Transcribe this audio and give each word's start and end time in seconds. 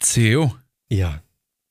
Theo, 0.00 0.54
Ja. 0.88 1.22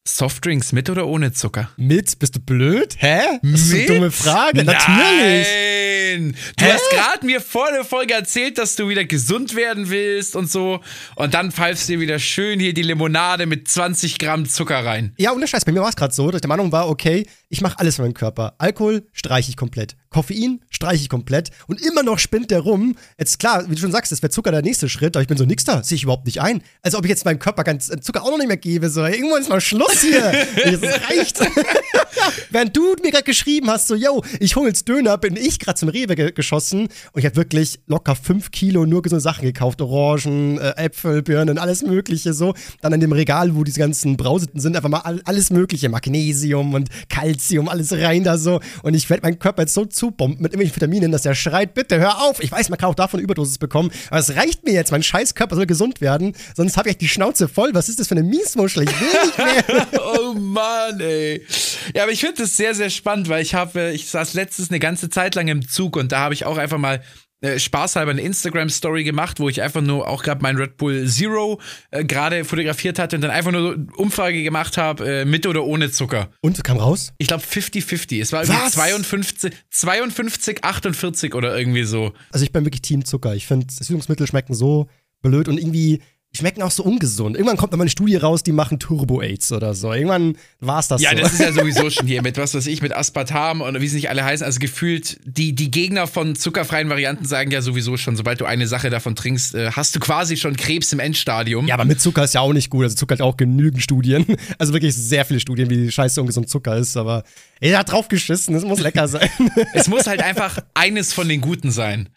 Softdrinks 0.08 0.72
mit 0.72 0.90
oder 0.90 1.06
ohne 1.06 1.34
Zucker? 1.34 1.70
Mit? 1.76 2.18
Bist 2.20 2.34
du 2.36 2.40
blöd? 2.40 2.96
Hä? 2.98 3.40
Das 3.44 3.60
ist 3.62 3.72
eine 3.72 3.80
Mit? 3.82 3.90
dumme 3.90 4.12
Frage. 4.12 4.64
Natürlich. 4.64 5.48
Nein! 5.48 6.36
Du 6.58 6.64
Hä? 6.66 6.72
hast 6.72 6.90
gerade 6.92 7.26
mir 7.26 7.42
vor 7.42 7.70
der 7.74 7.84
Folge 7.84 8.14
erzählt, 8.14 8.58
dass 8.58 8.78
du 8.78 8.88
wieder 8.88 9.04
gesund 9.04 9.56
werden 9.58 9.90
willst 9.90 10.38
und 10.38 10.50
so. 10.50 10.80
Und 11.16 11.34
dann 11.34 11.52
pfeifst 11.52 11.90
du 11.90 11.94
dir 11.94 12.00
wieder 12.00 12.20
schön 12.20 12.58
hier 12.58 12.74
die 12.74 12.84
Limonade 12.84 13.48
mit 13.48 13.68
20 13.68 14.18
Gramm 14.18 14.46
Zucker 14.48 14.86
rein. 14.86 15.14
Ja, 15.18 15.34
ohne 15.34 15.46
Scheiß. 15.46 15.66
Bei 15.66 15.74
mir 15.74 15.82
war 15.82 15.90
es 15.90 15.98
gerade 15.98 16.14
so, 16.14 16.32
dass 16.32 16.38
ich 16.40 16.42
der 16.42 16.48
Meinung 16.50 16.72
war, 16.72 16.88
okay, 16.88 17.28
ich 17.50 17.62
mache 17.62 17.80
alles 17.80 17.96
für 17.96 18.02
meinen 18.02 18.14
Körper. 18.14 18.56
Alkohol 18.58 19.08
streiche 19.14 19.50
ich 19.50 19.56
komplett. 19.56 19.96
Koffein 20.10 20.62
streiche 20.70 21.04
ich 21.04 21.10
komplett. 21.10 21.52
Und 21.68 21.82
immer 21.82 22.04
noch 22.04 22.20
spinnt 22.20 22.52
der 22.52 22.60
rum. 22.60 22.96
Jetzt 23.18 23.40
klar, 23.40 23.70
wie 23.70 23.76
du 23.76 23.82
schon 23.82 23.92
sagst, 23.92 24.12
das 24.12 24.22
wäre 24.22 24.32
Zucker 24.32 24.52
der 24.52 24.62
nächste 24.62 24.90
Schritt. 24.90 25.16
Aber 25.16 25.22
ich 25.22 25.28
bin 25.28 25.38
so, 25.38 25.46
nix 25.46 25.64
da. 25.64 25.84
Sehe 25.84 25.96
ich 25.96 26.04
überhaupt 26.04 26.26
nicht 26.26 26.42
ein. 26.42 26.62
Als 26.82 26.96
ob 26.96 27.06
ich 27.06 27.10
jetzt 27.10 27.24
meinem 27.24 27.40
Körper 27.40 27.64
ganz 27.64 27.90
äh, 27.90 28.02
Zucker 28.02 28.24
auch 28.24 28.32
noch 28.32 28.38
nicht 28.38 28.48
mehr 28.48 28.58
gebe. 28.58 28.90
So, 28.90 29.06
irgendwann 29.06 29.42
ist 29.42 29.50
mal 29.50 29.62
Schluss 29.62 30.02
hier. 30.02 30.18
Es 30.68 30.82
reicht. 30.82 31.40
Während 32.50 32.76
du 32.76 32.96
mir 33.02 33.12
gerade 33.12 33.24
geschrieben 33.24 33.70
hast, 33.70 33.88
so, 33.88 33.96
yo, 33.96 34.24
ich 34.40 34.56
hol 34.56 34.68
jetzt 34.68 34.88
Döner, 34.90 35.18
bin 35.18 35.36
ich 35.36 35.60
gerade 35.60 35.78
zum 35.78 35.90
Rewe 35.90 36.16
ge 36.16 36.32
geschossen. 36.32 36.88
Und 37.12 37.20
ich 37.20 37.26
habe 37.26 37.36
wirklich 37.36 37.80
locker 37.88 38.16
fünf 38.16 38.52
Kilo 38.52 38.86
nur 38.86 39.02
gesunde 39.02 39.22
Sachen 39.22 39.44
gekauft. 39.44 39.82
Orangen, 39.82 40.58
äh, 40.58 40.74
Äpfel, 40.78 41.22
Birnen, 41.22 41.58
alles 41.58 41.84
mögliche 41.84 42.34
so. 42.34 42.54
Dann 42.82 42.94
in 42.94 43.00
dem 43.00 43.12
Regal, 43.12 43.56
wo 43.56 43.64
diese 43.64 43.80
ganzen 43.80 44.18
Brauseten 44.18 44.60
sind, 44.60 44.76
einfach 44.76 44.90
mal 44.90 45.00
all, 45.00 45.22
alles 45.26 45.50
mögliche. 45.50 45.90
Magnesium 45.90 46.74
und 46.74 46.90
Calcium, 47.38 47.70
alles 47.70 47.94
rein 47.94 48.24
da 48.24 48.38
so. 48.38 48.60
Und 48.84 48.94
ich 48.94 49.10
werde 49.10 49.24
meinen 49.24 49.40
Körper 49.40 49.64
jetzt 49.64 49.74
so 49.74 49.86
zubomben 49.86 50.42
mit 50.42 50.54
irgendwelchen 50.54 50.76
Vitaminen, 50.76 51.12
dass 51.12 51.26
er 51.26 51.36
schreit, 51.36 51.74
bitte 51.74 52.00
hör 52.00 52.22
auf. 52.24 52.42
Ich 52.42 52.52
weiß, 52.52 52.70
man 52.70 52.78
kann 52.78 52.90
auch 52.90 52.96
davon 52.96 53.20
Überdosis 53.20 53.58
bekommen. 53.58 53.92
Aber 54.10 54.20
es 54.20 54.36
reicht 54.36 54.66
mir 54.66 54.74
jetzt. 54.74 54.92
Mein 54.92 55.04
scheiß 55.04 55.36
Körper 55.36 55.56
soll 55.56 55.68
gesund 55.68 56.02
werden. 56.02 56.34
Sonst 56.56 56.78
habe 56.78 56.90
ich 56.90 56.94
echt 56.94 57.02
die 57.02 57.08
Schnauze 57.08 57.48
voll. 57.48 57.74
Was 57.74 57.90
ist 57.90 58.00
das 58.00 58.08
für 58.08 58.16
eine 58.16 58.24
Miesmuschel? 58.24 58.84
Ich 58.84 59.00
will 59.00 59.08
nicht 59.26 59.38
mehr. 59.38 59.88
Oh 60.18 60.34
Mann, 60.34 61.00
ey. 61.00 61.46
Ja, 61.94 62.04
aber 62.04 62.12
ich 62.12 62.22
finde 62.22 62.42
das 62.42 62.56
sehr, 62.56 62.74
sehr 62.74 62.90
spannend, 62.90 63.30
weil 63.30 63.42
ich 63.42 63.54
habe, 63.54 63.92
ich 63.92 64.10
saß 64.10 64.34
letztens 64.34 64.70
eine 64.70 64.80
ganze 64.80 65.10
Zeit 65.10 65.36
lang 65.36 65.48
im 65.48 65.68
Zug 65.68 65.96
und 65.96 66.12
da 66.12 66.20
habe 66.20 66.34
ich 66.34 66.46
auch 66.46 66.58
einfach 66.58 66.78
mal 66.78 67.02
äh, 67.42 67.60
spaßhalber 67.60 68.12
eine 68.12 68.22
Instagram-Story 68.22 69.04
gemacht, 69.04 69.40
wo 69.40 69.48
ich 69.50 69.62
einfach 69.62 69.82
nur 69.82 70.08
auch 70.08 70.24
gerade 70.24 70.42
mein 70.42 70.58
Red 70.58 70.78
Bull 70.78 71.08
Zero 71.08 71.60
äh, 71.92 72.04
gerade 72.04 72.46
fotografiert 72.46 72.98
hatte 72.98 73.16
und 73.16 73.22
dann 73.22 73.32
einfach 73.32 73.52
nur 73.52 73.78
Umfrage 73.96 74.42
gemacht 74.42 74.78
habe, 74.78 75.22
äh, 75.22 75.26
mit 75.26 75.46
oder 75.46 75.64
ohne 75.64 75.92
Zucker. 75.92 76.30
Und 76.42 76.64
kam 76.64 76.78
raus? 76.78 77.14
Ich 77.20 77.28
glaube 77.28 77.44
50-50. 77.44 78.22
Es 78.22 78.34
war 78.34 78.44
irgendwie 78.44 78.62
Was? 78.62 78.74
52, 78.74 79.54
52, 79.70 80.64
48 80.64 81.36
oder 81.36 81.58
irgendwie 81.58 81.84
so. 81.84 82.14
Also 82.32 82.44
ich 82.44 82.52
bin 82.52 82.66
wirklich 82.66 82.82
Team 82.82 83.06
Zucker. 83.06 83.36
Ich 83.36 83.46
finde, 83.46 83.68
Süßungsmittel 83.72 84.26
schmecken 84.26 84.56
so 84.56 84.88
blöd 85.22 85.48
und 85.48 85.58
irgendwie 85.58 86.02
schmecken 86.36 86.62
auch 86.62 86.72
so 86.72 86.84
ungesund. 86.84 87.36
Irgendwann 87.36 87.58
kommt 87.58 87.72
noch 87.72 87.78
mal 87.78 87.84
eine 87.84 87.90
Studie 87.90 88.16
raus, 88.16 88.44
die 88.44 88.52
machen 88.52 88.80
Turbo-Aids 88.80 89.52
oder 89.54 89.74
so. 89.74 89.92
Irgendwann 89.92 90.38
war's 90.60 90.88
das 90.88 91.02
Ja, 91.02 91.12
so. 91.12 91.18
das 91.18 91.34
ist 91.34 91.40
ja 91.40 91.52
sowieso 91.54 91.90
schon 91.90 92.06
hier 92.06 92.22
mit 92.22 92.38
was 92.38 92.54
weiß 92.54 92.68
ich, 92.68 92.82
mit 92.82 92.96
Aspartam 92.96 93.62
und 93.62 93.80
wie 93.82 93.88
sie 93.88 93.96
nicht 93.96 94.10
alle 94.10 94.24
heißen. 94.24 94.46
Also 94.46 94.60
gefühlt, 94.60 95.20
die, 95.26 95.54
die 95.54 95.72
Gegner 95.72 96.06
von 96.06 96.36
zuckerfreien 96.36 96.90
Varianten 96.90 97.26
sagen 97.26 97.50
ja 97.52 97.62
sowieso 97.62 97.98
schon, 97.98 98.16
sobald 98.16 98.40
du 98.42 98.46
eine 98.46 98.68
Sache 98.68 98.90
davon 98.90 99.16
trinkst, 99.16 99.56
äh, 99.56 99.72
hast 99.72 99.96
du 99.96 100.00
quasi 100.00 100.38
schon 100.38 100.56
Krebs 100.56 100.94
im 100.94 101.00
Endstadium. 101.00 101.66
ja, 101.68 101.74
aber 101.74 101.86
mit 101.86 102.00
Zucker 102.02 102.24
ist 102.24 102.34
ja 102.36 102.42
auch 102.42 102.54
nicht 102.54 102.70
gut. 102.70 102.84
Also 102.84 102.96
Zucker 102.96 103.14
hat 103.16 103.22
auch 103.22 103.38
genügend 103.38 103.82
Studien. 103.82 104.26
Also 104.60 104.74
wirklich 104.74 104.96
sehr 104.96 105.24
viele 105.26 105.40
Studien, 105.40 105.70
wie 105.70 105.92
scheiße 105.92 106.20
ungesund 106.20 106.50
Zucker 106.50 106.78
ist. 106.78 106.98
Aber 106.98 107.24
er 107.60 107.78
hat 107.80 107.92
drauf 107.92 108.08
geschissen, 108.08 108.56
es 108.56 108.64
muss 108.64 108.80
lecker 108.80 109.08
sein. 109.08 109.30
Es 109.74 109.88
muss 109.88 110.08
halt 110.08 110.22
einfach 110.22 110.60
eines 110.74 111.14
von 111.14 111.28
den 111.30 111.42
Guten 111.42 111.70
sein. 111.72 112.10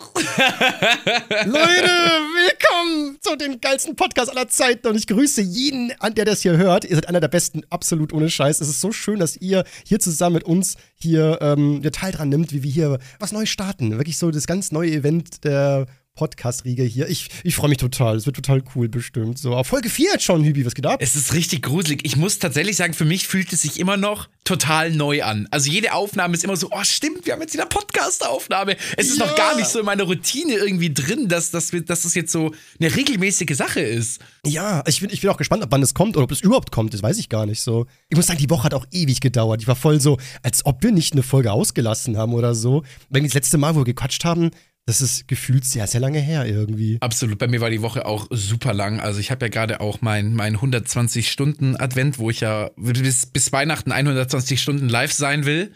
Leute, 1.45 1.91
willkommen 2.35 3.19
zu 3.21 3.37
dem 3.37 3.61
geilsten 3.61 3.97
Podcast 4.01 4.31
aller 4.31 4.49
Zeiten 4.49 4.89
und 4.89 4.97
ich 4.97 5.07
grüße 5.07 5.43
jeden, 5.43 5.93
an 6.01 6.15
der 6.15 6.25
das 6.25 6.41
hier 6.41 6.57
hört. 6.57 6.87
Ihr 6.87 6.95
seid 6.95 7.07
einer 7.07 7.21
der 7.21 7.29
besten, 7.29 7.65
absolut 7.69 8.15
ohne 8.15 8.31
Scheiß. 8.31 8.63
Es 8.63 8.69
ist 8.71 8.81
so 8.81 8.93
schön, 8.93 9.19
dass 9.19 9.37
ihr 9.37 9.63
hier 9.85 10.01
zusammen 10.01 10.37
mit 10.37 10.45
uns 10.45 10.77
hier 10.95 11.37
ähm, 11.43 11.83
Teil 11.93 12.11
dran 12.11 12.31
nimmt, 12.31 12.51
wie 12.55 12.63
wir 12.63 12.71
hier 12.71 12.99
was 13.19 13.33
Neues 13.33 13.51
starten. 13.51 13.91
Wirklich 13.99 14.17
so 14.17 14.31
das 14.31 14.47
ganz 14.47 14.73
neue 14.73 14.91
Event 14.91 15.45
der 15.45 15.85
Podcast-Riege 16.21 16.83
hier. 16.83 17.09
Ich, 17.09 17.31
ich 17.45 17.55
freue 17.57 17.71
mich 17.71 17.79
total. 17.79 18.15
Es 18.15 18.27
wird 18.27 18.37
total 18.37 18.63
cool 18.75 18.91
bestimmt. 18.91 19.39
So, 19.39 19.55
auf 19.57 19.69
Folge 19.69 19.89
4 19.89 20.11
jetzt 20.13 20.25
schon, 20.25 20.45
Hübi, 20.45 20.67
was 20.67 20.75
geht 20.75 20.85
ab? 20.85 21.01
Es 21.03 21.17
ist 21.17 21.33
richtig 21.33 21.63
gruselig. 21.63 22.01
Ich 22.05 22.17
muss 22.17 22.39
tatsächlich 22.39 22.77
sagen, 22.77 22.93
für 22.93 23.07
mich 23.07 23.27
fühlt 23.27 23.51
es 23.55 23.63
sich 23.63 23.81
immer 23.81 23.97
noch 23.97 24.29
total 24.45 24.91
neu 24.91 25.23
an. 25.23 25.49
Also 25.51 25.71
jede 25.71 25.95
Aufnahme 25.95 26.35
ist 26.35 26.45
immer 26.45 26.57
so, 26.59 26.69
oh 26.73 26.83
stimmt, 26.85 27.25
wir 27.25 27.33
haben 27.33 27.41
jetzt 27.41 27.55
wieder 27.55 27.65
Podcast-Aufnahme. 27.65 28.77
Es 28.99 29.09
ist 29.09 29.19
Ja. 29.19 29.27
noch 29.27 29.35
gar 29.35 29.57
nicht 29.57 29.69
so 29.69 29.79
in 29.81 29.87
meiner 29.87 30.03
Routine 30.05 30.55
irgendwie 30.55 30.93
drin, 30.93 31.29
dass, 31.29 31.51
dass, 31.51 31.73
wir, 31.73 31.81
dass 31.81 32.03
das 32.03 32.15
jetzt 32.15 32.33
so 32.33 32.53
eine 32.79 32.95
regelmäßige 32.95 33.57
Sache 33.57 33.81
ist. 33.81 34.21
Ja, 34.45 34.83
ich 34.87 35.01
bin, 35.01 35.09
ich 35.11 35.23
bin 35.23 35.31
auch 35.31 35.39
gespannt, 35.39 35.63
ob 35.63 35.73
wann 35.73 35.83
es 35.83 35.95
kommt 35.95 36.17
oder 36.19 36.25
ob 36.25 36.33
es 36.33 36.43
überhaupt 36.43 36.71
kommt. 36.71 36.93
Das 36.93 37.03
weiß 37.03 37.17
ich 37.19 37.31
gar 37.31 37.47
nicht 37.47 37.63
so. 37.63 37.87
Ich 38.11 38.17
muss 38.17 38.27
sagen, 38.27 38.39
die 38.41 38.51
Woche 38.51 38.65
hat 38.65 38.75
auch 38.75 38.87
ewig 38.93 39.21
gedauert. 39.21 39.63
Ich 39.63 39.69
war 39.69 39.77
voll 39.77 40.01
so, 40.03 40.19
als 40.43 40.67
ob 40.67 40.83
wir 40.83 40.93
nicht 40.93 41.13
eine 41.15 41.23
Folge 41.23 41.51
ausgelassen 41.53 42.19
haben 42.19 42.35
oder 42.35 42.55
so. 42.55 42.83
Wenn 43.09 43.25
das 43.25 43.33
letzte 43.35 43.57
Mal, 43.57 43.75
wo 43.75 43.79
wir 43.81 43.85
gequatscht 43.85 44.25
haben, 44.25 44.51
das 44.91 45.01
ist 45.01 45.29
gefühlt 45.29 45.65
sehr, 45.65 45.87
sehr 45.87 46.01
lange 46.01 46.19
her 46.19 46.47
irgendwie. 46.47 46.99
Absolut. 46.99 47.39
Bei 47.39 47.47
mir 47.47 47.61
war 47.61 47.71
die 47.71 47.81
Woche 47.81 48.07
auch 48.07 48.27
super 48.31 48.75
lang. 48.75 48.99
Also 48.99 49.21
ich 49.21 49.31
habe 49.31 49.45
ja 49.45 49.49
gerade 49.49 49.81
auch 49.81 50.01
mein, 50.01 50.35
mein 50.35 50.57
120-Stunden-Advent, 50.57 52.19
wo 52.19 52.29
ich 52.29 52.41
ja 52.41 52.71
bis, 52.77 53.27
bis 53.27 53.53
Weihnachten 53.53 53.93
120 53.93 54.61
Stunden 54.61 54.89
live 54.89 55.13
sein 55.13 55.47
will. 55.47 55.71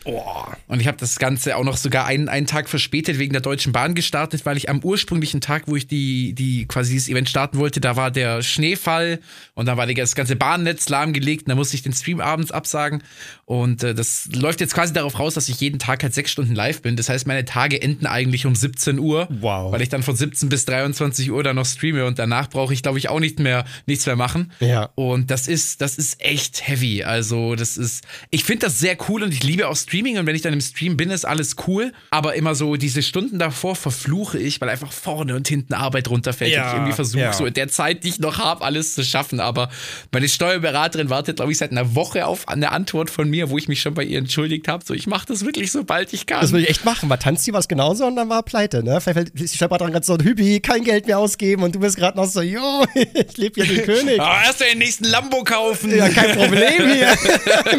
Und 0.67 0.81
ich 0.81 0.89
habe 0.89 0.97
das 0.97 1.21
Ganze 1.21 1.57
auch 1.57 1.63
noch 1.63 1.77
sogar 1.77 2.07
einen, 2.07 2.29
einen 2.29 2.49
Tag 2.49 2.69
verspätet 2.69 3.21
wegen 3.21 3.33
der 3.33 3.41
Deutschen 3.41 3.73
Bahn 3.73 3.95
gestartet, 3.95 4.45
weil 4.47 4.57
ich 4.57 4.69
am 4.69 4.81
ursprünglichen 4.81 5.41
Tag, 5.41 5.69
wo 5.69 5.77
ich 5.77 5.87
die, 5.87 6.35
die 6.35 6.67
quasi 6.67 6.95
dieses 6.95 7.09
Event 7.09 7.29
starten 7.29 7.59
wollte, 7.59 7.81
da 7.81 7.95
war 7.95 8.11
der 8.11 8.43
Schneefall 8.43 9.21
und 9.55 9.67
dann 9.67 9.77
war 9.77 9.87
das 9.87 10.17
ganze 10.17 10.35
Bahnnetz 10.35 10.89
lahmgelegt 10.89 11.47
und 11.47 11.51
da 11.51 11.55
musste 11.55 11.77
ich 11.77 11.85
den 11.85 11.93
Stream 11.93 12.21
abends 12.21 12.51
absagen. 12.51 13.05
Und 13.45 13.85
äh, 13.85 13.95
das 13.95 14.29
läuft 14.35 14.61
jetzt 14.61 14.75
quasi 14.75 14.93
darauf 14.93 15.21
raus, 15.21 15.35
dass 15.35 15.49
ich 15.49 15.61
jeden 15.61 15.79
Tag 15.79 16.03
halt 16.03 16.15
sechs 16.15 16.33
Stunden 16.33 16.57
live 16.57 16.83
bin. 16.83 16.97
Das 16.97 17.09
heißt, 17.09 17.29
meine 17.29 17.45
Tage 17.45 17.81
enden 17.81 18.07
eigentlich 18.07 18.45
um 18.45 18.57
17 18.57 18.99
Uhr. 18.99 19.04
Wow. 19.41 19.73
Weil 19.73 19.83
ich 19.83 19.89
dann 19.89 20.03
von 20.03 20.17
17 20.17 20.49
bis 20.49 20.65
23 20.65 21.31
Uhr 21.31 21.43
dann 21.43 21.57
noch 21.57 21.67
streame 21.67 22.07
und 22.07 22.19
danach 22.19 22.49
brauche 22.49 22.73
ich, 22.73 22.83
glaube 22.83 22.99
ich, 22.99 23.09
auch 23.09 23.21
nicht 23.21 23.39
mehr, 23.39 23.65
nichts 23.87 24.07
mehr 24.07 24.17
machen. 24.17 24.53
Ja. 24.61 24.91
Und 24.95 25.31
das 25.31 25.49
ist, 25.49 25.81
das 25.81 25.97
ist 25.97 26.21
echt 26.21 26.67
heavy. 26.67 27.05
Also, 27.05 27.55
das 27.55 27.77
ist, 27.77 28.05
ich 28.31 28.45
finde 28.45 28.67
das 28.67 28.79
sehr 28.79 28.97
cool 29.09 29.23
und 29.23 29.33
ich 29.33 29.43
liebe 29.43 29.69
auch 29.69 29.77
Streaming 29.77 30.19
und 30.19 30.27
wenn 30.27 30.37
ich 30.37 30.43
dann 30.43 30.53
im 30.53 30.61
Stream 30.61 30.97
bin, 30.97 31.11
ist 31.11 31.25
alles 31.25 31.57
cool. 31.67 31.93
Aber 32.11 32.35
immer 32.35 32.55
so 32.55 32.77
diese 32.77 33.03
Stunden 33.03 33.39
davor 33.39 33.77
verfluche 33.77 34.39
ich, 34.39 34.61
weil 34.61 34.69
einfach 34.69 34.93
vorne 34.93 35.35
und 35.37 35.49
hinten 35.49 35.75
Arbeit 35.75 36.09
runterfällt 36.09 36.53
Ja, 36.53 36.63
und 36.63 36.69
ich 36.69 36.75
irgendwie 36.75 36.93
versuche, 36.93 37.23
ja. 37.23 37.33
so 37.33 37.47
in 37.47 37.55
der 37.55 37.69
Zeit, 37.69 38.05
die 38.05 38.09
ich 38.09 38.19
noch 38.21 38.39
habe, 38.39 38.65
alles 38.65 38.95
zu 38.95 39.05
schaffen. 39.05 39.41
Aber 39.41 39.69
meine 40.13 40.29
Steuerberaterin 40.29 41.11
wartet, 41.11 41.37
glaube 41.37 41.53
ich, 41.53 41.59
seit 41.59 41.71
einer 41.71 41.95
Woche 41.95 42.27
auf 42.27 42.49
eine 42.49 42.73
Antwort 42.73 43.11
von 43.11 43.29
mir, 43.29 43.51
wo 43.51 43.59
ich 43.59 43.69
mich 43.69 43.81
schon 43.81 43.95
bei 43.95 44.05
ihr 44.05 44.19
entschuldigt 44.19 44.69
habe. 44.69 44.85
So, 44.85 44.95
ich 44.95 45.07
mache 45.07 45.27
das 45.27 45.45
wirklich, 45.45 45.73
sobald 45.73 46.13
ich 46.13 46.27
kann. 46.27 46.41
Das 46.41 46.53
würde 46.53 46.65
ich 46.65 46.71
echt 46.71 46.85
machen, 46.85 47.09
weil 47.09 47.19
Tanzi 47.19 47.53
war 47.53 47.61
es 47.61 47.69
genauso 47.69 48.07
und 48.07 48.17
dann 48.17 48.29
war 48.29 48.43
pleite, 48.43 48.83
ne? 48.85 49.01
Vielleicht 49.01 49.31
ist 49.31 49.55
die 49.55 49.57
Stadtbahn 49.57 49.91
gerade 49.91 50.05
so, 50.05 50.17
Hübi, 50.17 50.61
kein 50.61 50.85
Geld 50.85 51.07
mehr 51.07 51.19
ausgeben 51.19 51.63
und 51.63 51.75
du 51.75 51.81
bist 51.81 51.97
gerade 51.97 52.17
noch 52.17 52.27
so, 52.27 52.41
jo, 52.43 52.85
ich 52.95 53.37
lebe 53.37 53.63
hier 53.63 53.75
den 53.75 53.85
König. 53.87 54.21
Aber 54.21 54.45
erst 54.45 54.61
den 54.61 54.79
nächsten 54.79 55.05
Lambo 55.05 55.43
kaufen. 55.43 55.95
Ja, 55.97 56.09
kein 56.09 56.33
Problem 56.37 56.91
hier. 56.93 57.17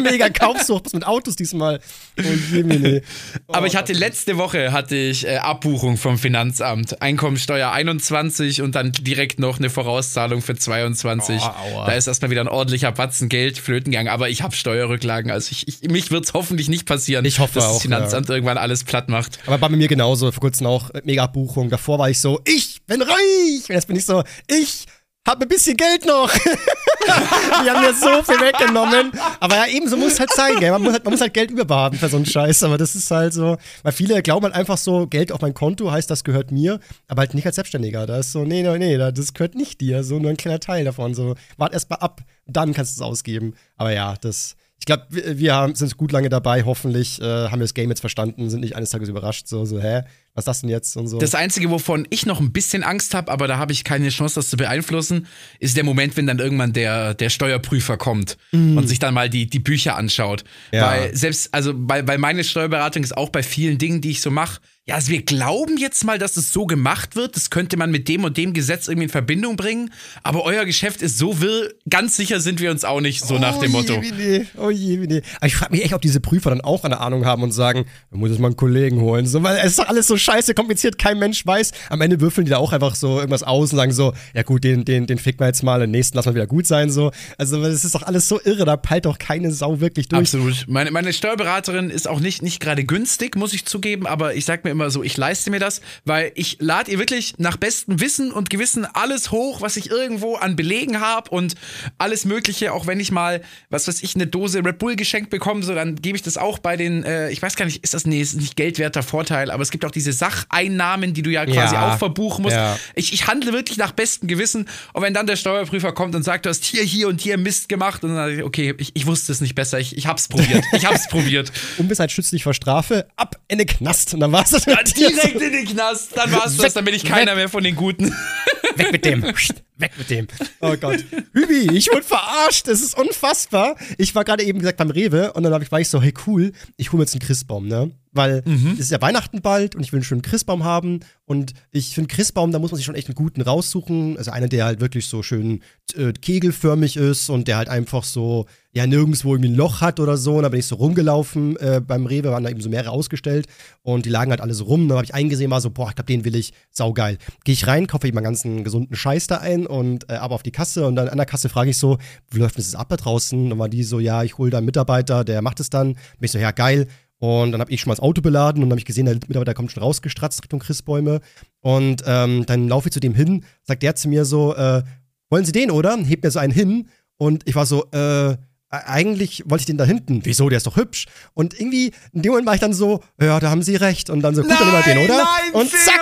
Mega 0.02 0.28
Kaufsucht, 0.28 0.92
mit 0.92 1.06
Autos 1.06 1.36
diesmal. 1.36 1.80
Oh, 2.18 2.22
Jemine. 2.52 3.02
Aber 3.48 3.66
ich 3.66 3.76
hatte 3.76 3.92
letzte 3.92 4.36
Woche 4.38 4.72
hatte 4.72 4.96
ich 4.96 5.26
äh, 5.26 5.36
Abbuchung 5.36 5.96
vom 5.96 6.18
Finanzamt, 6.18 7.00
Einkommensteuer 7.02 7.70
21 7.70 8.62
und 8.62 8.74
dann 8.74 8.92
direkt 8.92 9.38
noch 9.38 9.58
eine 9.58 9.70
Vorauszahlung 9.70 10.42
für 10.42 10.56
22. 10.56 11.40
Oh, 11.42 11.84
da 11.86 11.92
ist 11.92 12.06
erstmal 12.06 12.30
wieder 12.30 12.40
ein 12.40 12.48
ordentlicher 12.48 12.92
Batzen 12.92 13.28
Geld 13.28 13.58
flöten 13.58 13.90
gegangen, 13.92 14.08
aber 14.08 14.28
ich 14.28 14.42
habe 14.42 14.54
Steuerrücklagen, 14.54 15.30
also 15.30 15.50
ich, 15.50 15.68
ich, 15.68 15.90
mich 15.90 16.10
wird 16.10 16.24
es 16.24 16.34
hoffentlich 16.34 16.68
nicht 16.68 16.86
passieren, 16.86 17.24
Ich 17.24 17.38
hoffe 17.38 17.54
dass 17.54 17.64
auch, 17.64 17.72
das 17.74 17.82
Finanzamt 17.82 18.28
irgendwann 18.28 18.58
alles 18.58 18.84
platt 18.84 19.08
macht. 19.08 19.38
Aber 19.46 19.60
war 19.60 19.68
bei 19.68 19.76
mir 19.76 19.88
genauso, 19.88 20.30
vor 20.32 20.40
kurzem 20.40 20.66
auch 20.66 20.90
mega 21.04 21.24
Abbuchung. 21.24 21.68
Davor 21.68 21.98
war 21.98 22.10
ich 22.10 22.20
so, 22.20 22.40
ich 22.44 22.84
bin 22.86 23.02
reich. 23.02 23.68
Und 23.68 23.74
jetzt 23.74 23.86
bin 23.86 23.96
ich 23.96 24.06
so, 24.06 24.22
ich 24.46 24.86
hab 25.26 25.42
ein 25.42 25.48
bisschen 25.48 25.76
Geld 25.76 26.06
noch. 26.06 26.32
die 27.64 27.70
haben 27.70 27.82
mir 27.82 27.92
so 27.94 28.22
viel 28.22 28.40
weggenommen. 28.40 29.10
Aber 29.40 29.56
ja, 29.56 29.66
eben 29.66 29.88
so 29.88 29.96
muss 29.96 30.14
es 30.14 30.20
halt 30.20 30.32
sein, 30.32 30.58
gell? 30.60 30.70
Man 30.70 30.82
muss 30.82 30.92
halt, 30.92 31.04
man 31.04 31.12
muss 31.12 31.20
halt 31.20 31.34
Geld 31.34 31.50
überbehalten 31.50 31.98
für 31.98 32.08
so 32.08 32.16
einen 32.16 32.26
Scheiß. 32.26 32.62
Aber 32.62 32.78
das 32.78 32.94
ist 32.94 33.10
halt 33.10 33.34
so, 33.34 33.56
weil 33.82 33.92
viele 33.92 34.22
glauben 34.22 34.44
halt 34.44 34.54
einfach 34.54 34.78
so, 34.78 35.06
Geld 35.06 35.32
auf 35.32 35.40
mein 35.40 35.52
Konto 35.52 35.90
heißt, 35.90 36.08
das 36.08 36.22
gehört 36.22 36.52
mir, 36.52 36.78
aber 37.08 37.20
halt 37.20 37.34
nicht 37.34 37.46
als 37.46 37.56
Selbstständiger. 37.56 38.06
Da 38.06 38.18
ist 38.18 38.32
so, 38.32 38.44
nee, 38.44 38.62
nee, 38.62 38.78
nee, 38.78 38.96
das 38.96 39.34
gehört 39.34 39.56
nicht 39.56 39.80
dir. 39.80 40.04
So 40.04 40.18
nur 40.18 40.30
ein 40.30 40.36
kleiner 40.36 40.60
Teil 40.60 40.84
davon. 40.84 41.14
So, 41.14 41.34
wart 41.56 41.72
erst 41.72 41.90
mal 41.90 41.96
ab, 41.96 42.20
dann 42.46 42.72
kannst 42.72 42.96
du 42.96 43.02
es 43.02 43.06
ausgeben. 43.06 43.54
Aber 43.76 43.92
ja, 43.92 44.14
das 44.20 44.56
ich 44.78 44.84
glaube, 44.86 45.04
wir, 45.10 45.38
wir 45.38 45.70
sind 45.74 45.96
gut 45.96 46.12
lange 46.12 46.28
dabei. 46.28 46.64
Hoffentlich 46.64 47.20
äh, 47.20 47.24
haben 47.24 47.58
wir 47.58 47.64
das 47.64 47.74
Game 47.74 47.88
jetzt 47.88 48.00
verstanden, 48.00 48.50
sind 48.50 48.60
nicht 48.60 48.76
eines 48.76 48.90
Tages 48.90 49.08
überrascht. 49.08 49.48
So, 49.48 49.64
so, 49.64 49.80
hä? 49.80 50.02
Was 50.34 50.42
ist 50.42 50.48
das 50.48 50.60
denn 50.60 50.70
jetzt? 50.70 50.96
Und 50.98 51.08
so. 51.08 51.18
Das 51.18 51.34
Einzige, 51.34 51.70
wovon 51.70 52.06
ich 52.10 52.26
noch 52.26 52.40
ein 52.40 52.52
bisschen 52.52 52.82
Angst 52.82 53.14
habe, 53.14 53.32
aber 53.32 53.48
da 53.48 53.56
habe 53.56 53.72
ich 53.72 53.84
keine 53.84 54.10
Chance, 54.10 54.34
das 54.34 54.50
zu 54.50 54.58
beeinflussen, 54.58 55.26
ist 55.60 55.78
der 55.78 55.84
Moment, 55.84 56.16
wenn 56.18 56.26
dann 56.26 56.38
irgendwann 56.38 56.74
der, 56.74 57.14
der 57.14 57.30
Steuerprüfer 57.30 57.96
kommt 57.96 58.36
mm. 58.52 58.76
und 58.76 58.86
sich 58.86 58.98
dann 58.98 59.14
mal 59.14 59.30
die, 59.30 59.46
die 59.46 59.60
Bücher 59.60 59.96
anschaut. 59.96 60.44
Ja. 60.72 60.90
Weil 60.90 61.16
selbst, 61.16 61.54
also, 61.54 61.72
weil, 61.74 62.06
weil 62.06 62.18
meine 62.18 62.44
Steuerberatung 62.44 63.02
ist 63.02 63.16
auch 63.16 63.30
bei 63.30 63.42
vielen 63.42 63.78
Dingen, 63.78 64.02
die 64.02 64.10
ich 64.10 64.20
so 64.20 64.30
mache, 64.30 64.60
ja, 64.88 64.94
also 64.94 65.10
wir 65.10 65.22
glauben 65.22 65.78
jetzt 65.78 66.04
mal, 66.04 66.16
dass 66.16 66.36
es 66.36 66.52
so 66.52 66.64
gemacht 66.64 67.16
wird. 67.16 67.34
Das 67.34 67.50
könnte 67.50 67.76
man 67.76 67.90
mit 67.90 68.06
dem 68.06 68.22
und 68.22 68.36
dem 68.36 68.52
Gesetz 68.52 68.86
irgendwie 68.86 69.06
in 69.06 69.10
Verbindung 69.10 69.56
bringen. 69.56 69.90
Aber 70.22 70.44
euer 70.44 70.64
Geschäft 70.64 71.02
ist 71.02 71.18
so 71.18 71.40
wirr, 71.40 71.72
ganz 71.90 72.14
sicher 72.16 72.38
sind 72.38 72.60
wir 72.60 72.70
uns 72.70 72.84
auch 72.84 73.00
nicht, 73.00 73.24
so 73.24 73.34
oh 73.34 73.38
nach 73.40 73.58
dem 73.58 73.72
Motto. 73.72 74.00
Je, 74.00 74.12
nee. 74.12 74.46
Oh 74.56 74.70
je, 74.70 74.98
nee. 74.98 75.22
Aber 75.38 75.46
ich 75.46 75.56
frage 75.56 75.72
mich 75.72 75.84
echt, 75.84 75.92
ob 75.92 76.02
diese 76.02 76.20
Prüfer 76.20 76.50
dann 76.50 76.60
auch 76.60 76.84
eine 76.84 77.00
Ahnung 77.00 77.24
haben 77.24 77.42
und 77.42 77.50
sagen, 77.50 77.86
man 78.12 78.20
muss 78.20 78.30
jetzt 78.30 78.38
mal 78.38 78.46
einen 78.46 78.56
Kollegen 78.56 79.00
holen. 79.00 79.26
So, 79.26 79.42
weil 79.42 79.56
es 79.58 79.72
ist 79.72 79.80
doch 79.80 79.88
alles 79.88 80.06
so 80.06 80.16
scheiße 80.16 80.54
kompliziert, 80.54 80.98
kein 80.98 81.18
Mensch 81.18 81.44
weiß. 81.44 81.72
Am 81.90 82.00
Ende 82.00 82.20
würfeln 82.20 82.44
die 82.44 82.50
da 82.50 82.58
auch 82.58 82.72
einfach 82.72 82.94
so 82.94 83.18
irgendwas 83.18 83.42
aus 83.42 83.72
und 83.72 83.78
sagen 83.78 83.90
so, 83.90 84.12
ja 84.34 84.44
gut, 84.44 84.62
den, 84.62 84.84
den, 84.84 85.08
den 85.08 85.18
ficken 85.18 85.40
wir 85.40 85.48
jetzt 85.48 85.64
mal, 85.64 85.80
den 85.80 85.90
nächsten 85.90 86.16
lassen 86.16 86.28
wir 86.28 86.36
wieder 86.36 86.46
gut 86.46 86.68
sein. 86.68 86.92
So. 86.92 87.10
Also 87.38 87.60
das 87.60 87.84
ist 87.84 87.96
doch 87.96 88.04
alles 88.04 88.28
so 88.28 88.40
irre, 88.40 88.64
da 88.64 88.76
peilt 88.76 89.06
doch 89.06 89.18
keine 89.18 89.50
Sau 89.50 89.80
wirklich 89.80 90.06
durch. 90.06 90.20
Absolut. 90.20 90.64
Meine, 90.68 90.92
meine 90.92 91.12
Steuerberaterin 91.12 91.90
ist 91.90 92.06
auch 92.06 92.20
nicht, 92.20 92.42
nicht 92.42 92.60
gerade 92.60 92.84
günstig, 92.84 93.34
muss 93.34 93.52
ich 93.52 93.64
zugeben, 93.64 94.06
aber 94.06 94.36
ich 94.36 94.44
sag 94.44 94.62
mir 94.62 94.75
immer 94.76 94.90
so, 94.90 95.02
ich 95.02 95.16
leiste 95.16 95.50
mir 95.50 95.58
das, 95.58 95.80
weil 96.04 96.32
ich 96.34 96.58
lade 96.60 96.90
ihr 96.90 96.98
wirklich 96.98 97.34
nach 97.38 97.56
bestem 97.56 98.00
Wissen 98.00 98.30
und 98.30 98.50
Gewissen 98.50 98.84
alles 98.84 99.30
hoch, 99.30 99.60
was 99.62 99.76
ich 99.76 99.90
irgendwo 99.90 100.36
an 100.36 100.54
Belegen 100.54 101.00
habe 101.00 101.30
und 101.30 101.54
alles 101.98 102.24
Mögliche, 102.24 102.72
auch 102.72 102.86
wenn 102.86 103.00
ich 103.00 103.10
mal, 103.10 103.42
was 103.70 103.88
weiß 103.88 104.02
ich, 104.02 104.14
eine 104.14 104.26
Dose 104.26 104.64
Red 104.64 104.78
Bull 104.78 104.96
geschenkt 104.96 105.30
bekomme, 105.30 105.62
so 105.62 105.74
dann 105.74 105.96
gebe 105.96 106.16
ich 106.16 106.22
das 106.22 106.36
auch 106.36 106.58
bei 106.58 106.76
den, 106.76 107.04
äh, 107.04 107.30
ich 107.30 107.40
weiß 107.42 107.56
gar 107.56 107.64
nicht, 107.64 107.82
ist 107.82 107.94
das, 107.94 108.06
nee, 108.06 108.20
ist 108.20 108.36
nicht 108.36 108.56
geldwerter 108.56 109.02
Vorteil, 109.02 109.50
aber 109.50 109.62
es 109.62 109.70
gibt 109.70 109.84
auch 109.84 109.90
diese 109.90 110.12
Sacheinnahmen, 110.12 111.14
die 111.14 111.22
du 111.22 111.30
ja 111.30 111.46
quasi 111.46 111.74
ja, 111.74 111.92
auch 111.92 111.98
verbuchen 111.98 112.42
musst. 112.42 112.56
Ja. 112.56 112.78
Ich, 112.94 113.12
ich 113.12 113.26
handle 113.26 113.52
wirklich 113.52 113.78
nach 113.78 113.92
bestem 113.92 114.28
Gewissen 114.28 114.68
und 114.92 115.02
wenn 115.02 115.14
dann 115.14 115.26
der 115.26 115.36
Steuerprüfer 115.36 115.92
kommt 115.92 116.14
und 116.14 116.22
sagt, 116.22 116.46
du 116.46 116.50
hast 116.50 116.64
hier, 116.64 116.82
hier 116.82 117.08
und 117.08 117.20
hier 117.20 117.38
Mist 117.38 117.68
gemacht 117.68 118.04
und 118.04 118.10
dann 118.10 118.16
sage 118.16 118.34
ich, 118.36 118.42
okay, 118.42 118.74
ich, 118.78 118.92
ich 118.94 119.06
wusste 119.06 119.32
es 119.32 119.40
nicht 119.40 119.54
besser, 119.54 119.78
ich, 119.78 119.96
ich 119.96 120.06
hab's 120.06 120.28
probiert, 120.28 120.64
ich 120.72 120.84
hab's 120.84 121.08
probiert. 121.10 121.50
Unwissenheit 121.78 122.12
schützt 122.12 122.32
dich 122.32 122.42
vor 122.42 122.54
Strafe, 122.54 123.06
ab 123.16 123.40
in 123.48 123.58
den 123.58 123.66
Knast 123.66 124.14
und 124.14 124.20
dann 124.20 124.32
war's 124.32 124.50
das. 124.50 124.65
Direkt 124.96 125.40
in 125.40 125.52
den 125.52 125.64
Knast, 125.66 126.16
dann 126.16 126.32
war's 126.32 126.56
das, 126.56 126.74
dann 126.74 126.84
bin 126.84 126.94
ich 126.94 127.04
keiner 127.04 127.32
weg. 127.32 127.36
mehr 127.36 127.48
von 127.48 127.62
den 127.62 127.76
Guten. 127.76 128.14
Weg 128.76 128.92
mit 128.92 129.04
dem, 129.04 129.22
weg 129.22 129.92
mit 129.96 130.10
dem. 130.10 130.26
Oh 130.60 130.76
Gott. 130.78 131.02
Hübi, 131.32 131.74
ich 131.74 131.90
wurde 131.90 132.02
verarscht, 132.02 132.68
das 132.68 132.82
ist 132.82 132.98
unfassbar. 132.98 133.76
Ich 133.96 134.14
war 134.14 134.24
gerade 134.24 134.42
eben 134.42 134.58
gesagt 134.58 134.76
beim 134.78 134.90
Rewe 134.90 135.32
und 135.32 135.44
dann 135.44 135.70
war 135.70 135.80
ich 135.80 135.88
so, 135.88 136.02
hey 136.02 136.12
cool, 136.26 136.52
ich 136.76 136.92
hole 136.92 136.98
mir 136.98 137.04
jetzt 137.04 137.14
einen 137.14 137.20
Christbaum, 137.20 137.68
ne? 137.68 137.92
Weil 138.16 138.42
mhm. 138.44 138.72
es 138.74 138.80
ist 138.80 138.90
ja 138.90 139.00
Weihnachten 139.00 139.42
bald 139.42 139.74
und 139.74 139.82
ich 139.82 139.92
will 139.92 139.98
einen 139.98 140.04
schönen 140.04 140.22
Christbaum 140.22 140.64
haben. 140.64 141.00
Und 141.24 141.54
ich 141.72 141.94
finde, 141.94 142.14
Christbaum, 142.14 142.52
da 142.52 142.58
muss 142.58 142.70
man 142.70 142.76
sich 142.76 142.86
schon 142.86 142.94
echt 142.94 143.08
einen 143.08 143.14
guten 143.14 143.42
raussuchen. 143.42 144.16
Also 144.16 144.30
einer, 144.30 144.48
der 144.48 144.64
halt 144.64 144.80
wirklich 144.80 145.06
so 145.06 145.22
schön 145.22 145.62
äh, 145.94 146.12
kegelförmig 146.12 146.96
ist 146.96 147.28
und 147.30 147.48
der 147.48 147.56
halt 147.56 147.68
einfach 147.68 148.04
so, 148.04 148.46
ja, 148.76 148.86
nirgendwo 148.86 149.32
irgendwie 149.32 149.50
ein 149.50 149.56
Loch 149.56 149.80
hat 149.80 150.00
oder 150.00 150.16
so. 150.18 150.36
Und 150.36 150.42
da 150.42 150.50
bin 150.50 150.60
ich 150.60 150.66
so 150.66 150.76
rumgelaufen 150.76 151.56
äh, 151.56 151.80
beim 151.84 152.06
Rewe, 152.06 152.30
waren 152.30 152.44
da 152.44 152.50
eben 152.50 152.60
so 152.60 152.68
mehrere 152.68 152.90
ausgestellt 152.90 153.46
und 153.82 154.04
die 154.04 154.10
lagen 154.10 154.30
halt 154.30 154.40
alle 154.40 154.54
so 154.54 154.64
rum. 154.64 154.86
Dann 154.86 154.98
habe 154.98 155.04
ich 155.06 155.14
eingesehen, 155.14 155.50
war 155.50 155.60
so, 155.60 155.70
boah, 155.70 155.88
ich 155.88 155.94
glaube, 155.94 156.06
den 156.06 156.24
will 156.24 156.36
ich, 156.36 156.52
saugeil. 156.70 157.16
Gehe 157.44 157.54
ich 157.54 157.66
rein, 157.66 157.86
kaufe 157.86 158.06
ich 158.06 158.12
mal 158.12 158.20
ganzen 158.20 158.64
gesunden 158.64 158.94
Scheiß 158.94 159.28
da 159.28 159.38
ein 159.38 159.66
und 159.66 160.10
äh, 160.10 160.16
aber 160.16 160.34
auf 160.34 160.42
die 160.42 160.52
Kasse 160.52 160.86
und 160.86 160.94
dann 160.94 161.08
an 161.08 161.16
der 161.16 161.26
Kasse 161.26 161.48
frage 161.48 161.70
ich 161.70 161.78
so, 161.78 161.98
wie 162.30 162.38
läuft 162.38 162.58
das 162.58 162.74
ab 162.74 162.88
da 162.90 162.96
draußen? 162.96 163.48
dann 163.50 163.58
war 163.58 163.68
die 163.68 163.82
so, 163.82 163.98
ja, 163.98 164.22
ich 164.22 164.36
hole 164.38 164.50
da 164.50 164.58
einen 164.58 164.66
Mitarbeiter, 164.66 165.24
der 165.24 165.40
macht 165.42 165.58
es 165.60 165.70
dann. 165.70 165.94
Bin 165.94 166.26
ich 166.26 166.32
so, 166.32 166.38
ja, 166.38 166.50
geil 166.50 166.86
und 167.18 167.52
dann 167.52 167.60
habe 167.60 167.70
ich 167.70 167.80
schon 167.80 167.88
mal 167.88 167.94
das 167.94 168.02
Auto 168.02 168.20
beladen 168.20 168.62
und 168.62 168.68
dann 168.68 168.74
habe 168.74 168.80
ich 168.80 168.84
gesehen, 168.84 169.06
der 169.06 169.14
Mitarbeiter 169.14 169.54
kommt 169.54 169.72
schon 169.72 169.82
rausgestratzt 169.82 170.42
Richtung 170.42 170.60
Christbäume. 170.60 171.20
Und 171.60 172.02
ähm, 172.06 172.44
dann 172.46 172.68
laufe 172.68 172.88
ich 172.88 172.92
zu 172.92 173.00
dem 173.00 173.14
hin, 173.14 173.44
sagt 173.62 173.82
der 173.82 173.94
zu 173.94 174.08
mir 174.08 174.24
so, 174.24 174.54
äh, 174.54 174.82
wollen 175.30 175.44
Sie 175.44 175.52
den, 175.52 175.70
oder? 175.70 175.96
Hebt 175.96 176.24
mir 176.24 176.30
so 176.30 176.38
einen 176.38 176.52
hin. 176.52 176.88
Und 177.16 177.48
ich 177.48 177.54
war 177.54 177.64
so, 177.64 177.90
äh, 177.92 178.36
eigentlich 178.68 179.44
wollte 179.46 179.62
ich 179.62 179.66
den 179.66 179.78
da 179.78 179.84
hinten. 179.84 180.20
Wieso? 180.24 180.48
Der 180.50 180.58
ist 180.58 180.66
doch 180.66 180.76
hübsch. 180.76 181.06
Und 181.32 181.58
irgendwie, 181.58 181.92
in 182.12 182.22
dem 182.22 182.32
Moment 182.32 182.46
war 182.46 182.54
ich 182.54 182.60
dann 182.60 182.74
so, 182.74 183.02
ja, 183.20 183.40
da 183.40 183.50
haben 183.50 183.62
Sie 183.62 183.76
recht. 183.76 184.10
Und 184.10 184.20
dann 184.20 184.34
so, 184.34 184.42
gut, 184.42 184.50
nein, 184.50 184.58
dann 184.60 184.72
nehmen 184.72 184.84
wir 184.84 184.94
den, 184.94 185.04
oder? 185.04 185.24
Nein, 185.24 185.54
und 185.54 185.70
zack, 185.70 186.00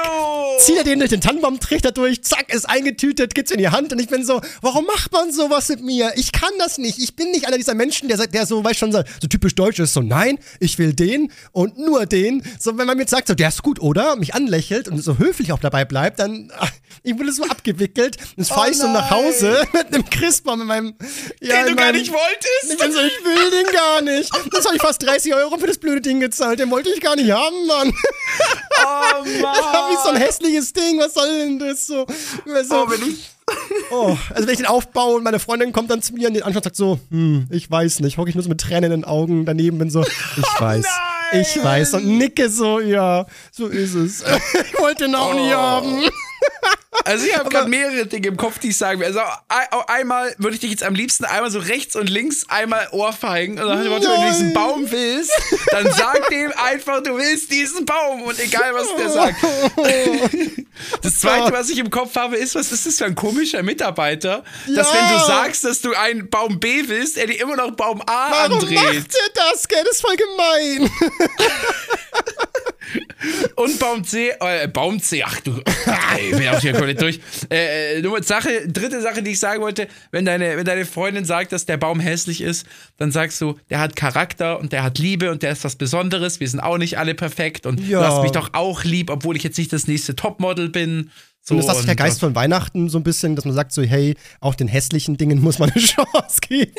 zieht 0.58 0.76
er 0.76 0.84
den 0.84 0.98
durch 0.98 1.10
den 1.10 1.20
Tannenbaumtrichter 1.20 1.92
durch, 1.92 2.22
zack, 2.22 2.52
ist 2.52 2.68
eingetütet, 2.68 3.34
gibt's 3.34 3.50
in 3.50 3.58
die 3.58 3.68
Hand 3.68 3.92
und 3.92 3.98
ich 3.98 4.08
bin 4.08 4.24
so, 4.24 4.40
warum 4.60 4.84
macht 4.86 5.12
man 5.12 5.32
sowas 5.32 5.68
mit 5.68 5.82
mir? 5.82 6.12
Ich 6.16 6.32
kann 6.32 6.52
das 6.58 6.78
nicht. 6.78 6.98
Ich 6.98 7.16
bin 7.16 7.30
nicht 7.30 7.46
einer 7.46 7.56
dieser 7.56 7.74
Menschen, 7.74 8.08
der, 8.08 8.26
der 8.26 8.46
so, 8.46 8.64
weißt 8.64 8.78
schon, 8.78 8.92
so, 8.92 9.02
so 9.20 9.28
typisch 9.28 9.54
deutsch 9.54 9.78
ist, 9.78 9.92
so, 9.92 10.00
nein, 10.00 10.38
ich 10.60 10.78
will 10.78 10.92
den 10.92 11.32
und 11.52 11.78
nur 11.78 12.06
den. 12.06 12.42
So, 12.58 12.78
wenn 12.78 12.86
man 12.86 12.96
mir 12.96 13.06
sagt, 13.06 13.28
so, 13.28 13.34
der 13.34 13.48
ist 13.48 13.62
gut, 13.62 13.80
oder? 13.80 14.16
Mich 14.16 14.34
anlächelt 14.34 14.88
und 14.88 14.98
so 15.02 15.18
höflich 15.18 15.52
auch 15.52 15.60
dabei 15.60 15.84
bleibt, 15.84 16.18
dann, 16.18 16.52
ich 17.02 17.18
wurde 17.18 17.32
so 17.32 17.44
abgewickelt. 17.44 18.16
Jetzt 18.36 18.48
fahre 18.48 18.68
oh 18.68 18.70
ich 18.70 18.78
so 18.78 18.88
nach 18.88 19.10
Hause 19.10 19.66
mit 19.72 19.88
einem 19.88 20.08
Christbaum 20.08 20.60
in 20.62 20.66
meinem, 20.66 20.94
ja, 21.40 21.64
Den 21.64 21.74
du 21.74 21.76
gar 21.76 21.92
nicht 21.92 22.12
wolltest. 22.12 22.72
Ich 22.72 22.78
bin 22.78 22.92
so, 22.92 23.00
ich 23.00 23.24
will 23.24 23.50
den 23.50 23.72
gar 23.72 24.00
nicht. 24.02 24.30
Das 24.52 24.64
habe 24.64 24.76
ich 24.76 24.82
fast 24.82 25.02
30 25.02 25.34
Euro 25.34 25.58
für 25.58 25.66
das 25.66 25.78
blöde 25.78 26.00
Ding 26.00 26.20
gezahlt. 26.20 26.58
Den 26.60 26.70
wollte 26.70 26.90
ich 26.90 27.00
gar 27.00 27.16
nicht 27.16 27.30
haben, 27.30 27.66
Mann. 27.66 27.92
Oh, 28.82 29.24
Mann. 29.42 29.54
Das 29.54 29.66
hab 29.66 29.92
ich 29.92 29.98
so 29.98 30.10
ein 30.10 30.16
hässliches 30.16 30.43
Ding. 30.44 30.98
Was 30.98 31.14
soll 31.14 31.28
denn 31.28 31.58
das 31.58 31.86
so? 31.86 32.06
so 32.44 32.74
oh, 32.74 32.90
wenn 32.90 33.08
ich. 33.08 33.30
Oh, 33.90 34.16
also 34.30 34.46
wenn 34.46 34.54
ich 34.54 34.58
den 34.58 34.66
aufbaue 34.66 35.16
und 35.16 35.22
meine 35.22 35.38
Freundin 35.38 35.72
kommt 35.72 35.90
dann 35.90 36.00
zu 36.00 36.14
mir 36.14 36.28
und 36.28 36.34
den 36.34 36.42
anschaut 36.42 36.64
sagt 36.64 36.76
so, 36.76 36.98
hm, 37.10 37.46
ich 37.50 37.70
weiß 37.70 38.00
nicht, 38.00 38.16
hocke 38.16 38.30
ich 38.30 38.34
nur 38.34 38.42
so 38.42 38.48
mit 38.48 38.60
Tränen 38.60 38.84
in 38.84 39.00
den 39.02 39.04
Augen 39.04 39.44
daneben, 39.44 39.78
bin 39.78 39.90
so, 39.90 40.02
ich 40.36 40.44
oh, 40.58 40.60
weiß, 40.60 40.86
oh 40.86 41.36
ich 41.36 41.62
weiß 41.62 41.94
und 41.94 42.06
nicke 42.06 42.48
so, 42.48 42.80
ja, 42.80 43.26
so 43.52 43.66
ist 43.66 43.94
es. 43.94 44.22
ich 44.72 44.80
wollte 44.80 45.04
den 45.04 45.14
auch 45.14 45.34
oh. 45.34 45.38
nie 45.38 45.52
haben. 45.52 46.04
Also 47.04 47.26
ich 47.26 47.36
habe 47.36 47.50
gerade 47.50 47.68
mehrere 47.68 48.06
Dinge 48.06 48.28
im 48.28 48.36
Kopf, 48.36 48.58
die 48.58 48.68
ich 48.68 48.76
sagen 48.76 49.00
will. 49.00 49.06
Also 49.06 49.20
einmal 49.88 50.34
würde 50.38 50.54
ich 50.54 50.60
dich 50.60 50.70
jetzt 50.70 50.82
am 50.82 50.94
liebsten 50.94 51.24
einmal 51.24 51.50
so 51.50 51.58
rechts 51.58 51.96
und 51.96 52.08
links 52.08 52.46
einmal 52.48 52.88
ohrfeigen. 52.92 53.58
Und 53.58 53.68
dann, 53.68 53.84
wenn 53.84 54.00
du 54.00 54.26
diesen 54.28 54.52
Baum 54.52 54.90
willst, 54.90 55.32
dann 55.70 55.90
sag 55.92 56.28
dem 56.30 56.52
einfach, 56.56 57.02
du 57.02 57.16
willst 57.16 57.50
diesen 57.50 57.84
Baum. 57.84 58.22
Und 58.22 58.38
egal, 58.38 58.74
was 58.74 58.94
der 58.96 59.10
sagt. 59.10 59.36
Das 61.02 61.20
zweite, 61.20 61.52
was 61.52 61.70
ich 61.70 61.78
im 61.78 61.88
Kopf 61.90 62.16
habe, 62.16 62.36
ist, 62.36 62.54
was 62.54 62.72
ist 62.72 62.84
das 62.84 62.98
für 62.98 63.04
ein 63.04 63.14
komischer 63.14 63.62
Mitarbeiter, 63.62 64.42
ja. 64.66 64.74
dass 64.74 64.92
wenn 64.92 65.08
du 65.08 65.24
sagst, 65.24 65.64
dass 65.64 65.80
du 65.80 65.92
einen 65.94 66.28
Baum 66.28 66.58
B 66.58 66.88
willst, 66.88 67.16
er 67.16 67.26
dir 67.26 67.40
immer 67.40 67.56
noch 67.56 67.70
Baum 67.72 68.02
A 68.02 68.30
Warum 68.30 68.54
andreht. 68.54 68.78
Warum 68.78 68.96
macht 68.96 69.14
er 69.14 69.50
das, 69.52 69.68
gell? 69.68 69.84
Das 69.84 69.96
ist 69.96 70.00
voll 70.00 70.16
gemein. 70.16 70.90
Und 73.64 73.78
Baum 73.78 74.04
C, 74.04 74.30
äh, 74.40 74.68
Baum 74.68 75.00
C, 75.00 75.22
ach 75.24 75.40
du, 75.40 75.52
ey, 76.12 76.30
ich 76.30 76.36
bin 76.36 76.48
auch 76.48 76.60
hier 76.60 76.72
komplett 76.72 77.00
durch. 77.00 77.18
Äh, 77.50 77.96
äh, 77.96 78.02
Nummer, 78.02 78.22
Sache, 78.22 78.68
dritte 78.68 79.00
Sache, 79.00 79.22
die 79.22 79.30
ich 79.30 79.40
sagen 79.40 79.62
wollte, 79.62 79.88
wenn 80.10 80.26
deine, 80.26 80.58
wenn 80.58 80.66
deine 80.66 80.84
Freundin 80.84 81.24
sagt, 81.24 81.52
dass 81.52 81.64
der 81.64 81.78
Baum 81.78 81.98
hässlich 81.98 82.42
ist, 82.42 82.66
dann 82.98 83.10
sagst 83.10 83.40
du, 83.40 83.58
der 83.70 83.78
hat 83.78 83.96
Charakter 83.96 84.60
und 84.60 84.72
der 84.72 84.82
hat 84.82 84.98
Liebe 84.98 85.30
und 85.30 85.42
der 85.42 85.52
ist 85.52 85.64
was 85.64 85.76
Besonderes. 85.76 86.40
Wir 86.40 86.48
sind 86.48 86.60
auch 86.60 86.76
nicht 86.76 86.98
alle 86.98 87.14
perfekt 87.14 87.64
und 87.64 87.80
ja. 87.80 88.00
du 88.00 88.06
hast 88.06 88.22
mich 88.22 88.32
doch 88.32 88.50
auch 88.52 88.84
lieb, 88.84 89.08
obwohl 89.08 89.34
ich 89.36 89.42
jetzt 89.42 89.56
nicht 89.56 89.72
das 89.72 89.86
nächste 89.86 90.14
Topmodel 90.14 90.68
bin. 90.68 91.10
So, 91.46 91.54
und 91.54 91.66
das 91.66 91.78
ist 91.80 91.86
der 91.86 91.94
Geist 91.94 92.20
von 92.20 92.34
Weihnachten 92.34 92.88
so 92.88 92.96
ein 92.96 93.04
bisschen, 93.04 93.36
dass 93.36 93.44
man 93.44 93.52
sagt 93.52 93.72
so, 93.72 93.82
hey, 93.82 94.16
auch 94.40 94.54
den 94.54 94.66
hässlichen 94.66 95.18
Dingen 95.18 95.42
muss 95.42 95.58
man 95.58 95.70
eine 95.74 95.82
Chance 95.82 96.40
geben. 96.40 96.72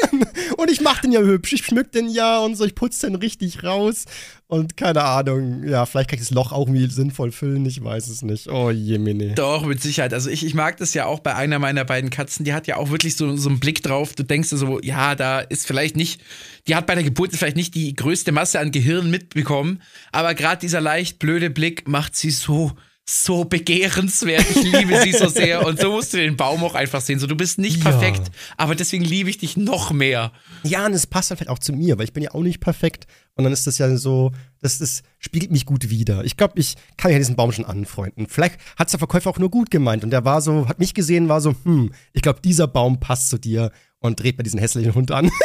und 0.56 0.68
ich 0.68 0.80
mach 0.80 1.00
den 1.00 1.12
ja 1.12 1.20
hübsch, 1.20 1.52
ich 1.52 1.64
schmück 1.64 1.92
den 1.92 2.08
ja 2.08 2.40
und 2.40 2.56
so, 2.56 2.64
ich 2.64 2.74
putze 2.74 3.06
den 3.06 3.14
richtig 3.14 3.62
raus. 3.62 4.06
Und 4.48 4.76
keine 4.76 5.04
Ahnung, 5.04 5.62
ja, 5.62 5.86
vielleicht 5.86 6.10
kann 6.10 6.18
ich 6.18 6.26
das 6.26 6.34
Loch 6.34 6.50
auch 6.50 6.66
irgendwie 6.66 6.90
sinnvoll 6.90 7.30
füllen, 7.30 7.64
ich 7.66 7.84
weiß 7.84 8.08
es 8.08 8.22
nicht. 8.22 8.48
Oh 8.48 8.72
je, 8.72 8.98
Mini. 8.98 9.36
Doch, 9.36 9.64
mit 9.64 9.80
Sicherheit. 9.80 10.12
Also 10.12 10.28
ich, 10.28 10.44
ich 10.44 10.54
mag 10.54 10.76
das 10.78 10.92
ja 10.92 11.06
auch 11.06 11.20
bei 11.20 11.36
einer 11.36 11.60
meiner 11.60 11.84
beiden 11.84 12.10
Katzen, 12.10 12.44
die 12.44 12.52
hat 12.52 12.66
ja 12.66 12.78
auch 12.78 12.90
wirklich 12.90 13.14
so, 13.14 13.36
so 13.36 13.48
einen 13.48 13.60
Blick 13.60 13.80
drauf. 13.84 14.14
Du 14.16 14.24
denkst 14.24 14.48
so, 14.48 14.80
ja, 14.80 15.14
da 15.14 15.38
ist 15.38 15.68
vielleicht 15.68 15.96
nicht, 15.96 16.20
die 16.66 16.74
hat 16.74 16.88
bei 16.88 16.96
der 16.96 17.04
Geburt 17.04 17.30
vielleicht 17.36 17.54
nicht 17.54 17.76
die 17.76 17.94
größte 17.94 18.32
Masse 18.32 18.58
an 18.58 18.72
Gehirn 18.72 19.08
mitbekommen, 19.08 19.80
aber 20.10 20.34
gerade 20.34 20.60
dieser 20.60 20.80
leicht 20.80 21.20
blöde 21.20 21.48
Blick 21.48 21.86
macht 21.86 22.16
sie 22.16 22.32
so 22.32 22.72
so 23.10 23.44
begehrenswert. 23.44 24.44
Ich 24.50 24.62
liebe 24.62 25.00
sie 25.02 25.12
so 25.12 25.26
sehr. 25.26 25.66
Und 25.66 25.80
so 25.80 25.90
musst 25.90 26.12
du 26.12 26.18
den 26.18 26.36
Baum 26.36 26.62
auch 26.62 26.74
einfach 26.74 27.00
sehen. 27.00 27.18
So, 27.18 27.26
du 27.26 27.34
bist 27.34 27.58
nicht 27.58 27.80
perfekt, 27.82 28.28
ja. 28.28 28.54
aber 28.56 28.76
deswegen 28.76 29.04
liebe 29.04 29.28
ich 29.28 29.38
dich 29.38 29.56
noch 29.56 29.90
mehr. 29.90 30.30
Ja, 30.62 30.86
und 30.86 30.92
es 30.92 31.06
passt 31.06 31.30
halt 31.30 31.48
auch 31.48 31.58
zu 31.58 31.72
mir, 31.72 31.98
weil 31.98 32.04
ich 32.04 32.12
bin 32.12 32.22
ja 32.22 32.32
auch 32.32 32.42
nicht 32.42 32.60
perfekt. 32.60 33.06
Und 33.34 33.44
dann 33.44 33.52
ist 33.52 33.66
das 33.66 33.78
ja 33.78 33.96
so, 33.96 34.30
das, 34.60 34.78
das 34.78 35.02
spiegelt 35.18 35.50
mich 35.50 35.66
gut 35.66 35.90
wieder. 35.90 36.24
Ich 36.24 36.36
glaube, 36.36 36.54
ich 36.56 36.76
kann 36.96 37.10
ja 37.10 37.18
diesen 37.18 37.34
Baum 37.34 37.50
schon 37.50 37.64
anfreunden. 37.64 38.26
Vielleicht 38.28 38.60
hat 38.76 38.92
der 38.92 38.98
Verkäufer 38.98 39.30
auch 39.30 39.38
nur 39.38 39.50
gut 39.50 39.70
gemeint. 39.70 40.04
Und 40.04 40.10
der 40.10 40.24
war 40.24 40.40
so, 40.40 40.68
hat 40.68 40.78
mich 40.78 40.94
gesehen, 40.94 41.28
war 41.28 41.40
so, 41.40 41.54
hm, 41.64 41.92
ich 42.12 42.22
glaube, 42.22 42.40
dieser 42.44 42.68
Baum 42.68 43.00
passt 43.00 43.30
zu 43.30 43.38
dir. 43.38 43.72
und 43.98 44.20
dreht 44.20 44.38
mir 44.38 44.44
diesen 44.44 44.60
hässlichen 44.60 44.94
Hund 44.94 45.10
an. 45.10 45.30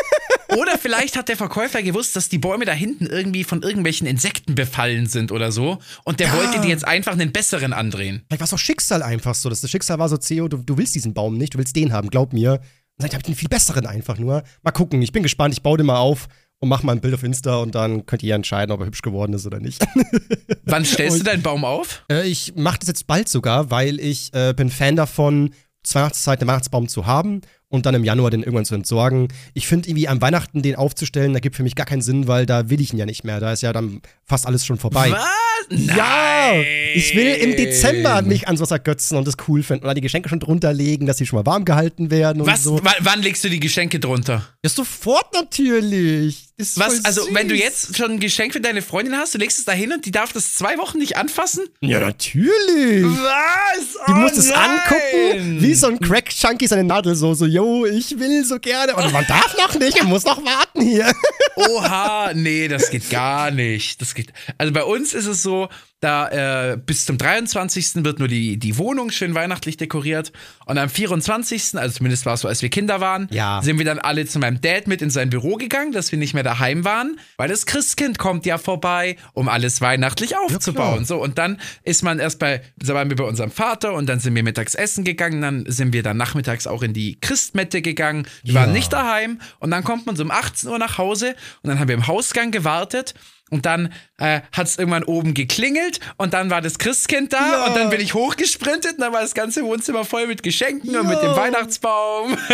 Oder 0.50 0.78
vielleicht 0.78 1.18
hat 1.18 1.28
der 1.30 1.38
Verkäufer 1.38 1.82
gewusst, 1.82 2.16
dass 2.16 2.30
die 2.30 2.38
Bäume 2.38 2.66
da 2.66 2.72
hinten 2.74 3.06
irgendwie 3.08 3.44
von 3.44 3.62
irgendwelchen 3.64 4.08
Insekten 4.08 4.56
befallen 4.56 5.08
sind 5.08 5.32
oder 5.32 5.52
so. 5.52 5.80
Und 6.04 6.20
der 6.20 6.28
Ja. 6.28 6.38
wollte 6.38 6.62
die 6.62 6.68
jetzt 6.68 6.88
einfach 6.88 7.14
einen 7.14 7.32
besseren 7.32 7.74
andrehen. 7.74 8.24
Vielleicht 8.28 8.42
war 8.42 8.46
es 8.46 8.54
auch 8.54 8.60
Schicksal 8.60 9.02
einfach 9.04 9.36
so. 9.36 9.50
dass 9.50 9.62
Das 9.62 9.72
Schicksal 9.72 10.00
war 10.00 10.10
so, 10.10 10.18
Theo, 10.18 10.48
du, 10.48 10.58
du 10.58 10.78
willst 10.78 10.96
diesen 10.96 11.14
Baum 11.14 11.38
nicht, 11.38 11.54
du 11.54 11.58
willst 11.58 11.75
den 11.75 11.92
haben, 11.94 12.10
glaub 12.10 12.34
mir. 12.34 12.54
Und 12.54 12.60
dann 13.04 13.10
habe 13.10 13.18
ich 13.20 13.25
den 13.25 13.36
viel 13.36 13.50
besseren 13.50 13.86
einfach 13.86 14.18
nur. 14.18 14.44
Mal 14.64 14.72
gucken, 14.72 15.02
ich 15.02 15.12
bin 15.12 15.24
gespannt, 15.24 15.54
ich 15.54 15.62
baue 15.62 15.78
den 15.78 15.86
mal 15.88 15.98
auf 15.98 16.28
und 16.60 16.70
mach 16.70 16.84
mal 16.84 16.94
ein 16.94 17.02
Bild 17.02 17.14
auf 17.14 17.24
Insta 17.24 17.58
und 17.58 17.75
dann 17.75 18.06
könnt 18.06 18.24
ihr 18.24 18.30
ja 18.30 18.36
entscheiden, 18.36 18.72
ob 18.72 18.80
er 18.80 18.86
hübsch 18.86 19.02
geworden 19.02 19.34
ist 19.34 19.46
oder 19.46 19.60
nicht. 19.60 19.86
Wann 20.64 20.86
stellst 20.86 21.20
du 21.20 21.24
deinen 21.24 21.42
Baum 21.44 21.66
auf? 21.66 22.06
Äh, 22.10 22.28
ich 22.28 22.54
mache 22.56 22.80
das 22.80 22.88
jetzt 22.88 23.08
bald 23.08 23.28
sogar, 23.28 23.70
weil 23.72 24.00
ich 24.00 24.34
äh, 24.34 24.54
bin 24.54 24.70
Fan 24.70 24.96
davon, 24.96 25.54
zur 25.84 26.02
Weihnachtszeit 26.02 26.42
den 26.42 26.48
Weihnachtsbaum 26.48 26.88
zu 26.88 27.06
haben 27.06 27.42
und 27.70 27.86
dann 27.86 27.96
im 27.96 28.04
Januar 28.04 28.32
den 28.32 28.42
irgendwann 28.42 28.66
zu 28.66 28.76
entsorgen. 28.76 29.28
Ich 29.54 29.68
finde 29.68 29.90
irgendwie 29.90 30.08
an 30.08 30.22
Weihnachten 30.22 30.62
den 30.62 30.76
aufzustellen, 30.76 31.34
da 31.34 31.40
gibt 31.40 31.56
für 31.56 31.64
mich 31.64 31.76
gar 31.76 31.86
keinen 31.86 32.02
Sinn, 32.02 32.28
weil 32.28 32.46
da 32.46 32.70
will 32.70 32.80
ich 32.82 32.94
ihn 32.94 33.00
ja 33.00 33.06
nicht 33.06 33.24
mehr. 33.24 33.40
Da 33.40 33.52
ist 33.52 33.62
ja 33.62 33.74
dann 33.74 34.02
fast 34.24 34.46
alles 34.48 34.66
schon 34.66 34.78
vorbei. 34.78 35.12
Was? 35.12 35.26
Ja, 35.70 36.52
Nein. 36.52 36.66
ich 36.94 37.16
will 37.16 37.28
im 37.28 37.56
Dezember 37.56 38.22
mich 38.22 38.48
an 38.48 38.56
sowas 38.58 38.72
ergötzen 38.72 39.18
und 39.18 39.28
das 39.28 39.36
cool 39.48 39.64
finden. 39.64 39.86
Oder 39.86 39.96
die 39.96 40.02
Geschenke 40.02 40.30
schon 40.30 40.40
drunter 40.40 40.74
legen, 40.74 41.06
dass 41.08 41.18
sie 41.18 41.26
schon 41.26 41.38
mal 41.38 41.46
warm 41.46 41.66
gehalten 41.66 42.12
werden 42.12 42.42
und 42.42 42.48
Was? 42.48 42.64
so. 42.64 42.80
Wann 43.00 43.22
legst 43.22 43.44
du 43.44 43.50
die 43.50 43.60
Geschenke 43.60 44.00
drunter? 44.00 44.48
Ja, 44.64 44.70
sofort 44.70 45.34
natürlich. 45.34 46.50
Ist 46.58 46.80
Was? 46.80 46.88
voll 46.94 47.02
Also, 47.04 47.24
süß. 47.26 47.34
wenn 47.34 47.50
du 47.50 47.56
jetzt 47.56 47.98
schon 47.98 48.12
ein 48.12 48.20
Geschenk 48.22 48.54
für 48.54 48.62
deine 48.62 48.82
Freundin 48.82 49.18
hast, 49.18 49.34
du 49.34 49.38
legst 49.40 49.60
es 49.60 49.66
da 49.66 49.74
hin 49.74 49.92
und 49.92 50.06
die 50.06 50.12
darf 50.12 50.32
das 50.32 50.56
zwei 50.56 50.78
Wochen 50.78 51.00
nicht 51.00 51.18
anfassen? 51.18 51.66
Ja, 51.82 52.00
natürlich. 52.00 53.04
Was? 53.04 53.98
Die 54.08 54.14
muss 54.14 54.38
es 54.38 54.52
angucken, 54.52 55.62
wie 55.62 55.74
so 55.74 55.88
ein 55.88 56.00
Crack-Junkie 56.00 56.68
seine 56.68 56.86
Nadel 56.86 57.16
so, 57.16 57.34
so, 57.34 57.46
yo, 57.46 57.86
ich 57.86 58.18
will 58.20 58.46
so 58.46 58.58
gerne. 58.60 58.96
Und 58.96 59.12
man 59.12 59.26
darf 59.28 59.56
noch 59.58 59.76
nicht, 59.78 59.98
man 60.00 60.08
muss 60.08 60.24
noch 60.24 60.44
warten 60.46 60.82
hier. 60.82 61.14
Oha, 61.58 62.32
nee, 62.34 62.68
das 62.70 62.90
geht 62.90 63.10
gar 63.10 63.52
nicht. 63.52 64.00
Das 64.02 64.16
geht. 64.16 64.32
Also 64.58 64.72
bei 64.72 64.84
uns 64.84 65.14
ist 65.14 65.26
es 65.26 65.44
so, 65.44 65.68
da 66.02 66.74
äh, 66.74 66.78
bis 66.78 67.06
zum 67.06 67.18
23. 67.18 68.04
wird 68.04 68.20
nur 68.20 68.28
die, 68.28 68.58
die 68.58 68.78
Wohnung 68.78 69.10
schön 69.12 69.34
weihnachtlich 69.34 69.78
dekoriert. 69.78 70.32
Und 70.66 70.78
am 70.78 70.90
24., 70.90 71.75
also 71.78 71.98
zumindest 71.98 72.25
war 72.25 72.34
es 72.36 72.42
so, 72.42 72.48
als 72.48 72.62
wir 72.62 72.70
Kinder 72.70 73.00
waren, 73.02 73.28
Ja. 73.32 73.62
sind 73.64 73.78
wir 73.80 73.86
dann 73.86 73.98
alle 74.00 74.25
zu 74.25 74.38
meinem 74.40 74.62
Dad 74.62 74.88
mit 74.88 75.02
in 75.02 75.10
sein 75.10 75.30
Büro 75.30 75.56
gegangen, 75.56 75.92
dass 75.94 76.12
wir 76.12 76.20
nicht 76.20 76.34
mehr 76.34 76.44
daheim 76.44 76.84
waren, 76.86 77.18
weil 77.38 77.48
das 77.50 77.66
Christkind 77.66 78.20
kommt 78.20 78.46
ja 78.46 78.58
vorbei, 78.58 79.16
um 79.34 79.48
alles 79.50 79.82
weihnachtlich 79.82 80.38
aufzubauen. 80.38 81.06
so, 81.06 81.22
und 81.22 81.38
dann 81.38 81.60
ist 81.84 82.04
man 82.04 82.20
erst 82.20 82.40
bei, 82.40 82.62
da 82.78 82.94
waren 82.94 83.10
wir 83.10 83.16
bei 83.16 83.24
unserem 83.24 83.52
Vater 83.52 83.94
und 83.94 84.08
dann 84.08 84.20
sind 84.20 84.36
wir 84.36 84.44
mittags 84.44 84.75
essen 84.75 85.06
gegangen, 85.06 85.42
dann 85.42 85.64
sind 85.68 85.94
wir 85.94 86.04
dann 86.04 86.18
nachmittags 86.18 86.68
auch 86.68 86.84
in 86.84 86.94
die 86.94 87.20
Christmette 87.20 87.82
gegangen. 87.82 88.28
Wir 88.44 88.54
Ja. 88.56 88.60
waren 88.62 88.74
nicht 88.74 88.92
daheim 88.94 89.40
und 89.60 89.72
dann 89.72 89.84
kommt 89.84 90.06
man 90.06 90.16
so 90.16 90.24
um 90.24 90.32
18 90.32 90.70
Uhr 90.70 90.78
nach 90.78 90.98
Hause 90.98 91.36
und 91.64 91.70
dann 91.70 91.80
haben 91.80 91.88
wir 91.88 91.96
im 91.96 92.06
Hausgang 92.08 92.52
gewartet. 92.52 93.14
Und 93.52 93.68
dann 93.68 93.94
äh, 94.18 94.42
hat 94.52 94.66
es 94.68 94.78
irgendwann 94.80 95.04
oben 95.04 95.36
geklingelt 95.36 96.00
und 96.18 96.34
dann 96.34 96.50
war 96.50 96.62
das 96.62 96.80
Christkind 96.80 97.32
da 97.32 97.38
Ja. 97.52 97.66
und 97.66 97.75
dann 97.78 97.90
bin 97.92 98.02
ich 98.02 98.16
hochgesprintet 98.16 98.94
und 98.94 99.02
dann 99.02 99.14
war 99.14 99.22
das 99.22 99.36
ganze 99.36 99.64
Wohnzimmer 99.64 100.04
voll 100.04 100.25
mit 100.25 100.42
Geschenken 100.42 100.96
und 100.98 101.08
mit 101.08 101.20
dem 101.22 101.30
Ja. 101.30 101.36
Weihnachtsbaum. 101.38 102.38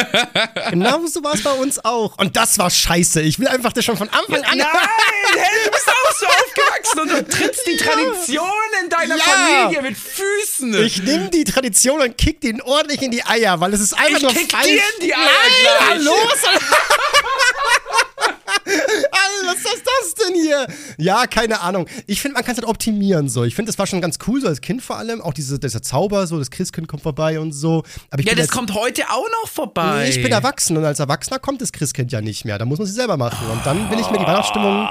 Genau 0.69 1.05
so 1.05 1.23
war 1.23 1.33
es 1.33 1.43
bei 1.43 1.51
uns 1.53 1.83
auch. 1.83 2.17
Und 2.17 2.35
das 2.37 2.57
war 2.57 2.69
scheiße. 2.69 3.21
Ich 3.21 3.39
will 3.39 3.47
einfach 3.47 3.71
das 3.73 3.83
schon 3.85 3.97
von 3.97 4.09
Anfang 4.09 4.43
an. 4.43 4.57
Nein, 4.57 4.67
hey, 5.35 5.65
du 5.65 5.71
bist 5.71 5.87
auch 5.87 6.11
so 6.19 6.25
aufgewachsen 6.27 6.99
und 6.99 7.09
du 7.11 7.37
trittst 7.37 7.67
die 7.67 7.77
Tradition 7.77 8.43
in 8.83 8.89
deiner 8.89 9.15
Ja. 9.17 9.23
Familie 9.23 9.81
mit 9.81 9.97
Füßen. 9.97 10.73
Ich 10.83 11.01
nehme 11.03 11.29
die 11.29 11.43
Tradition 11.45 12.01
und 12.01 12.17
kick 12.17 12.41
den 12.41 12.61
ordentlich 12.61 13.01
in 13.01 13.11
die 13.11 13.23
Eier, 13.25 13.59
weil 13.59 13.73
es 13.73 13.81
ist 13.81 13.93
einfach 13.93 14.17
Ich 14.17 14.21
nur 14.23 14.33
kick 14.33 14.51
falsch. 14.51 14.65
dir 14.67 14.73
in 14.75 15.05
die 15.05 15.13
Eier 15.13 15.19
Nein, 15.19 15.61
gleich. 15.61 15.89
hallo? 15.89 16.15
Alter, 18.71 19.47
was 19.47 19.57
ist 19.57 19.83
das 19.85 20.13
denn 20.25 20.35
hier? 20.35 20.67
Ja, 20.97 21.25
keine 21.27 21.61
Ahnung. 21.61 21.87
Ich 22.07 22.21
finde, 22.21 22.35
man 22.35 22.43
kann 22.43 22.53
es 22.53 22.57
halt 22.59 22.67
optimieren 22.67 23.29
so. 23.29 23.43
Ich 23.43 23.55
finde, 23.55 23.69
das 23.71 23.77
war 23.79 23.87
schon 23.87 24.01
ganz 24.01 24.17
cool, 24.27 24.41
so 24.41 24.47
als 24.47 24.61
Kind 24.61 24.81
vor 24.81 24.97
allem. 24.97 25.21
Auch 25.21 25.33
diese, 25.33 25.59
dieser 25.59 25.81
Zauber, 25.81 26.27
so 26.27 26.37
das 26.39 26.51
Christkind 26.51 26.87
kommt 26.87 27.03
vorbei 27.03 27.39
und 27.39 27.51
so. 27.51 27.83
Aber 28.09 28.21
ich 28.21 28.27
ja, 28.27 28.35
das 28.35 28.47
kommt 28.49 28.73
heute 28.73 29.03
auch 29.09 29.27
noch 29.43 29.49
vorbei. 29.49 30.07
Ich 30.09 30.21
bin 30.21 30.31
erwachsen 30.31 30.77
und 30.77 30.85
als 30.85 30.99
Erwachsener 30.99 31.39
kommt 31.39 31.61
das 31.61 31.71
Christkind 31.71 32.11
ja 32.11 32.21
nicht 32.21 32.45
mehr. 32.45 32.57
Da 32.57 32.65
muss 32.65 32.77
man 32.77 32.87
sie 32.87 32.93
selber 32.93 33.17
machen. 33.17 33.47
Und 33.49 33.65
dann 33.65 33.89
will 33.89 33.99
ich 33.99 34.09
mir 34.09 34.17
die 34.19 34.25
Weihnachtsstimmung. 34.25 34.87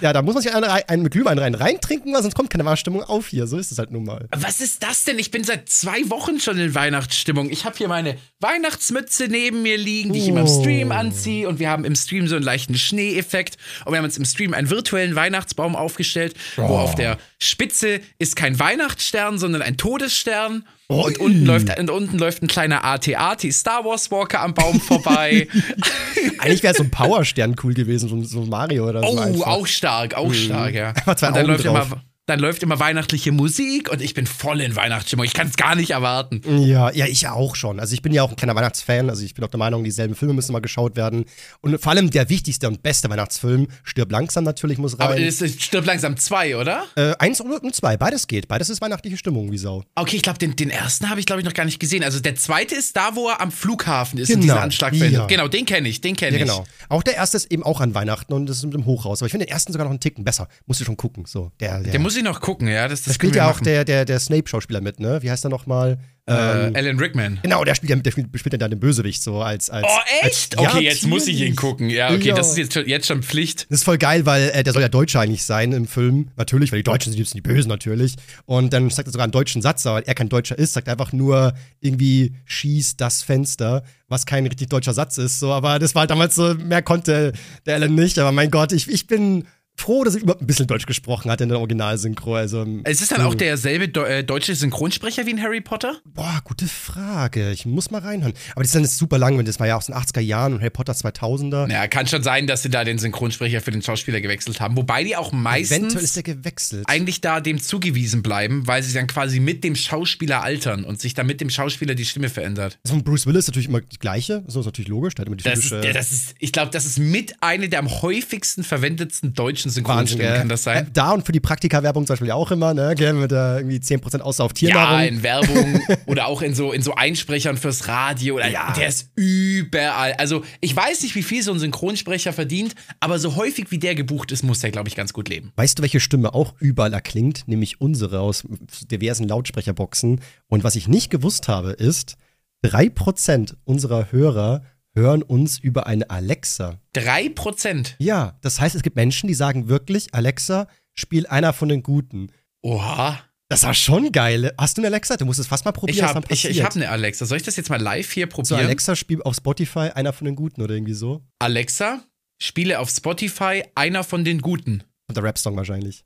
Ja, 0.00 0.12
da 0.12 0.22
muss 0.22 0.34
man 0.34 0.42
sich 0.42 0.54
einen, 0.54 0.64
einen 0.64 1.02
mit 1.02 1.12
Glühwein 1.12 1.38
rein 1.38 1.54
reintrinken, 1.54 2.12
weil 2.14 2.22
sonst 2.22 2.34
kommt 2.34 2.50
keine 2.50 2.64
Weihnachtsstimmung 2.64 3.02
auf 3.04 3.28
hier. 3.28 3.46
So 3.46 3.58
ist 3.58 3.70
es 3.72 3.78
halt 3.78 3.90
nun 3.90 4.04
mal. 4.04 4.28
Was 4.34 4.60
ist 4.60 4.82
das 4.82 5.04
denn? 5.04 5.18
Ich 5.18 5.30
bin 5.30 5.44
seit 5.44 5.68
zwei 5.68 6.08
Wochen 6.10 6.40
schon 6.40 6.58
in 6.58 6.74
Weihnachtsstimmung. 6.74 7.50
Ich 7.50 7.64
habe 7.64 7.76
hier 7.76 7.88
meine 7.88 8.16
Weihnachtsmütze 8.40 9.28
neben 9.28 9.62
mir 9.62 9.76
liegen, 9.76 10.12
die 10.12 10.20
ich 10.20 10.28
immer 10.28 10.40
im 10.40 10.46
Oh. 10.46 10.60
Stream 10.60 10.92
anziehe. 10.92 11.48
Und 11.48 11.58
wir 11.58 11.70
haben 11.70 11.84
im 11.84 11.94
Stream 11.96 12.28
so 12.28 12.36
einen 12.36 12.44
leichten 12.44 12.76
Schneeeffekt. 13.12 13.56
Und 13.84 13.92
wir 13.92 13.98
haben 13.98 14.04
uns 14.04 14.16
im 14.16 14.24
Stream 14.24 14.54
einen 14.54 14.70
virtuellen 14.70 15.14
Weihnachtsbaum 15.14 15.76
aufgestellt, 15.76 16.34
wo 16.56 16.62
Oh. 16.74 16.78
auf 16.78 16.94
der 16.94 17.18
Spitze 17.38 18.00
ist 18.18 18.36
kein 18.36 18.58
Weihnachtsstern, 18.58 19.38
sondern 19.38 19.62
ein 19.62 19.76
Todesstern. 19.76 20.66
Ui. 20.90 21.02
Und 21.02 21.18
unten 21.18 21.46
läuft, 21.46 21.78
und 21.78 21.90
unten 21.90 22.18
läuft 22.18 22.42
ein 22.42 22.46
kleiner 22.46 22.84
AT-AT 22.84 23.50
Star 23.52 23.84
Wars 23.84 24.10
Walker 24.10 24.40
am 24.40 24.52
Baum 24.54 24.80
vorbei. 24.80 25.48
Eigentlich 26.38 26.62
wäre 26.62 26.74
so 26.74 26.82
ein 26.82 26.90
Powerstern 26.90 27.56
cool 27.62 27.72
gewesen, 27.74 28.08
so, 28.08 28.22
so 28.22 28.42
Mario 28.42 28.88
oder 28.88 29.00
so. 29.00 29.06
oh, 29.08 29.18
einfach. 29.18 29.46
auch 29.46 29.66
stark, 29.66 30.14
auch 30.14 30.32
stark, 30.34 30.74
ja. 30.74 30.88
Einfach 30.90 31.14
zwei 31.14 31.28
und 31.28 31.36
dann 31.36 31.42
Augen 31.44 31.52
läuft, 31.52 31.64
drauf. 31.64 31.86
immer, 31.92 32.02
dann 32.26 32.38
läuft 32.40 32.62
immer 32.62 32.80
weihnachtliche 32.80 33.32
Musik 33.32 33.90
und 33.90 34.00
ich 34.00 34.14
bin 34.14 34.26
voll 34.26 34.62
in 34.62 34.74
Weihnachtsstimmung. 34.76 35.26
Ich 35.26 35.34
kann 35.34 35.46
es 35.48 35.56
gar 35.56 35.74
nicht 35.74 35.90
erwarten. 35.90 36.40
Ja, 36.64 36.90
ja, 36.90 37.04
ich 37.06 37.28
auch 37.28 37.54
schon. 37.54 37.78
Also 37.80 37.92
ich 37.92 38.00
bin 38.00 38.12
ja 38.14 38.22
auch 38.22 38.30
ein 38.30 38.36
kleiner 38.36 38.54
Weihnachtsfan. 38.54 39.10
Also 39.10 39.22
ich 39.24 39.34
bin 39.34 39.44
auch 39.44 39.48
der 39.50 39.58
Meinung, 39.58 39.84
dieselben 39.84 40.14
Filme 40.14 40.32
müssen 40.32 40.52
mal 40.52 40.60
geschaut 40.60 40.96
werden. 40.96 41.26
Und 41.60 41.78
vor 41.80 41.92
allem 41.92 42.10
der 42.10 42.30
wichtigste 42.30 42.66
und 42.68 42.82
beste 42.82 43.10
Weihnachtsfilm, 43.10 43.68
Stirb 43.82 44.10
langsam 44.10 44.44
natürlich, 44.44 44.78
muss 44.78 44.98
Aber 44.98 45.12
rein. 45.14 45.22
es 45.22 45.42
ist 45.42 45.62
stirbt 45.62 45.86
langsam 45.86 46.16
zwei, 46.16 46.56
oder? 46.56 46.84
äh, 46.96 47.14
eins 47.18 47.42
und, 47.42 47.50
und 47.52 47.74
zwei, 47.74 47.96
beides 47.98 48.26
geht. 48.26 48.48
Beides 48.48 48.70
ist 48.70 48.80
weihnachtliche 48.80 49.18
Stimmung, 49.18 49.52
wie 49.52 49.58
Sau. 49.58 49.84
Okay, 49.94 50.16
ich 50.16 50.22
glaube, 50.22 50.38
den, 50.38 50.56
den 50.56 50.70
ersten 50.70 51.10
habe 51.10 51.20
ich, 51.20 51.26
glaube 51.26 51.42
ich, 51.42 51.46
noch 51.46 51.52
gar 51.54 51.64
nicht 51.66 51.78
gesehen. 51.78 52.02
Also 52.02 52.20
der 52.20 52.36
zweite 52.36 52.74
ist 52.74 52.96
da, 52.96 53.14
wo 53.16 53.28
er 53.28 53.42
am 53.42 53.52
Flughafen 53.52 54.18
ist 54.18 54.30
und 54.30 54.40
Genau, 54.40 54.54
dieser 54.54 54.62
Anschlag 54.62 54.94
ja. 54.94 55.26
Genau, 55.26 55.48
den 55.48 55.66
kenne 55.66 55.88
ich, 55.90 56.00
den 56.00 56.16
kenne 56.16 56.38
Ja, 56.38 56.44
ich. 56.44 56.50
genau. 56.50 56.64
Auch 56.88 57.02
der 57.02 57.16
erste 57.16 57.36
ist 57.36 57.50
eben 57.52 57.62
auch 57.64 57.82
an 57.82 57.94
Weihnachten 57.94 58.32
und 58.32 58.46
das 58.46 58.56
ist 58.58 58.64
mit 58.64 58.72
dem 58.74 58.86
Hochhaus. 58.86 59.20
Aber 59.20 59.26
ich 59.26 59.32
finde 59.32 59.44
den 59.44 59.52
ersten 59.52 59.72
sogar 59.72 59.84
noch 59.84 59.90
einen 59.90 60.00
Ticken 60.00 60.24
besser. 60.24 60.48
Musst 60.66 60.80
du 60.80 60.84
schon 60.86 60.96
gucken. 60.96 61.24
So, 61.26 61.52
der, 61.60 61.80
der, 61.80 61.92
Der 61.92 62.00
muss 62.00 62.13
ich 62.16 62.22
noch 62.22 62.40
gucken, 62.40 62.68
ja. 62.68 62.88
Das, 62.88 63.00
das 63.02 63.08
da 63.08 63.14
spielt 63.14 63.36
ja 63.36 63.46
auch 63.46 63.54
machen. 63.54 63.64
der, 63.64 63.84
der, 63.84 64.04
der 64.04 64.18
Snape-Schauspieler 64.18 64.80
mit, 64.80 65.00
ne? 65.00 65.22
Wie 65.22 65.30
heißt 65.30 65.44
er 65.44 65.50
nochmal? 65.50 65.98
äh, 66.26 66.32
Alan 66.32 66.98
Rickman. 66.98 67.38
Genau, 67.42 67.64
der 67.64 67.74
spielt 67.74 67.90
ja 67.90 67.96
mit, 67.96 68.06
der 68.06 68.12
spielt, 68.12 68.28
spielt 68.38 68.54
ja 68.54 68.58
da 68.58 68.68
den 68.68 68.80
Bösewicht 68.80 69.22
so 69.22 69.42
als. 69.42 69.68
als 69.68 69.84
Oh, 69.86 69.98
als, 70.22 70.26
echt? 70.26 70.54
Ja, 70.60 70.70
okay, 70.70 70.80
jetzt 70.80 71.06
muss 71.06 71.26
ich 71.26 71.40
ihn 71.42 71.54
gucken. 71.54 71.90
Ja, 71.90 72.10
okay, 72.10 72.28
Ja. 72.28 72.34
das 72.34 72.50
ist 72.52 72.56
jetzt 72.56 72.72
schon, 72.72 72.86
jetzt 72.88 73.06
schon 73.06 73.22
Pflicht. 73.22 73.66
Das 73.68 73.80
ist 73.80 73.84
voll 73.84 73.98
geil, 73.98 74.24
weil 74.24 74.50
äh, 74.54 74.62
der 74.64 74.72
soll 74.72 74.80
ja 74.80 74.88
Deutscher 74.88 75.20
eigentlich 75.20 75.44
sein 75.44 75.72
im 75.72 75.86
Film. 75.86 76.30
Natürlich, 76.36 76.72
weil 76.72 76.78
die 76.78 76.84
Deutschen 76.84 77.12
sind 77.12 77.34
die, 77.34 77.40
Bösen 77.42 77.68
natürlich. 77.68 78.16
Und 78.46 78.72
dann 78.72 78.88
sagt 78.88 79.06
er 79.08 79.12
sogar 79.12 79.24
einen 79.24 79.32
deutschen 79.32 79.60
Satz, 79.60 79.84
aber 79.84 80.06
er 80.06 80.14
kein 80.14 80.30
Deutscher 80.30 80.58
ist, 80.58 80.72
sagt 80.72 80.88
einfach 80.88 81.12
nur 81.12 81.52
irgendwie 81.80 82.34
schieß 82.46 82.96
das 82.96 83.22
Fenster, 83.22 83.82
was 84.08 84.24
kein 84.24 84.46
richtig 84.46 84.70
deutscher 84.70 84.94
Satz 84.94 85.18
ist. 85.18 85.40
So, 85.40 85.52
aber 85.52 85.78
das 85.78 85.94
war 85.94 86.00
halt 86.00 86.10
damals 86.10 86.34
so, 86.36 86.54
mehr 86.54 86.80
konnte 86.80 87.32
der 87.66 87.74
Alan 87.74 87.94
nicht. 87.94 88.18
Aber 88.18 88.32
mein 88.32 88.50
Gott, 88.50 88.72
ich, 88.72 88.88
ich 88.88 89.06
bin 89.06 89.44
froh, 89.76 90.04
dass 90.04 90.14
ich 90.14 90.22
überhaupt 90.22 90.40
ein 90.42 90.46
bisschen 90.46 90.66
Deutsch 90.66 90.86
gesprochen 90.86 91.30
hat 91.30 91.40
in 91.40 91.48
der 91.48 91.58
Originalsynchro. 91.58 92.34
Also, 92.36 92.62
ähm, 92.62 92.80
Es 92.84 93.02
ist 93.02 93.12
dann 93.12 93.20
auch 93.22 93.34
derselbe 93.34 93.86
Deu- 93.86 94.04
äh, 94.06 94.24
deutsche 94.24 94.54
Synchronsprecher 94.54 95.26
wie 95.26 95.30
in 95.32 95.42
Harry 95.42 95.60
Potter? 95.60 95.96
boah, 96.14 96.40
gute 96.44 96.66
Frage. 96.66 97.50
Ich 97.50 97.66
muss 97.66 97.90
mal 97.90 98.00
reinhören. 98.00 98.34
Aber 98.52 98.62
das 98.62 98.68
ist 98.68 98.74
dann 98.76 98.84
super 98.86 99.18
lang, 99.18 99.36
wenn 99.36 99.44
das 99.46 99.58
war 99.60 99.66
ja 99.66 99.76
aus 99.76 99.86
den 99.86 99.94
80er 99.94 100.20
Jahren 100.20 100.52
und 100.54 100.60
Harry 100.60 100.70
Potter 100.70 100.92
2000er. 100.92 101.70
Ja, 101.70 101.86
kann 101.88 102.06
schon 102.06 102.22
sein, 102.22 102.46
dass 102.46 102.62
sie 102.62 102.70
da 102.70 102.84
den 102.84 102.98
Synchronsprecher 102.98 103.60
für 103.60 103.72
den 103.72 103.82
Schauspieler 103.82 104.20
gewechselt 104.20 104.60
haben. 104.60 104.76
Wobei 104.76 105.04
die 105.04 105.16
auch 105.16 105.32
meistens 105.32 105.78
Eventuell 105.78 106.04
ist 106.04 106.16
der 106.16 106.22
gewechselt. 106.22 106.84
eigentlich 106.86 107.20
da 107.20 107.40
dem 107.40 107.60
zugewiesen 107.60 108.22
bleiben, 108.22 108.66
weil 108.66 108.82
sie 108.82 108.94
dann 108.94 109.06
quasi 109.06 109.40
mit 109.40 109.64
dem 109.64 109.74
Schauspieler 109.76 110.42
altern 110.42 110.84
und 110.84 111.00
sich 111.00 111.14
dann 111.14 111.26
mit 111.26 111.40
dem 111.40 111.50
Schauspieler 111.50 111.94
die 111.94 112.04
Stimme 112.04 112.28
verändert. 112.28 112.78
Also 112.84 112.94
von 112.94 113.04
Bruce 113.04 113.26
Willis 113.26 113.46
natürlich 113.48 113.68
immer 113.68 113.80
die 113.80 113.98
gleiche. 113.98 114.44
So 114.46 114.60
ist 114.60 114.66
natürlich 114.66 114.88
logisch. 114.88 115.14
Der 115.14 115.22
hat 115.22 115.26
immer 115.28 115.36
die 115.36 115.44
Das 115.44 115.58
ist, 115.58 115.70
typische. 115.70 115.92
das 115.92 116.12
ist, 116.12 116.34
ich 116.38 116.52
glaube, 116.52 116.70
das 116.70 116.84
ist 116.86 116.98
mit 116.98 117.34
eine 117.40 117.68
der 117.68 117.80
am 117.80 117.90
häufigsten 118.02 118.62
verwendetsten 118.64 119.34
deutschen 119.34 119.63
Wahnsinn, 119.70 119.84
Synchronstimmen, 119.84 120.26
gell? 120.26 120.38
kann 120.38 120.48
das 120.48 120.62
sein? 120.62 120.90
Da 120.92 121.12
und 121.12 121.24
für 121.26 121.32
die 121.32 121.40
Praktika-Werbung 121.40 122.06
zum 122.06 122.14
Beispiel 122.14 122.30
auch 122.30 122.50
immer, 122.50 122.74
ne? 122.74 122.94
Gell, 122.96 123.12
mit 123.14 123.32
äh, 123.32 123.56
irgendwie 123.58 123.76
10% 123.78 124.20
außer 124.20 124.44
auf 124.44 124.52
Ja, 124.52 124.54
Tiernahrung. 124.54 125.00
in 125.08 125.22
Werbung 125.22 125.80
oder 126.06 126.26
auch 126.26 126.42
in 126.42 126.54
so, 126.54 126.72
in 126.72 126.82
so 126.82 126.94
Einsprechern 126.94 127.56
fürs 127.56 127.88
Radio. 127.88 128.36
Oder, 128.36 128.48
Ja. 128.48 128.72
Der 128.76 128.88
ist 128.88 129.10
überall. 129.16 130.12
Also, 130.14 130.42
ich 130.60 130.74
weiß 130.74 131.02
nicht, 131.02 131.14
wie 131.14 131.22
viel 131.22 131.42
so 131.42 131.52
ein 131.52 131.58
Synchronsprecher 131.58 132.32
verdient, 132.32 132.74
aber 133.00 133.18
so 133.18 133.36
häufig 133.36 133.70
wie 133.70 133.78
der 133.78 133.94
gebucht 133.94 134.32
ist, 134.32 134.42
muss 134.42 134.60
der, 134.60 134.70
glaube 134.70 134.88
ich, 134.88 134.96
ganz 134.96 135.12
gut 135.12 135.28
leben. 135.28 135.52
Weißt 135.56 135.78
du, 135.78 135.82
welche 135.82 136.00
Stimme 136.00 136.34
auch 136.34 136.54
überall 136.60 136.92
erklingt? 136.92 137.46
Nämlich 137.46 137.80
unsere 137.80 138.20
aus 138.20 138.44
diversen 138.90 139.28
Lautsprecherboxen. 139.28 140.20
Und 140.48 140.64
was 140.64 140.76
ich 140.76 140.88
nicht 140.88 141.10
gewusst 141.10 141.48
habe, 141.48 141.70
ist, 141.70 142.16
3% 142.64 143.54
unserer 143.64 144.10
Hörer 144.10 144.62
hören 144.94 145.22
uns 145.22 145.58
über 145.58 145.86
eine 145.86 146.10
Alexa. 146.10 146.78
Drei 146.92 147.28
Prozent. 147.28 147.96
Ja, 147.98 148.38
das 148.40 148.60
heißt, 148.60 148.74
es 148.74 148.82
gibt 148.82 148.96
Menschen, 148.96 149.26
die 149.26 149.34
sagen 149.34 149.68
wirklich, 149.68 150.14
Alexa, 150.14 150.68
spiel 150.94 151.26
einer 151.26 151.52
von 151.52 151.68
den 151.68 151.82
Guten. 151.82 152.30
Oha. 152.62 153.20
Das 153.48 153.62
war 153.64 153.74
schon 153.74 154.10
geil. 154.10 154.52
Hast 154.58 154.78
du 154.78 154.80
eine 154.80 154.88
Alexa? 154.88 155.16
Du 155.16 155.26
musst 155.26 155.38
es 155.38 155.46
fast 155.46 155.64
mal 155.64 155.72
probieren. 155.72 155.98
Ich 155.98 156.02
habe 156.02 156.26
ich, 156.30 156.44
ich 156.48 156.64
hab 156.64 156.74
eine 156.74 156.88
Alexa. 156.88 157.26
Soll 157.26 157.36
ich 157.36 157.42
das 157.42 157.56
jetzt 157.56 157.68
mal 157.68 157.80
live 157.80 158.10
hier 158.10 158.26
so 158.26 158.36
probieren? 158.36 158.60
Alexa-Spiel 158.66 159.22
auf 159.22 159.36
Spotify, 159.36 159.90
einer 159.94 160.12
von 160.12 160.24
den 160.24 160.34
Guten 160.34 160.62
oder 160.62 160.74
irgendwie 160.74 160.94
so. 160.94 161.22
Alexa, 161.38 162.02
spiele 162.38 162.78
auf 162.78 162.88
Spotify 162.90 163.62
einer 163.74 164.02
von 164.02 164.24
den 164.24 164.40
Guten. 164.40 164.82
Und 165.08 165.16
der 165.16 165.24
Rap-Song 165.24 165.56
wahrscheinlich. 165.56 166.04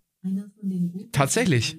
Tatsächlich. 1.12 1.78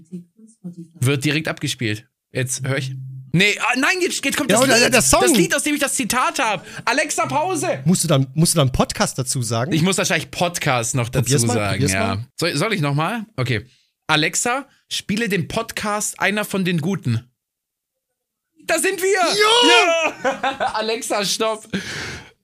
Wird 0.94 1.26
direkt 1.26 1.48
abgespielt. 1.50 2.08
Jetzt 2.32 2.66
höre 2.66 2.78
ich. 2.78 2.96
Nee, 3.32 3.58
ah, 3.60 3.74
nein, 3.78 4.02
jetzt, 4.02 4.24
jetzt 4.24 4.38
kommt 4.38 4.50
Ja, 4.50 4.58
das 4.58 4.66
oder 4.66 4.80
Lied. 4.80 4.94
der 4.94 5.02
Song. 5.02 5.22
Das 5.22 5.34
Lied, 5.34 5.56
aus 5.56 5.64
dem 5.64 5.76
ich 5.76 5.82
das 5.82 5.94
Zitat 5.94 6.40
habe. 6.40 6.64
Alexa, 6.86 7.26
Pause. 7.26 7.82
Musst 7.86 8.04
du 8.04 8.08
dann, 8.08 8.28
musst 8.34 8.54
du 8.56 8.58
dann 8.58 8.72
Podcast 8.72 9.18
dazu 9.20 9.42
sagen? 9.42 9.72
Ich 9.72 9.82
muss 9.82 9.98
wahrscheinlich 9.98 10.32
Podcast 10.32 10.96
noch 10.96 11.10
dazu 11.10 11.24
Probier's 11.24 11.46
mal, 11.46 11.54
sagen, 11.54 11.88
ja. 11.88 12.16
mal. 12.16 12.26
Soll, 12.40 12.56
soll 12.56 12.74
ich 12.74 12.82
nochmal? 12.82 13.26
Okay. 13.36 13.66
Alexa, 14.08 14.68
spiele 14.90 15.30
den 15.30 15.48
Podcast 15.48 16.20
einer 16.20 16.44
von 16.46 16.66
den 16.66 16.82
Guten. 16.82 17.30
Da 18.66 18.78
sind 18.80 19.02
wir! 19.02 19.20
Ja! 20.24 20.72
Alexa, 20.76 21.24
stopp! 21.26 21.68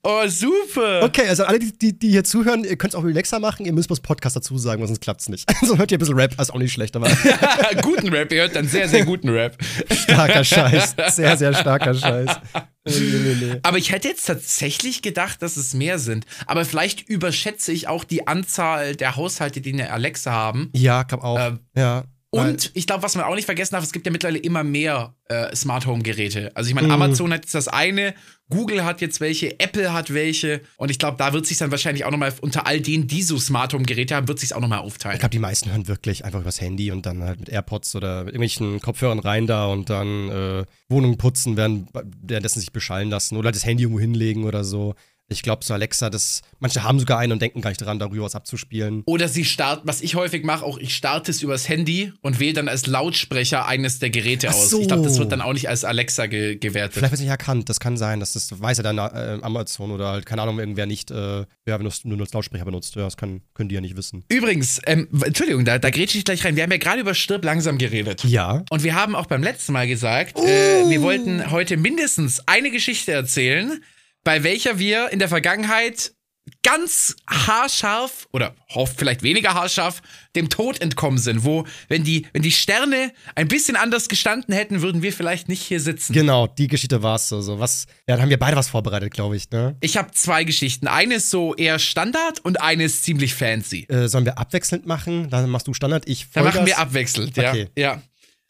Oh, 0.08 0.28
super! 0.28 1.02
Okay, 1.02 1.26
also 1.26 1.42
alle, 1.42 1.58
die, 1.58 1.98
die, 1.98 2.10
hier 2.10 2.22
zuhören, 2.22 2.62
ihr 2.62 2.76
könnt 2.76 2.92
es 2.92 2.94
auch 2.94 3.02
mit 3.02 3.12
Alexa 3.12 3.40
machen, 3.40 3.66
ihr 3.66 3.72
müsst 3.72 3.88
bloß 3.88 3.98
Podcast 3.98 4.36
dazu 4.36 4.56
sagen, 4.56 4.86
sonst 4.86 5.00
klappt's 5.00 5.28
nicht. 5.28 5.52
Also 5.60 5.78
hört 5.78 5.90
ihr 5.90 5.96
ein 5.96 5.98
bisschen 5.98 6.14
Rap, 6.14 6.40
ist 6.40 6.52
auch 6.52 6.58
nicht 6.58 6.72
schlecht, 6.72 6.94
aber 6.94 7.08
guten 7.82 8.10
Rap, 8.10 8.30
ihr 8.30 8.42
hört 8.42 8.54
dann 8.54 8.68
sehr, 8.68 8.88
sehr 8.88 9.04
guten 9.04 9.30
Rap. 9.30 9.56
starker 9.90 10.44
Scheiß. 10.44 10.94
Sehr, 11.08 11.36
sehr 11.36 11.54
starker 11.54 11.94
Scheiß. 11.94 12.30
Nee, 12.88 13.00
nee, 13.00 13.36
nee. 13.40 13.60
Aber 13.64 13.78
ich 13.78 13.90
hätte 13.90 14.06
jetzt 14.06 14.26
tatsächlich 14.26 15.02
gedacht, 15.02 15.42
dass 15.42 15.56
es 15.56 15.74
mehr 15.74 15.98
sind. 15.98 16.24
Aber 16.46 16.64
vielleicht 16.64 17.08
überschätze 17.08 17.72
ich 17.72 17.88
auch 17.88 18.04
die 18.04 18.28
Anzahl 18.28 18.94
der 18.94 19.16
Haushalte, 19.16 19.60
die 19.60 19.72
eine 19.72 19.90
Alexa 19.90 20.30
haben. 20.30 20.70
Ja, 20.72 21.02
glaub 21.02 21.24
auch. 21.24 21.36
Ähm, 21.36 21.58
ja. 21.74 22.04
Und 22.30 22.70
ich 22.74 22.86
glaube, 22.86 23.02
was 23.02 23.14
man 23.14 23.24
auch 23.24 23.34
nicht 23.34 23.46
vergessen 23.46 23.74
darf, 23.74 23.84
es 23.84 23.92
gibt 23.92 24.04
ja 24.04 24.12
mittlerweile 24.12 24.38
immer 24.38 24.62
mehr 24.64 25.14
äh, 25.28 25.54
Smart 25.56 25.86
Home 25.86 26.02
Geräte. 26.02 26.50
Also 26.54 26.68
ich 26.68 26.74
meine, 26.74 26.88
Mhm. 26.88 26.92
Amazon 26.94 27.32
hat 27.32 27.44
jetzt 27.44 27.54
das 27.54 27.68
eine, 27.68 28.14
Google 28.50 28.84
hat 28.84 29.00
jetzt 29.00 29.20
welche, 29.20 29.58
Apple 29.58 29.92
hat 29.92 30.12
welche. 30.12 30.60
Und 30.76 30.90
ich 30.90 30.98
glaube, 30.98 31.16
da 31.18 31.32
wird 31.32 31.46
sich 31.46 31.56
dann 31.56 31.70
wahrscheinlich 31.70 32.04
auch 32.04 32.10
nochmal 32.10 32.32
unter 32.42 32.66
all 32.66 32.80
denen, 32.80 33.06
die 33.06 33.22
so 33.22 33.38
Smart 33.38 33.72
Home 33.72 33.84
Geräte 33.84 34.14
haben, 34.14 34.28
wird 34.28 34.38
sich 34.38 34.54
auch 34.54 34.60
nochmal 34.60 34.80
aufteilen. 34.80 35.14
Ich 35.14 35.20
glaube, 35.20 35.30
die 35.32 35.38
meisten 35.38 35.70
hören 35.70 35.88
wirklich 35.88 36.24
einfach 36.24 36.40
übers 36.40 36.60
Handy 36.60 36.90
und 36.90 37.06
dann 37.06 37.22
halt 37.22 37.40
mit 37.40 37.48
AirPods 37.48 37.94
oder 37.94 38.24
mit 38.24 38.34
irgendwelchen 38.34 38.80
Kopfhörern 38.80 39.18
rein 39.20 39.46
da 39.46 39.66
und 39.66 39.88
dann 39.88 40.28
äh, 40.28 40.64
Wohnungen 40.88 41.16
putzen, 41.16 41.56
während, 41.56 41.88
währenddessen 42.22 42.60
sich 42.60 42.72
beschallen 42.72 43.08
lassen 43.08 43.36
oder 43.36 43.50
das 43.50 43.64
Handy 43.64 43.84
irgendwo 43.84 44.00
hinlegen 44.00 44.44
oder 44.44 44.62
so. 44.64 44.94
Ich 45.28 45.42
glaube, 45.42 45.64
so 45.64 45.74
Alexa, 45.74 46.08
das, 46.08 46.42
manche 46.60 46.84
haben 46.84 47.00
sogar 47.00 47.18
einen 47.18 47.32
und 47.32 47.42
denken 47.42 47.60
gar 47.60 47.70
nicht 47.70 47.80
dran, 47.80 47.98
darüber 47.98 48.24
was 48.24 48.36
abzuspielen. 48.36 49.02
Oder 49.06 49.28
sie 49.28 49.44
starten, 49.44 49.86
was 49.86 50.00
ich 50.00 50.14
häufig 50.14 50.44
mache, 50.44 50.64
auch 50.64 50.78
ich 50.78 50.94
starte 50.94 51.32
es 51.32 51.42
übers 51.42 51.68
Handy 51.68 52.12
und 52.22 52.38
wähle 52.38 52.52
dann 52.52 52.68
als 52.68 52.86
Lautsprecher 52.86 53.66
eines 53.66 53.98
der 53.98 54.10
Geräte 54.10 54.48
Ach 54.50 54.54
aus. 54.54 54.70
so. 54.70 54.80
Ich 54.80 54.86
glaube, 54.86 55.02
das 55.02 55.18
wird 55.18 55.32
dann 55.32 55.40
auch 55.40 55.52
nicht 55.52 55.68
als 55.68 55.84
Alexa 55.84 56.26
ge 56.26 56.56
gewertet. 56.56 56.94
Vielleicht 56.94 57.10
wird 57.10 57.14
es 57.14 57.20
nicht 57.20 57.30
erkannt, 57.30 57.68
das 57.68 57.80
kann 57.80 57.96
sein, 57.96 58.20
dass 58.20 58.34
das 58.34 58.60
weiß 58.60 58.76
ja 58.76 58.82
dann 58.84 58.98
äh, 58.98 59.38
Amazon 59.42 59.90
oder 59.90 60.10
halt, 60.10 60.26
keine 60.26 60.42
Ahnung, 60.42 60.60
irgendwer 60.60 60.86
nicht, 60.86 61.10
äh, 61.10 61.40
ja, 61.40 61.46
wenn 61.66 61.82
du 61.82 61.88
es 61.88 62.04
nur 62.04 62.20
als 62.20 62.32
Lautsprecher 62.32 62.64
benutzt. 62.64 62.94
Ja, 62.94 63.02
das 63.02 63.16
kann, 63.16 63.40
können 63.54 63.68
die 63.68 63.74
ja 63.74 63.80
nicht 63.80 63.96
wissen. 63.96 64.24
Übrigens, 64.28 64.80
ähm, 64.86 65.08
Entschuldigung, 65.24 65.64
da, 65.64 65.78
da 65.80 65.90
grätsche 65.90 66.18
ich 66.18 66.24
gleich 66.24 66.44
rein. 66.44 66.54
Wir 66.54 66.62
haben 66.62 66.70
ja 66.70 66.78
gerade 66.78 67.00
über 67.00 67.14
Stirb 67.14 67.44
langsam 67.44 67.78
geredet. 67.78 68.22
Ja. 68.24 68.62
Und 68.70 68.84
wir 68.84 68.94
haben 68.94 69.16
auch 69.16 69.26
beim 69.26 69.42
letzten 69.42 69.72
Mal 69.72 69.88
gesagt, 69.88 70.38
äh, 70.38 70.88
wir 70.88 71.02
wollten 71.02 71.50
heute 71.50 71.76
mindestens 71.76 72.46
eine 72.46 72.70
Geschichte 72.70 73.10
erzählen, 73.10 73.82
bei 74.26 74.42
welcher 74.42 74.80
wir 74.80 75.12
in 75.12 75.20
der 75.20 75.28
Vergangenheit 75.28 76.12
ganz 76.64 77.14
haarscharf 77.30 78.26
oder 78.32 78.56
hofft 78.70 78.98
vielleicht 78.98 79.22
weniger 79.22 79.54
haarscharf 79.54 80.02
dem 80.34 80.48
Tod 80.48 80.80
entkommen 80.80 81.18
sind, 81.18 81.44
wo 81.44 81.64
wenn 81.88 82.02
die 82.02 82.26
wenn 82.32 82.42
die 82.42 82.50
Sterne 82.50 83.12
ein 83.36 83.46
bisschen 83.46 83.76
anders 83.76 84.08
gestanden 84.08 84.52
hätten, 84.52 84.82
würden 84.82 85.00
wir 85.00 85.12
vielleicht 85.12 85.48
nicht 85.48 85.62
hier 85.62 85.80
sitzen. 85.80 86.12
Genau, 86.12 86.48
die 86.48 86.66
Geschichte 86.66 87.04
war 87.04 87.14
es 87.16 87.28
so. 87.28 87.40
so. 87.40 87.60
Was, 87.60 87.86
ja, 88.08 88.16
da 88.16 88.22
haben 88.22 88.30
wir 88.30 88.38
beide 88.38 88.56
was 88.56 88.68
vorbereitet, 88.68 89.12
glaube 89.12 89.36
ich, 89.36 89.48
ne? 89.50 89.76
Ich 89.80 89.96
habe 89.96 90.10
zwei 90.10 90.42
Geschichten. 90.42 90.88
Eine 90.88 91.14
ist 91.14 91.30
so 91.30 91.54
eher 91.54 91.78
Standard 91.78 92.44
und 92.44 92.60
eine 92.60 92.82
ist 92.82 93.04
ziemlich 93.04 93.32
fancy. 93.32 93.84
Äh, 93.84 94.08
sollen 94.08 94.24
wir 94.24 94.38
abwechselnd 94.38 94.86
machen? 94.86 95.30
Dann 95.30 95.48
machst 95.50 95.68
du 95.68 95.74
Standard, 95.74 96.08
ich 96.08 96.22
Dann 96.32 96.42
Vollgas. 96.42 96.54
machen 96.56 96.66
wir 96.66 96.78
abwechselnd, 96.78 97.36
ja. 97.36 97.50
Okay. 97.50 97.68
ja. 97.78 98.02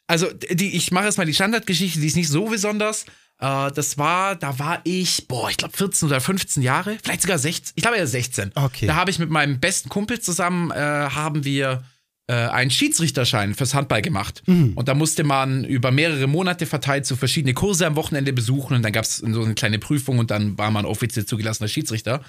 Also, 0.06 0.32
die, 0.32 0.74
ich 0.74 0.90
mache 0.90 1.04
jetzt 1.04 1.18
mal 1.18 1.26
die 1.26 1.34
Standardgeschichte, 1.34 2.00
die 2.00 2.06
ist 2.06 2.16
nicht 2.16 2.30
so 2.30 2.46
besonders. 2.46 3.04
Äh, 3.38 3.70
das 3.72 3.98
war, 3.98 4.36
da 4.36 4.58
war 4.58 4.80
ich, 4.84 5.28
boah, 5.28 5.50
ich 5.50 5.56
glaube 5.56 5.76
14 5.76 6.08
oder 6.08 6.20
15 6.20 6.62
Jahre, 6.62 6.96
vielleicht 7.02 7.22
sogar 7.22 7.38
16, 7.38 7.72
ich 7.76 7.82
glaube 7.82 7.96
eher 7.96 8.06
16. 8.06 8.52
Okay. 8.54 8.86
Da 8.86 8.94
habe 8.94 9.10
ich 9.10 9.18
mit 9.18 9.30
meinem 9.30 9.60
besten 9.60 9.88
Kumpel 9.88 10.20
zusammen, 10.20 10.70
äh, 10.70 10.74
haben 10.76 11.44
wir 11.44 11.82
äh, 12.28 12.34
einen 12.34 12.70
Schiedsrichterschein 12.70 13.54
fürs 13.54 13.74
Handball 13.74 14.02
gemacht. 14.02 14.42
Mhm. 14.46 14.72
Und 14.74 14.88
da 14.88 14.94
musste 14.94 15.22
man 15.22 15.64
über 15.64 15.92
mehrere 15.92 16.26
Monate 16.26 16.66
verteilt 16.66 17.06
so 17.06 17.14
verschiedene 17.14 17.54
Kurse 17.54 17.86
am 17.86 17.94
Wochenende 17.94 18.32
besuchen 18.32 18.74
und 18.74 18.82
dann 18.82 18.92
gab 18.92 19.04
es 19.04 19.18
so 19.18 19.42
eine 19.42 19.54
kleine 19.54 19.78
Prüfung 19.78 20.18
und 20.18 20.30
dann 20.30 20.58
war 20.58 20.70
man 20.70 20.86
offiziell 20.86 21.26
zugelassener 21.26 21.68
Schiedsrichter. 21.68 22.22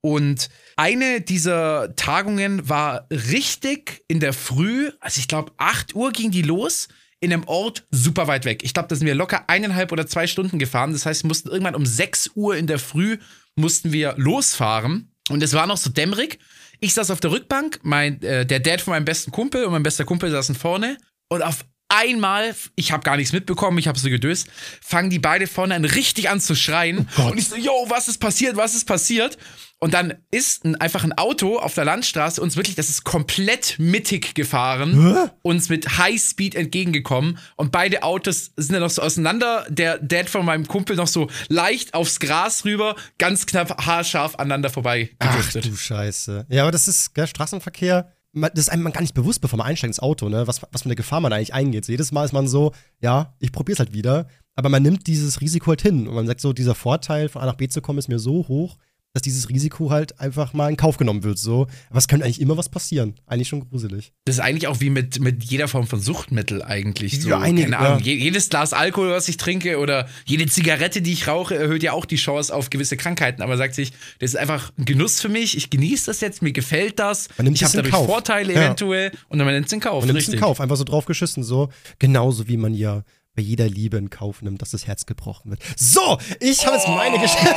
Und 0.00 0.50
eine 0.76 1.20
dieser 1.20 1.94
Tagungen 1.96 2.68
war 2.68 3.06
richtig 3.10 4.02
in 4.08 4.20
der 4.20 4.34
Früh, 4.34 4.90
also 5.00 5.18
ich 5.18 5.28
glaube 5.28 5.52
8 5.56 5.94
Uhr 5.94 6.12
ging 6.12 6.30
die 6.30 6.42
los, 6.42 6.88
in 7.20 7.32
einem 7.32 7.44
Ort 7.44 7.86
super 7.90 8.28
weit 8.28 8.44
weg. 8.44 8.62
Ich 8.62 8.74
glaube, 8.74 8.88
da 8.88 8.96
sind 8.96 9.06
wir 9.06 9.14
locker 9.14 9.44
eineinhalb 9.48 9.92
oder 9.92 10.06
zwei 10.06 10.26
Stunden 10.26 10.58
gefahren. 10.58 10.92
Das 10.92 11.04
heißt, 11.06 11.24
wir 11.24 11.28
mussten 11.28 11.48
irgendwann 11.48 11.74
um 11.74 11.84
6 11.84 12.32
Uhr 12.34 12.56
in 12.56 12.66
der 12.66 12.78
Früh 12.78 13.18
mussten 13.56 13.92
wir 13.92 14.14
losfahren. 14.16 15.12
Und 15.28 15.42
es 15.42 15.52
war 15.52 15.66
noch 15.66 15.76
so 15.76 15.90
dämmerig. 15.90 16.38
Ich 16.80 16.94
saß 16.94 17.10
auf 17.10 17.20
der 17.20 17.32
Rückbank, 17.32 17.80
mein, 17.82 18.22
äh, 18.22 18.46
der 18.46 18.60
Dad 18.60 18.80
von 18.80 18.92
meinem 18.92 19.04
besten 19.04 19.32
Kumpel 19.32 19.64
und 19.64 19.72
mein 19.72 19.82
bester 19.82 20.04
Kumpel 20.04 20.30
saßen 20.30 20.54
vorne. 20.54 20.96
Und 21.28 21.42
auf 21.42 21.64
einmal, 21.88 22.54
ich 22.74 22.92
habe 22.92 23.02
gar 23.02 23.16
nichts 23.16 23.32
mitbekommen, 23.32 23.78
ich 23.78 23.88
habe 23.88 23.98
so 23.98 24.08
gedöst, 24.08 24.48
fangen 24.80 25.10
die 25.10 25.18
beide 25.18 25.46
vorne 25.46 25.74
an 25.74 25.84
richtig 25.84 26.28
an 26.28 26.40
zu 26.40 26.54
schreien. 26.54 27.08
Gott. 27.16 27.32
und 27.32 27.38
ich 27.38 27.48
so, 27.48 27.56
yo, 27.56 27.72
was 27.88 28.08
ist 28.08 28.18
passiert, 28.18 28.56
was 28.56 28.74
ist 28.74 28.84
passiert? 28.84 29.38
Und 29.80 29.94
dann 29.94 30.14
ist 30.32 30.64
ein, 30.64 30.74
einfach 30.76 31.04
ein 31.04 31.12
Auto 31.12 31.56
auf 31.56 31.74
der 31.74 31.84
Landstraße 31.84 32.42
uns 32.42 32.56
wirklich, 32.56 32.74
das 32.74 32.88
ist 32.88 33.04
komplett 33.04 33.76
mittig 33.78 34.34
gefahren, 34.34 35.14
Hä? 35.14 35.30
uns 35.42 35.68
mit 35.68 35.98
Highspeed 35.98 36.56
entgegengekommen 36.56 37.38
und 37.54 37.70
beide 37.70 38.02
Autos 38.02 38.50
sind 38.56 38.72
dann 38.72 38.82
noch 38.82 38.90
so 38.90 39.02
auseinander. 39.02 39.66
Der 39.68 39.98
Dad 39.98 40.28
von 40.28 40.44
meinem 40.44 40.66
Kumpel 40.66 40.96
noch 40.96 41.06
so 41.06 41.30
leicht 41.48 41.94
aufs 41.94 42.18
Gras 42.18 42.64
rüber, 42.64 42.96
ganz 43.18 43.46
knapp 43.46 43.86
haarscharf 43.86 44.34
aneinander 44.34 44.70
vorbei 44.70 45.10
Ach 45.20 45.52
du 45.52 45.76
Scheiße. 45.76 46.46
Ja, 46.48 46.62
aber 46.62 46.72
das 46.72 46.88
ist, 46.88 47.14
gell, 47.14 47.28
Straßenverkehr, 47.28 48.12
das 48.32 48.52
ist 48.54 48.68
einem 48.68 48.90
gar 48.92 49.00
nicht 49.00 49.14
bewusst, 49.14 49.40
bevor 49.40 49.56
man 49.56 49.66
einsteigt 49.66 49.90
ins 49.90 50.00
Auto, 50.00 50.28
ne? 50.28 50.46
Was, 50.46 50.62
was 50.70 50.82
für 50.82 50.86
eine 50.86 50.96
Gefahr 50.96 51.20
man 51.20 51.32
eigentlich 51.32 51.54
eingeht. 51.54 51.84
So, 51.84 51.92
jedes 51.92 52.12
Mal 52.12 52.24
ist 52.24 52.32
man 52.32 52.46
so, 52.48 52.72
ja, 53.00 53.34
ich 53.38 53.52
probier's 53.52 53.78
halt 53.78 53.92
wieder. 53.92 54.26
Aber 54.54 54.68
man 54.68 54.82
nimmt 54.82 55.06
dieses 55.06 55.40
Risiko 55.40 55.68
halt 55.68 55.82
hin. 55.82 56.08
Und 56.08 56.14
man 56.14 56.26
sagt 56.26 56.40
so, 56.40 56.52
dieser 56.52 56.74
Vorteil, 56.74 57.28
von 57.28 57.42
A 57.42 57.46
nach 57.46 57.54
B 57.54 57.68
zu 57.68 57.80
kommen, 57.80 57.98
ist 57.98 58.08
mir 58.08 58.18
so 58.18 58.46
hoch, 58.48 58.76
dass 59.18 59.22
dieses 59.22 59.48
Risiko 59.48 59.90
halt 59.90 60.20
einfach 60.20 60.52
mal 60.52 60.70
in 60.70 60.76
Kauf 60.76 60.96
genommen 60.96 61.24
wird. 61.24 61.38
So. 61.38 61.66
Aber 61.90 61.98
es 61.98 62.06
könnte 62.06 62.24
eigentlich 62.24 62.40
immer 62.40 62.56
was 62.56 62.68
passieren. 62.68 63.14
Eigentlich 63.26 63.48
schon 63.48 63.68
gruselig. 63.68 64.12
Das 64.26 64.36
ist 64.36 64.40
eigentlich 64.40 64.68
auch 64.68 64.80
wie 64.80 64.90
mit, 64.90 65.18
mit 65.18 65.42
jeder 65.42 65.66
Form 65.66 65.88
von 65.88 66.00
Suchtmittel 66.00 66.62
eigentlich. 66.62 67.20
So, 67.20 67.28
Ja, 67.30 67.40
einige, 67.40 67.70
keine 67.70 67.78
Ahnung. 67.78 67.98
ja. 67.98 68.04
Je, 68.06 68.14
jedes 68.14 68.48
Glas 68.48 68.72
Alkohol, 68.72 69.10
was 69.10 69.28
ich 69.28 69.36
trinke 69.36 69.78
oder 69.78 70.08
jede 70.24 70.46
Zigarette, 70.46 71.02
die 71.02 71.12
ich 71.12 71.26
rauche, 71.26 71.56
erhöht 71.56 71.82
ja 71.82 71.92
auch 71.92 72.04
die 72.04 72.14
Chance 72.16 72.54
auf 72.54 72.70
gewisse 72.70 72.96
Krankheiten. 72.96 73.42
Aber 73.42 73.56
sagt 73.56 73.74
sich, 73.74 73.92
das 74.20 74.30
ist 74.30 74.36
einfach 74.36 74.70
ein 74.78 74.84
Genuss 74.84 75.20
für 75.20 75.28
mich. 75.28 75.56
Ich 75.56 75.68
genieße 75.70 76.06
das 76.06 76.20
jetzt, 76.20 76.42
mir 76.42 76.52
gefällt 76.52 77.00
das. 77.00 77.28
Ich 77.38 77.64
habe 77.64 77.72
dadurch 77.74 77.90
Kauf. 77.92 78.06
Vorteile 78.06 78.52
Ja. 78.54 78.62
eventuell 78.66 79.10
und 79.28 79.38
dann 79.38 79.46
man 79.46 79.54
nimmt 79.54 79.66
es 79.66 79.72
in 79.72 79.80
Kauf. 79.80 80.04
Man 80.04 80.14
nimmt 80.14 80.26
es 80.28 80.32
in 80.32 80.38
Kauf, 80.38 80.60
einfach 80.60 80.76
so 80.76 80.84
drauf 80.84 81.06
geschissen, 81.06 81.42
so. 81.42 81.70
Genauso 81.98 82.46
wie 82.46 82.56
man 82.56 82.72
ja 82.74 83.02
bei 83.38 83.42
jeder 83.42 83.68
Liebe 83.68 83.96
in 83.96 84.10
Kauf 84.10 84.42
nimmt, 84.42 84.60
dass 84.62 84.72
das 84.72 84.88
Herz 84.88 85.06
gebrochen 85.06 85.50
wird. 85.52 85.60
So, 85.76 86.18
ich 86.40 86.66
habe 86.66 86.74
jetzt 86.76 86.88
meine 86.88 87.20
Geschichte. 87.20 87.46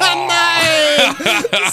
Nein! 0.00 1.14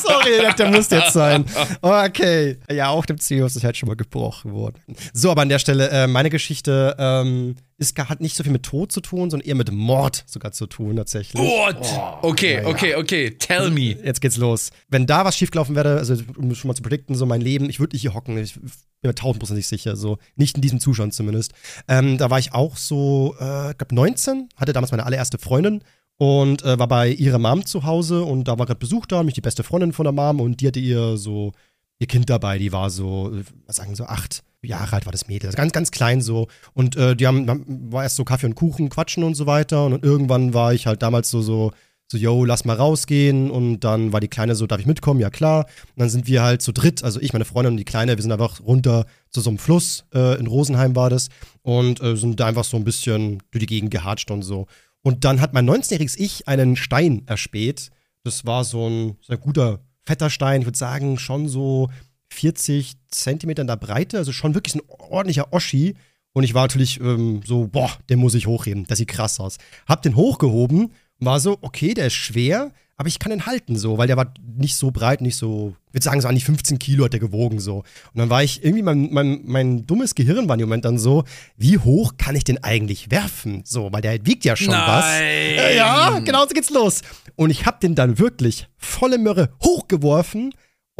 Sorry, 0.05 0.37
der- 0.41 0.53
der 0.53 0.69
muss 0.69 0.89
jetzt 0.91 1.13
sein. 1.13 1.45
Okay. 1.81 2.57
Ja, 2.71 2.89
auch 2.89 3.05
dem 3.05 3.19
CEO 3.19 3.45
ist 3.47 3.55
das 3.55 3.63
Herz 3.63 3.77
schon 3.77 3.87
mal 3.87 3.95
gebrochen 3.95 4.53
worden. 4.53 4.75
So, 5.13 5.31
aber 5.31 5.41
an 5.41 5.49
der 5.49 5.57
Stelle, 5.59 5.89
äh, 5.89 6.07
meine 6.07 6.29
Geschichte 6.29 6.95
ähm, 6.99 7.55
ist, 7.81 7.95
gar- 7.95 8.09
hat 8.09 8.21
nicht 8.21 8.35
so 8.35 8.43
viel 8.43 8.51
mit 8.51 8.63
Tod 8.63 8.91
zu 8.91 9.01
tun, 9.01 9.31
sondern 9.31 9.47
eher 9.47 9.55
mit 9.55 9.71
Mord 9.71 10.23
sogar 10.27 10.51
zu 10.51 10.67
tun, 10.67 10.95
tatsächlich. 10.95 11.41
What? 11.41 11.77
okay, 12.21 12.55
ja, 12.55 12.61
ja. 12.61 12.67
okay, 12.67 12.95
okay. 12.95 13.31
Tell 13.31 13.71
me. 13.71 13.97
Jetzt 14.03 14.21
geht's 14.21 14.37
los. 14.37 14.69
Wenn 14.87 15.07
da 15.07 15.25
was 15.25 15.35
schiefgelaufen 15.35 15.75
wäre, 15.75 15.97
also 15.97 16.15
um 16.37 16.53
schon 16.53 16.67
mal 16.67 16.75
zu 16.75 16.83
predikten, 16.83 17.15
so 17.15 17.25
mein 17.25 17.41
Leben, 17.41 17.69
ich 17.69 17.79
würde 17.79 17.95
nicht 17.95 18.03
hier 18.03 18.13
hocken. 18.13 18.37
Ich 18.37 18.53
bin 18.53 18.71
mir 19.01 19.15
tausendprozentig 19.15 19.67
sicher, 19.67 19.95
so 19.95 20.19
nicht 20.35 20.55
in 20.55 20.61
diesem 20.61 20.79
Zustand 20.79 21.15
zumindest. 21.15 21.53
Ähm, 21.87 22.19
da 22.19 22.29
war 22.29 22.37
ich 22.37 22.53
auch 22.53 22.77
so, 22.77 23.35
äh, 23.39 23.71
ich 23.71 23.77
glaube 23.79 23.95
19, 23.95 24.49
hatte 24.55 24.73
damals 24.73 24.91
meine 24.91 25.05
allererste 25.05 25.39
Freundin 25.39 25.83
und 26.17 26.63
äh, 26.63 26.77
war 26.77 26.87
bei 26.87 27.09
ihrer 27.09 27.39
Mom 27.39 27.65
zu 27.65 27.83
Hause 27.83 28.21
und 28.21 28.47
da 28.47 28.59
war 28.59 28.67
gerade 28.67 28.79
Besuch 28.79 29.07
da, 29.07 29.23
mich 29.23 29.33
die 29.33 29.41
beste 29.41 29.63
Freundin 29.63 29.91
von 29.91 30.03
der 30.03 30.13
Mom 30.13 30.39
und 30.39 30.61
die 30.61 30.67
hatte 30.67 30.79
ihr 30.79 31.17
so 31.17 31.51
ihr 31.97 32.07
Kind 32.07 32.29
dabei, 32.29 32.59
die 32.59 32.71
war 32.71 32.91
so, 32.91 33.33
äh, 33.33 33.43
was 33.65 33.77
sagen 33.77 33.95
so 33.95 34.05
acht 34.05 34.43
Jahre 34.63 34.93
alt 34.95 35.05
war 35.05 35.11
das 35.11 35.27
Mädel, 35.27 35.47
also 35.47 35.57
ganz 35.57 35.71
ganz 35.71 35.91
klein 35.91 36.21
so 36.21 36.47
und 36.73 36.95
äh, 36.95 37.15
die 37.15 37.27
haben 37.27 37.91
war 37.91 38.03
erst 38.03 38.15
so 38.15 38.23
Kaffee 38.23 38.45
und 38.45 38.55
Kuchen 38.55 38.89
quatschen 38.89 39.23
und 39.23 39.35
so 39.35 39.45
weiter 39.45 39.85
und, 39.85 39.91
dann 39.91 40.01
irgendwann 40.01 40.53
war 40.53 40.73
ich 40.73 40.87
halt 40.87 41.01
damals 41.01 41.29
so 41.29 41.41
so 41.41 41.71
so, 42.11 42.17
yo, 42.17 42.45
lass 42.45 42.65
mal 42.65 42.75
rausgehen. 42.75 43.49
Und 43.49 43.79
dann 43.79 44.13
war 44.13 44.19
die 44.19 44.27
Kleine 44.27 44.55
so, 44.55 44.67
darf 44.67 44.79
ich 44.79 44.85
mitkommen? 44.85 45.19
Ja, 45.19 45.29
klar. 45.29 45.65
Und 45.95 45.99
dann 46.01 46.09
sind 46.09 46.27
wir 46.27 46.43
halt 46.43 46.61
zu 46.61 46.71
dritt, 46.71 47.03
also 47.03 47.19
ich, 47.19 47.33
meine 47.33 47.45
Freundin 47.45 47.73
und 47.73 47.77
die 47.77 47.85
Kleine, 47.85 48.17
wir 48.17 48.21
sind 48.21 48.31
einfach 48.31 48.59
runter 48.59 49.05
zu 49.29 49.41
so 49.41 49.49
einem 49.49 49.57
Fluss, 49.57 50.05
äh, 50.13 50.37
in 50.37 50.45
Rosenheim 50.45 50.95
war 50.95 51.09
das, 51.09 51.29
und 51.61 52.01
äh, 52.01 52.15
sind 52.15 52.39
da 52.39 52.47
einfach 52.47 52.65
so 52.65 52.77
ein 52.77 52.83
bisschen 52.83 53.41
durch 53.51 53.61
die 53.61 53.65
Gegend 53.65 53.91
gehatscht 53.91 54.29
und 54.29 54.43
so. 54.43 54.67
Und 55.01 55.23
dann 55.23 55.41
hat 55.41 55.53
mein 55.53 55.67
19-jähriges 55.67 56.19
Ich 56.19 56.47
einen 56.47 56.75
Stein 56.75 57.23
erspäht. 57.25 57.89
Das 58.23 58.45
war 58.45 58.63
so 58.63 58.87
ein 58.87 59.17
sehr 59.25 59.37
guter, 59.37 59.79
fetter 60.03 60.29
Stein, 60.29 60.61
ich 60.61 60.67
würde 60.67 60.77
sagen, 60.77 61.17
schon 61.17 61.47
so 61.47 61.89
40 62.31 62.93
Zentimeter 63.09 63.61
in 63.61 63.67
der 63.67 63.77
Breite, 63.77 64.17
also 64.17 64.31
schon 64.31 64.55
wirklich 64.55 64.75
ein 64.75 64.81
ordentlicher 64.87 65.51
Oschi. 65.53 65.95
Und 66.33 66.43
ich 66.43 66.53
war 66.53 66.63
natürlich 66.63 66.99
ähm, 67.01 67.41
so, 67.45 67.67
boah, 67.67 67.91
den 68.09 68.19
muss 68.19 68.35
ich 68.35 68.47
hochheben, 68.47 68.85
das 68.87 68.99
sieht 68.99 69.09
krass 69.09 69.39
aus. 69.39 69.57
Hab 69.85 70.01
den 70.01 70.15
hochgehoben 70.15 70.85
und 70.85 71.25
war 71.25 71.39
so, 71.39 71.57
okay, 71.61 71.93
der 71.93 72.07
ist 72.07 72.13
schwer, 72.13 72.71
aber 72.95 73.07
ich 73.07 73.19
kann 73.19 73.31
den 73.31 73.45
halten 73.45 73.77
so, 73.77 73.97
weil 73.97 74.07
der 74.07 74.15
war 74.15 74.33
nicht 74.55 74.75
so 74.75 74.91
breit, 74.91 75.21
nicht 75.21 75.35
so, 75.35 75.75
ich 75.87 75.95
würde 75.95 76.03
sagen, 76.03 76.21
so 76.21 76.27
an 76.29 76.35
die 76.35 76.41
15 76.41 76.79
Kilo 76.79 77.03
hat 77.03 77.13
der 77.13 77.19
gewogen 77.19 77.59
so. 77.59 77.77
Und 77.77 77.85
dann 78.13 78.29
war 78.29 78.43
ich 78.43 78.63
irgendwie, 78.63 78.83
mein, 78.83 79.11
mein, 79.11 79.41
mein 79.43 79.85
dummes 79.85 80.15
Gehirn 80.15 80.47
war 80.47 80.55
im 80.55 80.61
Moment 80.61 80.85
dann 80.85 80.97
so, 80.97 81.25
wie 81.57 81.79
hoch 81.79 82.13
kann 82.17 82.35
ich 82.35 82.43
den 82.43 82.63
eigentlich 82.63 83.11
werfen? 83.11 83.63
So, 83.65 83.91
weil 83.91 84.01
der 84.01 84.25
wiegt 84.25 84.45
ja 84.45 84.55
schon 84.55 84.73
Nein. 84.73 84.87
was. 84.87 85.75
Ja, 85.75 86.19
genau 86.19 86.43
so 86.43 86.53
geht's 86.53 86.69
los. 86.69 87.01
Und 87.35 87.49
ich 87.49 87.65
hab 87.65 87.81
den 87.81 87.95
dann 87.95 88.19
wirklich 88.19 88.67
volle 88.77 89.17
Möhre 89.17 89.49
hochgeworfen 89.61 90.53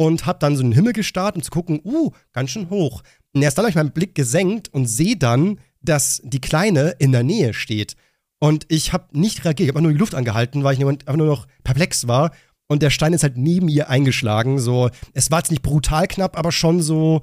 und 0.06 0.26
hab 0.26 0.40
dann 0.40 0.56
so 0.56 0.62
in 0.62 0.70
den 0.70 0.76
Himmel 0.76 0.92
gestarrt, 0.92 1.36
um 1.36 1.42
zu 1.42 1.50
gucken, 1.50 1.80
uh, 1.84 2.10
ganz 2.32 2.50
schön 2.50 2.70
hoch. 2.70 3.02
Und 3.34 3.42
erst 3.42 3.58
dann 3.58 3.64
habe 3.64 3.70
ich 3.70 3.76
meinen 3.76 3.92
Blick 3.92 4.14
gesenkt 4.14 4.68
und 4.72 4.86
sehe 4.86 5.16
dann, 5.16 5.58
dass 5.80 6.20
die 6.24 6.40
Kleine 6.40 6.94
in 6.98 7.12
der 7.12 7.22
Nähe 7.22 7.54
steht. 7.54 7.96
Und 8.38 8.66
ich 8.68 8.92
habe 8.92 9.06
nicht 9.18 9.44
reagiert, 9.44 9.68
ich 9.68 9.74
habe 9.74 9.82
nur 9.82 9.92
die 9.92 9.98
Luft 9.98 10.14
angehalten, 10.14 10.64
weil 10.64 10.74
ich 10.74 10.84
einfach 10.84 11.16
nur 11.16 11.26
noch 11.26 11.46
perplex 11.64 12.08
war. 12.08 12.32
Und 12.66 12.82
der 12.82 12.90
Stein 12.90 13.12
ist 13.12 13.22
halt 13.22 13.36
neben 13.36 13.68
ihr 13.68 13.88
eingeschlagen. 13.88 14.58
So, 14.58 14.90
es 15.12 15.30
war 15.30 15.38
jetzt 15.38 15.50
nicht 15.50 15.62
brutal 15.62 16.08
knapp, 16.08 16.38
aber 16.38 16.52
schon 16.52 16.82
so, 16.82 17.20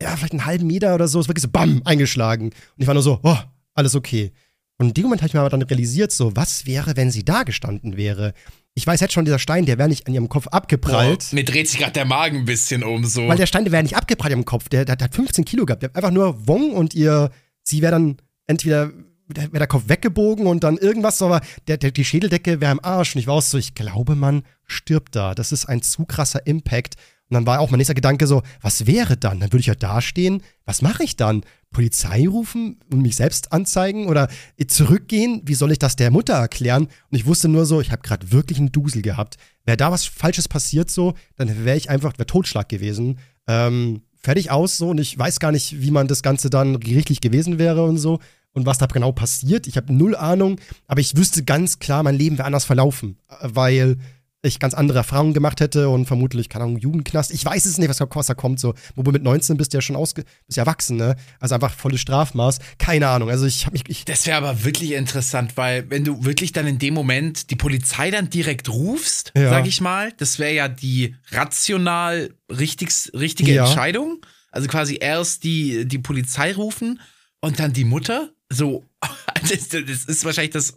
ja, 0.00 0.16
vielleicht 0.16 0.32
einen 0.32 0.46
halben 0.46 0.66
Meter 0.66 0.94
oder 0.94 1.08
so. 1.08 1.20
Es 1.20 1.26
war 1.26 1.30
wirklich 1.30 1.42
so 1.42 1.50
BAM 1.50 1.82
eingeschlagen. 1.84 2.46
Und 2.46 2.54
ich 2.78 2.86
war 2.86 2.94
nur 2.94 3.02
so, 3.02 3.20
oh, 3.22 3.36
alles 3.74 3.94
okay. 3.94 4.32
Und 4.78 4.88
in 4.88 4.94
dem 4.94 5.04
Moment 5.04 5.22
habe 5.22 5.28
ich 5.28 5.34
mir 5.34 5.40
aber 5.40 5.50
dann 5.50 5.62
realisiert, 5.62 6.10
so, 6.10 6.34
was 6.34 6.66
wäre, 6.66 6.96
wenn 6.96 7.10
sie 7.10 7.24
da 7.24 7.42
gestanden 7.42 7.96
wäre? 7.96 8.32
Ich 8.74 8.86
weiß 8.86 9.00
jetzt 9.00 9.12
schon, 9.12 9.26
dieser 9.26 9.38
Stein, 9.38 9.66
der 9.66 9.78
wäre 9.78 9.88
nicht 9.88 10.06
an 10.06 10.14
ihrem 10.14 10.30
Kopf 10.30 10.46
abgeprallt. 10.46 11.26
Boah, 11.30 11.34
mir 11.34 11.44
dreht 11.44 11.68
sich 11.68 11.78
gerade 11.78 11.92
der 11.92 12.06
Magen 12.06 12.38
ein 12.38 12.44
bisschen 12.46 12.82
um 12.82 13.04
so. 13.04 13.28
Weil 13.28 13.36
der 13.36 13.46
Stein, 13.46 13.64
der 13.64 13.72
wäre 13.72 13.82
nicht 13.82 13.96
abgeprallt 13.96 14.32
am 14.32 14.46
Kopf. 14.46 14.68
Der, 14.70 14.84
der, 14.84 14.96
der 14.96 15.06
hat 15.06 15.14
15 15.14 15.44
Kilo 15.44 15.66
gehabt. 15.66 15.82
Der 15.82 15.90
hat 15.90 15.96
einfach 15.96 16.10
nur 16.10 16.46
Wong 16.46 16.72
und 16.72 16.94
ihr, 16.94 17.30
sie 17.62 17.82
wäre 17.82 17.92
dann 17.92 18.16
entweder, 18.46 18.90
wäre 19.28 19.50
der 19.52 19.66
Kopf 19.66 19.84
weggebogen 19.88 20.46
und 20.46 20.64
dann 20.64 20.78
irgendwas, 20.78 21.20
aber 21.20 21.42
der, 21.68 21.76
der, 21.76 21.90
die 21.90 22.04
Schädeldecke 22.04 22.62
wäre 22.62 22.72
im 22.72 22.82
Arsch. 22.82 23.14
Und 23.14 23.20
ich 23.20 23.26
war 23.26 23.34
auch 23.34 23.42
so, 23.42 23.58
ich 23.58 23.74
glaube, 23.74 24.14
man 24.14 24.42
stirbt 24.66 25.16
da. 25.16 25.34
Das 25.34 25.52
ist 25.52 25.66
ein 25.66 25.82
zu 25.82 26.06
krasser 26.06 26.46
Impact. 26.46 26.94
Und 27.28 27.34
dann 27.34 27.46
war 27.46 27.60
auch 27.60 27.70
mein 27.70 27.78
nächster 27.78 27.94
Gedanke 27.94 28.26
so, 28.26 28.42
was 28.62 28.86
wäre 28.86 29.18
dann? 29.18 29.40
Dann 29.40 29.52
würde 29.52 29.60
ich 29.60 29.66
ja 29.66 29.74
dastehen. 29.74 30.42
Was 30.64 30.80
mache 30.80 31.04
ich 31.04 31.16
dann? 31.16 31.42
Polizei 31.72 32.28
rufen 32.28 32.78
und 32.90 33.02
mich 33.02 33.16
selbst 33.16 33.52
anzeigen 33.52 34.06
oder 34.06 34.28
zurückgehen? 34.68 35.42
Wie 35.44 35.54
soll 35.54 35.72
ich 35.72 35.78
das 35.78 35.96
der 35.96 36.10
Mutter 36.10 36.34
erklären? 36.34 36.84
Und 36.84 37.16
ich 37.16 37.26
wusste 37.26 37.48
nur 37.48 37.66
so, 37.66 37.80
ich 37.80 37.90
habe 37.90 38.02
gerade 38.02 38.30
wirklich 38.30 38.58
einen 38.58 38.72
Dusel 38.72 39.02
gehabt. 39.02 39.36
Wäre 39.64 39.76
da 39.76 39.90
was 39.90 40.04
Falsches 40.04 40.48
passiert 40.48 40.90
so, 40.90 41.14
dann 41.36 41.64
wäre 41.64 41.76
ich 41.76 41.90
einfach, 41.90 42.12
wäre 42.14 42.26
Totschlag 42.26 42.68
gewesen. 42.68 43.18
Ähm, 43.46 44.02
fertig 44.22 44.50
aus 44.50 44.76
so 44.76 44.90
und 44.90 44.98
ich 44.98 45.18
weiß 45.18 45.40
gar 45.40 45.52
nicht, 45.52 45.82
wie 45.82 45.90
man 45.90 46.08
das 46.08 46.22
Ganze 46.22 46.48
dann 46.48 46.78
gerichtlich 46.78 47.20
gewesen 47.20 47.58
wäre 47.58 47.84
und 47.84 47.98
so 47.98 48.20
und 48.52 48.66
was 48.66 48.78
da 48.78 48.86
genau 48.86 49.12
passiert. 49.12 49.66
Ich 49.66 49.76
habe 49.76 49.92
null 49.92 50.14
Ahnung, 50.14 50.60
aber 50.86 51.00
ich 51.00 51.16
wüsste 51.16 51.42
ganz 51.42 51.78
klar, 51.78 52.02
mein 52.02 52.14
Leben 52.14 52.38
wäre 52.38 52.46
anders 52.46 52.64
verlaufen, 52.64 53.18
äh, 53.28 53.48
weil 53.52 53.98
ich 54.44 54.58
ganz 54.58 54.74
andere 54.74 54.98
Erfahrungen 54.98 55.34
gemacht 55.34 55.60
hätte 55.60 55.88
und 55.88 56.06
vermutlich, 56.06 56.48
keine 56.48 56.64
Ahnung, 56.64 56.78
Jugendknast. 56.78 57.32
Ich 57.32 57.44
weiß 57.44 57.64
es 57.64 57.78
nicht, 57.78 57.88
was, 57.88 58.00
was 58.00 58.26
da 58.26 58.34
kommt. 58.34 58.58
So. 58.58 58.74
Wobei 58.96 59.12
mit 59.12 59.22
19 59.22 59.56
bist 59.56 59.72
du 59.72 59.78
ja 59.78 59.82
schon 59.82 59.94
ausge 59.94 60.24
bist 60.46 60.56
ja 60.56 60.64
erwachsen, 60.64 60.96
ne? 60.96 61.14
Also 61.38 61.54
einfach 61.54 61.72
volles 61.72 62.00
Strafmaß. 62.00 62.58
Keine 62.78 63.06
Ahnung. 63.08 63.30
Also 63.30 63.46
ich 63.46 63.66
habe 63.66 63.74
mich. 63.74 63.84
Ich 63.88 64.04
das 64.04 64.26
wäre 64.26 64.36
aber 64.38 64.64
wirklich 64.64 64.92
interessant, 64.92 65.56
weil 65.56 65.88
wenn 65.90 66.04
du 66.04 66.24
wirklich 66.24 66.52
dann 66.52 66.66
in 66.66 66.78
dem 66.78 66.92
Moment 66.94 67.50
die 67.50 67.56
Polizei 67.56 68.10
dann 68.10 68.30
direkt 68.30 68.68
rufst, 68.68 69.32
Ja. 69.36 69.48
sag 69.50 69.66
ich 69.66 69.80
mal, 69.80 70.12
das 70.18 70.38
wäre 70.40 70.52
ja 70.54 70.68
die 70.68 71.14
rational 71.30 72.34
richtig, 72.50 73.12
richtige 73.14 73.52
Ja. 73.54 73.64
Entscheidung. 73.66 74.18
Also 74.50 74.68
quasi 74.68 74.98
erst 75.00 75.44
die, 75.44 75.86
die 75.86 75.98
Polizei 75.98 76.52
rufen 76.52 77.00
und 77.40 77.58
dann 77.60 77.72
die 77.72 77.84
Mutter. 77.84 78.30
So, 78.54 78.84
das, 79.50 79.68
das 79.68 80.04
ist 80.04 80.24
wahrscheinlich 80.24 80.52
das 80.52 80.74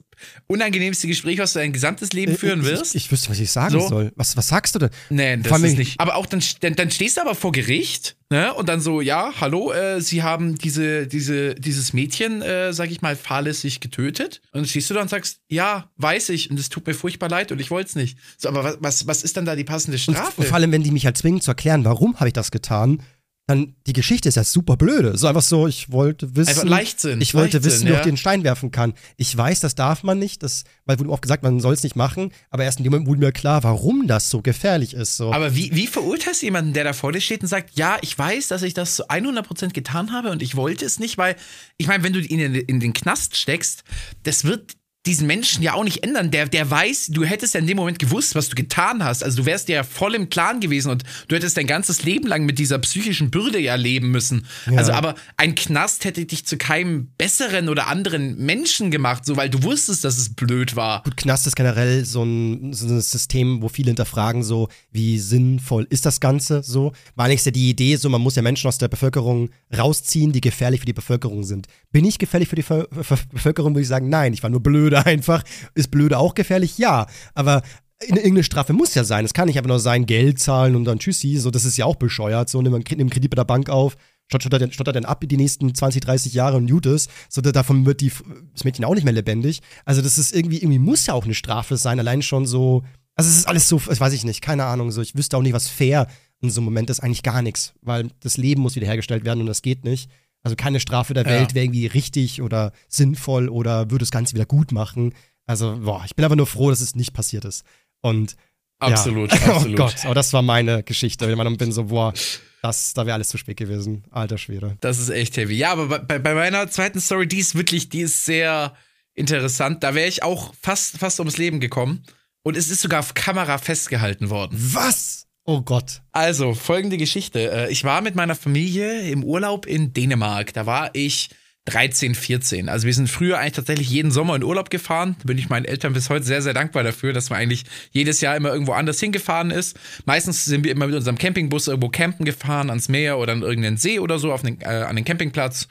unangenehmste 0.48 1.08
Gespräch, 1.08 1.40
was 1.40 1.54
du 1.54 1.60
dein 1.60 1.74
gesamtes 1.74 2.14
Leben 2.14 2.38
führen 2.38 2.62
ich, 2.62 2.68
wirst. 2.68 2.96
Ich, 2.96 3.06
ich 3.06 3.12
wüsste, 3.12 3.30
was 3.30 3.40
ich 3.40 3.52
sagen 3.52 3.72
So. 3.80 3.88
soll. 3.88 4.12
Was, 4.16 4.36
was 4.38 4.48
sagst 4.48 4.76
du 4.76 4.80
denn? 4.80 4.90
Nee, 5.10 5.38
das 5.38 5.60
ist 5.60 5.72
ich- 5.74 5.78
nicht. 5.78 6.00
Aber 6.00 6.16
auch 6.16 6.26
dann, 6.26 6.42
dann, 6.62 6.76
dann 6.76 6.90
stehst 6.92 7.18
du 7.18 7.22
aber 7.22 7.36
vor 7.36 7.52
Gericht, 7.52 8.16
ne? 8.30 8.54
Und 8.54 8.70
dann 8.70 8.82
so, 8.82 9.02
ja, 9.02 9.34
hallo, 9.40 9.72
äh, 9.72 10.02
sie 10.02 10.24
haben 10.24 10.58
diese, 10.58 11.06
diese, 11.08 11.56
dieses 11.56 11.94
Mädchen, 11.94 12.42
äh, 12.42 12.74
sag 12.74 12.90
ich 12.92 13.02
mal, 13.02 13.16
fahrlässig 13.16 13.80
getötet. 13.82 14.42
Und 14.52 14.62
dann 14.62 14.66
stehst 14.68 14.90
du 14.90 14.94
da 14.94 15.02
und 15.02 15.10
sagst, 15.10 15.40
ja, 15.50 15.92
weiß 15.98 16.30
ich, 16.30 16.50
und 16.50 16.60
es 16.60 16.70
tut 16.70 16.88
mir 16.88 16.94
furchtbar 16.94 17.30
leid 17.30 17.52
und 17.52 17.60
ich 17.60 17.70
wollte 17.72 17.90
es 17.90 17.96
nicht. 17.96 18.18
So, 18.38 18.50
aber 18.50 18.64
was, 18.64 18.78
was, 18.80 19.08
was 19.08 19.24
ist 19.24 19.38
dann 19.38 19.46
da 19.46 19.56
die 19.56 19.64
passende 19.66 19.98
Strafe? 20.00 20.32
und 20.42 20.48
vor 20.48 20.56
allem, 20.56 20.72
wenn 20.72 20.84
die 20.84 20.92
mich 20.92 21.06
halt 21.06 21.18
zwingen 21.18 21.42
zu 21.42 21.52
erklären, 21.52 21.84
warum 21.86 22.16
habe 22.20 22.28
ich 22.30 22.34
das 22.34 22.52
getan, 22.52 23.02
dann 23.48 23.76
die 23.86 23.94
Geschichte 23.94 24.28
ist 24.28 24.36
ja 24.36 24.44
super 24.44 24.76
blöde. 24.76 25.18
So 25.18 25.28
einfach 25.28 25.44
so, 25.44 25.68
ich 25.68 25.92
wollte 25.92 26.36
wissen. 26.36 26.50
Einfach 26.50 26.64
Leichtsinn, 26.64 27.22
Ich 27.22 27.36
wollte 27.36 27.58
Leichtsinn, 27.58 27.72
wissen, 27.72 27.88
wie 27.88 27.92
ich 27.92 27.98
ja. 27.98 28.04
den 28.04 28.18
Stein 28.18 28.44
werfen 28.44 28.72
kann. 28.72 28.94
Ich 29.18 29.36
weiß, 29.38 29.60
das 29.60 29.76
darf 29.76 30.02
man 30.02 30.18
nicht, 30.18 30.42
das, 30.42 30.64
weil 30.86 30.98
wurde 30.98 31.10
mir 31.10 31.14
oft 31.14 31.22
gesagt, 31.22 31.44
man 31.44 31.60
soll 31.60 31.74
es 31.74 31.84
nicht 31.84 31.96
machen, 31.96 32.32
aber 32.50 32.64
erst 32.64 32.80
in 32.80 32.86
dem 32.86 32.92
Moment 32.92 33.08
wurde 33.08 33.20
mir 33.20 33.32
klar, 33.32 33.64
warum 33.64 34.08
das 34.08 34.32
so 34.32 34.42
gefährlich 34.42 34.96
ist. 34.96 35.18
So. 35.18 35.32
aber 35.32 35.56
wie, 35.56 35.76
wie 35.76 35.86
verurteilst 35.86 36.42
du 36.42 36.48
jemanden, 36.48 36.74
der 36.74 36.86
da 36.86 36.94
vor 36.94 37.12
dir 37.12 37.22
steht 37.22 37.42
und 37.42 37.48
sagt, 37.48 37.78
ja, 37.78 37.98
ich 38.02 38.18
weiß, 38.18 38.48
dass 38.48 38.64
ich 38.64 38.74
das 38.74 38.96
zu 38.96 39.10
100% 39.10 39.74
getan 39.74 40.12
habe 40.12 40.32
und 40.32 40.42
ich 40.42 40.56
wollte 40.56 40.84
es 40.84 40.98
nicht, 40.98 41.20
weil, 41.20 41.36
ich 41.78 41.88
meine, 41.88 42.04
wenn 42.04 42.14
du 42.14 42.20
ihn 42.22 42.40
in, 42.40 42.56
in 42.56 42.80
den 42.80 42.94
Knast 42.94 43.38
steckst, 43.38 43.84
das 44.24 44.44
wird 44.44 44.76
diesen 45.06 45.28
Menschen 45.28 45.64
ja 45.64 45.74
auch 45.74 45.84
nicht 45.84 46.04
ändern. 46.04 46.32
Der, 46.32 46.48
der 46.48 46.70
weiß, 46.70 47.08
du 47.12 47.24
hättest 47.24 47.54
ja 47.54 47.60
in 47.60 47.68
dem 47.68 47.78
Moment 47.78 48.00
gewusst, 48.00 48.36
was 48.36 48.50
du 48.50 48.56
getan 48.56 49.04
hast. 49.04 49.24
Also 49.24 49.38
du 49.38 49.46
wärst 49.46 49.70
ja 49.70 49.84
voll 49.84 50.16
im 50.16 50.30
Klaren 50.30 50.60
gewesen 50.60 50.90
und 50.92 51.04
du 51.28 51.36
hättest 51.36 51.58
dein 51.58 51.68
ganzes 51.68 52.04
Leben 52.04 52.28
lang 52.28 52.46
mit 52.46 52.60
dieser 52.60 52.80
psychischen 52.80 53.30
Bürde 53.30 53.60
ja 53.60 53.76
leben 53.76 54.12
müssen. 54.12 54.46
Also 54.76 54.94
aber 54.94 55.16
ein 55.38 55.56
Knast 55.56 56.06
hätte 56.06 56.26
dich 56.26 56.46
zu 56.46 56.58
keinem 56.58 57.10
besseren 57.18 57.70
oder 57.70 57.88
anderen 57.88 58.38
Menschen 58.38 58.92
gemacht, 58.92 59.26
so 59.26 59.38
weil 59.38 59.50
du 59.50 59.64
wusstest, 59.64 60.04
dass 60.04 60.18
es 60.18 60.34
blöd 60.34 60.76
war. 60.76 61.04
Gut, 61.04 61.18
Knast 61.18 61.48
ist 61.48 61.56
generell 61.56 62.06
so 62.06 62.24
ein, 62.24 62.74
so 62.74 62.88
ein 62.88 63.02
System, 63.02 63.62
wo 63.62 63.70
viele 63.70 63.90
hinterfragen, 63.90 64.44
so, 64.44 64.70
wie 64.92 65.20
sinnvoll 65.20 65.86
ist 65.90 66.06
das 66.06 66.20
Ganze 66.20 66.64
so. 66.64 66.94
War 67.16 67.26
eigentlich 67.26 67.46
ja 67.46 67.52
die 67.52 67.70
Idee, 67.70 67.96
so, 67.96 68.10
man 68.10 68.22
muss 68.22 68.36
ja 68.36 68.42
Menschen 68.42 68.68
aus 68.68 68.78
der 68.78 68.88
Bevölkerung 68.88 69.50
rausziehen, 69.76 70.32
die 70.32 70.42
gefährlich 70.42 70.80
für 70.80 70.86
die 70.86 70.94
Bevölkerung 70.94 71.44
sind. 71.44 71.68
Bin 71.92 72.06
ich 72.06 72.18
gefährlich 72.18 72.50
für 72.50 72.56
die 72.56 72.64
Ver 72.64 72.88
Ver 72.92 73.18
Bevölkerung, 73.32 73.74
würde 73.74 73.82
ich 73.82 73.88
sagen, 73.88 74.10
nein, 74.10 74.34
ich 74.34 74.44
war 74.44 74.50
nur 74.50 74.62
blöde 74.62 74.95
einfach. 75.04 75.44
Ist 75.74 75.92
blöde 75.92 76.18
auch 76.18 76.36
gefährlich? 76.36 76.78
Ja. 76.78 77.08
Aber 77.34 77.62
in- 78.02 78.16
irgendeine 78.18 78.44
Strafe 78.44 78.74
muss 78.74 78.94
ja 78.96 79.04
sein. 79.04 79.26
Es 79.26 79.34
kann 79.34 79.48
nicht 79.48 79.58
einfach 79.58 79.70
nur 79.70 79.80
sein, 79.80 80.06
Geld 80.06 80.40
zahlen 80.40 80.76
und 80.76 80.86
dann 80.86 81.00
tschüssi, 81.00 81.38
so, 81.38 81.50
das 81.52 81.66
ist 81.66 81.78
ja 81.78 81.86
auch 81.86 81.96
bescheuert. 81.96 82.50
So, 82.50 82.62
nimm 82.62 82.74
einen 82.74 82.84
Kredit 83.10 83.30
bei 83.32 83.36
der 83.36 83.46
Bank 83.46 83.70
auf, 83.70 83.96
stottert 84.28 84.62
den, 84.62 84.72
stottert 84.72 84.96
den 84.96 85.06
ab 85.06 85.24
die 85.26 85.38
nächsten 85.38 85.74
20, 85.74 86.02
30 86.02 86.34
Jahre 86.34 86.58
und 86.58 86.70
gut 86.70 86.86
ist. 86.86 87.10
So, 87.30 87.42
da- 87.42 87.52
davon 87.52 87.86
wird 87.86 88.02
die, 88.02 88.12
das 88.54 88.64
Mädchen 88.64 88.86
auch 88.86 88.96
nicht 88.96 89.06
mehr 89.06 89.14
lebendig. 89.14 89.62
Also, 89.86 90.02
das 90.02 90.18
ist 90.18 90.36
irgendwie, 90.36 90.58
irgendwie 90.58 90.80
muss 90.80 91.06
ja 91.06 91.14
auch 91.14 91.26
eine 91.26 91.34
Strafe 91.36 91.78
sein, 91.78 92.00
allein 92.00 92.22
schon 92.22 92.46
so. 92.46 92.84
Also, 93.16 93.30
es 93.30 93.38
ist 93.38 93.48
alles 93.48 93.70
so, 93.70 93.80
das 93.88 94.00
weiß 94.02 94.12
ich 94.14 94.26
nicht, 94.26 94.42
keine 94.42 94.66
Ahnung. 94.66 94.92
So, 94.92 95.02
ich 95.02 95.16
wüsste 95.16 95.38
auch 95.38 95.42
nicht, 95.42 95.54
was 95.54 95.70
fair 95.70 96.08
in 96.42 96.50
so 96.50 96.60
einem 96.60 96.66
Moment 96.66 96.90
ist. 96.90 97.00
Eigentlich 97.00 97.24
gar 97.24 97.42
nichts, 97.42 97.74
weil 97.82 98.10
das 98.20 98.36
Leben 98.36 98.62
muss 98.62 98.76
wiederhergestellt 98.76 99.24
werden 99.24 99.40
und 99.40 99.46
das 99.48 99.62
geht 99.62 99.86
nicht. 99.86 100.10
Also, 100.46 100.56
keine 100.56 100.80
Strafe 100.80 101.14
der 101.14 101.24
Ja. 101.26 101.32
Welt 101.32 101.56
wäre 101.56 101.66
irgendwie 101.66 101.88
richtig 101.88 102.42
oder 102.42 102.72
sinnvoll 102.88 103.50
oder 103.50 103.90
würde 103.90 104.04
das 104.04 104.12
Ganze 104.12 104.36
wieder 104.36 104.46
gut 104.46 104.72
machen. 104.72 105.14
Also, 105.48 105.80
boah, 105.84 106.04
ich 106.06 106.16
bin 106.16 106.24
einfach 106.24 106.38
nur 106.38 106.48
froh, 106.48 106.70
dass 106.70 106.82
es 106.82 106.96
nicht 106.96 107.14
passiert 107.14 107.46
ist. 107.46 107.66
Und 108.02 108.36
Absolut, 108.80 109.32
ja. 109.34 109.56
absolut. 109.56 109.80
Oh 109.80 109.84
Gott, 109.84 110.06
aber 110.06 110.14
das 110.16 110.34
war 110.34 110.42
meine 110.42 110.84
Geschichte. 110.84 111.30
Ich 111.32 111.58
bin 111.58 111.72
so, 111.72 111.86
boah, 111.86 112.14
das, 112.62 112.94
da 112.94 113.06
wäre 113.06 113.16
alles 113.16 113.30
zu 113.30 113.38
spät 113.38 113.58
gewesen. 113.58 114.04
Alter 114.12 114.38
Schwede. 114.38 114.78
Das 114.82 115.00
ist 115.00 115.10
echt 115.10 115.38
heavy. 115.38 115.56
Ja, 115.56 115.72
aber 115.72 116.00
bei, 116.00 116.20
bei 116.20 116.34
meiner 116.34 116.70
zweiten 116.70 117.00
Story, 117.00 117.28
die 117.28 117.40
ist 117.40 117.56
wirklich, 117.56 117.90
die 117.90 118.02
ist 118.02 118.26
sehr 118.26 118.76
interessant. 119.14 119.84
Da 119.84 119.96
wäre 119.96 120.08
ich 120.08 120.24
auch 120.24 120.54
fast, 120.62 120.98
fast 120.98 121.20
ums 121.20 121.38
Leben 121.38 121.60
gekommen. 121.60 122.04
Und 122.44 122.58
es 122.58 122.70
ist 122.70 122.82
sogar 122.82 123.00
auf 123.00 123.14
Kamera 123.14 123.58
festgehalten 123.58 124.30
worden. 124.30 124.56
Was? 124.60 125.25
Oh 125.46 125.62
Gott. 125.62 126.02
Also, 126.12 126.54
folgende 126.56 126.98
Geschichte. 126.98 127.52
Äh, 127.52 127.72
Ich 127.72 127.84
war 127.84 128.02
mit 128.02 128.16
meiner 128.16 128.36
Familie 128.36 129.02
im 129.10 129.24
Urlaub 129.24 129.66
in 129.68 129.94
Dänemark. 129.94 130.54
Da 130.54 130.66
war 130.66 130.90
ich 130.94 131.30
13, 131.66 132.14
14. 132.14 132.70
Also 132.70 132.86
wir 132.86 132.94
sind 132.94 133.10
früher 133.10 133.40
eigentlich 133.40 133.54
tatsächlich 133.54 133.90
jeden 133.90 134.12
Sommer 134.12 134.36
in 134.36 134.44
Urlaub 134.44 134.70
gefahren. 134.70 135.16
Da 135.20 135.26
bin 135.26 135.38
ich 135.38 135.50
meinen 135.50 135.66
Eltern 135.66 135.94
bis 135.94 136.10
heute 136.10 136.24
sehr, 136.24 136.42
sehr 136.42 136.54
dankbar 136.54 136.84
dafür, 136.84 137.12
dass 137.12 137.30
man 137.32 137.40
eigentlich 137.40 137.64
jedes 137.92 138.22
Jahr 138.22 138.36
immer 138.36 138.50
irgendwo 138.50 138.74
anders 138.74 139.00
hingefahren 139.00 139.50
ist. 139.50 139.78
Meistens 140.06 140.46
sind 140.46 140.64
wir 140.64 140.72
immer 140.72 140.86
mit 140.88 140.96
unserem 140.96 141.18
Campingbus 141.18 141.68
irgendwo 141.68 141.90
campen 141.90 142.24
gefahren, 142.26 142.70
ans 142.70 142.88
Meer 142.88 143.18
oder 143.18 143.34
an 143.34 143.42
irgendeinen 143.42 143.78
See 143.78 144.00
oder 144.00 144.20
so, 144.20 144.32
auf 144.32 144.44
den, 144.44 144.62
äh, 144.62 144.66
an 144.66 144.96
den 144.96 145.06
Campingplatz. 145.06 145.68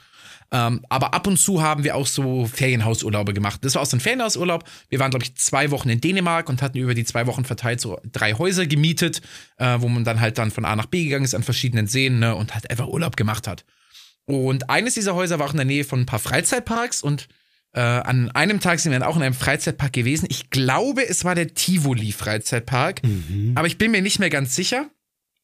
Ähm, 0.55 0.85
aber 0.87 1.13
ab 1.13 1.27
und 1.27 1.37
zu 1.37 1.61
haben 1.61 1.83
wir 1.83 1.97
auch 1.97 2.07
so 2.07 2.45
Ferienhausurlaube 2.45 3.33
gemacht. 3.33 3.59
Das 3.65 3.75
war 3.75 3.81
auch 3.81 3.85
so 3.85 3.97
ein 3.97 3.99
Ferienhausurlaub. 3.99 4.63
Wir 4.87 4.99
waren, 4.99 5.09
glaube 5.09 5.25
ich, 5.25 5.35
zwei 5.35 5.69
Wochen 5.71 5.89
in 5.89 5.99
Dänemark 5.99 6.47
und 6.47 6.61
hatten 6.61 6.77
über 6.77 6.93
die 6.93 7.03
zwei 7.03 7.27
Wochen 7.27 7.43
verteilt 7.43 7.81
so 7.81 7.99
drei 8.09 8.33
Häuser 8.35 8.65
gemietet, 8.65 9.21
äh, 9.57 9.77
wo 9.79 9.89
man 9.89 10.05
dann 10.05 10.21
halt 10.21 10.37
dann 10.37 10.51
von 10.51 10.63
A 10.63 10.77
nach 10.77 10.85
B 10.85 11.03
gegangen 11.03 11.25
ist 11.25 11.35
an 11.35 11.43
verschiedenen 11.43 11.87
Seen 11.87 12.19
ne, 12.19 12.35
und 12.35 12.53
halt 12.53 12.69
einfach 12.69 12.87
Urlaub 12.87 13.17
gemacht 13.17 13.49
hat. 13.49 13.65
Und 14.23 14.69
eines 14.69 14.93
dieser 14.93 15.13
Häuser 15.13 15.39
war 15.39 15.47
auch 15.47 15.51
in 15.51 15.57
der 15.57 15.65
Nähe 15.65 15.83
von 15.83 15.99
ein 15.99 16.05
paar 16.05 16.19
Freizeitparks 16.19 17.03
und 17.03 17.27
äh, 17.73 17.81
an 17.81 18.31
einem 18.31 18.61
Tag 18.61 18.79
sind 18.79 18.93
wir 18.93 18.99
dann 18.99 19.07
auch 19.07 19.17
in 19.17 19.23
einem 19.23 19.35
Freizeitpark 19.35 19.91
gewesen. 19.91 20.27
Ich 20.29 20.51
glaube, 20.51 21.05
es 21.05 21.25
war 21.25 21.35
der 21.35 21.53
Tivoli 21.53 22.13
Freizeitpark, 22.13 23.03
mhm. 23.03 23.51
aber 23.55 23.67
ich 23.67 23.77
bin 23.77 23.91
mir 23.91 24.01
nicht 24.01 24.19
mehr 24.19 24.29
ganz 24.29 24.55
sicher. 24.55 24.89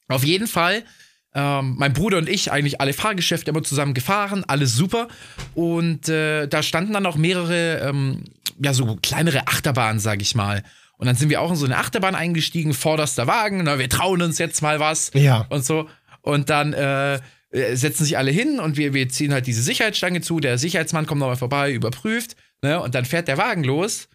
Auf 0.07 0.23
jeden 0.23 0.47
Fall 0.47 0.83
ähm, 1.33 1.75
mein 1.77 1.93
Bruder 1.93 2.17
und 2.17 2.27
ich 2.27 2.51
eigentlich 2.51 2.81
alle 2.81 2.93
Fahrgeschäfte 2.93 3.51
immer 3.51 3.63
zusammen 3.63 3.93
gefahren, 3.93 4.43
alles 4.47 4.75
super. 4.75 5.07
Und 5.55 6.09
äh, 6.09 6.47
da 6.47 6.61
standen 6.61 6.93
dann 6.93 7.05
auch 7.05 7.15
mehrere, 7.15 7.79
ähm, 7.79 8.23
ja, 8.61 8.73
so 8.73 8.97
kleinere 9.01 9.47
Achterbahnen, 9.47 9.99
sag 9.99 10.21
ich 10.21 10.35
mal. 10.35 10.63
Und 10.97 11.07
dann 11.07 11.15
sind 11.15 11.29
wir 11.29 11.41
auch 11.41 11.49
in 11.49 11.55
so 11.55 11.65
eine 11.65 11.77
Achterbahn 11.77 12.15
eingestiegen, 12.15 12.73
vorderster 12.73 13.27
Wagen, 13.27 13.63
na, 13.63 13.79
wir 13.79 13.89
trauen 13.89 14.21
uns 14.21 14.37
jetzt 14.37 14.61
mal 14.61 14.79
was. 14.79 15.11
Ja. 15.13 15.47
Und 15.49 15.65
so. 15.65 15.89
Und 16.21 16.49
dann 16.49 16.73
äh, 16.73 17.15
äh 17.51 17.75
setzen 17.75 18.03
sich 18.03 18.17
alle 18.17 18.31
hin 18.31 18.59
und 18.59 18.77
wir, 18.77 18.93
wir 18.93 19.09
ziehen 19.09 19.33
halt 19.33 19.47
diese 19.47 19.63
Sicherheitsstange 19.63 20.21
zu. 20.21 20.39
Der 20.39 20.57
Sicherheitsmann 20.57 21.07
kommt 21.07 21.19
nochmal 21.19 21.37
vorbei, 21.37 21.71
überprüft, 21.71 22.35
ne? 22.61 22.79
Und 22.79 22.93
dann 22.93 23.05
fährt 23.05 23.27
der 23.27 23.37
Wagen 23.37 23.63
los. 23.63 24.09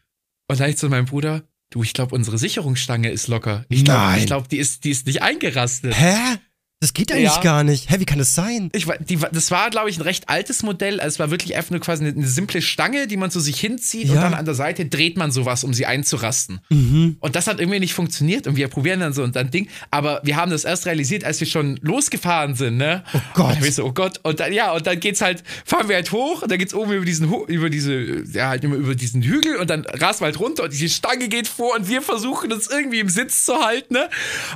Und 0.49 0.61
dann 0.61 0.71
ich 0.71 0.77
zu 0.77 0.89
meinem 0.89 1.07
Bruder, 1.07 1.43
du, 1.71 1.83
ich 1.83 1.93
glaube, 1.93 2.15
unsere 2.15 2.39
Sicherungsstange 2.39 3.11
ist 3.11 3.27
locker. 3.27 3.65
Ich 3.69 3.85
glaube, 3.85 4.25
glaub, 4.27 4.49
die, 4.49 4.59
ist, 4.59 4.85
die 4.85 4.91
ist 4.91 5.07
nicht 5.07 5.23
eingerastet. 5.23 5.95
Hä? 5.99 6.39
Das 6.81 6.93
geht 6.93 7.11
eigentlich 7.11 7.35
ja. 7.37 7.41
gar 7.41 7.65
nicht. 7.65 7.91
Hä, 7.91 7.97
wie 8.01 8.05
kann 8.05 8.19
das 8.19 8.35
sein? 8.35 8.69
Ich, 8.75 8.87
die, 9.09 9.17
das 9.17 9.51
war, 9.51 9.71
glaube 9.71 9.89
ich, 9.89 9.97
ein 9.97 10.03
recht 10.03 10.29
altes 10.29 10.63
Modell. 10.63 11.01
Also 11.01 11.15
es 11.15 11.19
war 11.19 11.31
wirklich 11.31 11.57
einfach 11.57 11.71
nur 11.71 11.81
quasi 11.81 12.05
eine, 12.05 12.15
eine 12.15 12.27
simple 12.27 12.61
Stange, 12.61 13.07
die 13.07 13.17
man 13.17 13.31
zu 13.31 13.41
sich 13.41 13.59
hinzieht 13.59 14.09
ja. 14.09 14.13
und 14.13 14.21
dann 14.21 14.35
an 14.35 14.45
der 14.45 14.55
Seite 14.55 14.85
dreht 14.85 15.17
man 15.17 15.33
sowas, 15.33 15.65
um 15.65 15.73
sie 15.73 15.87
einzurasten. 15.87 16.61
Mhm. 16.69 17.17
Und 17.21 17.35
das 17.35 17.47
hat 17.47 17.61
irgendwie 17.61 17.81
nicht 17.81 17.95
funktioniert 17.95 18.47
und 18.47 18.57
wir 18.57 18.69
probieren 18.69 19.01
dann 19.01 19.15
so 19.15 19.23
und 19.23 19.35
dann 19.37 19.51
Ding. 19.51 19.69
Aber 19.91 20.21
wir 20.23 20.37
haben 20.37 20.51
das 20.51 20.65
erst 20.65 20.85
realisiert, 20.85 21.25
als 21.25 21.41
wir 21.41 21.47
schon 21.47 21.79
losgefahren 21.81 22.55
sind, 22.55 22.77
ne? 22.77 23.05
Oh 23.15 23.21
Gott. 23.33 23.57
Und 23.57 23.65
dann 23.65 23.73
so, 23.73 23.85
oh 23.87 23.93
Gott. 23.93 24.21
Und 24.23 24.41
dann, 24.41 24.53
ja, 24.53 24.73
und 24.73 24.87
dann 24.87 25.01
geht's 25.01 25.23
halt, 25.23 25.45
fahren 25.65 25.89
wir 25.89 25.97
halt 25.97 26.13
hoch 26.13 26.43
und 26.43 26.51
dann 26.51 26.59
geht's 26.59 26.75
oben 26.75 26.93
über 26.93 27.07
diesen, 27.07 27.33
über 27.47 27.71
diese, 27.71 28.23
ja, 28.33 28.51
halt 28.51 28.65
immer 28.65 28.77
über 28.77 28.95
diesen 28.95 29.23
Hügel 29.23 29.57
und 29.57 29.71
dann 29.71 29.87
rasen 29.87 30.21
wir 30.21 30.27
halt 30.27 30.41
runter 30.41 30.65
und 30.65 30.75
diese 30.75 30.91
Stange 30.91 31.29
geht 31.29 31.49
vor 31.49 31.75
und 31.75 31.89
wir 31.89 32.03
versuchen 32.03 32.53
uns 32.53 32.67
irgendwie 32.67 33.01
im 33.01 33.09
Sitz 33.09 33.47
zu 33.47 33.55
halten, 33.65 33.95
ne? 33.95 34.11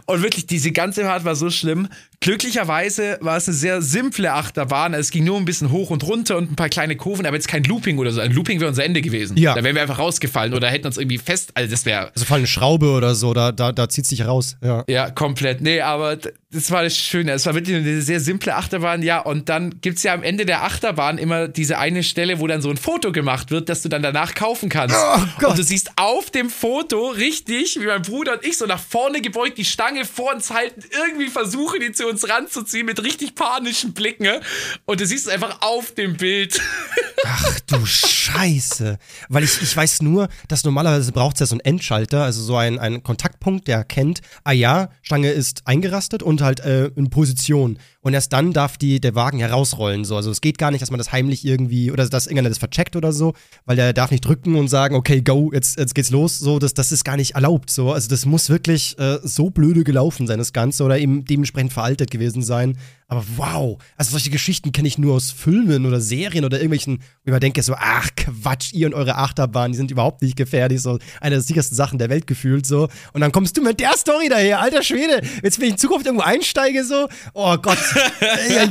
Und 0.04 0.22
wirklich, 0.22 0.46
diese 0.46 0.70
ganze 0.70 1.04
Fahrt 1.04 1.24
war 1.24 1.34
so 1.34 1.48
schlimm. 1.48 1.88
Glücklicherweise 2.22 3.16
war 3.22 3.38
es 3.38 3.48
eine 3.48 3.56
sehr 3.56 3.80
simple 3.80 4.30
Achterbahn. 4.30 4.92
Es 4.92 5.10
ging 5.10 5.24
nur 5.24 5.38
ein 5.38 5.46
bisschen 5.46 5.70
hoch 5.70 5.88
und 5.88 6.06
runter 6.06 6.36
und 6.36 6.52
ein 6.52 6.54
paar 6.54 6.68
kleine 6.68 6.94
Kurven, 6.94 7.24
aber 7.24 7.36
jetzt 7.36 7.48
kein 7.48 7.64
Looping 7.64 7.96
oder 7.96 8.10
so. 8.10 8.20
Ein 8.20 8.32
Looping 8.32 8.60
wäre 8.60 8.68
unser 8.68 8.84
Ende 8.84 9.00
gewesen. 9.00 9.38
Ja. 9.38 9.54
Da 9.54 9.64
wären 9.64 9.74
wir 9.74 9.80
einfach 9.80 9.98
rausgefallen 9.98 10.52
oder 10.52 10.68
hätten 10.68 10.86
uns 10.86 10.98
irgendwie 10.98 11.16
fest. 11.16 11.52
Also 11.54 11.70
das 11.70 11.86
wäre. 11.86 12.12
Also 12.12 12.26
vor 12.26 12.34
allem 12.34 12.42
eine 12.42 12.46
Schraube 12.46 12.90
oder 12.90 13.14
so, 13.14 13.32
da, 13.32 13.52
da, 13.52 13.72
da 13.72 13.88
zieht 13.88 14.04
sich 14.04 14.26
raus. 14.26 14.58
Ja. 14.62 14.84
ja, 14.86 15.10
komplett. 15.10 15.62
Nee, 15.62 15.80
aber 15.80 16.18
das 16.52 16.72
war 16.72 16.82
das 16.82 16.96
Schöne. 16.96 17.30
Es 17.32 17.46
war 17.46 17.54
wirklich 17.54 17.76
eine 17.76 18.02
sehr 18.02 18.18
simple 18.18 18.56
Achterbahn, 18.56 19.04
ja. 19.04 19.20
Und 19.20 19.48
dann 19.48 19.80
gibt 19.80 19.98
es 19.98 20.02
ja 20.02 20.14
am 20.14 20.24
Ende 20.24 20.44
der 20.44 20.64
Achterbahn 20.64 21.16
immer 21.16 21.46
diese 21.46 21.78
eine 21.78 22.02
Stelle, 22.02 22.40
wo 22.40 22.48
dann 22.48 22.60
so 22.60 22.70
ein 22.70 22.76
Foto 22.76 23.12
gemacht 23.12 23.52
wird, 23.52 23.68
das 23.68 23.82
du 23.82 23.88
dann 23.88 24.02
danach 24.02 24.34
kaufen 24.34 24.68
kannst. 24.68 24.96
Oh. 24.96 25.46
Und 25.46 25.58
du 25.58 25.62
siehst 25.62 25.92
auf 25.94 26.30
dem 26.30 26.50
Foto 26.50 27.10
richtig, 27.10 27.78
wie 27.80 27.86
mein 27.86 28.02
Bruder 28.02 28.32
und 28.32 28.44
ich 28.44 28.58
so 28.58 28.66
nach 28.66 28.80
vorne 28.80 29.20
gebeugt 29.20 29.58
die 29.58 29.64
Stange 29.64 30.04
vor 30.04 30.34
uns 30.34 30.50
halten, 30.50 30.82
irgendwie 31.04 31.28
versuchen, 31.28 31.78
die 31.78 31.92
zu 31.92 32.08
uns 32.08 32.28
ranzuziehen 32.28 32.84
mit 32.84 33.00
richtig 33.04 33.36
panischen 33.36 33.92
Blicken. 33.92 34.24
Ne? 34.24 34.40
Und 34.86 35.00
du 35.00 35.06
siehst 35.06 35.28
es 35.28 35.32
einfach 35.32 35.62
auf 35.62 35.94
dem 35.94 36.16
Bild. 36.16 36.60
Ach 37.26 37.60
du 37.60 37.86
Scheiße. 37.86 38.98
Weil 39.28 39.44
ich, 39.44 39.62
ich 39.62 39.76
weiß 39.76 40.02
nur, 40.02 40.28
dass 40.48 40.64
normalerweise 40.64 41.12
braucht 41.12 41.36
es 41.36 41.40
ja 41.40 41.46
so 41.46 41.54
einen 41.54 41.60
Endschalter, 41.60 42.24
also 42.24 42.42
so 42.42 42.56
einen, 42.56 42.80
einen 42.80 43.04
Kontaktpunkt, 43.04 43.68
der 43.68 43.76
erkennt, 43.76 44.20
ah 44.42 44.50
ja, 44.50 44.90
Stange 45.02 45.30
ist 45.30 45.62
eingerastet 45.66 46.24
und 46.24 46.39
halt 46.40 46.60
äh, 46.60 46.86
in 46.96 47.10
Position 47.10 47.78
und 48.02 48.14
erst 48.14 48.32
dann 48.32 48.52
darf 48.52 48.78
die, 48.78 49.00
der 49.00 49.14
Wagen 49.14 49.38
herausrollen. 49.38 50.04
So. 50.04 50.16
Also 50.16 50.30
es 50.30 50.40
geht 50.40 50.56
gar 50.56 50.70
nicht, 50.70 50.80
dass 50.80 50.90
man 50.90 50.98
das 50.98 51.12
heimlich 51.12 51.44
irgendwie 51.44 51.90
oder 51.90 52.08
dass 52.08 52.26
irgendeiner 52.26 52.48
das 52.48 52.58
vercheckt 52.58 52.96
oder 52.96 53.12
so, 53.12 53.34
weil 53.66 53.76
der 53.76 53.92
darf 53.92 54.10
nicht 54.10 54.24
drücken 54.24 54.54
und 54.54 54.68
sagen, 54.68 54.94
okay, 54.94 55.20
go, 55.20 55.50
jetzt, 55.52 55.78
jetzt 55.78 55.94
geht's 55.94 56.10
los. 56.10 56.38
So, 56.38 56.58
das, 56.58 56.72
das 56.72 56.92
ist 56.92 57.04
gar 57.04 57.16
nicht 57.16 57.34
erlaubt. 57.34 57.70
So. 57.70 57.92
Also 57.92 58.08
das 58.08 58.24
muss 58.24 58.48
wirklich 58.48 58.98
äh, 58.98 59.18
so 59.22 59.50
blöde 59.50 59.84
gelaufen 59.84 60.26
sein, 60.26 60.38
das 60.38 60.52
Ganze, 60.52 60.84
oder 60.84 60.98
eben 60.98 61.24
dementsprechend 61.24 61.72
veraltet 61.72 62.10
gewesen 62.10 62.42
sein. 62.42 62.78
Aber 63.10 63.24
wow, 63.36 63.76
also 63.96 64.12
solche 64.12 64.30
Geschichten 64.30 64.70
kenne 64.70 64.86
ich 64.86 64.96
nur 64.96 65.16
aus 65.16 65.32
Filmen 65.32 65.84
oder 65.84 66.00
Serien 66.00 66.44
oder 66.44 66.58
irgendwelchen, 66.58 67.02
wo 67.24 67.32
man 67.32 67.40
denke 67.40 67.60
so, 67.60 67.74
ach 67.76 68.08
Quatsch, 68.16 68.72
ihr 68.72 68.86
und 68.86 68.94
eure 68.94 69.16
Achterbahn, 69.16 69.72
die 69.72 69.76
sind 69.76 69.90
überhaupt 69.90 70.22
nicht 70.22 70.36
gefährlich, 70.36 70.80
so 70.80 71.00
eine 71.20 71.34
der 71.34 71.40
sichersten 71.40 71.76
Sachen 71.76 71.98
der 71.98 72.08
Welt 72.08 72.28
gefühlt 72.28 72.66
so. 72.66 72.88
Und 73.12 73.20
dann 73.20 73.32
kommst 73.32 73.56
du 73.56 73.62
mit 73.62 73.80
der 73.80 73.96
Story 73.96 74.28
daher, 74.28 74.60
alter 74.60 74.84
Schwede, 74.84 75.26
jetzt 75.42 75.58
wenn 75.58 75.66
ich 75.66 75.72
in 75.72 75.78
Zukunft 75.78 76.06
irgendwo 76.06 76.24
einsteige 76.24 76.84
so, 76.84 77.08
oh 77.34 77.56
Gott, 77.56 77.78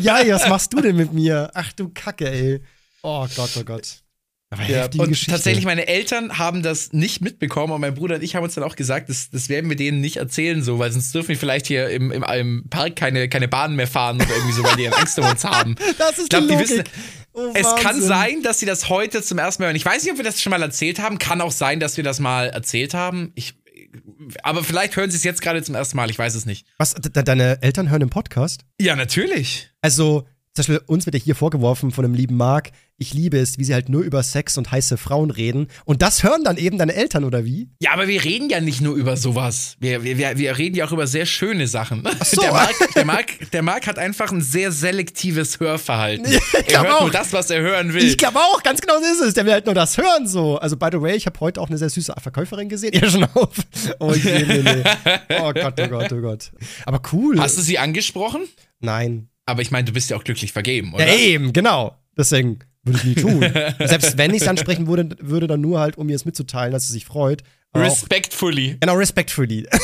ja, 0.01 0.21
ja, 0.21 0.35
was 0.35 0.47
machst 0.47 0.73
du 0.73 0.81
denn 0.81 0.95
mit 0.95 1.13
mir? 1.13 1.49
Ach 1.53 1.71
du 1.73 1.89
Kacke, 1.89 2.29
ey. 2.29 2.61
Oh 3.01 3.25
Gott, 3.35 3.51
oh 3.57 3.63
Gott. 3.63 4.01
Ja, 4.67 4.85
und 4.85 5.09
Geschichte. 5.09 5.31
tatsächlich, 5.31 5.63
meine 5.65 5.87
Eltern 5.87 6.39
haben 6.39 6.63
das 6.63 6.91
nicht 6.91 7.21
mitbekommen 7.21 7.71
und 7.71 7.81
mein 7.81 7.93
Bruder 7.93 8.15
und 8.15 8.23
ich 8.23 8.35
haben 8.35 8.43
uns 8.43 8.55
dann 8.55 8.63
auch 8.63 8.75
gesagt, 8.75 9.07
das, 9.07 9.29
das 9.29 9.47
werden 9.47 9.69
wir 9.69 9.77
denen 9.77 10.01
nicht 10.01 10.17
erzählen, 10.17 10.63
so, 10.63 10.79
weil 10.79 10.91
sonst 10.91 11.13
dürfen 11.13 11.29
wir 11.29 11.37
vielleicht 11.37 11.67
hier 11.67 11.87
im, 11.89 12.11
im, 12.11 12.23
im 12.23 12.65
Park 12.67 12.95
keine, 12.95 13.29
keine 13.29 13.47
Bahnen 13.47 13.75
mehr 13.75 13.85
fahren 13.85 14.15
oder 14.15 14.29
irgendwie 14.35 14.53
so, 14.53 14.63
weil 14.63 14.75
die 14.75 14.89
Angst 14.89 15.19
um 15.19 15.25
uns 15.25 15.43
haben. 15.43 15.75
Das 15.99 16.17
ist 16.17 16.23
ich 16.23 16.29
glaub, 16.29 16.47
die, 16.47 16.55
die 16.55 16.59
wissen. 16.59 16.83
Oh, 17.33 17.51
es 17.53 17.75
kann 17.75 18.01
sein, 18.01 18.41
dass 18.41 18.59
sie 18.59 18.65
das 18.65 18.89
heute 18.89 19.21
zum 19.21 19.37
ersten 19.37 19.61
Mal 19.61 19.67
hören. 19.67 19.75
Ich 19.75 19.85
weiß 19.85 20.03
nicht, 20.03 20.11
ob 20.11 20.17
wir 20.17 20.23
das 20.23 20.41
schon 20.41 20.49
mal 20.49 20.61
erzählt 20.61 20.99
haben. 20.99 21.19
Kann 21.19 21.41
auch 21.41 21.51
sein, 21.51 21.79
dass 21.79 21.97
wir 21.97 22.03
das 22.03 22.19
mal 22.19 22.47
erzählt 22.47 22.93
haben. 22.93 23.31
Ich, 23.35 23.53
aber 24.43 24.63
vielleicht 24.63 24.95
hören 24.95 25.09
sie 25.11 25.17
es 25.17 25.23
jetzt 25.23 25.41
gerade 25.41 25.61
zum 25.63 25.75
ersten 25.75 25.97
Mal. 25.97 26.09
Ich 26.09 26.19
weiß 26.19 26.35
es 26.35 26.45
nicht. 26.45 26.67
Was? 26.77 26.93
Deine 26.93 27.61
Eltern 27.61 27.89
hören 27.89 28.01
im 28.01 28.09
Podcast? 28.09 28.65
Ja, 28.79 28.95
natürlich. 28.95 29.69
Also, 29.81 30.27
zum 30.65 30.75
Beispiel 30.75 30.87
uns 30.87 31.05
wird 31.05 31.15
ja 31.15 31.21
hier 31.21 31.35
vorgeworfen 31.35 31.91
von 31.91 32.03
dem 32.03 32.13
lieben 32.13 32.37
Marc, 32.37 32.71
ich 33.01 33.13
liebe 33.13 33.37
es, 33.37 33.57
wie 33.57 33.63
sie 33.63 33.73
halt 33.73 33.87
nur 33.87 34.01
über 34.01 34.21
Sex 34.23 34.57
und 34.57 34.71
heiße 34.71 34.97
Frauen 34.97 35.31
reden. 35.31 35.67
Und 35.85 36.01
das 36.01 36.23
hören 36.23 36.43
dann 36.43 36.57
eben 36.57 36.77
deine 36.77 36.93
Eltern, 36.93 37.23
oder 37.23 37.45
wie? 37.45 37.69
Ja, 37.79 37.93
aber 37.93 38.09
wir 38.09 38.25
reden 38.25 38.49
ja 38.49 38.59
nicht 38.59 38.81
nur 38.81 38.95
über 38.95 39.15
sowas. 39.15 39.77
Wir, 39.79 40.03
wir, 40.03 40.17
wir 40.37 40.57
reden 40.57 40.75
ja 40.75 40.85
auch 40.85 40.91
über 40.91 41.07
sehr 41.07 41.25
schöne 41.25 41.67
Sachen. 41.67 42.03
Ach 42.03 42.25
so. 42.25 42.41
Der 42.41 42.51
Marc, 42.51 42.93
der, 42.93 43.05
Marc, 43.05 43.51
der 43.51 43.61
Marc 43.61 43.87
hat 43.87 43.97
einfach 43.97 44.33
ein 44.33 44.41
sehr 44.41 44.73
selektives 44.73 45.61
Hörverhalten. 45.61 46.25
ich 46.67 46.73
er 46.73 46.83
hört 46.83 46.93
auch. 46.93 47.01
nur 47.03 47.11
das, 47.11 47.31
was 47.31 47.49
er 47.49 47.61
hören 47.61 47.93
will. 47.93 48.03
Ich 48.03 48.17
glaube 48.17 48.39
auch, 48.39 48.61
ganz 48.63 48.81
genau 48.81 48.99
so 48.99 49.05
ist 49.05 49.21
es. 49.29 49.33
Der 49.33 49.45
will 49.45 49.53
halt 49.53 49.65
nur 49.65 49.75
das 49.75 49.97
hören 49.97 50.27
so. 50.27 50.57
Also, 50.57 50.75
by 50.75 50.89
the 50.91 50.99
way, 50.99 51.15
ich 51.15 51.25
habe 51.25 51.39
heute 51.39 51.61
auch 51.61 51.69
eine 51.69 51.77
sehr 51.77 51.89
süße 51.89 52.13
Verkäuferin 52.21 52.67
gesehen. 52.67 52.91
Ja, 52.99 53.09
schon 53.09 53.23
auf. 53.23 53.55
Oh 53.99 54.11
je, 54.13 54.43
nee, 54.45 54.61
nee. 54.61 54.83
Oh 55.39 55.53
Gott, 55.53 55.79
oh 55.79 55.87
Gott, 55.87 56.11
oh 56.11 56.19
Gott. 56.19 56.51
Aber 56.85 57.01
cool. 57.13 57.39
Hast 57.39 57.57
du 57.57 57.61
sie 57.61 57.77
angesprochen? 57.79 58.41
Nein. 58.81 59.28
Aber 59.49 59.61
ich 59.61 59.71
meine, 59.71 59.85
du 59.85 59.93
bist 59.93 60.09
ja 60.09 60.17
auch 60.17 60.23
glücklich 60.23 60.53
vergeben, 60.53 60.93
oder? 60.93 61.07
Ja, 61.07 61.15
eben, 61.15 61.53
genau. 61.53 61.95
Deswegen 62.17 62.59
würde 62.83 62.99
ich 62.99 63.05
nie 63.05 63.15
tun. 63.15 63.41
Selbst 63.85 64.17
wenn 64.17 64.33
ich 64.33 64.41
es 64.41 64.47
ansprechen 64.47 64.87
würde, 64.87 65.15
würde 65.19 65.47
dann 65.47 65.61
nur 65.61 65.79
halt, 65.79 65.97
um 65.97 66.09
ihr 66.09 66.15
es 66.15 66.25
mitzuteilen, 66.25 66.71
dass 66.71 66.87
sie 66.87 66.93
sich 66.93 67.05
freut. 67.05 67.43
Respectfully. 67.75 68.75
Auch, 68.75 68.79
genau, 68.81 68.95
respectfully. 68.95 69.67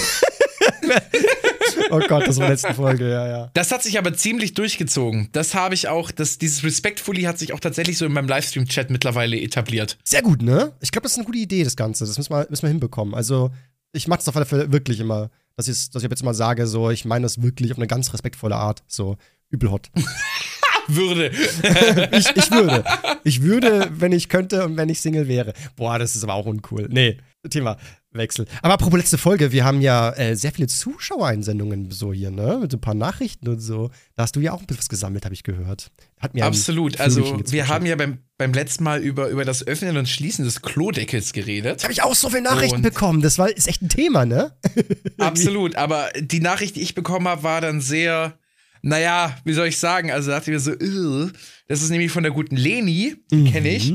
oh 1.92 2.00
Gott, 2.08 2.28
das 2.28 2.38
war 2.38 2.50
letzte 2.50 2.74
Folge, 2.74 3.10
ja, 3.10 3.28
ja. 3.28 3.52
Das 3.54 3.72
hat 3.72 3.84
sich 3.84 3.98
aber 3.98 4.14
ziemlich 4.14 4.54
durchgezogen. 4.54 5.30
Das 5.32 5.54
habe 5.54 5.76
ich 5.76 5.88
auch, 5.88 6.12
das, 6.12 6.38
dieses 6.38 6.64
Respectfully 6.64 7.24
hat 7.24 7.38
sich 7.38 7.54
auch 7.54 7.60
tatsächlich 7.60 7.98
so 7.98 8.06
in 8.06 8.14
meinem 8.14 8.28
Livestream-Chat 8.28 8.90
mittlerweile 8.90 9.40
etabliert. 9.40 9.98
Sehr 10.04 10.22
gut, 10.22 10.42
ne? 10.42 10.74
Ich 10.82 10.92
glaube, 10.92 11.04
das 11.04 11.14
ist 11.14 11.18
eine 11.18 11.26
gute 11.26 11.38
Idee, 11.38 11.64
das 11.64 11.76
Ganze. 11.76 12.06
Das 12.06 12.18
müssen 12.18 12.32
wir, 12.32 12.48
müssen 12.50 12.64
wir 12.64 12.70
hinbekommen. 12.70 13.14
Also, 13.14 13.52
ich 13.94 14.08
mache 14.08 14.20
das 14.20 14.28
auf 14.28 14.36
alle 14.36 14.46
Fälle 14.46 14.72
wirklich 14.72 15.00
immer, 15.00 15.30
dass, 15.56 15.66
dass 15.66 16.04
ich 16.04 16.10
jetzt 16.10 16.24
mal 16.24 16.34
sage, 16.34 16.68
so, 16.68 16.90
ich 16.90 17.06
meine 17.06 17.24
das 17.24 17.42
wirklich 17.42 17.72
auf 17.72 17.78
eine 17.78 17.88
ganz 17.88 18.14
respektvolle 18.14 18.56
Art. 18.56 18.84
So, 18.88 19.18
übel 19.50 19.72
hot. 19.72 19.90
würde. 20.88 21.32
ich, 22.12 22.36
ich 22.36 22.52
würde. 22.52 22.84
Ich 23.24 23.42
würde, 23.42 23.90
wenn 23.92 24.12
ich 24.12 24.30
könnte 24.30 24.66
und 24.66 24.78
wenn 24.78 24.90
ich 24.90 25.02
Single 25.02 25.28
wäre. 25.28 25.54
Boah, 25.76 26.00
das 26.00 26.16
ist 26.16 26.24
aber 26.24 26.34
auch 26.34 26.46
uncool. 26.46 26.88
Nee, 26.92 27.18
Thema 27.50 27.78
Wechsel. 28.12 28.46
Aber 28.62 28.76
apropos 28.76 28.98
letzte 28.98 29.18
Folge, 29.18 29.52
wir 29.52 29.66
haben 29.66 29.82
ja 29.82 30.12
äh, 30.12 30.36
sehr 30.36 30.52
viele 30.54 30.68
Zuschauereinsendungen 30.68 31.92
so 31.92 32.14
hier, 32.14 32.32
ne? 32.32 32.60
Mit 32.62 32.72
so 32.72 32.78
ein 32.78 32.82
paar 32.82 32.94
Nachrichten 32.94 33.48
und 33.50 33.60
so. 33.60 33.90
Da 34.16 34.24
hast 34.24 34.36
du 34.36 34.40
ja 34.40 34.54
auch 34.54 34.62
ein 34.62 34.66
bisschen 34.66 34.80
was 34.80 34.90
gesammelt, 34.90 35.26
habe 35.26 35.34
ich 35.34 35.44
gehört. 35.44 35.92
Hat 36.20 36.34
mir 36.34 36.46
Absolut. 36.46 37.00
Also, 37.00 37.44
wir 37.52 37.68
haben 37.68 37.86
ja 37.86 37.98
beim, 37.98 38.20
beim 38.38 38.54
letzten 38.54 38.86
Mal 38.86 39.02
über, 39.02 39.28
über 39.28 39.44
das 39.44 39.68
Öffnen 39.68 39.98
und 39.98 40.08
Schließen 40.08 40.46
des 40.46 40.62
Klodeckels 40.62 41.34
geredet. 41.34 41.84
Habe 41.84 41.92
ich 41.92 42.04
auch 42.04 42.16
so 42.16 42.30
viele 42.30 42.44
Nachrichten 42.44 42.78
und 42.78 42.82
bekommen. 42.84 43.22
Das 43.22 43.38
war, 43.38 43.50
ist 43.50 43.68
echt 43.68 43.82
ein 43.82 43.90
Thema, 43.90 44.26
ne? 44.26 44.56
Absolut. 45.18 45.76
Aber 45.76 46.10
die 46.18 46.40
Nachricht, 46.40 46.78
die 46.78 46.82
ich 46.82 46.96
bekommen 46.96 47.28
habe, 47.28 47.44
war 47.44 47.60
dann 47.60 47.82
sehr 47.82 48.40
naja, 48.86 49.36
wie 49.44 49.54
soll 49.54 49.68
ich 49.68 49.80
sagen? 49.80 50.12
Also 50.12 50.30
dachte 50.30 50.52
ich 50.52 50.54
mir 50.54 50.60
so, 50.60 51.32
das 51.68 51.82
ist 51.82 51.90
nämlich 51.90 52.12
von 52.12 52.22
der 52.22 52.32
guten 52.32 52.56
Leni, 52.56 53.16
die 53.32 53.36
mhm. 53.36 53.52
kenne 53.52 53.76
ich. 53.76 53.92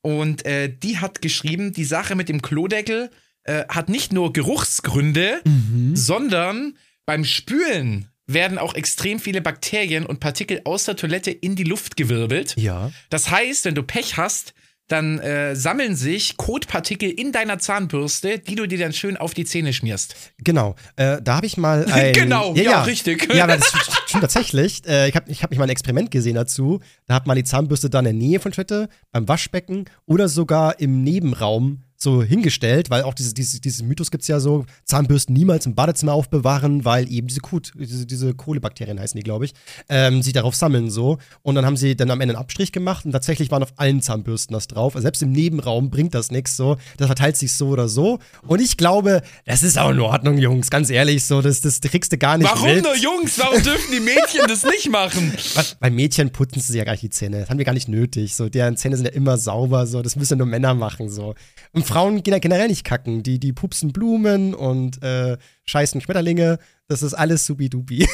Und 0.00 0.44
äh, 0.44 0.68
die 0.68 0.98
hat 0.98 1.22
geschrieben, 1.22 1.72
die 1.72 1.84
Sache 1.84 2.16
mit 2.16 2.28
dem 2.28 2.42
Klodeckel 2.42 3.10
äh, 3.44 3.64
hat 3.68 3.88
nicht 3.88 4.12
nur 4.12 4.32
Geruchsgründe, 4.32 5.40
mhm. 5.44 5.94
sondern 5.94 6.76
beim 7.06 7.24
Spülen 7.24 8.08
werden 8.26 8.58
auch 8.58 8.74
extrem 8.74 9.20
viele 9.20 9.42
Bakterien 9.42 10.04
und 10.04 10.18
Partikel 10.18 10.60
aus 10.64 10.84
der 10.84 10.96
Toilette 10.96 11.30
in 11.30 11.54
die 11.54 11.64
Luft 11.64 11.96
gewirbelt. 11.96 12.56
Ja. 12.58 12.90
Das 13.10 13.30
heißt, 13.30 13.64
wenn 13.64 13.76
du 13.76 13.84
Pech 13.84 14.16
hast, 14.16 14.54
dann 14.92 15.18
äh, 15.18 15.56
sammeln 15.56 15.96
sich 15.96 16.36
Kotpartikel 16.36 17.10
in 17.10 17.32
deiner 17.32 17.58
Zahnbürste, 17.58 18.38
die 18.38 18.54
du 18.54 18.66
dir 18.66 18.78
dann 18.78 18.92
schön 18.92 19.16
auf 19.16 19.34
die 19.34 19.44
Zähne 19.44 19.72
schmierst. 19.72 20.14
Genau, 20.38 20.76
äh, 20.96 21.20
da 21.22 21.36
habe 21.36 21.46
ich 21.46 21.56
mal 21.56 21.86
ein... 21.90 22.12
genau, 22.12 22.54
ja, 22.54 22.62
ja, 22.62 22.82
richtig. 22.82 23.28
Ja, 23.32 23.44
aber 23.44 23.56
das 23.56 23.68
stimmt 24.06 24.20
tatsächlich. 24.20 24.86
Äh, 24.86 25.08
ich 25.08 25.16
habe 25.16 25.30
ich 25.30 25.42
hab 25.42 25.50
mich 25.50 25.58
mal 25.58 25.64
ein 25.64 25.70
Experiment 25.70 26.10
gesehen 26.10 26.34
dazu. 26.34 26.80
Da 27.06 27.14
hat 27.14 27.26
man 27.26 27.36
die 27.36 27.44
Zahnbürste 27.44 27.88
dann 27.88 28.04
in 28.04 28.18
der 28.18 28.28
Nähe 28.28 28.40
von 28.40 28.52
Toilette, 28.52 28.88
beim 29.10 29.26
Waschbecken 29.26 29.86
oder 30.04 30.28
sogar 30.28 30.78
im 30.80 31.02
Nebenraum 31.02 31.82
so 32.02 32.22
hingestellt, 32.22 32.90
weil 32.90 33.02
auch 33.02 33.14
diese, 33.14 33.34
diese, 33.34 33.60
dieses 33.60 33.82
Mythos 33.82 34.10
gibt 34.10 34.22
es 34.22 34.28
ja 34.28 34.40
so, 34.40 34.66
Zahnbürsten 34.84 35.34
niemals 35.34 35.66
im 35.66 35.74
Badezimmer 35.74 36.12
aufbewahren, 36.12 36.84
weil 36.84 37.10
eben 37.10 37.28
diese, 37.28 37.40
Kot, 37.40 37.72
diese, 37.74 38.06
diese 38.06 38.34
Kohlebakterien 38.34 38.98
heißen 38.98 39.16
die, 39.16 39.22
glaube 39.22 39.44
ich, 39.44 39.54
ähm, 39.88 40.22
sich 40.22 40.32
darauf 40.32 40.54
sammeln 40.54 40.90
so. 40.90 41.18
Und 41.42 41.54
dann 41.54 41.64
haben 41.64 41.76
sie 41.76 41.96
dann 41.96 42.10
am 42.10 42.20
Ende 42.20 42.34
einen 42.34 42.42
Abstrich 42.42 42.72
gemacht 42.72 43.04
und 43.04 43.12
tatsächlich 43.12 43.50
waren 43.50 43.62
auf 43.62 43.72
allen 43.76 44.02
Zahnbürsten 44.02 44.54
das 44.54 44.66
drauf. 44.66 44.94
Also 44.94 45.02
selbst 45.02 45.22
im 45.22 45.32
Nebenraum 45.32 45.90
bringt 45.90 46.14
das 46.14 46.30
nichts 46.30 46.56
so. 46.56 46.76
Das 46.96 47.06
verteilt 47.06 47.36
sich 47.36 47.52
so 47.52 47.68
oder 47.68 47.88
so. 47.88 48.18
Und 48.46 48.60
ich 48.60 48.76
glaube, 48.76 49.22
das 49.44 49.62
ist 49.62 49.78
auch 49.78 49.90
in 49.90 50.00
Ordnung, 50.00 50.38
Jungs, 50.38 50.70
ganz 50.70 50.90
ehrlich, 50.90 51.24
so, 51.24 51.40
das, 51.40 51.60
das 51.60 51.80
kriegst 51.80 52.12
du 52.12 52.18
gar 52.18 52.38
nicht 52.38 52.50
Warum 52.50 52.74
mit. 52.74 52.84
nur 52.84 52.96
Jungs? 52.96 53.38
Warum 53.38 53.62
dürfen 53.62 53.92
die 53.92 54.00
Mädchen 54.00 54.42
das 54.48 54.64
nicht 54.64 54.90
machen? 54.90 55.32
Bei 55.80 55.90
Mädchen 55.90 56.30
putzen 56.30 56.60
sie 56.60 56.78
ja 56.78 56.84
gar 56.84 56.92
nicht 56.92 57.02
die 57.02 57.10
Zähne. 57.10 57.40
Das 57.40 57.50
haben 57.50 57.58
wir 57.58 57.64
gar 57.64 57.72
nicht 57.74 57.88
nötig. 57.88 58.34
So, 58.34 58.48
deren 58.48 58.76
Zähne 58.76 58.96
sind 58.96 59.06
ja 59.06 59.12
immer 59.12 59.38
sauber, 59.38 59.86
so, 59.86 60.02
das 60.02 60.16
müssen 60.16 60.38
nur 60.38 60.46
Männer 60.46 60.74
machen, 60.74 61.08
so. 61.08 61.34
Und 61.72 61.86
Frauen 61.92 62.22
gehen 62.22 62.32
ja 62.32 62.38
generell 62.38 62.68
nicht 62.68 62.84
kacken. 62.84 63.22
Die, 63.22 63.38
die 63.38 63.52
pupsen 63.52 63.92
Blumen 63.92 64.54
und 64.54 65.02
äh, 65.02 65.36
scheißen 65.64 66.00
Schmetterlinge. 66.00 66.58
Das 66.88 67.02
ist 67.02 67.12
alles 67.12 67.44
subidubi. 67.44 68.08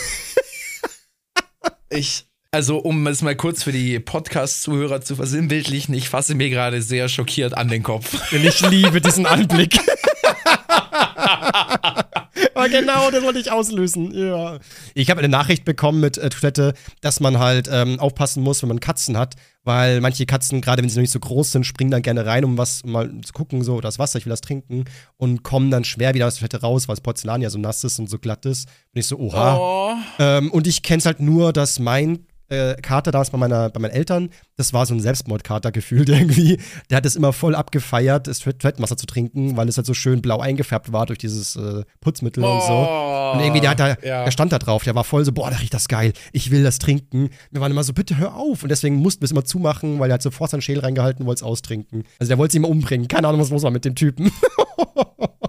ich, 1.91 2.27
also 2.51 2.79
um 2.79 3.07
es 3.07 3.23
mal 3.23 3.37
kurz 3.37 3.63
für 3.63 3.71
die 3.71 4.01
Podcast-Zuhörer 4.01 5.03
zu 5.03 5.15
versinnbildlichen, 5.15 5.95
ich 5.95 6.09
fasse 6.09 6.35
mir 6.35 6.51
gerade 6.51 6.83
sehr 6.83 7.09
schockiert 7.09 7.57
an 7.57 7.69
den 7.69 7.85
Kopf. 7.85 8.33
Und 8.33 8.45
ich 8.45 8.61
liebe 8.69 9.01
diesen 9.01 9.27
Anblick. 9.27 9.79
Aber 12.55 12.69
genau, 12.69 13.13
das 13.13 13.23
wollte 13.23 13.39
ich 13.39 13.53
auslösen. 13.53 14.13
Ja. 14.13 14.59
Ich 14.95 15.11
habe 15.11 15.21
eine 15.21 15.29
Nachricht 15.29 15.65
bekommen 15.65 16.01
mit 16.01 16.19
äh, 16.19 16.29
Toilette, 16.31 16.75
dass 17.01 17.21
man 17.21 17.39
halt 17.39 17.69
ähm, 17.71 18.01
aufpassen 18.01 18.43
muss, 18.43 18.63
wenn 18.63 18.69
man 18.69 18.81
Katzen 18.81 19.17
hat, 19.17 19.37
weil 19.69 20.01
manche 20.01 20.25
Katzen, 20.25 20.63
gerade 20.63 20.83
wenn 20.83 20.89
sie 20.89 20.97
noch 20.97 21.03
nicht 21.03 21.13
so 21.13 21.21
groß 21.21 21.53
sind, 21.53 21.65
springen 21.65 21.91
dann 21.91 22.01
gerne 22.01 22.25
rein, 22.25 22.43
um 22.43 22.57
was 22.57 22.81
um 22.81 22.93
mal 22.93 23.21
zu 23.21 23.35
gucken, 23.35 23.63
so 23.63 23.83
das 23.83 23.99
Wasser, 23.99 24.19
ich 24.19 24.25
will 24.25 24.31
das 24.31 24.41
trinken 24.41 24.87
und 25.19 25.43
kommen 25.43 25.71
dann 25.71 25.85
schwer 25.85 26.15
wieder 26.15 26.27
aus 26.27 26.37
der 26.37 26.49
Toilette 26.49 26.65
raus, 26.65 26.89
weil 26.89 26.95
das 26.95 27.03
Porzellan 27.03 27.43
ja 27.43 27.51
so 27.51 27.59
nass 27.59 27.85
ist 27.85 27.99
und 27.99 28.09
so 28.09 28.19
glatt 28.19 28.47
ist. 28.47 28.67
Bin 28.95 29.01
ich 29.01 29.07
so, 29.07 29.19
oha. 29.19 29.59
Oh. 29.59 29.95
Ähm, 30.21 30.51
und 30.53 30.67
ich 30.67 30.83
kenne 30.83 31.01
es 31.01 31.07
halt 31.07 31.21
nur, 31.21 31.53
dass 31.53 31.79
mein 31.79 32.21
äh, 32.49 32.75
Kater 32.81 33.11
damals 33.11 33.31
bei, 33.31 33.39
meiner, 33.39 33.71
bei 33.71 33.81
meinen 33.81 33.91
Eltern, 33.93 34.31
das 34.57 34.73
war 34.73 34.87
so 34.87 34.95
ein 34.95 35.01
Selbstmordkater 35.01 35.73
gefühlt 35.73 36.09
irgendwie. 36.09 36.59
Der 36.91 36.97
hat 36.99 37.07
es 37.07 37.17
immer 37.17 37.33
voll 37.33 37.55
abgefeiert, 37.55 38.27
das 38.27 38.39
Toilettenwasser 38.41 38.97
zu 38.97 39.07
trinken, 39.07 39.57
weil 39.57 39.69
es 39.69 39.77
halt 39.77 39.87
so 39.87 39.95
schön 39.95 40.23
blau 40.23 40.41
eingefärbt 40.41 40.93
war 40.93 41.07
durch 41.07 41.19
dieses 41.19 41.57
äh, 41.57 41.83
Putzmittel 42.01 42.43
und 42.45 42.63
so. 42.63 42.73
Oh. 42.73 43.33
Und 43.35 43.41
irgendwie, 43.41 43.61
der, 43.61 43.71
hat 43.71 43.81
da, 43.81 43.89
Ja. 44.03 44.25
der 44.25 44.31
stand 44.31 44.53
da 44.53 44.59
drauf, 44.59 44.85
der 44.85 44.95
war 44.95 45.05
voll 45.05 45.25
so, 45.25 45.33
boah, 45.33 45.51
da 45.51 45.57
riecht 45.57 45.75
das 45.75 45.89
geil, 45.89 46.13
ich 46.33 46.51
will 46.51 46.63
das 46.63 46.79
trinken. 46.79 47.31
Wir 47.51 47.61
waren 47.61 47.71
immer 47.71 47.85
so, 47.85 47.93
bitte 47.93 48.17
hör 48.17 48.35
auf. 48.37 48.63
Und 48.63 48.71
deswegen 48.71 48.97
mussten 48.97 49.21
wir 49.23 49.27
es 49.27 49.33
immer 49.33 49.45
zumachen, 49.45 49.99
weil 49.99 50.11
er 50.11 50.15
hat 50.15 50.23
sofort 50.23 50.51
seinen 50.51 50.63
Schäl 50.63 50.79
reingehalten 50.81 51.23
und 51.23 51.27
wollte 51.27 51.41
es 51.41 51.43
austrinken. 51.43 52.05
Also 52.19 52.29
der 52.29 52.39
wollte 52.39 52.53
sie 52.53 52.59
immer 52.59 52.69
umbringen. 52.69 53.09
Keine 53.09 53.29
Ahnung, 53.29 53.41
was 53.41 53.51
los 53.51 53.63
war 53.63 53.71
mit 53.71 53.85
dem 53.85 53.95
Typen. 53.95 54.31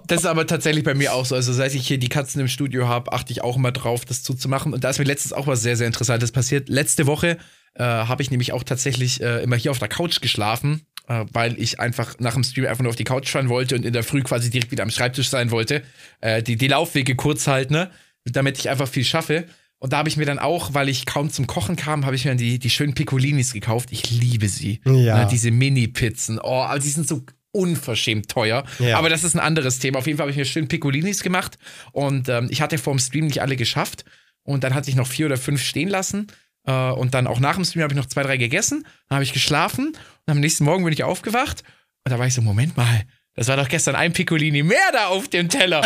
Das 0.06 0.20
ist 0.22 0.26
aber 0.26 0.44
tatsächlich 0.46 0.82
bei 0.82 0.94
mir 0.94 1.14
auch 1.14 1.24
so. 1.24 1.36
Also, 1.36 1.52
seit 1.52 1.72
ich 1.74 1.86
hier 1.86 1.98
die 1.98 2.08
Katzen 2.08 2.40
im 2.40 2.48
Studio 2.48 2.88
habe, 2.88 3.12
achte 3.12 3.32
ich 3.32 3.42
auch 3.42 3.56
immer 3.56 3.70
drauf, 3.70 4.04
das 4.04 4.24
zuzumachen. 4.24 4.74
Und 4.74 4.82
da 4.82 4.90
ist 4.90 4.98
mir 4.98 5.04
letztens 5.04 5.32
auch 5.32 5.46
was 5.46 5.62
sehr, 5.62 5.76
sehr 5.76 5.86
Interessantes 5.86 6.32
passiert. 6.32 6.68
Letzte 6.68 7.06
Woche 7.06 7.38
äh, 7.74 7.84
habe 7.84 8.20
ich 8.22 8.30
nämlich 8.30 8.52
auch 8.52 8.64
tatsächlich 8.64 9.22
äh, 9.22 9.42
immer 9.42 9.56
hier 9.56 9.70
auf 9.70 9.78
der 9.78 9.88
Couch 9.88 10.20
geschlafen, 10.20 10.82
äh, 11.06 11.24
weil 11.32 11.60
ich 11.60 11.78
einfach 11.78 12.18
nach 12.18 12.34
dem 12.34 12.42
Stream 12.42 12.66
einfach 12.66 12.82
nur 12.82 12.90
auf 12.90 12.96
die 12.96 13.04
Couch 13.04 13.28
fahren 13.28 13.48
wollte 13.48 13.76
und 13.76 13.84
in 13.84 13.92
der 13.92 14.02
Früh 14.02 14.22
quasi 14.22 14.50
direkt 14.50 14.72
wieder 14.72 14.82
am 14.82 14.90
Schreibtisch 14.90 15.28
sein 15.28 15.52
wollte. 15.52 15.82
Äh, 16.20 16.42
die, 16.42 16.56
die 16.56 16.68
Laufwege 16.68 17.14
kurz 17.14 17.46
halten, 17.46 17.74
ne? 17.74 17.90
damit 18.24 18.58
ich 18.58 18.68
einfach 18.68 18.88
viel 18.88 19.04
schaffe. 19.04 19.46
Und 19.78 19.94
da 19.94 19.98
habe 19.98 20.10
ich 20.10 20.18
mir 20.18 20.26
dann 20.26 20.38
auch, 20.38 20.74
weil 20.74 20.90
ich 20.90 21.06
kaum 21.06 21.30
zum 21.30 21.46
Kochen 21.46 21.74
kam, 21.74 22.04
habe 22.04 22.14
ich 22.14 22.24
mir 22.24 22.32
dann 22.32 22.38
die, 22.38 22.58
die 22.58 22.68
schönen 22.68 22.94
Piccolinis 22.94 23.54
gekauft. 23.54 23.88
Ich 23.92 24.10
liebe 24.10 24.46
sie. 24.48 24.80
Ja. 24.84 25.24
Ne, 25.24 25.28
diese 25.30 25.50
Mini-Pizzen. 25.50 26.38
Oh, 26.38 26.62
aber 26.62 26.78
die 26.78 26.88
sind 26.88 27.08
so 27.08 27.22
unverschämt 27.52 28.28
teuer. 28.28 28.64
Ja. 28.78 28.98
Aber 28.98 29.08
das 29.08 29.24
ist 29.24 29.34
ein 29.34 29.40
anderes 29.40 29.78
Thema. 29.78 29.98
Auf 29.98 30.06
jeden 30.06 30.16
Fall 30.16 30.24
habe 30.24 30.30
ich 30.30 30.36
mir 30.36 30.44
schön 30.44 30.68
Piccolinis 30.68 31.22
gemacht 31.22 31.58
und 31.92 32.28
ähm, 32.28 32.48
ich 32.50 32.60
hatte 32.62 32.78
vor 32.78 32.94
dem 32.94 32.98
Stream 32.98 33.26
nicht 33.26 33.42
alle 33.42 33.56
geschafft. 33.56 34.04
Und 34.42 34.64
dann 34.64 34.74
hatte 34.74 34.90
ich 34.90 34.96
noch 34.96 35.06
vier 35.06 35.26
oder 35.26 35.36
fünf 35.36 35.62
stehen 35.62 35.88
lassen. 35.88 36.26
Äh, 36.64 36.72
und 36.72 37.14
dann 37.14 37.26
auch 37.26 37.40
nach 37.40 37.56
dem 37.56 37.64
Stream 37.64 37.82
habe 37.82 37.92
ich 37.92 37.98
noch 37.98 38.06
zwei, 38.06 38.22
drei 38.22 38.36
gegessen. 38.36 38.84
Dann 39.08 39.16
habe 39.16 39.24
ich 39.24 39.32
geschlafen 39.32 39.88
und 39.88 40.30
am 40.32 40.40
nächsten 40.40 40.64
Morgen 40.64 40.84
bin 40.84 40.92
ich 40.92 41.04
aufgewacht. 41.04 41.62
Und 42.04 42.12
da 42.12 42.18
war 42.18 42.26
ich 42.26 42.34
so, 42.34 42.42
Moment 42.42 42.76
mal, 42.76 43.02
das 43.40 43.48
war 43.48 43.56
doch 43.56 43.70
gestern 43.70 43.94
ein 43.94 44.12
Piccolini 44.12 44.62
mehr 44.62 44.92
da 44.92 45.06
auf 45.06 45.26
dem 45.28 45.48
Teller. 45.48 45.78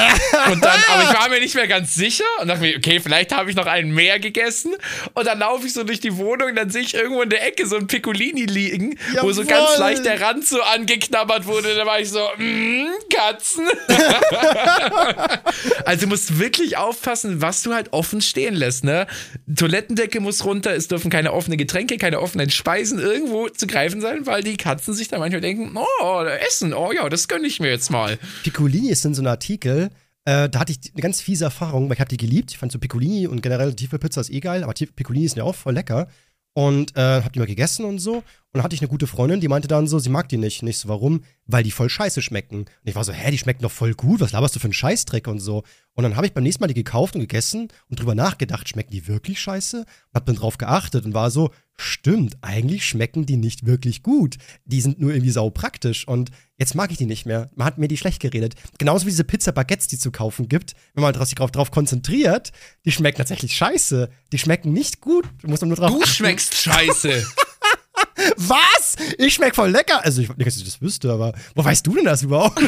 Und 0.50 0.64
dann, 0.64 0.80
aber 0.92 1.04
ich 1.04 1.16
war 1.16 1.28
mir 1.28 1.38
nicht 1.38 1.54
mehr 1.54 1.68
ganz 1.68 1.94
sicher 1.94 2.24
und 2.40 2.48
dachte 2.48 2.62
mir, 2.62 2.76
okay, 2.76 2.98
vielleicht 2.98 3.30
habe 3.30 3.48
ich 3.48 3.54
noch 3.54 3.66
einen 3.66 3.94
mehr 3.94 4.18
gegessen. 4.18 4.74
Und 5.12 5.24
dann 5.24 5.38
laufe 5.38 5.64
ich 5.64 5.72
so 5.72 5.84
durch 5.84 6.00
die 6.00 6.16
Wohnung 6.16 6.48
und 6.48 6.56
dann 6.56 6.70
sehe 6.70 6.82
ich 6.82 6.94
irgendwo 6.94 7.22
in 7.22 7.30
der 7.30 7.46
Ecke 7.46 7.68
so 7.68 7.76
ein 7.76 7.86
Piccolini 7.86 8.46
liegen, 8.46 8.98
wo 9.20 9.30
so 9.30 9.44
ganz 9.44 9.68
Jawohl. 9.74 9.78
leicht 9.78 10.04
der 10.04 10.20
Rand 10.20 10.44
so 10.44 10.60
angeknabbert 10.62 11.46
wurde. 11.46 11.76
Da 11.76 11.86
war 11.86 12.00
ich 12.00 12.10
so, 12.10 12.28
mm, 12.38 12.88
Katzen. 13.14 13.68
also 15.84 16.06
du 16.06 16.08
musst 16.08 16.40
wirklich 16.40 16.76
aufpassen, 16.76 17.40
was 17.40 17.62
du 17.62 17.72
halt 17.72 17.92
offen 17.92 18.20
stehen 18.20 18.56
lässt, 18.56 18.82
ne? 18.82 19.06
Toilettendecke 19.54 20.18
muss 20.18 20.44
runter, 20.44 20.74
es 20.74 20.88
dürfen 20.88 21.08
keine 21.08 21.32
offenen 21.32 21.58
Getränke, 21.58 21.98
keine 21.98 22.20
offenen 22.20 22.50
Speisen 22.50 22.98
irgendwo 22.98 23.48
zu 23.48 23.68
greifen 23.68 24.00
sein, 24.00 24.26
weil 24.26 24.42
die 24.42 24.56
Katzen 24.56 24.92
sich 24.92 25.06
dann 25.06 25.20
manchmal 25.20 25.40
denken, 25.40 25.76
oh, 25.76 26.24
Essen, 26.24 26.74
oh 26.74 26.90
ja, 26.90 27.08
das 27.08 27.28
gönne 27.28 27.43
ich 27.46 27.60
mir 27.60 27.70
jetzt 27.70 27.90
mal. 27.90 28.18
Piccolini 28.42 28.88
ist 28.90 29.04
in 29.04 29.14
so 29.14 29.22
einem 29.22 29.28
Artikel. 29.28 29.90
Äh, 30.24 30.48
da 30.48 30.60
hatte 30.60 30.72
ich 30.72 30.92
eine 30.92 31.02
ganz 31.02 31.20
fiese 31.20 31.44
Erfahrung, 31.44 31.88
weil 31.88 31.94
ich 31.94 32.00
habe 32.00 32.08
die 32.08 32.16
geliebt. 32.16 32.50
Ich 32.50 32.58
fand 32.58 32.72
so 32.72 32.78
Piccolini 32.78 33.26
und 33.26 33.42
generell 33.42 33.74
tiefe 33.74 33.98
Pizza 33.98 34.22
ist 34.22 34.30
eh 34.30 34.40
geil, 34.40 34.62
aber 34.64 34.72
Piccolini 34.72 35.28
sind 35.28 35.38
ja 35.38 35.44
auch 35.44 35.54
voll 35.54 35.74
lecker. 35.74 36.08
Und 36.56 36.96
äh, 36.96 37.22
hab 37.22 37.32
die 37.32 37.40
mal 37.40 37.46
gegessen 37.46 37.84
und 37.84 37.98
so. 37.98 38.18
Und 38.18 38.24
dann 38.52 38.62
hatte 38.62 38.76
ich 38.76 38.80
eine 38.80 38.88
gute 38.88 39.08
Freundin, 39.08 39.40
die 39.40 39.48
meinte 39.48 39.66
dann 39.66 39.88
so, 39.88 39.98
sie 39.98 40.08
mag 40.08 40.28
die 40.28 40.36
nicht. 40.36 40.62
Nicht 40.62 40.78
so, 40.78 40.88
warum? 40.88 41.24
Weil 41.46 41.64
die 41.64 41.72
voll 41.72 41.90
scheiße 41.90 42.22
schmecken. 42.22 42.58
Und 42.60 42.68
ich 42.84 42.94
war 42.94 43.02
so, 43.02 43.12
hä, 43.12 43.32
die 43.32 43.38
schmecken 43.38 43.62
doch 43.62 43.72
voll 43.72 43.94
gut, 43.94 44.20
was 44.20 44.30
laberst 44.30 44.54
du 44.54 44.60
für 44.60 44.66
einen 44.66 44.72
Scheißdreck 44.72 45.26
und 45.26 45.40
so. 45.40 45.64
Und 45.94 46.04
dann 46.04 46.14
habe 46.14 46.26
ich 46.26 46.32
beim 46.32 46.44
nächsten 46.44 46.62
Mal 46.62 46.68
die 46.68 46.74
gekauft 46.74 47.16
und 47.16 47.22
gegessen 47.22 47.68
und 47.88 47.98
drüber 47.98 48.14
nachgedacht, 48.14 48.68
schmecken 48.68 48.92
die 48.92 49.08
wirklich 49.08 49.40
scheiße? 49.40 49.78
Und 49.78 50.14
hab 50.14 50.26
dann 50.26 50.36
drauf 50.36 50.56
geachtet 50.56 51.04
und 51.04 51.12
war 51.12 51.32
so, 51.32 51.50
stimmt, 51.76 52.36
eigentlich 52.42 52.84
schmecken 52.86 53.26
die 53.26 53.36
nicht 53.36 53.66
wirklich 53.66 54.02
gut. 54.02 54.36
Die 54.64 54.80
sind 54.80 55.00
nur 55.00 55.10
irgendwie 55.12 55.30
sau 55.30 55.50
praktisch 55.50 56.06
und 56.06 56.30
jetzt 56.56 56.74
mag 56.74 56.90
ich 56.90 56.98
die 56.98 57.06
nicht 57.06 57.26
mehr. 57.26 57.50
Man 57.54 57.66
hat 57.66 57.78
mir 57.78 57.88
die 57.88 57.96
schlecht 57.96 58.20
geredet. 58.20 58.54
Genauso 58.78 59.06
wie 59.06 59.10
diese 59.10 59.24
Pizza-Baguettes, 59.24 59.88
die 59.88 59.98
zu 59.98 60.10
kaufen 60.10 60.48
gibt. 60.48 60.74
Wenn 60.94 61.02
man 61.02 61.14
sich 61.24 61.34
drauf, 61.34 61.50
drauf 61.50 61.70
konzentriert, 61.70 62.52
die 62.84 62.92
schmecken 62.92 63.18
tatsächlich 63.18 63.54
scheiße. 63.56 64.08
Die 64.32 64.38
schmecken 64.38 64.72
nicht 64.72 65.00
gut. 65.00 65.26
Du 65.42 65.48
musst 65.48 65.62
nur 65.62 65.76
drauf 65.76 65.90
Du 65.90 65.98
achten. 66.00 66.06
schmeckst 66.10 66.54
scheiße. 66.54 67.26
Was? 68.36 68.96
Ich 69.18 69.34
schmeck 69.34 69.54
voll 69.54 69.70
lecker. 69.70 70.04
Also, 70.04 70.22
ich 70.22 70.28
nicht, 70.36 70.46
dass 70.46 70.56
ich 70.56 70.64
das 70.64 70.80
wüsste, 70.80 71.12
aber 71.12 71.32
wo 71.54 71.64
weißt 71.64 71.86
du 71.86 71.94
denn 71.94 72.04
das 72.04 72.22
überhaupt? 72.22 72.60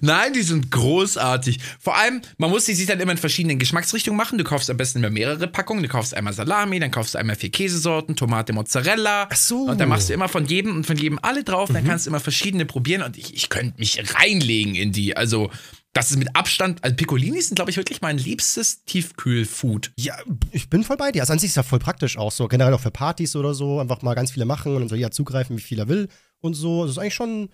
Nein, 0.00 0.32
die 0.32 0.42
sind 0.42 0.70
großartig. 0.70 1.58
Vor 1.78 1.96
allem, 1.96 2.20
man 2.38 2.50
muss 2.50 2.64
die 2.64 2.74
sich 2.74 2.86
dann 2.86 3.00
immer 3.00 3.12
in 3.12 3.18
verschiedenen 3.18 3.58
Geschmacksrichtungen 3.58 4.16
machen. 4.16 4.38
Du 4.38 4.44
kaufst 4.44 4.70
am 4.70 4.76
besten 4.76 4.98
immer 4.98 5.10
mehrere 5.10 5.46
Packungen. 5.46 5.82
Du 5.82 5.88
kaufst 5.88 6.14
einmal 6.14 6.32
Salami, 6.32 6.78
dann 6.80 6.90
kaufst 6.90 7.14
du 7.14 7.18
einmal 7.18 7.36
vier 7.36 7.50
Käsesorten, 7.50 8.16
Tomate, 8.16 8.52
Mozzarella. 8.52 9.28
Ach 9.30 9.36
so. 9.36 9.64
Mhm. 9.64 9.70
Und 9.70 9.80
dann 9.80 9.88
machst 9.88 10.08
du 10.08 10.14
immer 10.14 10.28
von 10.28 10.46
jedem 10.46 10.76
und 10.76 10.86
von 10.86 10.96
jedem 10.96 11.18
alle 11.22 11.44
drauf. 11.44 11.70
Dann 11.72 11.84
kannst 11.84 12.06
du 12.06 12.10
immer 12.10 12.20
verschiedene 12.20 12.66
probieren. 12.66 13.02
Und 13.02 13.16
ich, 13.16 13.34
ich 13.34 13.48
könnte 13.48 13.78
mich 13.78 14.02
reinlegen 14.14 14.74
in 14.74 14.92
die. 14.92 15.16
Also, 15.16 15.50
das 15.92 16.10
ist 16.10 16.18
mit 16.18 16.36
Abstand. 16.36 16.82
Also, 16.84 16.94
Piccolinis 16.94 17.48
sind, 17.48 17.56
glaube 17.56 17.70
ich, 17.70 17.76
wirklich 17.76 18.00
mein 18.00 18.16
liebstes 18.18 18.84
Tiefkühlfood. 18.84 19.92
Ja, 19.96 20.14
ich 20.52 20.70
bin 20.70 20.84
voll 20.84 20.96
bei 20.96 21.10
dir. 21.10 21.22
Also 21.22 21.32
an 21.32 21.38
sich 21.38 21.50
ist 21.50 21.56
ja 21.56 21.62
voll 21.62 21.80
praktisch 21.80 22.16
auch 22.16 22.30
so. 22.30 22.46
Generell 22.46 22.72
auch 22.74 22.80
für 22.80 22.92
Partys 22.92 23.34
oder 23.34 23.54
so. 23.54 23.80
Einfach 23.80 24.02
mal 24.02 24.14
ganz 24.14 24.30
viele 24.30 24.44
machen 24.44 24.74
und 24.74 24.80
dann 24.80 24.88
soll 24.88 24.98
jeder 24.98 25.10
zugreifen, 25.10 25.56
wie 25.56 25.62
viel 25.62 25.78
er 25.78 25.88
will 25.88 26.08
und 26.40 26.54
so. 26.54 26.82
Das 26.82 26.92
ist 26.92 26.98
eigentlich 26.98 27.14
schon 27.14 27.48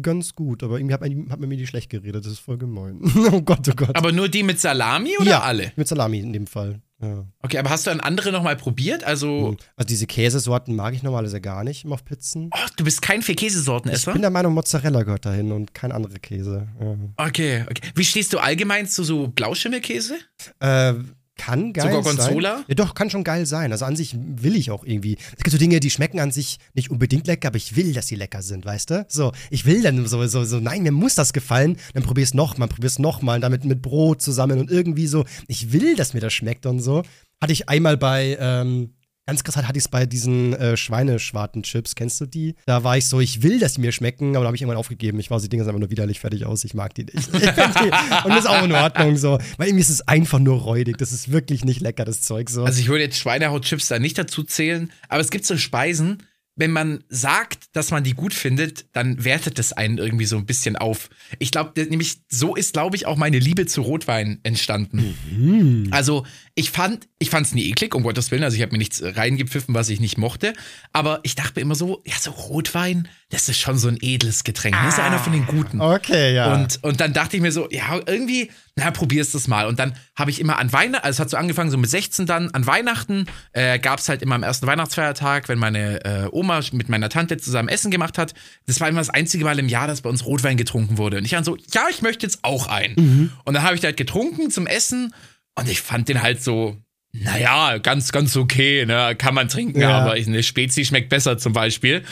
ganz 0.00 0.34
gut. 0.34 0.62
Aber 0.62 0.78
irgendwie 0.78 0.94
hat 0.94 1.02
hat 1.02 1.40
man 1.40 1.48
mir 1.48 1.56
die 1.56 1.66
schlecht 1.66 1.90
geredet. 1.90 2.24
Das 2.24 2.32
ist 2.32 2.38
voll 2.38 2.58
gemein. 2.58 3.00
oh 3.32 3.42
Gott, 3.42 3.68
oh 3.68 3.74
Gott. 3.74 3.96
Aber 3.96 4.12
nur 4.12 4.28
die 4.28 4.44
mit 4.44 4.60
Salami 4.60 5.16
oder 5.18 5.30
ja, 5.30 5.40
alle? 5.40 5.72
Mit 5.74 5.88
Salami 5.88 6.20
in 6.20 6.32
dem 6.32 6.46
Fall. 6.46 6.80
Ja. 7.02 7.24
Okay, 7.42 7.58
aber 7.58 7.70
hast 7.70 7.86
du 7.86 7.90
dann 7.90 8.00
andere 8.00 8.30
nochmal 8.32 8.56
probiert? 8.56 9.04
Also, 9.04 9.56
Also 9.76 9.86
diese 9.88 10.06
Käsesorten 10.06 10.76
mag 10.76 10.94
ich 10.94 11.02
normalerweise 11.02 11.40
gar 11.40 11.64
nicht 11.64 11.84
immer 11.84 11.94
auf 11.94 12.04
Pizzen. 12.04 12.50
oh, 12.52 12.58
du 12.76 12.84
bist 12.84 13.00
kein 13.02 13.20
Ich 13.20 13.26
Käsesorten-Esser? 13.36 14.12
bin 14.12 14.22
der 14.22 14.30
Meinung, 14.30 14.52
Mozzarella 14.54 15.02
gehört 15.02 15.24
dahin 15.24 15.50
und 15.52 15.72
kein 15.74 15.92
andere 15.92 16.18
Käse. 16.18 16.68
Ja. 16.80 17.26
Okay, 17.26 17.64
okay. 17.70 17.90
Wie 17.94 18.04
stehst 18.04 18.32
du 18.32 18.38
allgemein 18.38 18.86
zu 18.86 19.02
so 19.04 19.28
Blauschimmelkäse? 19.28 20.16
Äh, 20.60 20.94
kann 21.40 21.72
geil 21.72 21.90
Gorgonzola? 21.90 22.56
sein. 22.56 22.64
Ja, 22.68 22.74
doch, 22.74 22.94
kann 22.94 23.08
schon 23.08 23.24
geil 23.24 23.46
sein. 23.46 23.72
Also 23.72 23.86
an 23.86 23.96
sich 23.96 24.14
will 24.18 24.54
ich 24.56 24.70
auch 24.70 24.84
irgendwie. 24.84 25.16
Es 25.36 25.38
gibt 25.38 25.50
so 25.50 25.56
Dinge, 25.56 25.80
die 25.80 25.88
schmecken 25.88 26.20
an 26.20 26.30
sich 26.32 26.58
nicht 26.74 26.90
unbedingt 26.90 27.26
lecker, 27.26 27.48
aber 27.48 27.56
ich 27.56 27.76
will, 27.76 27.94
dass 27.94 28.08
sie 28.08 28.14
lecker 28.14 28.42
sind, 28.42 28.66
weißt 28.66 28.90
du? 28.90 29.06
So, 29.08 29.32
ich 29.48 29.64
will 29.64 29.82
dann 29.82 30.06
so, 30.06 30.26
so, 30.26 30.44
so, 30.44 30.60
nein, 30.60 30.82
mir 30.82 30.92
muss 30.92 31.14
das 31.14 31.32
gefallen. 31.32 31.78
Dann 31.94 32.02
probier's 32.02 32.34
nochmal, 32.34 32.68
probier's 32.68 32.98
nochmal, 32.98 33.40
damit 33.40 33.64
mit 33.64 33.80
Brot 33.80 34.20
zusammen 34.20 34.60
und 34.60 34.70
irgendwie 34.70 35.06
so. 35.06 35.24
Ich 35.48 35.72
will, 35.72 35.96
dass 35.96 36.12
mir 36.12 36.20
das 36.20 36.34
schmeckt 36.34 36.66
und 36.66 36.80
so. 36.80 37.02
Hatte 37.40 37.54
ich 37.54 37.70
einmal 37.70 37.96
bei, 37.96 38.36
ähm, 38.38 38.92
Ganz 39.30 39.44
krass 39.44 39.56
hatte 39.58 39.78
ich 39.78 39.84
es 39.84 39.88
bei 39.88 40.06
diesen 40.06 40.54
äh, 40.54 40.76
Schweineschwarten-Chips. 40.76 41.94
Kennst 41.94 42.20
du 42.20 42.26
die? 42.26 42.56
Da 42.66 42.82
war 42.82 42.96
ich 42.96 43.06
so, 43.06 43.20
ich 43.20 43.44
will, 43.44 43.60
dass 43.60 43.74
die 43.74 43.80
mir 43.80 43.92
schmecken, 43.92 44.34
aber 44.34 44.42
da 44.42 44.46
habe 44.48 44.56
ich 44.56 44.62
irgendwann 44.62 44.76
aufgegeben. 44.76 45.20
Ich 45.20 45.30
war, 45.30 45.40
die 45.40 45.48
Dinge 45.48 45.62
sind 45.62 45.70
einfach 45.70 45.78
nur 45.78 45.90
widerlich 45.92 46.18
fertig 46.18 46.46
aus. 46.46 46.64
Ich 46.64 46.74
mag 46.74 46.94
die 46.94 47.04
nicht. 47.04 47.14
die, 47.32 47.38
und 47.38 48.30
das 48.30 48.40
ist 48.40 48.46
auch 48.48 48.64
in 48.64 48.72
Ordnung 48.72 49.16
so. 49.16 49.38
Weil 49.56 49.68
irgendwie 49.68 49.82
ist 49.82 49.88
es 49.90 50.00
einfach 50.08 50.40
nur 50.40 50.58
räudig. 50.58 50.98
Das 50.98 51.12
ist 51.12 51.30
wirklich 51.30 51.64
nicht 51.64 51.80
lecker, 51.80 52.04
das 52.04 52.22
Zeug 52.22 52.50
so. 52.50 52.64
Also 52.64 52.80
ich 52.80 52.88
würde 52.88 53.04
jetzt 53.04 53.18
Schweinehaut-Chips 53.18 53.86
da 53.86 54.00
nicht 54.00 54.18
dazu 54.18 54.42
zählen, 54.42 54.90
aber 55.08 55.20
es 55.20 55.30
gibt 55.30 55.46
so 55.46 55.56
Speisen, 55.56 56.24
wenn 56.60 56.72
man 56.72 57.04
sagt, 57.08 57.74
dass 57.74 57.90
man 57.90 58.04
die 58.04 58.12
gut 58.12 58.34
findet, 58.34 58.86
dann 58.92 59.24
wertet 59.24 59.58
es 59.58 59.72
einen 59.72 59.98
irgendwie 59.98 60.26
so 60.26 60.36
ein 60.36 60.46
bisschen 60.46 60.76
auf. 60.76 61.08
Ich 61.38 61.50
glaube, 61.50 61.80
nämlich 61.86 62.18
so 62.28 62.54
ist, 62.54 62.74
glaube 62.74 62.96
ich, 62.96 63.06
auch 63.06 63.16
meine 63.16 63.38
Liebe 63.38 63.66
zu 63.66 63.80
Rotwein 63.80 64.40
entstanden. 64.42 65.16
Mhm. 65.30 65.88
Also 65.90 66.26
ich 66.60 66.70
fand, 66.70 67.08
ich 67.18 67.30
fand 67.30 67.46
es 67.46 67.54
nie 67.54 67.70
eklig, 67.70 67.94
um 67.94 68.02
Gottes 68.02 68.30
Willen. 68.30 68.44
Also 68.44 68.54
ich 68.54 68.62
habe 68.62 68.72
mir 68.72 68.78
nichts 68.78 69.02
reingepfiffen, 69.02 69.74
was 69.74 69.88
ich 69.88 69.98
nicht 69.98 70.18
mochte. 70.18 70.52
Aber 70.92 71.20
ich 71.22 71.34
dachte 71.34 71.54
mir 71.56 71.62
immer 71.62 71.74
so, 71.74 72.02
ja, 72.04 72.16
so 72.20 72.32
Rotwein, 72.32 73.08
das 73.30 73.48
ist 73.48 73.58
schon 73.58 73.78
so 73.78 73.88
ein 73.88 73.96
edles 73.98 74.44
Getränk. 74.44 74.76
Ah, 74.76 74.84
das 74.84 74.94
ist 74.94 75.00
einer 75.00 75.18
von 75.18 75.32
den 75.32 75.46
guten. 75.46 75.80
Okay, 75.80 76.34
ja. 76.34 76.52
Und, 76.52 76.78
und 76.82 77.00
dann 77.00 77.14
dachte 77.14 77.36
ich 77.36 77.42
mir 77.42 77.50
so, 77.50 77.66
ja, 77.70 77.98
irgendwie, 78.04 78.50
na, 78.76 78.90
probierst 78.90 79.34
das 79.34 79.48
mal. 79.48 79.66
Und 79.68 79.78
dann 79.78 79.94
habe 80.14 80.30
ich 80.30 80.38
immer 80.38 80.58
an 80.58 80.70
Weihnachten, 80.70 81.02
also 81.02 81.16
es 81.16 81.20
hat 81.20 81.30
so 81.30 81.38
angefangen, 81.38 81.70
so 81.70 81.78
mit 81.78 81.88
16 81.88 82.26
dann, 82.26 82.50
an 82.50 82.66
Weihnachten 82.66 83.24
äh, 83.52 83.78
gab 83.78 84.00
es 84.00 84.10
halt 84.10 84.20
immer 84.20 84.34
am 84.34 84.42
ersten 84.42 84.66
Weihnachtsfeiertag, 84.66 85.48
wenn 85.48 85.58
meine 85.58 86.04
äh, 86.04 86.28
Oma 86.30 86.60
mit 86.72 86.90
meiner 86.90 87.08
Tante 87.08 87.38
zusammen 87.38 87.70
Essen 87.70 87.90
gemacht 87.90 88.18
hat. 88.18 88.34
Das 88.66 88.80
war 88.80 88.88
immer 88.90 89.00
das 89.00 89.08
einzige 89.08 89.44
Mal 89.44 89.58
im 89.58 89.68
Jahr, 89.68 89.86
dass 89.86 90.02
bei 90.02 90.10
uns 90.10 90.26
Rotwein 90.26 90.58
getrunken 90.58 90.98
wurde. 90.98 91.16
Und 91.16 91.24
ich 91.24 91.30
dann 91.30 91.44
so, 91.44 91.56
ja, 91.72 91.84
ich 91.88 92.02
möchte 92.02 92.26
jetzt 92.26 92.40
auch 92.42 92.66
einen. 92.66 92.94
Mhm. 92.96 93.32
Und 93.44 93.54
dann 93.54 93.62
habe 93.62 93.76
ich 93.76 93.82
halt 93.82 93.96
getrunken 93.96 94.50
zum 94.50 94.66
Essen 94.66 95.14
und 95.56 95.68
ich 95.68 95.80
fand 95.80 96.08
den 96.08 96.22
halt 96.22 96.42
so, 96.42 96.76
naja, 97.12 97.78
ganz, 97.78 98.12
ganz 98.12 98.36
okay, 98.36 98.86
ne? 98.86 99.14
Kann 99.16 99.34
man 99.34 99.48
trinken, 99.48 99.80
ja. 99.80 99.98
aber 99.98 100.12
eine 100.12 100.42
Spezi 100.42 100.84
schmeckt 100.84 101.08
besser 101.08 101.38
zum 101.38 101.52
Beispiel. 101.52 102.04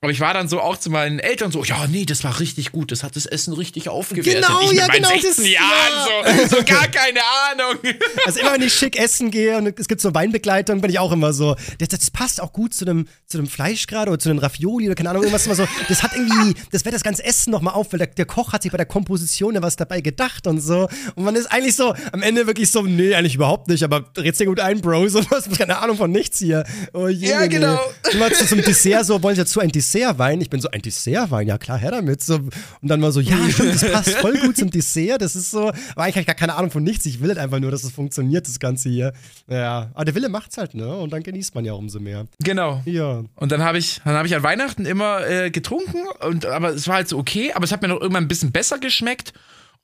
Aber 0.00 0.12
ich 0.12 0.20
war 0.20 0.32
dann 0.32 0.48
so 0.48 0.60
auch 0.60 0.76
zu 0.76 0.90
meinen 0.90 1.18
Eltern 1.18 1.50
so, 1.50 1.64
ja, 1.64 1.88
nee, 1.88 2.04
das 2.04 2.22
war 2.22 2.38
richtig 2.38 2.70
gut, 2.70 2.92
das 2.92 3.02
hat 3.02 3.16
das 3.16 3.26
Essen 3.26 3.52
richtig 3.52 3.88
aufgewertet. 3.88 4.46
Genau, 4.46 4.70
ich 4.70 4.78
ja, 4.78 4.86
mit 4.86 4.94
genau. 4.94 5.08
16 5.08 5.30
das, 5.30 5.48
Jahren 5.48 6.24
ja. 6.24 6.48
so, 6.48 6.56
so 6.56 6.62
gar 6.62 6.86
keine 6.86 7.20
Ahnung. 7.50 7.80
Also 8.24 8.40
immer, 8.40 8.52
wenn 8.52 8.62
ich 8.62 8.74
schick 8.74 8.98
essen 8.98 9.30
gehe 9.30 9.56
und 9.56 9.78
es 9.78 9.88
gibt 9.88 10.00
so 10.00 10.14
Weinbegleitung, 10.14 10.80
bin 10.80 10.90
ich 10.90 10.98
auch 10.98 11.12
immer 11.12 11.32
so, 11.32 11.56
das, 11.78 11.88
das 11.88 12.10
passt 12.10 12.40
auch 12.40 12.52
gut 12.52 12.74
zu 12.74 12.84
dem, 12.84 13.08
zu 13.26 13.38
dem 13.38 13.46
Fleisch 13.46 13.86
gerade 13.86 14.10
oder 14.10 14.18
zu 14.18 14.28
den 14.28 14.38
Ravioli 14.38 14.86
oder 14.86 14.94
keine 14.94 15.10
Ahnung, 15.10 15.22
irgendwas 15.22 15.46
immer 15.46 15.54
so, 15.54 15.66
das 15.88 16.02
hat 16.02 16.12
irgendwie, 16.14 16.54
das 16.70 16.84
wird 16.84 16.94
das 16.94 17.02
ganze 17.02 17.24
Essen 17.24 17.50
nochmal 17.50 17.74
auf, 17.74 17.92
weil 17.92 17.98
der, 17.98 18.08
der, 18.08 18.26
Koch 18.26 18.52
hat 18.52 18.62
sich 18.62 18.70
bei 18.70 18.76
der 18.76 18.86
Komposition 18.86 19.54
ja 19.54 19.62
was 19.62 19.76
dabei 19.76 20.00
gedacht 20.00 20.46
und 20.46 20.60
so. 20.60 20.88
Und 21.14 21.24
man 21.24 21.34
ist 21.34 21.46
eigentlich 21.46 21.74
so, 21.74 21.94
am 22.12 22.22
Ende 22.22 22.46
wirklich 22.46 22.70
so, 22.70 22.82
nee, 22.82 23.14
eigentlich 23.14 23.34
überhaupt 23.34 23.68
nicht, 23.68 23.82
aber 23.82 24.10
red's 24.16 24.38
dir 24.38 24.46
gut 24.46 24.60
ein, 24.60 24.80
Bro, 24.80 25.08
so 25.08 25.24
was, 25.30 25.48
keine 25.50 25.78
Ahnung 25.78 25.96
von 25.96 26.10
nichts 26.10 26.38
hier. 26.38 26.64
Oh 26.92 27.08
je, 27.08 27.30
ja, 27.30 27.46
genau. 27.46 27.80
Nee. 28.04 28.12
Immer 28.12 28.30
zu, 28.30 28.46
zum 28.46 28.62
Dessert 28.62 29.06
so, 29.06 29.22
wollen 29.22 29.34
Sie 29.34 29.42
dazu 29.42 29.60
ein 29.60 29.72
Dessertwein? 29.88 30.40
Ich 30.40 30.50
bin 30.50 30.60
so, 30.60 30.68
ein 30.70 30.82
Dessertwein, 30.82 31.46
ja 31.48 31.58
klar, 31.58 31.78
her 31.78 31.90
damit. 31.90 32.22
So, 32.22 32.34
und 32.36 32.50
dann 32.82 33.00
war 33.00 33.12
so, 33.12 33.20
ja, 33.20 33.36
stimmt, 33.50 33.74
das 33.74 33.90
passt 33.90 34.10
voll 34.16 34.38
gut 34.38 34.56
zum 34.56 34.70
Dessert. 34.70 35.22
Das 35.22 35.34
ist 35.34 35.50
so, 35.50 35.68
aber 35.68 35.74
eigentlich 36.02 36.16
habe 36.16 36.20
ich 36.20 36.26
gar 36.26 36.34
keine 36.34 36.54
Ahnung 36.54 36.70
von 36.70 36.82
nichts. 36.82 37.06
Ich 37.06 37.20
will 37.20 37.28
halt 37.28 37.38
einfach 37.38 37.58
nur, 37.58 37.70
dass 37.70 37.84
es 37.84 37.92
funktioniert, 37.92 38.46
das 38.46 38.58
Ganze 38.58 38.88
hier. 38.88 39.12
Ja, 39.48 39.90
aber 39.94 40.04
der 40.04 40.14
Wille 40.14 40.28
macht's 40.28 40.58
halt, 40.58 40.74
ne? 40.74 40.96
Und 40.96 41.12
dann 41.12 41.22
genießt 41.22 41.54
man 41.54 41.64
ja 41.64 41.72
umso 41.72 42.00
mehr. 42.00 42.26
Genau. 42.40 42.82
Ja. 42.84 43.24
Und 43.36 43.52
dann 43.52 43.62
habe 43.62 43.78
ich, 43.78 44.00
dann 44.04 44.14
habe 44.14 44.26
ich 44.26 44.36
an 44.36 44.42
Weihnachten 44.42 44.84
immer 44.84 45.26
äh, 45.26 45.50
getrunken 45.50 46.04
und 46.20 46.46
aber 46.46 46.70
es 46.70 46.86
war 46.88 46.96
halt 46.96 47.08
so 47.08 47.18
okay, 47.18 47.52
aber 47.52 47.64
es 47.64 47.72
hat 47.72 47.82
mir 47.82 47.88
noch 47.88 48.00
irgendwann 48.00 48.24
ein 48.24 48.28
bisschen 48.28 48.52
besser 48.52 48.78
geschmeckt. 48.78 49.32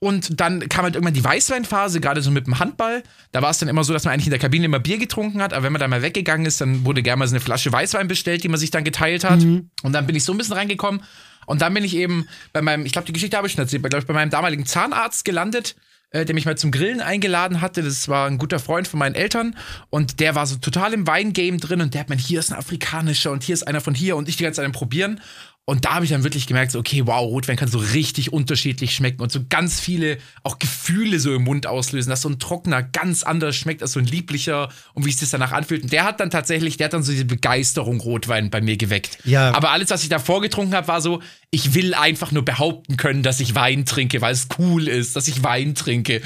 Und 0.00 0.40
dann 0.40 0.68
kam 0.68 0.84
halt 0.84 0.96
irgendwann 0.96 1.14
die 1.14 1.24
Weißweinphase, 1.24 2.00
gerade 2.00 2.20
so 2.20 2.30
mit 2.30 2.46
dem 2.46 2.58
Handball. 2.58 3.02
Da 3.32 3.40
war 3.42 3.50
es 3.50 3.58
dann 3.58 3.68
immer 3.68 3.84
so, 3.84 3.92
dass 3.92 4.04
man 4.04 4.12
eigentlich 4.12 4.26
in 4.26 4.32
der 4.32 4.38
Kabine 4.38 4.66
immer 4.66 4.80
Bier 4.80 4.98
getrunken 4.98 5.40
hat, 5.40 5.54
aber 5.54 5.62
wenn 5.62 5.72
man 5.72 5.80
da 5.80 5.88
mal 5.88 6.02
weggegangen 6.02 6.46
ist, 6.46 6.60
dann 6.60 6.84
wurde 6.84 7.02
gerne 7.02 7.20
mal 7.20 7.26
so 7.26 7.34
eine 7.34 7.40
Flasche 7.40 7.72
Weißwein 7.72 8.08
bestellt, 8.08 8.44
die 8.44 8.48
man 8.48 8.60
sich 8.60 8.70
dann 8.70 8.84
geteilt 8.84 9.24
hat. 9.24 9.40
Mhm. 9.40 9.70
Und 9.82 9.92
dann 9.92 10.06
bin 10.06 10.14
ich 10.14 10.24
so 10.24 10.32
ein 10.32 10.38
bisschen 10.38 10.54
reingekommen. 10.54 11.02
Und 11.46 11.62
dann 11.62 11.74
bin 11.74 11.84
ich 11.84 11.96
eben 11.96 12.26
bei 12.52 12.62
meinem, 12.62 12.86
ich 12.86 12.92
glaube, 12.92 13.06
die 13.06 13.12
Geschichte 13.12 13.36
habe 13.36 13.46
ich 13.46 13.52
schon 13.52 13.62
erzählt, 13.62 13.82
bei, 13.82 13.96
ich, 13.96 14.06
bei 14.06 14.14
meinem 14.14 14.30
damaligen 14.30 14.66
Zahnarzt 14.66 15.24
gelandet, 15.24 15.76
äh, 16.10 16.24
der 16.24 16.34
mich 16.34 16.46
mal 16.46 16.56
zum 16.56 16.70
Grillen 16.70 17.00
eingeladen 17.00 17.60
hatte. 17.60 17.82
Das 17.82 18.08
war 18.08 18.26
ein 18.26 18.38
guter 18.38 18.58
Freund 18.58 18.88
von 18.88 18.98
meinen 18.98 19.14
Eltern. 19.14 19.56
Und 19.90 20.20
der 20.20 20.34
war 20.34 20.46
so 20.46 20.56
total 20.56 20.92
im 20.92 21.06
Weingame 21.06 21.58
drin 21.58 21.80
und 21.80 21.94
der 21.94 22.00
hat 22.00 22.08
mir, 22.08 22.16
hier 22.16 22.40
ist 22.40 22.52
ein 22.52 22.58
afrikanischer 22.58 23.30
und 23.30 23.42
hier 23.42 23.54
ist 23.54 23.66
einer 23.66 23.80
von 23.80 23.94
hier 23.94 24.16
und 24.16 24.28
ich 24.28 24.36
die 24.36 24.44
ganze 24.44 24.62
Zeit 24.62 24.72
probieren. 24.72 25.20
Und 25.66 25.86
da 25.86 25.94
habe 25.94 26.04
ich 26.04 26.10
dann 26.10 26.24
wirklich 26.24 26.46
gemerkt, 26.46 26.72
so, 26.72 26.78
okay, 26.78 27.06
wow, 27.06 27.22
Rotwein 27.22 27.56
kann 27.56 27.68
so 27.68 27.78
richtig 27.78 28.34
unterschiedlich 28.34 28.94
schmecken 28.94 29.22
und 29.22 29.32
so 29.32 29.40
ganz 29.48 29.80
viele 29.80 30.18
auch 30.42 30.58
Gefühle 30.58 31.18
so 31.18 31.34
im 31.34 31.44
Mund 31.44 31.66
auslösen, 31.66 32.10
dass 32.10 32.20
so 32.20 32.28
ein 32.28 32.38
trockener 32.38 32.82
ganz 32.82 33.22
anders 33.22 33.56
schmeckt 33.56 33.80
als 33.80 33.92
so 33.92 33.98
ein 34.00 34.04
lieblicher 34.04 34.68
und 34.92 35.06
wie 35.06 35.10
es 35.10 35.18
sich 35.18 35.30
danach 35.30 35.52
anfühlt. 35.52 35.84
Und 35.84 35.92
der 35.92 36.04
hat 36.04 36.20
dann 36.20 36.28
tatsächlich, 36.28 36.76
der 36.76 36.86
hat 36.86 36.92
dann 36.92 37.02
so 37.02 37.12
diese 37.12 37.24
Begeisterung 37.24 37.98
Rotwein 38.00 38.50
bei 38.50 38.60
mir 38.60 38.76
geweckt. 38.76 39.18
Ja. 39.24 39.54
Aber 39.54 39.70
alles, 39.70 39.88
was 39.88 40.02
ich 40.02 40.10
davor 40.10 40.42
getrunken 40.42 40.74
habe, 40.74 40.86
war 40.86 41.00
so, 41.00 41.22
ich 41.50 41.72
will 41.72 41.94
einfach 41.94 42.30
nur 42.30 42.44
behaupten 42.44 42.98
können, 42.98 43.22
dass 43.22 43.40
ich 43.40 43.54
Wein 43.54 43.86
trinke, 43.86 44.20
weil 44.20 44.34
es 44.34 44.48
cool 44.58 44.86
ist, 44.86 45.16
dass 45.16 45.28
ich 45.28 45.42
Wein 45.44 45.74
trinke. 45.74 46.20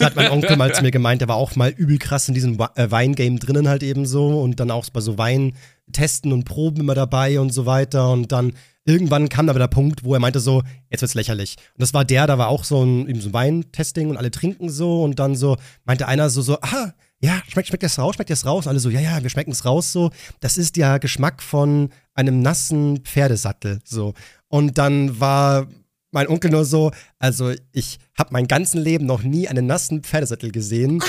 Da 0.00 0.06
hat 0.06 0.16
mein 0.16 0.32
Onkel 0.32 0.56
mal 0.56 0.74
zu 0.74 0.82
mir 0.82 0.90
gemeint, 0.90 1.20
der 1.20 1.28
war 1.28 1.36
auch 1.36 1.54
mal 1.54 1.70
übel 1.70 1.98
krass 1.98 2.26
in 2.26 2.34
diesem 2.34 2.58
äh, 2.74 2.90
Weingame 2.90 3.38
drinnen 3.38 3.68
halt 3.68 3.84
eben 3.84 4.04
so 4.04 4.40
und 4.40 4.58
dann 4.58 4.72
auch 4.72 4.88
bei 4.90 5.00
so 5.00 5.16
Wein 5.16 5.54
testen 5.92 6.32
und 6.32 6.44
Proben 6.44 6.80
immer 6.80 6.94
dabei 6.94 7.40
und 7.40 7.52
so 7.52 7.66
weiter 7.66 8.10
und 8.10 8.32
dann 8.32 8.52
irgendwann 8.84 9.28
kam 9.28 9.48
aber 9.48 9.58
der 9.58 9.68
Punkt, 9.68 10.04
wo 10.04 10.14
er 10.14 10.20
meinte 10.20 10.40
so, 10.40 10.62
jetzt 10.90 11.02
wird's 11.02 11.14
lächerlich. 11.14 11.56
Und 11.74 11.82
das 11.82 11.94
war 11.94 12.04
der, 12.04 12.26
da 12.26 12.38
war 12.38 12.48
auch 12.48 12.64
so 12.64 12.82
ein, 12.82 13.08
eben 13.08 13.20
so 13.20 13.28
ein 13.28 13.34
Weintesting 13.34 14.10
und 14.10 14.16
alle 14.16 14.30
trinken 14.30 14.68
so 14.68 15.02
und 15.02 15.18
dann 15.18 15.36
so 15.36 15.56
meinte 15.84 16.08
einer 16.08 16.30
so, 16.30 16.42
so, 16.42 16.58
ah, 16.60 16.92
ja, 17.22 17.42
schmeckt, 17.48 17.68
schmeckt 17.68 17.82
das 17.82 17.98
raus, 17.98 18.14
schmeckt 18.14 18.30
das 18.30 18.46
raus? 18.46 18.66
Und 18.66 18.70
alle 18.70 18.80
so, 18.80 18.88
ja, 18.88 19.00
ja, 19.00 19.22
wir 19.22 19.30
schmecken 19.30 19.52
es 19.52 19.64
raus 19.64 19.92
so. 19.92 20.10
Das 20.40 20.56
ist 20.56 20.76
der 20.76 20.98
Geschmack 20.98 21.42
von 21.42 21.90
einem 22.14 22.40
nassen 22.40 23.00
Pferdesattel, 23.04 23.80
so. 23.84 24.14
Und 24.48 24.78
dann 24.78 25.20
war 25.20 25.66
mein 26.12 26.28
Onkel 26.28 26.50
nur 26.50 26.64
so, 26.64 26.90
also 27.18 27.52
ich 27.72 27.98
habe 28.18 28.30
mein 28.32 28.48
ganzes 28.48 28.74
Leben 28.74 29.06
noch 29.06 29.22
nie 29.22 29.48
einen 29.48 29.66
nassen 29.66 30.02
Pferdesattel 30.02 30.50
gesehen. 30.50 31.02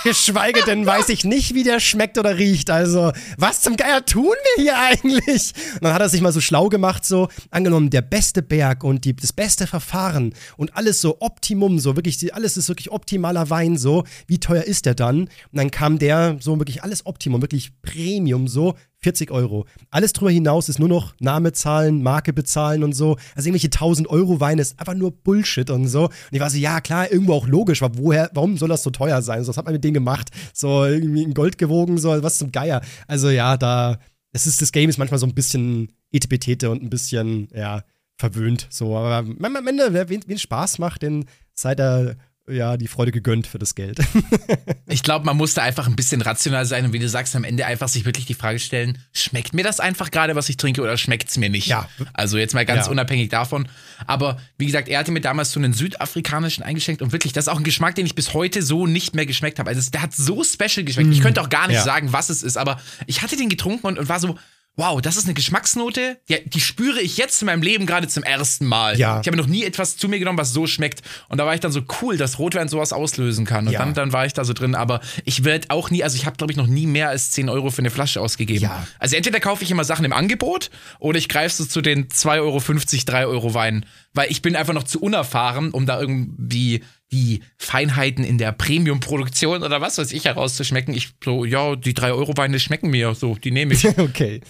Geschweige 0.04 0.62
denn 0.64 0.86
weiß 0.86 1.10
ich 1.10 1.24
nicht, 1.24 1.54
wie 1.54 1.62
der 1.62 1.78
schmeckt 1.78 2.16
oder 2.16 2.38
riecht. 2.38 2.70
Also, 2.70 3.12
was 3.36 3.60
zum 3.60 3.76
Geier 3.76 4.04
tun 4.04 4.34
wir 4.56 4.62
hier 4.62 4.78
eigentlich? 4.78 5.52
Und 5.74 5.84
dann 5.84 5.92
hat 5.92 6.00
er 6.00 6.08
sich 6.08 6.20
mal 6.20 6.32
so 6.32 6.40
schlau 6.40 6.68
gemacht, 6.68 7.04
so, 7.04 7.28
angenommen, 7.50 7.90
der 7.90 8.02
beste 8.02 8.42
Berg 8.42 8.82
und 8.82 9.04
die, 9.04 9.14
das 9.14 9.32
beste 9.32 9.66
Verfahren 9.66 10.34
und 10.56 10.76
alles 10.76 11.00
so 11.00 11.18
Optimum, 11.20 11.78
so 11.78 11.96
wirklich, 11.96 12.34
alles 12.34 12.56
ist 12.56 12.68
wirklich 12.68 12.90
optimaler 12.90 13.50
Wein, 13.50 13.76
so. 13.76 14.04
Wie 14.26 14.40
teuer 14.40 14.64
ist 14.64 14.86
der 14.86 14.94
dann? 14.94 15.20
Und 15.20 15.30
dann 15.52 15.70
kam 15.70 15.98
der 15.98 16.38
so 16.40 16.58
wirklich 16.58 16.82
alles 16.82 17.04
Optimum, 17.04 17.42
wirklich 17.42 17.72
Premium, 17.82 18.48
so 18.48 18.74
40 19.02 19.30
Euro. 19.30 19.66
Alles 19.90 20.12
drüber 20.12 20.30
hinaus 20.30 20.68
ist 20.68 20.78
nur 20.78 20.88
noch 20.88 21.14
Name 21.20 21.52
zahlen, 21.52 22.02
Marke 22.02 22.32
bezahlen 22.32 22.84
und 22.84 22.92
so. 22.92 23.16
Also 23.34 23.48
irgendwelche 23.48 23.68
1000 23.68 24.08
Euro 24.08 24.40
Weine 24.40 24.62
ist 24.62 24.78
einfach 24.78 24.94
nur 24.94 25.10
Bullshit 25.10 25.70
und 25.70 25.88
so. 25.88 26.04
Und 26.04 26.12
ich 26.30 26.40
war 26.40 26.50
so, 26.50 26.58
ja 26.58 26.80
klar, 26.80 27.10
irgendwo 27.10 27.34
auch 27.34 27.46
logisch, 27.46 27.82
aber 27.82 27.98
woher, 27.98 28.30
warum 28.34 28.56
soll 28.56 28.68
das 28.68 28.82
so 28.82 28.90
teuer 28.90 29.22
sein? 29.22 29.42
So, 29.42 29.48
was 29.48 29.56
hat 29.56 29.64
man 29.64 29.74
mit 29.74 29.84
denen 29.84 29.94
gemacht? 29.94 30.30
So 30.52 30.84
irgendwie 30.84 31.22
in 31.22 31.34
Gold 31.34 31.58
gewogen, 31.58 31.98
so 31.98 32.22
was 32.22 32.38
zum 32.38 32.52
Geier. 32.52 32.82
Also 33.06 33.30
ja, 33.30 33.56
da, 33.56 33.98
es 34.32 34.46
ist, 34.46 34.60
das 34.60 34.72
Game 34.72 34.90
ist 34.90 34.98
manchmal 34.98 35.18
so 35.20 35.26
ein 35.26 35.34
bisschen 35.34 35.92
Etepetete 36.12 36.70
und 36.70 36.82
ein 36.82 36.90
bisschen, 36.90 37.48
ja, 37.54 37.82
verwöhnt. 38.18 38.66
So, 38.70 38.96
aber 38.96 39.26
am 39.42 39.66
Ende, 39.66 40.08
wen, 40.08 40.22
wen 40.26 40.38
Spaß 40.38 40.78
macht, 40.78 41.02
den 41.02 41.24
seid 41.54 41.80
er 41.80 42.16
ja, 42.50 42.76
die 42.76 42.88
Freude 42.88 43.12
gegönnt 43.12 43.46
für 43.46 43.58
das 43.58 43.74
Geld. 43.74 43.98
ich 44.86 45.02
glaube, 45.02 45.24
man 45.24 45.36
muss 45.36 45.54
da 45.54 45.62
einfach 45.62 45.86
ein 45.86 45.96
bisschen 45.96 46.22
rational 46.22 46.64
sein 46.64 46.84
und 46.84 46.92
wie 46.92 46.98
du 46.98 47.08
sagst, 47.08 47.34
am 47.36 47.44
Ende 47.44 47.66
einfach 47.66 47.88
sich 47.88 48.04
wirklich 48.04 48.26
die 48.26 48.34
Frage 48.34 48.58
stellen, 48.58 48.98
schmeckt 49.12 49.54
mir 49.54 49.64
das 49.64 49.80
einfach 49.80 50.10
gerade, 50.10 50.36
was 50.36 50.48
ich 50.48 50.56
trinke 50.56 50.82
oder 50.82 50.96
schmeckt 50.96 51.28
es 51.28 51.38
mir 51.38 51.50
nicht? 51.50 51.66
Ja. 51.66 51.88
Also 52.12 52.38
jetzt 52.38 52.54
mal 52.54 52.64
ganz 52.66 52.86
ja. 52.86 52.92
unabhängig 52.92 53.28
davon. 53.28 53.68
Aber 54.06 54.38
wie 54.58 54.66
gesagt, 54.66 54.88
er 54.88 54.98
hatte 54.98 55.12
mir 55.12 55.20
damals 55.20 55.52
so 55.52 55.60
einen 55.60 55.72
südafrikanischen 55.72 56.62
eingeschenkt 56.62 57.02
und 57.02 57.12
wirklich, 57.12 57.32
das 57.32 57.44
ist 57.44 57.48
auch 57.48 57.58
ein 57.58 57.64
Geschmack, 57.64 57.94
den 57.94 58.06
ich 58.06 58.14
bis 58.14 58.34
heute 58.34 58.62
so 58.62 58.86
nicht 58.86 59.14
mehr 59.14 59.26
geschmeckt 59.26 59.58
habe. 59.58 59.70
Also 59.70 59.90
der 59.90 60.02
hat 60.02 60.14
so 60.14 60.44
special 60.44 60.84
geschmeckt. 60.84 61.08
Mm. 61.08 61.12
Ich 61.12 61.22
könnte 61.22 61.40
auch 61.40 61.48
gar 61.48 61.66
nicht 61.66 61.76
ja. 61.76 61.84
sagen, 61.84 62.12
was 62.12 62.30
es 62.30 62.42
ist, 62.42 62.56
aber 62.56 62.80
ich 63.06 63.22
hatte 63.22 63.36
den 63.36 63.48
getrunken 63.48 63.86
und, 63.86 63.98
und 63.98 64.08
war 64.08 64.20
so, 64.20 64.36
wow, 64.76 65.00
das 65.00 65.16
ist 65.16 65.24
eine 65.24 65.34
Geschmacksnote, 65.34 66.18
die, 66.28 66.48
die 66.48 66.60
spüre 66.60 67.00
ich 67.00 67.18
jetzt 67.18 67.42
in 67.42 67.46
meinem 67.46 67.62
Leben 67.62 67.86
gerade 67.86 68.08
zum 68.08 68.22
ersten 68.22 68.64
Mal. 68.66 68.98
Ja. 68.98 69.20
Ich 69.20 69.26
habe 69.26 69.36
noch 69.36 69.46
nie 69.46 69.64
etwas 69.64 69.96
zu 69.96 70.08
mir 70.08 70.18
genommen, 70.18 70.38
was 70.38 70.52
so 70.52 70.66
schmeckt. 70.66 71.02
Und 71.28 71.38
da 71.38 71.44
war 71.44 71.54
ich 71.54 71.60
dann 71.60 71.72
so 71.72 71.82
cool, 72.00 72.16
dass 72.16 72.38
Rotwein 72.38 72.68
sowas 72.68 72.92
auslösen 72.92 73.44
kann. 73.44 73.66
Und 73.66 73.74
ja. 73.74 73.80
dann, 73.80 73.94
dann 73.94 74.12
war 74.12 74.24
ich 74.24 74.32
da 74.32 74.44
so 74.44 74.52
drin. 74.54 74.74
Aber 74.74 75.00
ich 75.24 75.44
werde 75.44 75.68
auch 75.70 75.90
nie, 75.90 76.02
also 76.02 76.16
ich 76.16 76.24
habe, 76.24 76.36
glaube 76.36 76.52
ich, 76.52 76.56
noch 76.56 76.66
nie 76.66 76.86
mehr 76.86 77.10
als 77.10 77.30
10 77.32 77.50
Euro 77.50 77.70
für 77.70 77.80
eine 77.80 77.90
Flasche 77.90 78.20
ausgegeben. 78.20 78.62
Ja. 78.62 78.86
Also 78.98 79.16
entweder 79.16 79.40
kaufe 79.40 79.62
ich 79.64 79.70
immer 79.70 79.84
Sachen 79.84 80.04
im 80.04 80.12
Angebot 80.12 80.70
oder 80.98 81.18
ich 81.18 81.28
greife 81.28 81.54
so 81.54 81.66
zu 81.66 81.82
den 81.82 82.08
2,50 82.08 82.38
Euro, 82.40 82.60
3 83.06 83.26
Euro 83.26 83.54
Weinen. 83.54 83.86
Weil 84.14 84.30
ich 84.30 84.40
bin 84.40 84.56
einfach 84.56 84.72
noch 84.72 84.84
zu 84.84 85.00
unerfahren, 85.00 85.72
um 85.72 85.84
da 85.84 86.00
irgendwie 86.00 86.82
die 87.12 87.42
Feinheiten 87.56 88.24
in 88.24 88.38
der 88.38 88.52
Premium-Produktion 88.52 89.62
oder 89.62 89.80
was 89.80 89.98
weiß 89.98 90.12
ich 90.12 90.26
herauszuschmecken. 90.26 90.94
Ich 90.94 91.10
so, 91.24 91.44
ja, 91.44 91.76
die 91.76 91.94
3-Euro-Weine 91.94 92.60
schmecken 92.60 92.90
mir 92.90 93.14
so, 93.14 93.34
die 93.34 93.50
nehme 93.50 93.74
ich. 93.74 93.86
okay. 93.98 94.40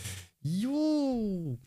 Jo. 0.43 1.59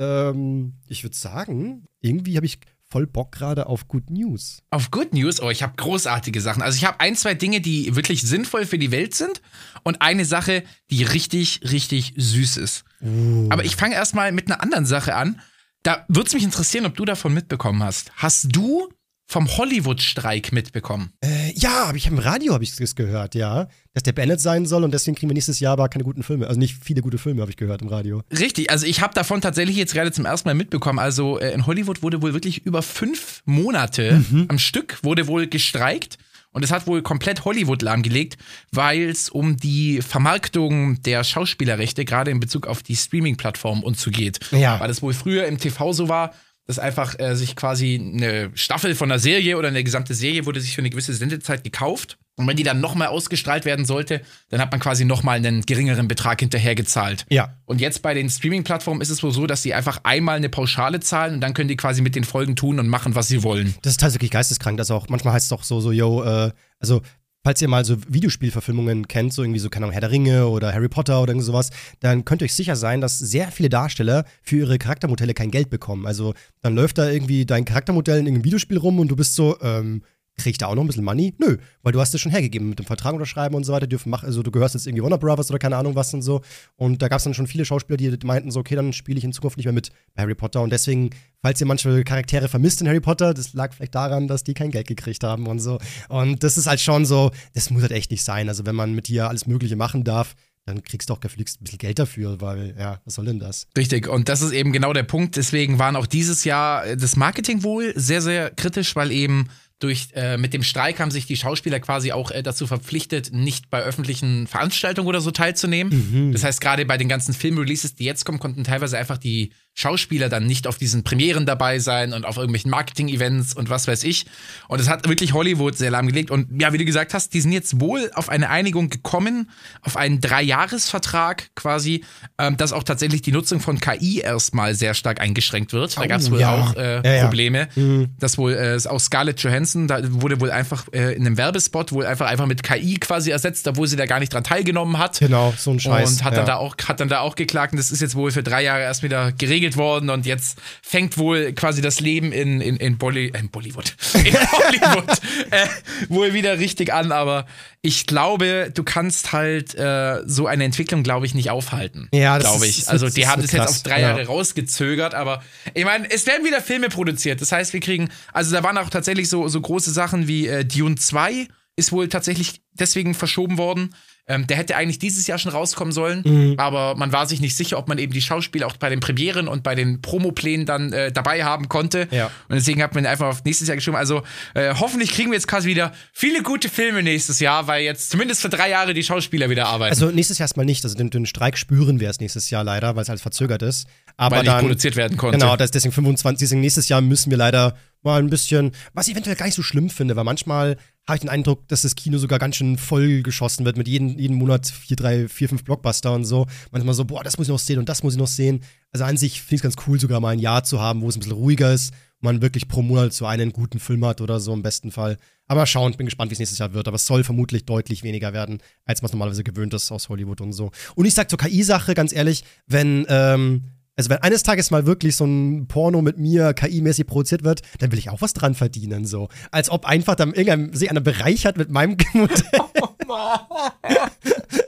Ähm, 0.00 0.74
ich 0.88 1.04
würde 1.04 1.16
sagen, 1.16 1.86
irgendwie 2.00 2.36
habe 2.36 2.46
ich 2.46 2.58
voll 2.92 3.06
Bock 3.06 3.32
gerade 3.32 3.66
auf 3.66 3.88
Good 3.88 4.10
News. 4.10 4.62
Auf 4.70 4.90
Good 4.90 5.14
News? 5.14 5.40
Oh, 5.40 5.48
ich 5.48 5.62
habe 5.62 5.74
großartige 5.76 6.40
Sachen. 6.40 6.62
Also 6.62 6.76
ich 6.76 6.84
habe 6.84 7.00
ein, 7.00 7.16
zwei 7.16 7.34
Dinge, 7.34 7.62
die 7.62 7.96
wirklich 7.96 8.20
sinnvoll 8.20 8.66
für 8.66 8.78
die 8.78 8.90
Welt 8.90 9.14
sind 9.14 9.40
und 9.82 10.02
eine 10.02 10.26
Sache, 10.26 10.62
die 10.90 11.02
richtig, 11.02 11.60
richtig 11.70 12.12
süß 12.16 12.58
ist. 12.58 12.84
Uh. 13.00 13.48
Aber 13.48 13.64
ich 13.64 13.76
fange 13.76 13.94
erstmal 13.94 14.30
mit 14.32 14.50
einer 14.50 14.62
anderen 14.62 14.84
Sache 14.84 15.14
an. 15.14 15.40
Da 15.82 16.04
würde 16.08 16.28
es 16.28 16.34
mich 16.34 16.44
interessieren, 16.44 16.84
ob 16.84 16.94
du 16.94 17.06
davon 17.06 17.32
mitbekommen 17.32 17.82
hast. 17.82 18.12
Hast 18.16 18.54
du 18.54 18.88
vom 19.32 19.48
Hollywood-Streik 19.56 20.52
mitbekommen? 20.52 21.10
Äh, 21.24 21.52
ja, 21.54 21.88
hab 21.88 21.96
ich 21.96 22.06
im 22.06 22.18
Radio 22.18 22.52
habe 22.52 22.62
ich 22.62 22.76
das 22.76 22.94
gehört, 22.94 23.34
ja, 23.34 23.68
dass 23.94 24.02
der 24.02 24.12
beendet 24.12 24.40
sein 24.40 24.66
soll 24.66 24.84
und 24.84 24.92
deswegen 24.92 25.16
kriegen 25.16 25.30
wir 25.30 25.34
nächstes 25.34 25.58
Jahr 25.58 25.72
aber 25.72 25.88
keine 25.88 26.04
guten 26.04 26.22
Filme, 26.22 26.46
also 26.46 26.60
nicht 26.60 26.76
viele 26.84 27.00
gute 27.00 27.16
Filme 27.16 27.40
habe 27.40 27.50
ich 27.50 27.56
gehört 27.56 27.80
im 27.80 27.88
Radio. 27.88 28.22
Richtig, 28.30 28.70
also 28.70 28.86
ich 28.86 29.00
habe 29.00 29.14
davon 29.14 29.40
tatsächlich 29.40 29.76
jetzt 29.76 29.94
gerade 29.94 30.12
zum 30.12 30.26
ersten 30.26 30.48
Mal 30.48 30.54
mitbekommen. 30.54 30.98
Also 30.98 31.38
äh, 31.38 31.52
in 31.52 31.66
Hollywood 31.66 32.02
wurde 32.02 32.20
wohl 32.20 32.34
wirklich 32.34 32.66
über 32.66 32.82
fünf 32.82 33.42
Monate 33.46 34.22
mhm. 34.30 34.46
am 34.48 34.58
Stück 34.58 34.98
wurde 35.02 35.26
wohl 35.26 35.46
gestreikt. 35.46 36.18
Und 36.54 36.62
es 36.62 36.70
hat 36.70 36.86
wohl 36.86 37.00
komplett 37.00 37.46
Hollywood 37.46 37.80
lahmgelegt, 37.80 38.36
weil 38.72 39.08
es 39.08 39.30
um 39.30 39.56
die 39.56 40.02
Vermarktung 40.02 41.00
der 41.00 41.24
Schauspielerrechte 41.24 42.04
gerade 42.04 42.30
in 42.30 42.40
Bezug 42.40 42.66
auf 42.66 42.82
die 42.82 42.94
Streaming-Plattform 42.94 43.82
und 43.82 43.98
so 43.98 44.10
geht. 44.10 44.38
Ja. 44.50 44.78
Weil 44.78 44.90
es 44.90 45.00
wohl 45.00 45.14
früher 45.14 45.46
im 45.46 45.56
TV 45.56 45.94
so 45.94 46.10
war, 46.10 46.34
dass 46.66 46.78
einfach 46.78 47.18
äh, 47.18 47.34
sich 47.34 47.56
quasi 47.56 48.00
eine 48.00 48.50
Staffel 48.54 48.94
von 48.94 49.10
einer 49.10 49.18
Serie 49.18 49.58
oder 49.58 49.68
eine 49.68 49.82
gesamte 49.82 50.14
Serie 50.14 50.46
wurde 50.46 50.60
sich 50.60 50.74
für 50.74 50.80
eine 50.80 50.90
gewisse 50.90 51.14
Sendezeit 51.14 51.64
gekauft. 51.64 52.18
Und 52.36 52.46
wenn 52.46 52.56
die 52.56 52.62
dann 52.62 52.80
nochmal 52.80 53.08
ausgestrahlt 53.08 53.66
werden 53.66 53.84
sollte, 53.84 54.22
dann 54.48 54.60
hat 54.60 54.70
man 54.70 54.80
quasi 54.80 55.04
nochmal 55.04 55.36
einen 55.36 55.62
geringeren 55.62 56.08
Betrag 56.08 56.40
hinterher 56.40 56.74
gezahlt. 56.74 57.26
Ja. 57.28 57.58
Und 57.66 57.80
jetzt 57.80 58.00
bei 58.00 58.14
den 58.14 58.30
Streaming-Plattformen 58.30 59.02
ist 59.02 59.10
es 59.10 59.22
wohl 59.22 59.32
so, 59.32 59.46
dass 59.46 59.62
die 59.62 59.74
einfach 59.74 60.00
einmal 60.04 60.36
eine 60.36 60.48
Pauschale 60.48 61.00
zahlen 61.00 61.34
und 61.34 61.40
dann 61.40 61.52
können 61.52 61.68
die 61.68 61.76
quasi 61.76 62.00
mit 62.00 62.14
den 62.14 62.24
Folgen 62.24 62.56
tun 62.56 62.78
und 62.78 62.88
machen, 62.88 63.14
was 63.14 63.28
sie 63.28 63.42
wollen. 63.42 63.74
Das 63.82 63.92
ist 63.92 64.00
tatsächlich 64.00 64.30
geisteskrank. 64.30 64.78
Das 64.78 64.90
auch, 64.90 65.08
manchmal 65.10 65.34
heißt 65.34 65.44
es 65.44 65.50
doch 65.50 65.62
so, 65.62 65.80
so, 65.80 65.92
yo, 65.92 66.22
äh, 66.24 66.52
also 66.78 67.02
Falls 67.44 67.60
ihr 67.60 67.68
mal 67.68 67.84
so 67.84 67.96
Videospielverfilmungen 68.06 69.08
kennt, 69.08 69.32
so 69.32 69.42
irgendwie 69.42 69.58
so, 69.58 69.68
keine 69.68 69.86
Ahnung, 69.86 69.92
Herr 69.92 70.00
der 70.00 70.12
Ringe 70.12 70.46
oder 70.46 70.72
Harry 70.72 70.88
Potter 70.88 71.20
oder 71.20 71.32
irgend 71.32 71.44
sowas, 71.44 71.70
dann 71.98 72.24
könnt 72.24 72.40
ihr 72.40 72.44
euch 72.44 72.54
sicher 72.54 72.76
sein, 72.76 73.00
dass 73.00 73.18
sehr 73.18 73.50
viele 73.50 73.68
Darsteller 73.68 74.24
für 74.42 74.58
ihre 74.58 74.78
Charaktermodelle 74.78 75.34
kein 75.34 75.50
Geld 75.50 75.68
bekommen. 75.68 76.06
Also 76.06 76.34
dann 76.60 76.76
läuft 76.76 76.98
da 76.98 77.10
irgendwie 77.10 77.44
dein 77.44 77.64
Charaktermodell 77.64 78.20
in 78.20 78.26
irgendeinem 78.26 78.44
Videospiel 78.44 78.78
rum 78.78 79.00
und 79.00 79.08
du 79.08 79.16
bist 79.16 79.34
so, 79.34 79.60
ähm, 79.60 80.02
kriege 80.36 80.50
ich 80.50 80.58
da 80.58 80.66
auch 80.66 80.74
noch 80.74 80.82
ein 80.82 80.86
bisschen 80.86 81.04
Money? 81.04 81.34
Nö, 81.38 81.58
weil 81.82 81.92
du 81.92 82.00
hast 82.00 82.14
es 82.14 82.20
schon 82.20 82.32
hergegeben 82.32 82.68
mit 82.68 82.78
dem 82.78 82.86
Vertrag 82.86 83.12
unterschreiben 83.12 83.54
und 83.54 83.64
so 83.64 83.72
weiter. 83.72 83.86
Dürfen 83.86 84.10
mach, 84.10 84.22
also 84.24 84.42
du 84.42 84.50
gehörst 84.50 84.74
jetzt 84.74 84.86
irgendwie 84.86 85.02
Warner 85.02 85.18
Brothers 85.18 85.50
oder 85.50 85.58
keine 85.58 85.76
Ahnung 85.76 85.94
was 85.94 86.12
und 86.14 86.22
so. 86.22 86.40
Und 86.76 87.02
da 87.02 87.08
gab 87.08 87.18
es 87.18 87.24
dann 87.24 87.34
schon 87.34 87.46
viele 87.46 87.64
Schauspieler, 87.64 87.96
die 87.96 88.26
meinten 88.26 88.50
so, 88.50 88.60
okay, 88.60 88.74
dann 88.74 88.92
spiele 88.92 89.18
ich 89.18 89.24
in 89.24 89.32
Zukunft 89.32 89.56
nicht 89.56 89.66
mehr 89.66 89.74
mit 89.74 89.90
Harry 90.16 90.34
Potter. 90.34 90.62
Und 90.62 90.70
deswegen, 90.70 91.10
falls 91.42 91.60
ihr 91.60 91.66
manche 91.66 92.04
Charaktere 92.04 92.48
vermisst 92.48 92.80
in 92.80 92.88
Harry 92.88 93.00
Potter, 93.00 93.34
das 93.34 93.52
lag 93.54 93.72
vielleicht 93.72 93.94
daran, 93.94 94.28
dass 94.28 94.44
die 94.44 94.54
kein 94.54 94.70
Geld 94.70 94.88
gekriegt 94.88 95.22
haben 95.22 95.46
und 95.46 95.58
so. 95.58 95.78
Und 96.08 96.42
das 96.42 96.56
ist 96.56 96.66
halt 96.66 96.80
schon 96.80 97.04
so, 97.04 97.30
das 97.54 97.70
muss 97.70 97.82
halt 97.82 97.92
echt 97.92 98.10
nicht 98.10 98.24
sein. 98.24 98.48
Also 98.48 98.66
wenn 98.66 98.74
man 98.74 98.94
mit 98.94 99.08
dir 99.08 99.28
alles 99.28 99.46
Mögliche 99.46 99.76
machen 99.76 100.04
darf, 100.04 100.34
dann 100.64 100.82
kriegst 100.82 101.10
du 101.10 101.14
auch 101.14 101.20
gefliegst 101.20 101.60
ein 101.60 101.64
bisschen 101.64 101.78
Geld 101.78 101.98
dafür, 101.98 102.40
weil, 102.40 102.76
ja, 102.78 103.00
was 103.04 103.14
soll 103.14 103.24
denn 103.24 103.40
das? 103.40 103.66
Richtig, 103.76 104.08
und 104.08 104.28
das 104.28 104.42
ist 104.42 104.52
eben 104.52 104.72
genau 104.72 104.92
der 104.92 105.02
Punkt. 105.02 105.36
Deswegen 105.36 105.78
waren 105.78 105.96
auch 105.96 106.06
dieses 106.06 106.44
Jahr 106.44 106.94
das 106.94 107.16
Marketing 107.16 107.64
wohl 107.64 107.92
sehr, 107.96 108.22
sehr 108.22 108.50
kritisch, 108.50 108.94
weil 108.94 109.10
eben 109.10 109.48
durch, 109.82 110.08
äh, 110.14 110.36
mit 110.36 110.54
dem 110.54 110.62
Streik 110.62 111.00
haben 111.00 111.10
sich 111.10 111.26
die 111.26 111.36
Schauspieler 111.36 111.80
quasi 111.80 112.12
auch 112.12 112.30
äh, 112.30 112.42
dazu 112.42 112.66
verpflichtet, 112.66 113.32
nicht 113.32 113.70
bei 113.70 113.82
öffentlichen 113.82 114.46
Veranstaltungen 114.46 115.08
oder 115.08 115.20
so 115.20 115.30
teilzunehmen. 115.30 116.28
Mhm. 116.28 116.32
Das 116.32 116.44
heißt, 116.44 116.60
gerade 116.60 116.84
bei 116.86 116.98
den 116.98 117.08
ganzen 117.08 117.34
Filmreleases, 117.34 117.94
die 117.94 118.04
jetzt 118.04 118.24
kommen, 118.24 118.38
konnten 118.38 118.64
teilweise 118.64 118.98
einfach 118.98 119.18
die 119.18 119.52
Schauspieler 119.74 120.28
dann 120.28 120.46
nicht 120.46 120.66
auf 120.66 120.76
diesen 120.76 121.02
Premieren 121.02 121.46
dabei 121.46 121.78
sein 121.78 122.12
und 122.12 122.26
auf 122.26 122.36
irgendwelchen 122.36 122.70
Marketing-Events 122.70 123.54
und 123.54 123.70
was 123.70 123.88
weiß 123.88 124.04
ich. 124.04 124.26
Und 124.68 124.80
es 124.80 124.88
hat 124.88 125.08
wirklich 125.08 125.32
Hollywood 125.32 125.76
sehr 125.76 125.90
lahmgelegt. 125.90 126.30
Und 126.30 126.60
ja, 126.60 126.74
wie 126.74 126.78
du 126.78 126.84
gesagt 126.84 127.14
hast, 127.14 127.32
die 127.32 127.40
sind 127.40 127.52
jetzt 127.52 127.80
wohl 127.80 128.10
auf 128.14 128.28
eine 128.28 128.50
Einigung 128.50 128.90
gekommen, 128.90 129.50
auf 129.80 129.96
einen 129.96 130.20
Dreijahresvertrag 130.20 131.50
quasi, 131.54 132.04
ähm, 132.38 132.58
dass 132.58 132.74
auch 132.74 132.82
tatsächlich 132.82 133.22
die 133.22 133.32
Nutzung 133.32 133.60
von 133.60 133.80
KI 133.80 134.20
erstmal 134.20 134.74
sehr 134.74 134.92
stark 134.92 135.22
eingeschränkt 135.22 135.72
wird. 135.72 135.96
Da 135.96 136.06
gab 136.06 136.20
es 136.20 136.30
wohl 136.30 136.40
ja. 136.40 136.54
auch 136.54 136.76
äh, 136.76 136.96
ja, 136.96 137.14
ja. 137.14 137.22
Probleme. 137.22 137.68
Mhm. 137.74 138.10
Das 138.18 138.36
wohl 138.36 138.52
äh, 138.52 138.78
auch 138.86 139.00
Scarlett 139.00 139.40
Johansson, 139.42 139.88
da 139.88 140.00
wurde 140.02 140.38
wohl 140.40 140.50
einfach 140.50 140.84
äh, 140.92 141.14
in 141.14 141.26
einem 141.26 141.38
Werbespot 141.38 141.92
wohl 141.92 142.04
einfach 142.04 142.26
einfach 142.26 142.46
mit 142.46 142.62
KI 142.62 142.98
quasi 142.98 143.30
ersetzt, 143.30 143.66
obwohl 143.68 143.86
sie 143.88 143.96
da 143.96 144.04
gar 144.04 144.20
nicht 144.20 144.34
dran 144.34 144.44
teilgenommen 144.44 144.98
hat. 144.98 145.18
Genau, 145.18 145.54
so 145.56 145.70
ein 145.70 145.80
Scheiß. 145.80 146.10
Und 146.10 146.24
hat 146.24 146.36
dann 146.36 146.46
da 146.46 146.56
auch 146.56 146.76
hat 146.86 147.00
dann 147.00 147.08
da 147.08 147.20
auch 147.20 147.36
geklagt. 147.36 147.72
Und 147.72 147.78
das 147.78 147.90
ist 147.90 148.02
jetzt 148.02 148.14
wohl 148.14 148.30
für 148.30 148.42
drei 148.42 148.62
Jahre 148.62 148.82
erst 148.82 149.02
wieder 149.02 149.32
geregelt 149.32 149.61
geregelt 149.62 149.76
worden 149.76 150.10
und 150.10 150.26
jetzt 150.26 150.58
fängt 150.82 151.16
wohl 151.18 151.52
quasi 151.52 151.80
das 151.80 152.00
Leben 152.00 152.32
in, 152.32 152.60
in, 152.60 152.76
in, 152.76 152.98
Bolly, 152.98 153.32
in 153.38 153.48
Bollywood, 153.48 153.94
in 154.14 154.34
Hollywood 154.34 155.10
äh, 155.50 155.66
wohl 156.08 156.34
wieder 156.34 156.58
richtig 156.58 156.92
an, 156.92 157.12
aber 157.12 157.46
ich 157.80 158.06
glaube, 158.06 158.70
du 158.74 158.82
kannst 158.82 159.32
halt 159.32 159.74
äh, 159.74 160.20
so 160.26 160.46
eine 160.46 160.64
Entwicklung, 160.64 161.02
glaube 161.02 161.26
ich, 161.26 161.34
nicht 161.34 161.50
aufhalten. 161.50 162.08
Ja, 162.12 162.38
das 162.38 162.50
glaube 162.50 162.66
ich. 162.66 162.78
Ist, 162.78 162.88
also 162.88 163.08
die 163.08 163.26
haben 163.26 163.42
das 163.42 163.52
jetzt 163.52 163.68
auf 163.68 163.82
drei 163.82 164.00
ja. 164.00 164.08
Jahre 164.08 164.26
rausgezögert, 164.26 165.14
aber 165.14 165.42
ich 165.74 165.84
meine, 165.84 166.10
es 166.10 166.26
werden 166.26 166.44
wieder 166.44 166.60
Filme 166.60 166.88
produziert. 166.88 167.40
Das 167.40 167.52
heißt, 167.52 167.72
wir 167.72 167.80
kriegen, 167.80 168.10
also 168.32 168.52
da 168.52 168.62
waren 168.62 168.78
auch 168.78 168.90
tatsächlich 168.90 169.28
so, 169.28 169.48
so 169.48 169.60
große 169.60 169.92
Sachen 169.92 170.28
wie 170.28 170.48
äh, 170.48 170.64
Dune 170.64 170.96
2 170.96 171.48
ist 171.74 171.92
wohl 171.92 172.08
tatsächlich 172.08 172.60
deswegen 172.72 173.14
verschoben 173.14 173.56
worden. 173.58 173.94
Ähm, 174.28 174.46
der 174.46 174.56
hätte 174.56 174.76
eigentlich 174.76 175.00
dieses 175.00 175.26
Jahr 175.26 175.36
schon 175.38 175.50
rauskommen 175.50 175.92
sollen, 175.92 176.22
mhm. 176.24 176.54
aber 176.56 176.94
man 176.94 177.12
war 177.12 177.26
sich 177.26 177.40
nicht 177.40 177.56
sicher, 177.56 177.76
ob 177.76 177.88
man 177.88 177.98
eben 177.98 178.12
die 178.12 178.22
Schauspieler 178.22 178.68
auch 178.68 178.76
bei 178.76 178.88
den 178.88 179.00
Premieren 179.00 179.48
und 179.48 179.64
bei 179.64 179.74
den 179.74 180.00
Promoplänen 180.00 180.64
dann 180.64 180.92
äh, 180.92 181.10
dabei 181.10 181.42
haben 181.44 181.68
konnte. 181.68 182.06
Ja. 182.12 182.26
Und 182.48 182.54
deswegen 182.54 182.82
hat 182.82 182.94
man 182.94 183.04
einfach 183.04 183.26
auf 183.26 183.44
nächstes 183.44 183.66
Jahr 183.66 183.76
geschrieben. 183.76 183.96
Also 183.96 184.22
äh, 184.54 184.74
hoffentlich 184.78 185.10
kriegen 185.10 185.30
wir 185.30 185.34
jetzt 185.34 185.48
quasi 185.48 185.68
wieder 185.68 185.92
viele 186.12 186.42
gute 186.42 186.68
Filme 186.68 187.02
nächstes 187.02 187.40
Jahr, 187.40 187.66
weil 187.66 187.82
jetzt 187.82 188.10
zumindest 188.10 188.42
für 188.42 188.48
drei 188.48 188.70
Jahre 188.70 188.94
die 188.94 189.02
Schauspieler 189.02 189.50
wieder 189.50 189.66
arbeiten. 189.66 189.92
Also 189.92 190.12
nächstes 190.12 190.38
Jahr 190.38 190.44
erstmal 190.44 190.66
nicht. 190.66 190.84
Also 190.84 190.96
den, 190.96 191.10
den 191.10 191.26
Streik 191.26 191.58
spüren 191.58 191.98
wir 191.98 192.08
es 192.08 192.20
nächstes 192.20 192.48
Jahr 192.48 192.62
leider, 192.62 192.94
weil 192.94 193.02
es 193.02 193.08
halt 193.08 193.20
verzögert 193.20 193.62
ist. 193.62 193.88
Aber 194.16 194.36
weil 194.36 194.42
nicht 194.42 194.52
dann, 194.52 194.60
produziert 194.60 194.94
werden 194.94 195.16
konnte. 195.16 195.38
Genau, 195.38 195.56
das, 195.56 195.72
deswegen 195.72 195.92
25, 195.92 196.46
deswegen 196.46 196.60
nächstes 196.60 196.88
Jahr 196.88 197.00
müssen 197.00 197.30
wir 197.30 197.38
leider 197.38 197.76
mal 198.02 198.20
ein 198.20 198.30
bisschen, 198.30 198.72
was 198.94 199.08
ich 199.08 199.14
eventuell 199.14 199.36
gar 199.36 199.46
nicht 199.46 199.54
so 199.54 199.62
schlimm 199.62 199.90
finde, 199.90 200.16
weil 200.16 200.24
manchmal 200.24 200.76
habe 201.06 201.16
ich 201.16 201.20
den 201.20 201.30
Eindruck, 201.30 201.66
dass 201.68 201.82
das 201.82 201.96
Kino 201.96 202.18
sogar 202.18 202.38
ganz 202.38 202.56
schön 202.56 202.78
voll 202.78 203.22
geschossen 203.22 203.64
wird 203.64 203.76
mit 203.76 203.88
jedem, 203.88 204.18
jeden 204.18 204.36
Monat 204.36 204.66
vier, 204.66 204.96
drei, 204.96 205.28
vier, 205.28 205.48
fünf 205.48 205.64
Blockbuster 205.64 206.12
und 206.12 206.24
so. 206.24 206.46
Manchmal 206.70 206.94
so, 206.94 207.04
boah, 207.04 207.24
das 207.24 207.38
muss 207.38 207.48
ich 207.48 207.52
noch 207.52 207.58
sehen 207.58 207.78
und 207.78 207.88
das 207.88 208.02
muss 208.02 208.14
ich 208.14 208.18
noch 208.18 208.28
sehen. 208.28 208.62
Also 208.92 209.04
an 209.04 209.16
sich 209.16 209.40
finde 209.40 209.54
ich 209.56 209.58
es 209.58 209.62
ganz 209.62 209.86
cool, 209.86 209.98
sogar 209.98 210.20
mal 210.20 210.30
ein 210.30 210.38
Jahr 210.38 210.62
zu 210.62 210.80
haben, 210.80 211.02
wo 211.02 211.08
es 211.08 211.16
ein 211.16 211.20
bisschen 211.20 211.32
ruhiger 211.32 211.72
ist 211.72 211.90
und 211.90 212.24
man 212.24 212.42
wirklich 212.42 212.68
pro 212.68 212.82
Monat 212.82 213.12
so 213.12 213.26
einen 213.26 213.52
guten 213.52 213.80
Film 213.80 214.04
hat 214.04 214.20
oder 214.20 214.38
so 214.38 214.54
im 214.54 214.62
besten 214.62 214.92
Fall. 214.92 215.18
Aber 215.48 215.66
schauen, 215.66 215.92
bin 215.94 216.06
gespannt, 216.06 216.30
wie 216.30 216.34
es 216.34 216.38
nächstes 216.38 216.60
Jahr 216.60 216.72
wird. 216.72 216.86
Aber 216.86 216.94
es 216.94 217.06
soll 217.06 217.24
vermutlich 217.24 217.64
deutlich 217.66 218.04
weniger 218.04 218.32
werden, 218.32 218.62
als 218.84 219.02
man 219.02 219.06
es 219.06 219.12
normalerweise 219.12 219.42
gewöhnt 219.42 219.74
ist 219.74 219.90
aus 219.90 220.08
Hollywood 220.08 220.40
und 220.40 220.52
so. 220.52 220.70
Und 220.94 221.04
ich 221.04 221.14
sag 221.14 221.28
zur 221.28 221.38
KI-Sache, 221.38 221.94
ganz 221.94 222.12
ehrlich, 222.12 222.44
wenn, 222.68 223.06
ähm, 223.08 223.71
also 223.96 224.10
wenn 224.10 224.18
eines 224.18 224.42
Tages 224.42 224.70
mal 224.70 224.86
wirklich 224.86 225.16
so 225.16 225.24
ein 225.24 225.66
Porno 225.68 226.00
mit 226.00 226.18
mir 226.18 226.54
KI-mäßig 226.54 227.06
produziert 227.06 227.44
wird, 227.44 227.62
dann 227.78 227.92
will 227.92 227.98
ich 227.98 228.10
auch 228.10 228.20
was 228.22 228.32
dran 228.32 228.54
verdienen, 228.54 229.06
so. 229.06 229.28
Als 229.50 229.70
ob 229.70 229.84
einfach 229.84 230.14
dann 230.14 230.32
irgendein 230.32 230.72
sich 230.72 230.90
einer 230.90 231.00
bereichert 231.00 231.56
mit 231.56 231.70
meinem 231.70 231.96
Modell. 232.14 232.60
Oh 232.80 232.88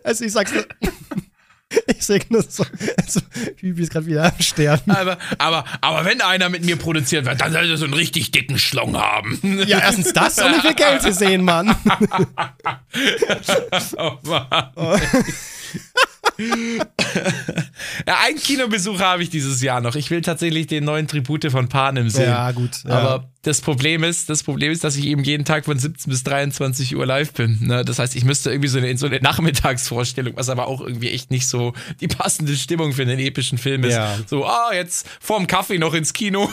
also 0.05 0.25
ich 0.25 0.33
sag's 0.33 0.53
nur. 0.53 0.67
Ich 1.89 2.07
sehe 2.07 2.21
nur 2.29 2.43
so, 2.43 2.65
also, 2.99 3.21
Hübi 3.57 3.83
ist 3.83 3.91
gerade 3.91 4.07
wieder 4.07 4.27
am 4.27 4.41
Sterben. 4.41 4.93
Aber, 4.93 5.19
aber, 5.39 5.65
aber 5.81 6.05
wenn 6.05 6.21
einer 6.21 6.49
mit 6.49 6.65
mir 6.65 6.77
produziert 6.77 7.25
wird, 7.25 7.41
dann 7.41 7.53
soll 7.53 7.69
er 7.69 7.77
so 7.77 7.87
einen 7.87 7.95
richtig 7.95 8.31
dicken 8.31 8.59
Schlong 8.59 8.97
haben. 8.97 9.41
Ja, 9.67 9.81
erstens 9.81 10.13
das 10.13 10.39
und 10.39 10.55
ich 10.57 10.63
will 10.63 10.75
Geld 10.75 11.03
zu 11.03 11.13
sehen, 11.13 11.43
Mann. 11.43 11.75
oh 13.97 14.13
Mann. 14.23 14.71
Oh. 14.77 14.97
ja, 18.07 18.17
einen 18.25 18.39
Kinobesuch 18.39 19.01
habe 19.01 19.23
ich 19.23 19.31
dieses 19.31 19.63
Jahr 19.63 19.81
noch. 19.81 19.95
Ich 19.95 20.11
will 20.11 20.23
tatsächlich 20.23 20.67
den 20.67 20.85
neuen 20.85 21.07
Tribute 21.07 21.51
von 21.51 21.69
Panem 21.69 22.11
sehen. 22.11 22.29
Ja, 22.29 22.51
gut. 22.53 22.83
Ja. 22.85 22.91
Aber 22.91 23.34
das 23.45 23.61
Problem 23.61 24.05
ist, 24.05 24.29
das 24.29 24.43
Problem 24.43 24.73
ist, 24.73 24.85
dass 24.85 24.97
ich 24.97 25.07
eben 25.07 25.25
jeden 25.25 25.45
Tag 25.45 25.65
von 25.65 25.79
17 25.79 26.11
bis 26.11 26.25
23 26.25 26.97
Uhr 26.97 27.07
live 27.07 27.33
bin. 27.33 27.59
Ne? 27.63 27.85
Das 27.85 27.99
heißt, 27.99 28.17
ich 28.17 28.25
müsste 28.25 28.51
irgendwie 28.51 28.69
so 28.69 28.79
eine, 28.79 28.97
so 28.97 29.07
eine 29.07 29.21
Nachmittagsvorstellung, 29.21 30.37
was 30.37 30.49
aber 30.49 30.67
auch 30.67 30.81
irgendwie 30.81 31.11
echt 31.11 31.31
nicht 31.31 31.47
so 31.47 31.73
die 32.01 32.09
passende 32.09 32.55
Stimmung 32.57 32.93
für 32.93 33.03
einen 33.03 33.19
epischen 33.19 33.59
Film 33.59 33.85
ist. 33.85 33.95
Ja. 33.95 34.17
So, 34.27 34.45
ah, 34.45 34.71
jetzt 34.75 35.07
vorm 35.21 35.47
Kaffee 35.47 35.79
noch 35.79 35.95
ins 35.95 36.13
Kino. 36.13 36.51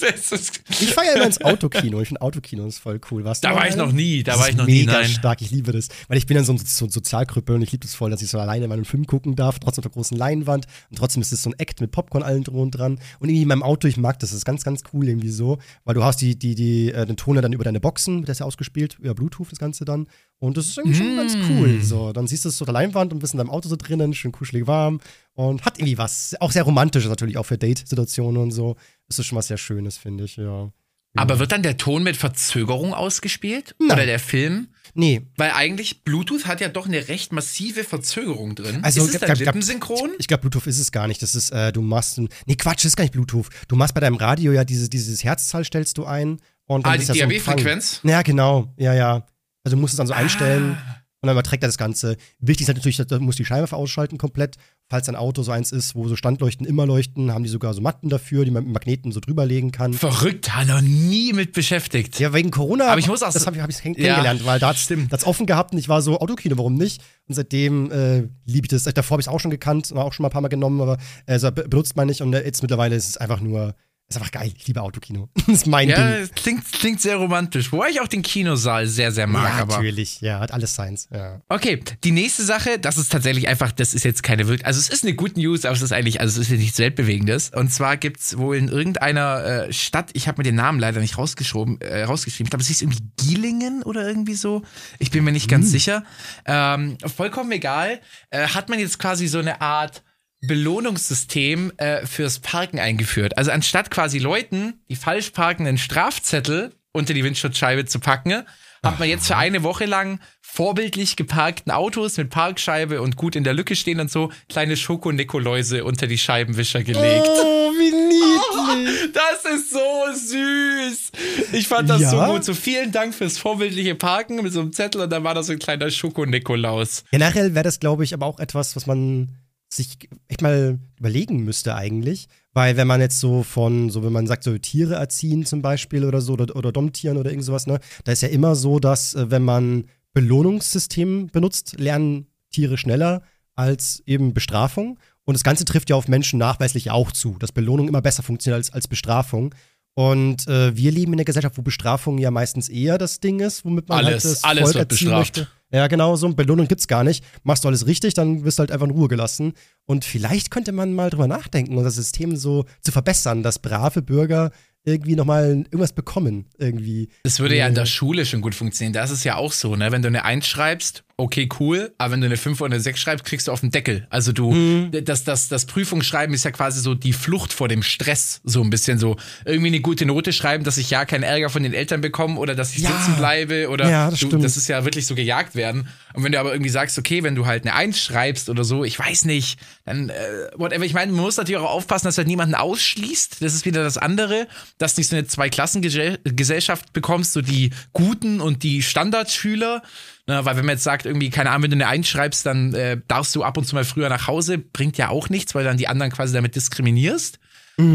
ich 0.80 0.94
feiere 0.94 1.16
immer 1.16 1.26
ins 1.26 1.40
Autokino. 1.40 2.00
Ich 2.00 2.08
finde 2.08 2.22
Autokino 2.22 2.66
ist 2.66 2.78
voll 2.78 3.00
cool. 3.10 3.24
Warst 3.24 3.44
da 3.44 3.54
war 3.54 3.68
ich 3.68 3.76
noch 3.76 3.92
nie. 3.92 4.22
Da 4.22 4.38
war 4.38 4.48
ich 4.48 4.56
noch 4.56 4.66
nie. 4.66 4.86
Mega 4.86 5.04
stark. 5.04 5.42
Ich 5.42 5.50
liebe 5.50 5.72
das. 5.72 5.88
Weil 6.08 6.18
ich 6.18 6.26
bin 6.26 6.36
dann 6.36 6.44
so 6.44 6.52
ein, 6.52 6.58
so 6.58 6.86
ein 6.86 6.90
Sozialkrüppel 6.90 7.54
und 7.56 7.62
ich 7.62 7.72
liebe 7.72 7.86
es 7.86 7.94
voll, 7.94 8.10
dass 8.10 8.22
ich 8.22 8.30
so 8.30 8.38
alleine 8.38 8.68
meinen 8.68 8.84
Film 8.84 9.06
gucken 9.06 9.36
darf, 9.36 9.58
trotzdem 9.58 9.82
auf 9.82 9.90
der 9.90 9.92
großen 9.92 10.16
Leinwand 10.16 10.32
Leinwand 10.32 10.66
und 10.90 10.98
trotzdem 10.98 11.22
ist 11.22 11.32
es 11.32 11.42
so 11.42 11.50
ein 11.50 11.58
Act 11.58 11.80
mit 11.80 11.90
Popcorn 11.90 12.22
allen 12.22 12.44
drum 12.44 12.60
und 12.60 12.70
dran. 12.72 12.98
Und 13.20 13.28
irgendwie 13.28 13.42
in 13.42 13.48
meinem 13.48 13.62
Auto, 13.62 13.88
ich 13.88 13.96
mag 13.96 14.18
das, 14.18 14.30
das 14.30 14.38
ist 14.38 14.44
ganz, 14.44 14.64
ganz 14.64 14.82
cool 14.92 15.08
irgendwie 15.08 15.30
so, 15.30 15.58
weil 15.84 15.94
du 15.94 16.04
hast 16.04 16.11
die, 16.16 16.38
die, 16.38 16.54
die, 16.54 16.92
äh, 16.92 17.06
den 17.06 17.16
Ton 17.16 17.36
dann 17.36 17.52
über 17.52 17.64
deine 17.64 17.80
Boxen, 17.80 18.18
wird 18.18 18.28
das 18.28 18.40
ja 18.40 18.46
ausgespielt, 18.46 18.98
über 18.98 19.14
Bluetooth 19.14 19.50
das 19.50 19.58
Ganze 19.58 19.84
dann. 19.84 20.06
Und 20.38 20.56
das 20.56 20.66
ist 20.66 20.78
irgendwie 20.78 20.96
schon 20.96 21.16
ganz 21.16 21.36
cool. 21.48 21.80
So, 21.82 22.12
dann 22.12 22.26
siehst 22.26 22.44
du 22.44 22.48
es 22.48 22.58
so 22.58 22.64
der 22.64 22.74
Leinwand 22.74 23.12
und 23.12 23.18
bist 23.18 23.34
in 23.34 23.38
deinem 23.38 23.50
Auto 23.50 23.68
so 23.68 23.76
drinnen, 23.76 24.14
schön 24.14 24.32
kuschelig 24.32 24.66
warm 24.66 25.00
und 25.34 25.64
hat 25.64 25.78
irgendwie 25.78 25.98
was. 25.98 26.34
Auch 26.40 26.50
sehr 26.50 26.64
romantisch 26.64 27.06
natürlich, 27.06 27.38
auch 27.38 27.46
für 27.46 27.58
Date-Situationen 27.58 28.42
und 28.42 28.50
so. 28.50 28.76
Das 29.08 29.18
ist 29.18 29.26
schon 29.26 29.38
was 29.38 29.48
sehr 29.48 29.58
Schönes, 29.58 29.98
finde 29.98 30.24
ich, 30.24 30.36
ja. 30.36 30.72
Aber 31.14 31.38
wird 31.38 31.52
dann 31.52 31.62
der 31.62 31.76
Ton 31.76 32.02
mit 32.02 32.16
Verzögerung 32.16 32.94
ausgespielt? 32.94 33.74
Nein. 33.78 33.90
Oder 33.92 34.06
der 34.06 34.18
Film? 34.18 34.68
Nee, 34.94 35.22
Weil 35.36 35.52
eigentlich 35.52 36.04
Bluetooth 36.04 36.46
hat 36.46 36.60
ja 36.60 36.68
doch 36.68 36.86
eine 36.86 37.08
recht 37.08 37.32
massive 37.32 37.82
Verzögerung 37.84 38.54
drin. 38.54 38.80
Also, 38.82 39.02
ist 39.06 39.14
es 39.14 39.20
dann 39.20 39.36
lippensynchron? 39.36 40.10
Ich 40.18 40.28
glaube, 40.28 40.42
Bluetooth 40.42 40.66
ist 40.66 40.78
es 40.78 40.92
gar 40.92 41.08
nicht. 41.08 41.22
Das 41.22 41.34
ist, 41.34 41.50
äh, 41.50 41.72
du 41.72 41.80
machst, 41.80 42.18
ein, 42.18 42.28
nee, 42.46 42.56
Quatsch, 42.56 42.78
das 42.78 42.86
ist 42.86 42.96
gar 42.96 43.04
nicht 43.04 43.12
Bluetooth. 43.14 43.46
Du 43.68 43.76
machst 43.76 43.94
bei 43.94 44.00
deinem 44.00 44.16
Radio 44.16 44.52
ja 44.52 44.64
diese, 44.64 44.90
dieses 44.90 45.24
Herzzahl 45.24 45.64
stellst 45.64 45.96
du 45.96 46.04
ein. 46.04 46.40
Und 46.66 46.84
dann 46.86 46.92
Ah, 46.92 46.96
ist 46.96 47.12
die 47.12 47.18
ja 47.18 47.24
so. 47.26 47.30
DAB-Frequenz? 47.30 48.00
Ja, 48.04 48.20
genau, 48.22 48.72
ja, 48.76 48.92
ja. 48.94 49.26
Also 49.64 49.76
du 49.76 49.80
musst 49.80 49.94
es 49.94 49.96
dann 49.98 50.06
so 50.06 50.12
einstellen 50.12 50.76
Ah. 50.78 51.02
und 51.22 51.26
dann 51.28 51.34
überträgt 51.36 51.62
er 51.64 51.68
das 51.68 51.78
Ganze. 51.78 52.16
Wichtig 52.38 52.62
ist 52.64 52.68
halt 52.68 52.76
natürlich, 52.78 52.98
du 52.98 53.20
musst 53.20 53.38
die 53.38 53.44
Scheinwerfer 53.46 53.76
ausschalten 53.78 54.18
komplett. 54.18 54.56
Falls 54.92 55.08
ein 55.08 55.16
Auto 55.16 55.42
so 55.42 55.50
eins 55.52 55.72
ist, 55.72 55.94
wo 55.94 56.06
so 56.06 56.16
Standleuchten 56.16 56.66
immer 56.66 56.84
leuchten, 56.84 57.32
haben 57.32 57.44
die 57.44 57.48
sogar 57.48 57.72
so 57.72 57.80
Matten 57.80 58.10
dafür, 58.10 58.44
die 58.44 58.50
man 58.50 58.64
mit 58.64 58.74
Magneten 58.74 59.10
so 59.10 59.20
drüberlegen 59.20 59.70
kann. 59.72 59.94
Verrückt, 59.94 60.54
hat 60.54 60.68
noch 60.68 60.82
nie 60.82 61.32
mit 61.32 61.54
beschäftigt. 61.54 62.20
Ja, 62.20 62.34
wegen 62.34 62.50
Corona. 62.50 62.88
Aber 62.88 62.98
ich 62.98 63.08
muss 63.08 63.22
auch 63.22 63.32
das 63.32 63.46
habe 63.46 63.56
ich, 63.56 63.62
hab 63.62 63.70
ich 63.70 63.76
Ja, 63.78 63.82
kennengelernt, 63.94 64.44
weil 64.44 64.60
da 64.60 64.74
stimmt. 64.74 65.10
das 65.10 65.26
offen 65.26 65.46
gehabt 65.46 65.72
und 65.72 65.78
ich 65.78 65.88
war 65.88 66.02
so 66.02 66.20
Autokino, 66.20 66.58
warum 66.58 66.74
nicht? 66.74 67.00
Und 67.26 67.36
seitdem 67.36 67.90
äh, 67.90 68.28
liebe 68.44 68.66
ich 68.66 68.68
das. 68.68 68.84
Davor 68.84 69.14
habe 69.14 69.22
ich 69.22 69.28
es 69.28 69.32
auch 69.32 69.40
schon 69.40 69.50
gekannt 69.50 69.90
auch 69.94 70.12
schon 70.12 70.24
mal 70.24 70.28
ein 70.28 70.32
paar 70.32 70.42
Mal 70.42 70.48
genommen, 70.48 70.78
aber 70.82 70.98
äh, 71.24 71.38
so 71.38 71.50
benutzt 71.50 71.96
man 71.96 72.06
nicht 72.08 72.20
und 72.20 72.34
äh, 72.34 72.44
jetzt 72.44 72.60
mittlerweile 72.60 72.94
ist 72.94 73.08
es 73.08 73.16
einfach 73.16 73.40
nur, 73.40 73.74
ist 74.16 74.20
einfach 74.22 74.32
geil. 74.32 74.52
Ich 74.56 74.66
liebe 74.66 74.80
Autokino. 74.82 75.28
das 75.34 75.48
ist 75.48 75.66
mein 75.66 75.88
Ja, 75.88 75.96
Ding. 75.96 76.22
es 76.22 76.32
klingt, 76.32 76.70
klingt 76.72 77.00
sehr 77.00 77.16
romantisch. 77.16 77.72
Wobei 77.72 77.88
ich 77.90 78.00
auch 78.00 78.08
den 78.08 78.22
Kinosaal 78.22 78.86
sehr, 78.86 79.12
sehr 79.12 79.26
mag. 79.26 79.48
ja, 79.56 79.62
aber 79.62 79.74
natürlich. 79.76 80.20
Ja, 80.20 80.40
hat 80.40 80.52
alles 80.52 80.74
seins. 80.74 81.08
Ja. 81.12 81.40
Okay, 81.48 81.80
die 82.04 82.12
nächste 82.12 82.42
Sache, 82.44 82.78
das 82.78 82.98
ist 82.98 83.10
tatsächlich 83.12 83.48
einfach, 83.48 83.72
das 83.72 83.94
ist 83.94 84.04
jetzt 84.04 84.22
keine 84.22 84.46
wirklich, 84.48 84.66
also 84.66 84.78
es 84.80 84.88
ist 84.88 85.04
eine 85.04 85.14
gute 85.14 85.38
News, 85.40 85.64
aber 85.64 85.74
es 85.74 85.82
ist 85.82 85.92
eigentlich, 85.92 86.20
also 86.20 86.40
es 86.40 86.46
ist 86.46 86.52
ja 86.52 86.58
nichts 86.58 86.78
Weltbewegendes. 86.78 87.50
Und 87.54 87.72
zwar 87.72 87.96
gibt's 87.96 88.36
wohl 88.38 88.56
in 88.56 88.68
irgendeiner 88.68 89.44
äh, 89.68 89.72
Stadt, 89.72 90.10
ich 90.14 90.28
habe 90.28 90.38
mir 90.40 90.44
den 90.44 90.54
Namen 90.56 90.78
leider 90.80 91.00
nicht 91.00 91.18
rausgeschrieben, 91.18 91.80
äh, 91.80 92.04
rausgeschrieben, 92.04 92.46
ich 92.46 92.50
glaube, 92.50 92.62
es 92.62 92.68
hieß 92.68 92.82
irgendwie 92.82 93.02
Gielingen 93.16 93.82
oder 93.82 94.06
irgendwie 94.06 94.34
so. 94.34 94.62
Ich 94.98 95.10
bin 95.10 95.24
mir 95.24 95.32
nicht 95.32 95.48
ganz 95.48 95.70
sicher. 95.70 96.04
Ähm, 96.44 96.98
vollkommen 97.14 97.52
egal. 97.52 98.00
Äh, 98.30 98.48
hat 98.48 98.68
man 98.68 98.78
jetzt 98.78 98.98
quasi 98.98 99.26
so 99.26 99.38
eine 99.38 99.60
Art 99.60 100.02
Belohnungssystem 100.42 101.72
äh, 101.76 102.06
fürs 102.06 102.38
Parken 102.40 102.78
eingeführt. 102.78 103.38
Also 103.38 103.50
anstatt 103.50 103.90
quasi 103.90 104.18
Leuten, 104.18 104.74
die 104.88 104.96
falsch 104.96 105.30
parken, 105.30 105.66
einen 105.66 105.78
Strafzettel 105.78 106.72
unter 106.92 107.14
die 107.14 107.24
Windschutzscheibe 107.24 107.84
zu 107.86 108.00
packen, 108.00 108.42
hat 108.84 108.98
man 108.98 109.08
jetzt 109.08 109.28
für 109.28 109.36
eine 109.36 109.62
Woche 109.62 109.84
lang 109.86 110.18
vorbildlich 110.40 111.14
geparkten 111.16 111.70
Autos 111.72 112.16
mit 112.16 112.30
Parkscheibe 112.30 113.00
und 113.00 113.16
gut 113.16 113.36
in 113.36 113.44
der 113.44 113.54
Lücke 113.54 113.76
stehen 113.76 114.00
und 114.00 114.10
so 114.10 114.30
kleine 114.48 114.76
Schoko-Nikoläuse 114.76 115.84
unter 115.84 116.08
die 116.08 116.18
Scheibenwischer 116.18 116.82
gelegt. 116.82 117.28
Oh, 117.28 117.70
wie 117.72 117.90
niedlich. 117.92 119.12
Das 119.12 119.44
ist 119.52 119.70
so 119.70 119.78
süß. 120.14 121.12
Ich 121.52 121.68
fand 121.68 121.88
das 121.90 122.00
Ja? 122.00 122.10
so 122.10 122.32
gut. 122.32 122.44
So 122.44 122.54
vielen 122.54 122.90
Dank 122.92 123.14
fürs 123.14 123.38
vorbildliche 123.38 123.94
Parken 123.94 124.42
mit 124.42 124.52
so 124.52 124.60
einem 124.60 124.72
Zettel 124.72 125.00
und 125.02 125.10
dann 125.10 125.22
war 125.24 125.34
da 125.34 125.42
so 125.42 125.52
ein 125.52 125.58
kleiner 125.58 125.90
Schoko-Nikolaus. 125.90 127.04
Generell 127.10 127.54
wäre 127.54 127.64
das, 127.64 127.78
glaube 127.80 128.04
ich, 128.04 128.14
aber 128.14 128.26
auch 128.26 128.38
etwas, 128.40 128.74
was 128.76 128.86
man 128.86 129.28
sich 129.76 129.98
echt 130.28 130.42
mal 130.42 130.78
überlegen 130.98 131.44
müsste 131.44 131.74
eigentlich. 131.74 132.28
Weil 132.52 132.76
wenn 132.76 132.86
man 132.86 133.00
jetzt 133.00 133.18
so 133.20 133.42
von, 133.42 133.88
so 133.90 134.04
wenn 134.04 134.12
man 134.12 134.26
sagt, 134.26 134.44
so 134.44 134.56
Tiere 134.58 134.94
erziehen 134.94 135.46
zum 135.46 135.62
Beispiel 135.62 136.04
oder 136.04 136.20
so, 136.20 136.34
oder, 136.34 136.54
oder 136.54 136.72
Domtieren 136.72 137.16
oder 137.16 137.30
irgend 137.30 137.44
sowas, 137.44 137.66
ne, 137.66 137.80
da 138.04 138.12
ist 138.12 138.22
ja 138.22 138.28
immer 138.28 138.54
so, 138.54 138.78
dass 138.78 139.14
äh, 139.14 139.30
wenn 139.30 139.42
man 139.42 139.84
Belohnungssystem 140.12 141.28
benutzt, 141.28 141.76
lernen 141.78 142.26
Tiere 142.50 142.76
schneller 142.76 143.22
als 143.54 144.02
eben 144.06 144.34
Bestrafung. 144.34 144.98
Und 145.24 145.34
das 145.34 145.44
Ganze 145.44 145.64
trifft 145.64 145.88
ja 145.88 145.96
auf 145.96 146.08
Menschen 146.08 146.38
nachweislich 146.38 146.90
auch 146.90 147.12
zu, 147.12 147.36
dass 147.38 147.52
Belohnung 147.52 147.88
immer 147.88 148.02
besser 148.02 148.22
funktioniert 148.22 148.58
als, 148.58 148.72
als 148.72 148.88
Bestrafung. 148.88 149.54
Und 149.94 150.48
äh, 150.48 150.76
wir 150.76 150.90
leben 150.90 151.12
in 151.12 151.18
einer 151.18 151.24
Gesellschaft, 151.24 151.56
wo 151.56 151.62
Bestrafung 151.62 152.18
ja 152.18 152.30
meistens 152.30 152.68
eher 152.68 152.98
das 152.98 153.20
Ding 153.20 153.40
ist, 153.40 153.64
womit 153.64 153.88
man 153.88 153.98
Alles, 153.98 154.24
halt 154.24 154.34
das 154.36 154.44
alles 154.44 154.62
Volk 154.62 154.74
wird 154.74 154.92
erziehen 154.92 155.08
bestraft. 155.08 155.36
möchte. 155.36 155.48
Ja, 155.72 155.86
genau, 155.86 156.16
so 156.16 156.26
eine 156.26 156.34
Belohnung 156.34 156.68
gibt's 156.68 156.86
gar 156.86 157.02
nicht. 157.02 157.24
Machst 157.44 157.64
du 157.64 157.68
alles 157.68 157.86
richtig, 157.86 158.14
dann 158.14 158.44
wirst 158.44 158.58
du 158.58 158.60
halt 158.60 158.72
einfach 158.72 158.86
in 158.86 158.92
Ruhe 158.92 159.08
gelassen. 159.08 159.54
Und 159.86 160.04
vielleicht 160.04 160.50
könnte 160.50 160.72
man 160.72 160.92
mal 160.92 161.10
drüber 161.10 161.26
nachdenken 161.26 161.82
das 161.82 161.94
System 161.94 162.36
so 162.36 162.66
zu 162.82 162.92
verbessern, 162.92 163.42
dass 163.42 163.58
brave 163.58 164.02
Bürger 164.02 164.50
irgendwie 164.84 165.14
nochmal 165.14 165.44
irgendwas 165.46 165.92
bekommen, 165.92 166.46
irgendwie. 166.58 167.08
Das 167.22 167.40
würde 167.40 167.56
ja 167.56 167.68
in 167.68 167.74
der 167.74 167.86
Schule 167.86 168.26
schon 168.26 168.40
gut 168.40 168.54
funktionieren. 168.54 168.92
Da 168.92 169.04
ist 169.04 169.12
es 169.12 169.24
ja 169.24 169.36
auch 169.36 169.52
so, 169.52 169.76
ne? 169.76 169.92
Wenn 169.92 170.02
du 170.02 170.08
eine 170.08 170.24
1 170.24 170.46
schreibst, 170.46 171.04
okay, 171.16 171.48
cool, 171.60 171.92
aber 171.98 172.12
wenn 172.12 172.20
du 172.20 172.26
eine 172.26 172.36
5 172.36 172.60
oder 172.60 172.74
eine 172.74 172.80
6 172.80 173.00
schreibst, 173.00 173.24
kriegst 173.24 173.48
du 173.48 173.52
auf 173.52 173.60
den 173.60 173.70
Deckel. 173.70 174.06
Also 174.10 174.32
du, 174.32 174.88
das, 174.90 175.24
das, 175.24 175.48
das 175.48 175.66
Prüfungsschreiben 175.66 176.34
ist 176.34 176.44
ja 176.44 176.50
quasi 176.50 176.80
so 176.80 176.94
die 176.94 177.12
Flucht 177.12 177.52
vor 177.52 177.68
dem 177.68 177.82
Stress, 177.82 178.40
so 178.44 178.62
ein 178.62 178.70
bisschen 178.70 178.98
so. 178.98 179.16
Irgendwie 179.44 179.68
eine 179.68 179.80
gute 179.80 180.06
Note 180.06 180.32
schreiben, 180.32 180.64
dass 180.64 180.78
ich 180.78 180.90
ja 180.90 181.04
keinen 181.04 181.22
Ärger 181.22 181.50
von 181.50 181.62
den 181.62 181.74
Eltern 181.74 182.00
bekomme 182.00 182.38
oder 182.38 182.54
dass 182.54 182.74
ich 182.74 182.82
Ja. 182.82 182.90
sitzen 182.90 183.16
bleibe 183.16 183.68
oder 183.68 183.88
Ja, 183.88 184.10
das 184.10 184.20
du, 184.20 184.28
das 184.38 184.56
ist 184.56 184.68
ja 184.68 184.84
wirklich 184.84 185.06
so 185.06 185.14
gejagt 185.14 185.54
werden. 185.54 185.88
Und 186.14 186.24
wenn 186.24 186.32
du 186.32 186.40
aber 186.40 186.52
irgendwie 186.52 186.70
sagst, 186.70 186.98
okay, 186.98 187.22
wenn 187.22 187.34
du 187.34 187.46
halt 187.46 187.64
eine 187.64 187.74
1 187.74 187.98
schreibst 188.00 188.48
oder 188.50 188.64
so, 188.64 188.84
ich 188.84 188.98
weiß 188.98 189.24
nicht, 189.24 189.58
dann 189.84 190.08
äh, 190.10 190.14
whatever. 190.56 190.84
Ich 190.84 190.94
meine, 190.94 191.12
man 191.12 191.22
muss 191.22 191.36
natürlich 191.36 191.60
auch 191.60 191.70
aufpassen, 191.70 192.06
dass 192.06 192.16
du 192.16 192.20
halt 192.20 192.28
niemanden 192.28 192.54
ausschließt. 192.54 193.36
Das 193.40 193.54
ist 193.54 193.64
wieder 193.64 193.82
das 193.82 193.98
andere, 193.98 194.46
dass 194.78 194.94
du 194.94 195.00
nicht 195.00 195.08
so 195.08 195.16
eine 195.16 195.26
Zweiklassengesellschaft 195.26 196.92
bekommst, 196.92 197.32
so 197.32 197.40
die 197.42 197.70
Guten 197.92 198.40
und 198.40 198.62
die 198.62 198.82
Standardschüler. 198.82 199.82
Na, 200.26 200.44
weil 200.44 200.56
wenn 200.56 200.64
man 200.64 200.76
jetzt 200.76 200.84
sagt, 200.84 201.04
irgendwie, 201.04 201.30
keine 201.30 201.50
Ahnung, 201.50 201.64
wenn 201.64 201.70
du 201.70 201.76
eine 201.76 201.88
Eins 201.88 202.08
schreibst, 202.08 202.46
dann 202.46 202.74
äh, 202.74 203.00
darfst 203.08 203.34
du 203.34 203.42
ab 203.42 203.56
und 203.56 203.64
zu 203.64 203.74
mal 203.74 203.84
früher 203.84 204.08
nach 204.08 204.28
Hause, 204.28 204.58
bringt 204.58 204.96
ja 204.96 205.08
auch 205.08 205.28
nichts, 205.28 205.54
weil 205.54 205.64
dann 205.64 205.76
die 205.78 205.88
anderen 205.88 206.12
quasi 206.12 206.32
damit 206.32 206.54
diskriminierst. 206.54 207.38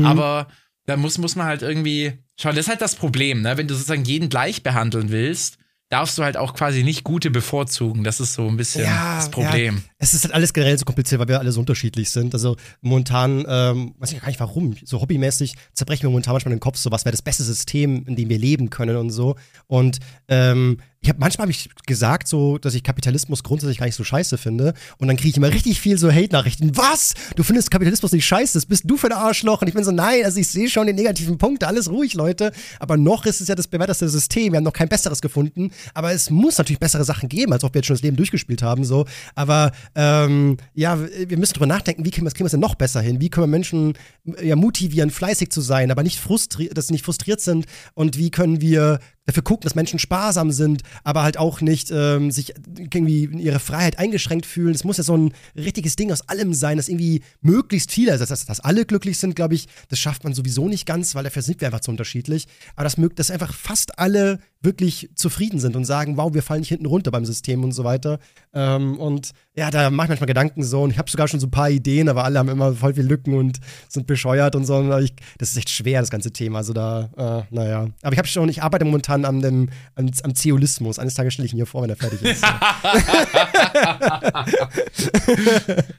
Aber 0.06 0.48
da 0.86 0.98
muss, 0.98 1.18
muss 1.18 1.36
man 1.36 1.46
halt 1.46 1.62
irgendwie 1.62 2.14
schauen, 2.40 2.56
das 2.56 2.66
ist 2.66 2.70
halt 2.70 2.82
das 2.82 2.96
Problem, 2.96 3.42
ne? 3.42 3.58
Wenn 3.58 3.68
du 3.68 3.76
sozusagen 3.76 4.04
jeden 4.04 4.30
gleich 4.30 4.64
behandeln 4.64 5.10
willst, 5.10 5.58
darfst 5.90 6.18
du 6.18 6.24
halt 6.24 6.36
auch 6.36 6.54
quasi 6.54 6.84
nicht 6.84 7.04
Gute 7.06 7.32
bevorzugen. 7.32 8.04
Das 8.04 8.20
ist 8.20 8.34
so 8.34 8.48
ein 8.48 8.58
bisschen 8.58 8.84
das 8.86 9.32
Problem. 9.32 9.76
Ja, 9.76 9.82
es 10.00 10.14
ist 10.14 10.26
halt 10.26 10.34
alles 10.34 10.52
generell 10.52 10.78
so 10.78 10.84
kompliziert, 10.84 11.20
weil 11.20 11.30
wir 11.30 11.40
alle 11.40 11.52
so 11.52 11.62
unterschiedlich 11.62 12.10
sind. 12.10 12.34
Also 12.34 12.58
momentan, 12.82 13.46
ähm, 13.48 13.96
weiß 13.98 14.12
ich 14.12 14.20
gar 14.20 14.28
nicht 14.28 14.40
warum, 14.40 14.76
so 14.84 15.00
hobbymäßig 15.00 15.56
zerbrechen 15.74 16.04
wir 16.04 16.10
momentan 16.10 16.34
manchmal 16.34 16.54
den 16.54 16.60
Kopf, 16.60 16.78
so 16.78 16.92
was 16.92 17.06
wäre 17.06 17.14
das 17.14 17.22
beste 17.22 17.44
System, 17.44 18.06
in 18.06 18.18
dem 18.18 18.28
wir 18.28 18.38
leben 18.38 18.70
können 18.70 18.98
und 18.98 19.12
so. 19.12 19.36
Und 19.68 20.00
ähm, 20.28 20.80
ich 21.02 21.10
habe 21.10 21.20
manchmal 21.20 21.44
habe 21.44 21.52
ich 21.52 21.70
gesagt, 21.86 22.28
so, 22.28 22.58
dass 22.58 22.74
ich 22.74 22.84
Kapitalismus 22.84 23.44
grundsätzlich 23.44 23.78
gar 23.78 23.86
nicht 23.86 23.96
so 23.96 24.04
scheiße 24.04 24.38
finde. 24.38 24.74
Und 24.98 25.08
dann 25.08 25.16
kriege 25.16 25.30
ich 25.30 25.38
immer 25.38 25.52
richtig 25.52 25.80
viel 25.80 25.98
so 25.98 26.12
Hate-Nachrichten. 26.12 26.76
Was? 26.76 27.14
Du 27.36 27.44
findest 27.44 27.72
Kapitalismus 27.72 28.12
nicht 28.12 28.26
scheiße? 28.26 28.58
Das 28.58 28.66
bist 28.66 28.84
du 28.86 28.98
für 28.98 29.08
ein 29.08 29.14
Arschloch? 29.14 29.62
Und 29.62 29.68
ich 29.68 29.74
bin 29.74 29.84
so, 29.84 29.92
nein, 29.92 30.26
also 30.26 30.40
ich 30.40 30.48
sehe 30.48 30.70
schon 30.70 30.88
den 30.88 30.96
negativen 30.96 31.38
Punkt, 31.38 31.64
alles 31.64 31.90
ruhig, 31.90 32.14
Leute. 32.16 32.52
Aber 32.80 32.98
noch 32.98 33.26
ist 33.26 33.42
es 33.42 33.48
ja 33.48 33.56
das 33.56 33.68
bewährteste 33.68 34.10
System. 34.10 34.54
Wir 34.54 34.58
haben 34.58 34.64
noch 34.64 34.74
kein 34.74 34.90
besseres 34.90 35.22
gefunden. 35.22 35.72
Aber 35.94 36.12
es 36.12 36.30
muss 36.30 36.58
natürlich 36.58 36.80
bessere 36.80 37.04
Sachen 37.04 37.30
geben, 37.30 37.54
als 37.54 37.64
ob 37.64 37.74
wir 37.74 37.80
jetzt 37.80 37.88
schon 37.88 37.96
das 37.96 38.04
Leben 38.04 38.18
durchgespielt 38.18 38.64
haben. 38.64 38.84
So. 38.84 39.06
Aber 39.36 39.72
ähm, 39.96 40.58
ja, 40.74 41.00
wir 41.00 41.38
müssen 41.38 41.54
drüber 41.54 41.68
nachdenken, 41.68 42.06
wie 42.06 42.12
kriegen 42.12 42.26
wir, 42.26 42.46
es 42.46 42.52
denn 42.52 42.60
noch 42.60 42.76
besser 42.76 43.02
hin? 43.02 43.22
Wie 43.22 43.30
können 43.30 43.44
wir 43.44 43.52
Menschen 43.52 43.94
ja, 44.42 44.56
motivieren, 44.56 45.12
fleißig 45.12 45.52
zu 45.52 45.62
sein, 45.62 45.92
aber 45.92 46.04
nicht 46.04 46.20
frustriert, 46.20 46.78
dass 46.78 46.88
sie 46.88 46.94
nicht 46.94 47.06
frustriert 47.06 47.40
sind? 47.40 47.66
Und 47.94 48.18
wie 48.18 48.32
können 48.32 48.62
wir 48.62 49.00
dafür 49.28 49.44
gucken, 49.44 49.66
dass 49.66 49.76
Menschen 49.76 50.00
sparsam 50.00 50.52
sind, 50.52 50.82
aber 51.04 51.22
halt 51.22 51.38
auch 51.38 51.62
nicht 51.62 51.92
ähm, 51.92 52.32
sich 52.32 52.54
irgendwie 52.78 53.26
in 53.26 53.40
ihre 53.40 53.60
Freiheit 53.60 54.00
eingeschränkt 54.00 54.46
fühlen. 54.46 54.74
Es 54.74 54.86
muss 54.86 54.98
ja 54.98 55.04
so 55.04 55.16
ein 55.16 55.34
richtiges 55.56 55.98
Ding 55.98 56.12
aus 56.12 56.28
allem 56.30 56.54
sein, 56.54 56.78
dass 56.78 56.88
irgendwie 56.88 57.22
möglichst 57.42 57.92
viele, 57.92 58.14
also 58.14 58.26
dass, 58.26 58.46
dass 58.46 58.60
alle 58.62 58.86
glücklich 58.86 59.20
sind, 59.20 59.36
glaube 59.36 59.54
ich, 59.54 59.68
das 59.90 60.00
schafft 60.00 60.24
man 60.24 60.34
sowieso 60.34 60.70
nicht 60.70 60.86
ganz, 60.86 61.14
weil 61.14 61.26
dafür 61.26 61.42
sind 61.42 61.60
wir 61.62 61.68
einfach 61.68 61.82
zu 61.82 61.92
unterschiedlich. 61.92 62.48
Aber 62.76 62.86
das 62.86 62.98
mögt, 62.98 63.20
dass 63.20 63.30
einfach 63.30 63.54
fast 63.54 64.00
alle 64.00 64.40
wirklich 64.62 65.10
zufrieden 65.16 65.60
sind 65.60 65.76
und 65.76 65.84
sagen, 65.84 66.18
wow, 66.18 66.34
wir 66.34 66.42
fallen 66.42 66.62
nicht 66.62 66.70
hinten 66.70 66.86
runter 66.86 67.12
beim 67.12 67.26
System 67.26 67.64
und 67.64 67.74
so 67.74 67.84
weiter. 67.84 68.20
Ähm, 68.54 68.98
und 68.98 69.32
ja, 69.58 69.72
da 69.72 69.90
mache 69.90 70.06
ich 70.06 70.10
manchmal 70.10 70.28
Gedanken 70.28 70.64
so 70.64 70.84
und 70.84 70.92
ich 70.92 71.00
habe 71.00 71.10
sogar 71.10 71.28
schon 71.28 71.40
so 71.40 71.48
ein 71.48 71.52
paar 71.52 71.72
Ideen, 71.72 72.10
aber 72.10 72.24
alle 72.24 72.38
haben 72.38 72.48
immer 72.48 72.74
voll 72.74 72.94
viel 72.94 73.06
Lücken 73.06 73.34
und 73.34 73.58
sind 73.90 74.06
bescheuert 74.06 74.56
und 74.56 74.66
so. 74.66 74.76
Und 74.76 75.04
ich, 75.04 75.14
das 75.40 75.50
ist 75.50 75.58
echt 75.58 75.72
schwer, 75.72 76.00
das 76.00 76.12
ganze 76.12 76.32
Thema. 76.32 76.60
Also 76.60 76.74
da, 76.74 77.10
äh, 77.18 77.42
naja. 77.54 77.88
Aber 78.04 78.14
ich 78.14 78.20
habe 78.20 78.28
schon, 78.28 78.50
ich 78.50 78.62
arbeite 78.62 78.86
momentan 78.86 79.26
an 79.26 79.42
dem, 79.42 79.70
am, 79.96 80.12
am 80.22 80.36
Zeolismus. 80.36 81.00
Eines 81.00 81.16
Tages 81.16 81.34
stelle 81.34 81.48
ich 81.48 81.54
ihn 81.54 81.58
hier 81.58 81.66
vor, 81.66 81.82
wenn 81.82 81.90
er 81.90 81.96
fertig 81.96 82.22
ist. 82.22 82.44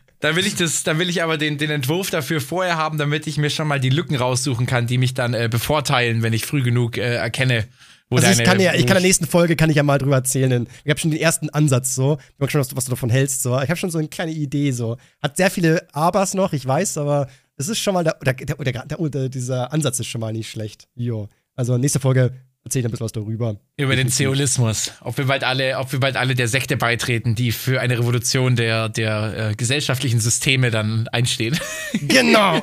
Dann 0.21 0.35
will 0.35 0.47
ich 0.47 0.57
das, 0.57 0.83
dann 0.83 0.99
will 0.99 1.09
ich 1.09 1.23
aber 1.23 1.39
den, 1.39 1.59
den 1.59 1.71
Entwurf 1.71 2.11
dafür 2.11 2.41
vorher 2.41 2.77
haben, 2.77 2.99
damit 2.99 3.29
ich 3.29 3.39
mir 3.39 3.51
schon 3.51 3.69
mal 3.69 3.79
die 3.79 3.89
Lücken 3.89 4.17
raussuchen 4.17 4.67
kann, 4.67 4.89
die 4.89 4.99
mich 4.99 5.15
dann 5.15 5.33
äh, 5.33 5.49
bevorteilen, 5.49 6.23
wenn 6.23 6.33
ich 6.33 6.45
früh 6.45 6.63
genug 6.63 6.99
äh, 6.99 7.15
erkenne, 7.15 7.69
also 8.11 8.31
ich 8.31 8.45
kann 8.45 8.61
ja, 8.61 8.75
ich 8.75 8.87
kann 8.87 8.97
in 8.97 9.03
der 9.03 9.09
nächsten 9.09 9.27
Folge 9.27 9.57
kann 9.57 9.71
ich 9.71 9.77
ja 9.77 9.83
mal 9.83 9.99
drüber 9.99 10.17
erzählen. 10.17 10.67
Ich 10.85 10.91
habe 10.91 10.99
schon 10.99 11.11
den 11.11 11.21
ersten 11.21 11.51
Ansatz 11.51 11.95
so. 11.95 12.19
Ich 12.33 12.39
mag 12.39 12.51
schon, 12.51 12.61
was 12.61 12.69
du, 12.69 12.77
was 12.77 12.87
du 12.87 12.91
davon 12.91 13.11
hältst 13.11 13.43
so. 13.43 13.61
Ich 13.61 13.69
habe 13.69 13.77
schon 13.77 13.91
so 13.91 13.99
eine 13.99 14.09
kleine 14.09 14.33
Idee 14.33 14.71
so. 14.71 14.97
Hat 15.23 15.37
sehr 15.37 15.51
viele 15.51 15.87
Abers 15.93 16.35
noch, 16.35 16.53
ich 16.53 16.67
weiß, 16.67 16.99
aber 16.99 17.29
es 17.57 17.69
ist 17.69 17.79
schon 17.79 17.95
mal 17.95 18.05
der, 18.05 18.17
der, 18.25 18.35
der, 18.35 19.09
der, 19.09 19.29
dieser 19.29 19.73
Ansatz 19.73 20.01
ist 20.01 20.07
schon 20.07 20.21
mal 20.21 20.33
nicht 20.33 20.51
schlecht. 20.51 20.89
Jo. 20.95 21.29
Also 21.55 21.77
nächste 21.77 22.01
Folge 22.01 22.33
erzähl 22.65 22.85
ein 22.85 22.91
bisschen 22.91 23.05
was 23.05 23.13
darüber. 23.13 23.57
Über 23.77 23.97
den 23.97 24.09
Zeolismus. 24.09 24.93
Ob 25.01 25.17
wir 25.17 25.27
bald 25.27 25.43
alle, 25.43 25.79
ob 25.79 25.91
wir 25.93 26.01
bald 26.01 26.17
alle 26.17 26.35
der 26.35 26.49
Sekte 26.49 26.77
beitreten, 26.77 27.35
die 27.35 27.51
für 27.51 27.81
eine 27.81 27.99
Revolution 27.99 28.57
der, 28.57 28.89
der 28.89 29.51
äh, 29.51 29.55
gesellschaftlichen 29.55 30.21
Systeme 30.21 30.71
dann 30.71 31.09
einstehen. 31.09 31.59
Genau. 31.95 32.63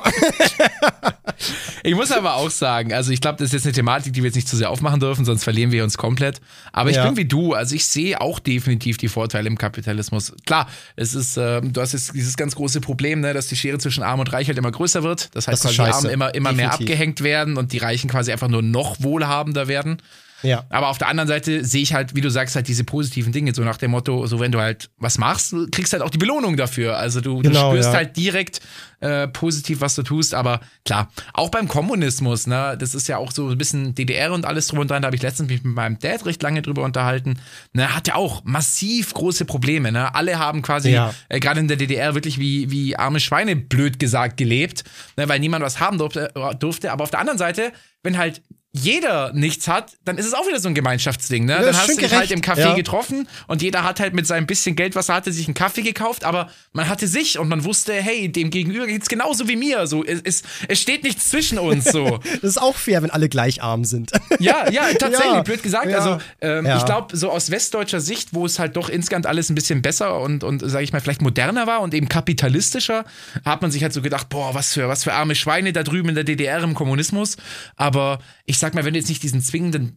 ich 1.82 1.94
muss 1.94 2.12
aber 2.12 2.34
auch 2.34 2.50
sagen, 2.50 2.92
also 2.92 3.12
ich 3.12 3.20
glaube, 3.20 3.38
das 3.38 3.48
ist 3.48 3.52
jetzt 3.52 3.66
eine 3.66 3.72
Thematik, 3.72 4.12
die 4.12 4.22
wir 4.22 4.28
jetzt 4.28 4.36
nicht 4.36 4.48
zu 4.48 4.56
sehr 4.56 4.70
aufmachen 4.70 5.00
dürfen, 5.00 5.24
sonst 5.24 5.44
verlieren 5.44 5.72
wir 5.72 5.84
uns 5.84 5.98
komplett. 5.98 6.40
Aber 6.72 6.90
ich 6.90 6.96
ja. 6.96 7.06
bin 7.06 7.16
wie 7.16 7.24
du, 7.24 7.54
also 7.54 7.74
ich 7.74 7.84
sehe 7.86 8.20
auch 8.20 8.38
definitiv 8.38 8.96
die 8.96 9.08
Vorteile 9.08 9.48
im 9.48 9.58
Kapitalismus. 9.58 10.32
Klar, 10.46 10.68
es 10.96 11.14
ist, 11.14 11.36
äh, 11.36 11.60
du 11.60 11.80
hast 11.80 11.92
jetzt 11.92 12.14
dieses 12.14 12.36
ganz 12.36 12.54
große 12.54 12.80
Problem, 12.80 13.20
ne, 13.20 13.34
dass 13.34 13.46
die 13.48 13.56
Schere 13.56 13.78
zwischen 13.78 14.02
Arm 14.02 14.20
und 14.20 14.32
Reich 14.32 14.48
halt 14.48 14.58
immer 14.58 14.72
größer 14.72 15.02
wird. 15.02 15.34
Das 15.34 15.48
heißt, 15.48 15.64
das 15.64 15.72
die 15.72 15.80
Armen 15.80 16.10
immer, 16.10 16.34
immer 16.34 16.52
mehr 16.52 16.72
abgehängt 16.72 17.22
werden 17.22 17.56
und 17.56 17.72
die 17.72 17.78
Reichen 17.78 18.10
quasi 18.10 18.32
einfach 18.32 18.48
nur 18.48 18.62
noch 18.62 18.96
wohlhabender 19.00 19.68
werden. 19.68 19.98
Ja. 20.46 20.64
Aber 20.70 20.88
auf 20.88 20.98
der 20.98 21.08
anderen 21.08 21.28
Seite 21.28 21.64
sehe 21.64 21.82
ich 21.82 21.94
halt, 21.94 22.14
wie 22.14 22.20
du 22.20 22.30
sagst, 22.30 22.56
halt 22.56 22.68
diese 22.68 22.84
positiven 22.84 23.32
Dinge, 23.32 23.54
so 23.54 23.62
nach 23.62 23.76
dem 23.76 23.90
Motto, 23.90 24.26
so 24.26 24.40
wenn 24.40 24.52
du 24.52 24.60
halt 24.60 24.90
was 24.98 25.18
machst, 25.18 25.54
kriegst 25.72 25.92
halt 25.92 26.02
auch 26.02 26.10
die 26.10 26.18
Belohnung 26.18 26.56
dafür. 26.56 26.96
Also 26.96 27.20
du, 27.20 27.40
genau, 27.40 27.70
du 27.70 27.76
spürst 27.76 27.92
ja. 27.92 27.96
halt 27.96 28.16
direkt 28.16 28.60
äh, 29.00 29.28
positiv, 29.28 29.80
was 29.80 29.94
du 29.94 30.02
tust. 30.02 30.34
Aber 30.34 30.60
klar, 30.84 31.10
auch 31.32 31.50
beim 31.50 31.68
Kommunismus, 31.68 32.46
ne, 32.46 32.76
das 32.78 32.94
ist 32.94 33.08
ja 33.08 33.18
auch 33.18 33.32
so 33.32 33.48
ein 33.48 33.58
bisschen 33.58 33.94
DDR 33.94 34.32
und 34.32 34.44
alles 34.46 34.68
drum 34.68 34.78
und 34.78 34.90
dran, 34.90 35.02
da 35.02 35.06
habe 35.06 35.16
ich 35.16 35.22
letztens 35.22 35.50
mich 35.50 35.62
mit 35.62 35.74
meinem 35.74 35.98
Dad 35.98 36.24
recht 36.24 36.42
lange 36.42 36.62
drüber 36.62 36.82
unterhalten. 36.82 37.38
Ne, 37.72 37.94
hat 37.94 38.08
ja 38.08 38.14
auch 38.14 38.42
massiv 38.44 39.12
große 39.12 39.44
Probleme. 39.44 39.92
Ne? 39.92 40.14
Alle 40.14 40.38
haben 40.38 40.62
quasi, 40.62 40.90
ja. 40.90 41.14
äh, 41.28 41.40
gerade 41.40 41.60
in 41.60 41.68
der 41.68 41.76
DDR, 41.76 42.14
wirklich 42.14 42.38
wie, 42.38 42.70
wie 42.70 42.96
arme 42.96 43.20
Schweine, 43.20 43.56
blöd 43.56 43.98
gesagt, 43.98 44.36
gelebt, 44.36 44.84
ne, 45.16 45.28
weil 45.28 45.40
niemand 45.40 45.64
was 45.64 45.80
haben 45.80 45.98
durfte, 45.98 46.32
durfte. 46.58 46.92
Aber 46.92 47.04
auf 47.04 47.10
der 47.10 47.20
anderen 47.20 47.38
Seite, 47.38 47.72
wenn 48.02 48.16
halt 48.16 48.42
jeder 48.76 49.32
nichts 49.32 49.68
hat, 49.68 49.92
dann 50.04 50.18
ist 50.18 50.26
es 50.26 50.34
auch 50.34 50.46
wieder 50.46 50.60
so 50.60 50.68
ein 50.68 50.74
Gemeinschaftsding, 50.74 51.44
ne? 51.44 51.52
Ja, 51.52 51.62
dann 51.62 51.76
hast 51.76 51.88
du 51.88 51.96
dich 51.96 52.14
halt 52.14 52.30
im 52.30 52.40
Café 52.40 52.60
ja. 52.60 52.74
getroffen 52.74 53.28
und 53.46 53.62
jeder 53.62 53.84
hat 53.84 54.00
halt 54.00 54.14
mit 54.14 54.26
seinem 54.26 54.46
bisschen 54.46 54.76
Geld, 54.76 54.94
was 54.94 55.08
er 55.08 55.16
hatte, 55.16 55.32
sich 55.32 55.46
einen 55.46 55.54
Kaffee 55.54 55.82
gekauft, 55.82 56.24
aber 56.24 56.50
man 56.72 56.88
hatte 56.88 57.06
sich 57.08 57.38
und 57.38 57.48
man 57.48 57.64
wusste, 57.64 57.94
hey, 57.94 58.30
dem 58.30 58.50
Gegenüber 58.50 58.86
geht's 58.86 59.08
genauso 59.08 59.48
wie 59.48 59.56
mir. 59.56 59.86
So, 59.86 60.04
es, 60.04 60.20
es, 60.22 60.42
es 60.68 60.80
steht 60.80 61.04
nichts 61.04 61.30
zwischen 61.30 61.58
uns 61.58 61.84
so. 61.84 62.18
das 62.42 62.42
ist 62.42 62.60
auch 62.60 62.76
fair, 62.76 63.02
wenn 63.02 63.10
alle 63.10 63.28
gleich 63.28 63.62
arm 63.62 63.84
sind. 63.84 64.12
ja, 64.38 64.70
ja, 64.70 64.88
tatsächlich, 64.98 65.32
ja. 65.32 65.42
blöd 65.42 65.62
gesagt. 65.62 65.92
Also, 65.92 66.18
ähm, 66.40 66.66
ich 66.66 66.84
glaube, 66.84 67.16
so 67.16 67.30
aus 67.30 67.50
westdeutscher 67.50 68.00
Sicht, 68.00 68.34
wo 68.34 68.44
es 68.44 68.58
halt 68.58 68.76
doch 68.76 68.88
insgesamt 68.88 69.26
alles 69.26 69.50
ein 69.50 69.54
bisschen 69.54 69.82
besser 69.82 70.20
und, 70.20 70.44
und 70.44 70.60
sage 70.60 70.84
ich 70.84 70.92
mal, 70.92 71.00
vielleicht 71.00 71.22
moderner 71.22 71.66
war 71.66 71.80
und 71.80 71.94
eben 71.94 72.08
kapitalistischer, 72.08 73.04
hat 73.44 73.62
man 73.62 73.70
sich 73.70 73.82
halt 73.82 73.92
so 73.92 74.02
gedacht, 74.02 74.28
boah, 74.28 74.54
was 74.54 74.74
für, 74.74 74.88
was 74.88 75.04
für 75.04 75.14
arme 75.14 75.34
Schweine 75.34 75.72
da 75.72 75.82
drüben 75.82 76.10
in 76.10 76.14
der 76.14 76.24
DDR 76.24 76.62
im 76.62 76.74
Kommunismus. 76.74 77.36
Aber 77.76 78.18
ich 78.44 78.58
sag 78.58 78.65
mal, 78.74 78.84
wenn 78.84 78.94
du 78.94 78.98
jetzt 78.98 79.08
nicht 79.08 79.22
diesen 79.22 79.40
zwingenden 79.40 79.94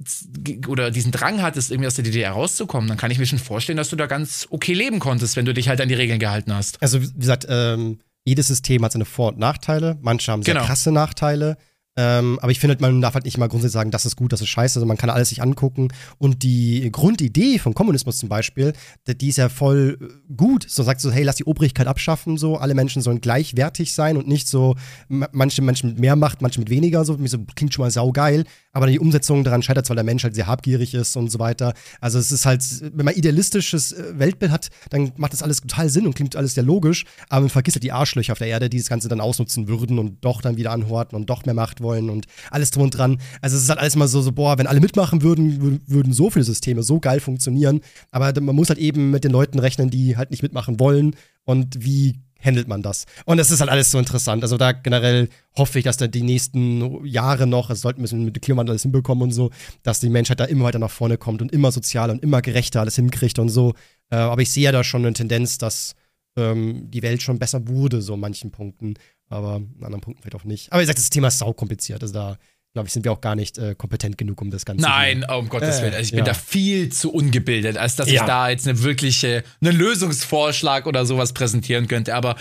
oder 0.67 0.91
diesen 0.91 1.11
Drang 1.11 1.41
hattest, 1.41 1.71
irgendwie 1.71 1.87
aus 1.87 1.95
der 1.95 2.03
DDR 2.03 2.31
rauszukommen, 2.31 2.87
dann 2.87 2.97
kann 2.97 3.11
ich 3.11 3.19
mir 3.19 3.25
schon 3.25 3.39
vorstellen, 3.39 3.77
dass 3.77 3.89
du 3.89 3.95
da 3.95 4.05
ganz 4.05 4.47
okay 4.49 4.73
leben 4.73 4.99
konntest, 4.99 5.35
wenn 5.35 5.45
du 5.45 5.53
dich 5.53 5.69
halt 5.69 5.81
an 5.81 5.89
die 5.89 5.95
Regeln 5.95 6.19
gehalten 6.19 6.53
hast. 6.53 6.81
Also, 6.81 7.01
wie 7.01 7.19
gesagt, 7.19 7.47
ähm, 7.49 7.99
jedes 8.25 8.47
System 8.47 8.83
hat 8.83 8.91
seine 8.91 9.05
Vor- 9.05 9.29
und 9.29 9.39
Nachteile. 9.39 9.97
Manche 10.01 10.31
haben 10.31 10.43
sehr 10.43 10.53
genau. 10.53 10.65
krasse 10.65 10.91
Nachteile. 10.91 11.57
Ähm, 12.01 12.39
aber 12.41 12.49
ich 12.53 12.61
finde, 12.61 12.75
halt, 12.75 12.81
man 12.81 13.01
darf 13.01 13.13
halt 13.13 13.25
nicht 13.25 13.37
mal 13.37 13.49
grundsätzlich 13.49 13.73
sagen, 13.73 13.91
das 13.91 14.05
ist 14.05 14.15
gut, 14.15 14.31
das 14.31 14.39
ist 14.39 14.47
scheiße. 14.47 14.79
Also 14.79 14.85
man 14.85 14.95
kann 14.95 15.09
alles 15.09 15.29
sich 15.29 15.41
angucken. 15.41 15.89
Und 16.17 16.43
die 16.43 16.89
Grundidee 16.93 17.59
von 17.59 17.73
Kommunismus 17.73 18.19
zum 18.19 18.29
Beispiel, 18.29 18.71
die 19.05 19.27
ist 19.27 19.35
ja 19.35 19.49
voll 19.49 19.97
äh, 19.99 20.33
gut. 20.33 20.65
So 20.69 20.81
sagt 20.83 21.01
so, 21.01 21.11
hey, 21.11 21.23
lass 21.23 21.35
die 21.35 21.43
Obrigkeit 21.43 21.87
abschaffen, 21.87 22.37
so 22.37 22.55
alle 22.55 22.73
Menschen 22.73 23.01
sollen 23.01 23.19
gleichwertig 23.19 23.93
sein 23.93 24.15
und 24.15 24.29
nicht 24.29 24.47
so 24.47 24.75
manche 25.09 25.61
Menschen 25.61 25.89
mit 25.89 25.99
mehr 25.99 26.15
Macht, 26.15 26.41
manche 26.41 26.61
mit 26.61 26.69
weniger. 26.69 27.03
So 27.03 27.17
klingt 27.55 27.73
schon 27.73 27.83
mal 27.83 27.91
saugeil. 27.91 28.45
Aber 28.71 28.85
die 28.87 28.99
Umsetzung 28.99 29.43
daran 29.43 29.63
scheitert, 29.63 29.89
weil 29.89 29.95
der 29.95 30.03
Mensch 30.03 30.23
halt 30.23 30.35
sehr 30.35 30.47
habgierig 30.47 30.93
ist 30.93 31.15
und 31.15 31.31
so 31.31 31.39
weiter. 31.39 31.73
Also 32.01 32.19
es 32.19 32.31
ist 32.31 32.45
halt, 32.45 32.63
wenn 32.93 33.05
man 33.05 33.15
idealistisches 33.15 33.93
äh, 33.93 34.19
Weltbild 34.19 34.51
hat, 34.51 34.69
dann 34.91 35.11
macht 35.17 35.33
das 35.33 35.41
alles 35.41 35.61
total 35.61 35.89
Sinn 35.89 36.05
und 36.05 36.15
klingt 36.15 36.35
alles 36.35 36.53
sehr 36.53 36.63
logisch. 36.63 37.05
Aber 37.29 37.41
man 37.41 37.49
vergisst 37.49 37.75
halt 37.75 37.83
die 37.83 37.91
Arschlöcher 37.91 38.33
auf 38.33 38.39
der 38.39 38.47
Erde, 38.47 38.69
die 38.69 38.77
das 38.77 38.87
Ganze 38.87 39.07
dann 39.07 39.21
ausnutzen 39.21 39.67
würden 39.67 39.97
und 39.97 40.23
doch 40.23 40.41
dann 40.41 40.57
wieder 40.57 40.71
anhorten 40.71 41.15
und 41.15 41.29
doch 41.29 41.45
mehr 41.45 41.55
Macht 41.55 41.81
wollen 41.81 42.09
und 42.09 42.27
alles 42.51 42.69
drum 42.69 42.83
und 42.83 42.97
dran. 42.97 43.19
Also 43.41 43.57
es 43.57 43.63
ist 43.63 43.69
halt 43.69 43.79
alles 43.79 43.95
mal 43.95 44.07
so, 44.07 44.21
so 44.21 44.31
boah, 44.31 44.57
wenn 44.59 44.67
alle 44.67 44.79
mitmachen 44.79 45.23
würden, 45.23 45.81
würden 45.87 46.13
so 46.13 46.29
viele 46.29 46.45
Systeme 46.45 46.83
so 46.83 46.99
geil 46.99 47.19
funktionieren. 47.19 47.81
Aber 48.11 48.39
man 48.39 48.55
muss 48.55 48.69
halt 48.69 48.79
eben 48.79 49.09
mit 49.09 49.23
den 49.23 49.31
Leuten 49.31 49.57
rechnen, 49.57 49.89
die 49.89 50.15
halt 50.15 50.29
nicht 50.29 50.43
mitmachen 50.43 50.79
wollen. 50.79 51.15
Und 51.43 51.83
wie 51.83 52.19
handelt 52.43 52.67
man 52.67 52.81
das? 52.81 53.05
Und 53.25 53.39
es 53.39 53.51
ist 53.51 53.59
halt 53.59 53.69
alles 53.69 53.91
so 53.91 53.99
interessant. 53.99 54.43
Also 54.43 54.57
da 54.57 54.71
generell 54.71 55.29
hoffe 55.57 55.79
ich, 55.79 55.85
dass 55.85 55.97
da 55.97 56.07
die 56.07 56.23
nächsten 56.23 57.05
Jahre 57.05 57.47
noch, 57.47 57.69
es 57.69 57.81
sollten 57.81 58.01
wir 58.01 58.17
mit 58.17 58.35
dem 58.35 58.41
Klimawandel 58.41 58.73
alles 58.73 58.83
hinbekommen 58.83 59.23
und 59.23 59.31
so, 59.31 59.51
dass 59.83 59.99
die 59.99 60.09
Menschheit 60.09 60.39
da 60.39 60.45
immer 60.45 60.65
weiter 60.65 60.79
nach 60.79 60.91
vorne 60.91 61.17
kommt 61.17 61.41
und 61.41 61.51
immer 61.51 61.71
sozialer 61.71 62.13
und 62.13 62.23
immer 62.23 62.41
gerechter 62.41 62.79
alles 62.81 62.95
hinkriegt 62.95 63.39
und 63.39 63.49
so. 63.49 63.73
Äh, 64.09 64.15
aber 64.15 64.41
ich 64.41 64.51
sehe 64.51 64.63
ja 64.63 64.71
da 64.71 64.83
schon 64.83 65.05
eine 65.05 65.13
Tendenz, 65.13 65.57
dass 65.57 65.95
ähm, 66.37 66.89
die 66.89 67.01
Welt 67.01 67.21
schon 67.21 67.39
besser 67.39 67.67
wurde, 67.67 68.01
so 68.01 68.13
in 68.13 68.19
manchen 68.19 68.51
Punkten 68.51 68.95
aber 69.29 69.55
an 69.55 69.75
anderen 69.81 70.01
Punkten 70.01 70.23
vielleicht 70.23 70.35
auch 70.35 70.43
nicht. 70.43 70.71
Aber 70.71 70.81
wie 70.81 70.83
gesagt, 70.83 70.99
das 70.99 71.09
Thema 71.09 71.27
ist 71.27 71.39
sau 71.39 71.53
kompliziert. 71.53 72.01
Also 72.01 72.13
da, 72.13 72.37
glaube 72.73 72.87
ich, 72.87 72.93
sind 72.93 73.03
wir 73.03 73.11
auch 73.11 73.21
gar 73.21 73.35
nicht 73.35 73.57
äh, 73.57 73.75
kompetent 73.75 74.17
genug, 74.17 74.41
um 74.41 74.51
das 74.51 74.65
Ganze 74.65 74.83
Nein, 74.83 75.25
hier. 75.27 75.37
um 75.37 75.49
Gottes 75.49 75.81
Willen. 75.81 75.93
Also 75.93 76.03
ich 76.03 76.13
äh, 76.13 76.17
bin 76.17 76.25
ja. 76.25 76.33
da 76.33 76.33
viel 76.33 76.89
zu 76.89 77.11
ungebildet, 77.11 77.77
als 77.77 77.95
dass 77.95 78.11
ja. 78.11 78.21
ich 78.21 78.27
da 78.27 78.49
jetzt 78.49 78.67
eine 78.67 78.83
wirkliche, 78.83 79.43
einen 79.61 79.75
Lösungsvorschlag 79.75 80.85
oder 80.85 81.05
sowas 81.05 81.33
präsentieren 81.33 81.87
könnte. 81.87 82.13
Aber 82.13 82.35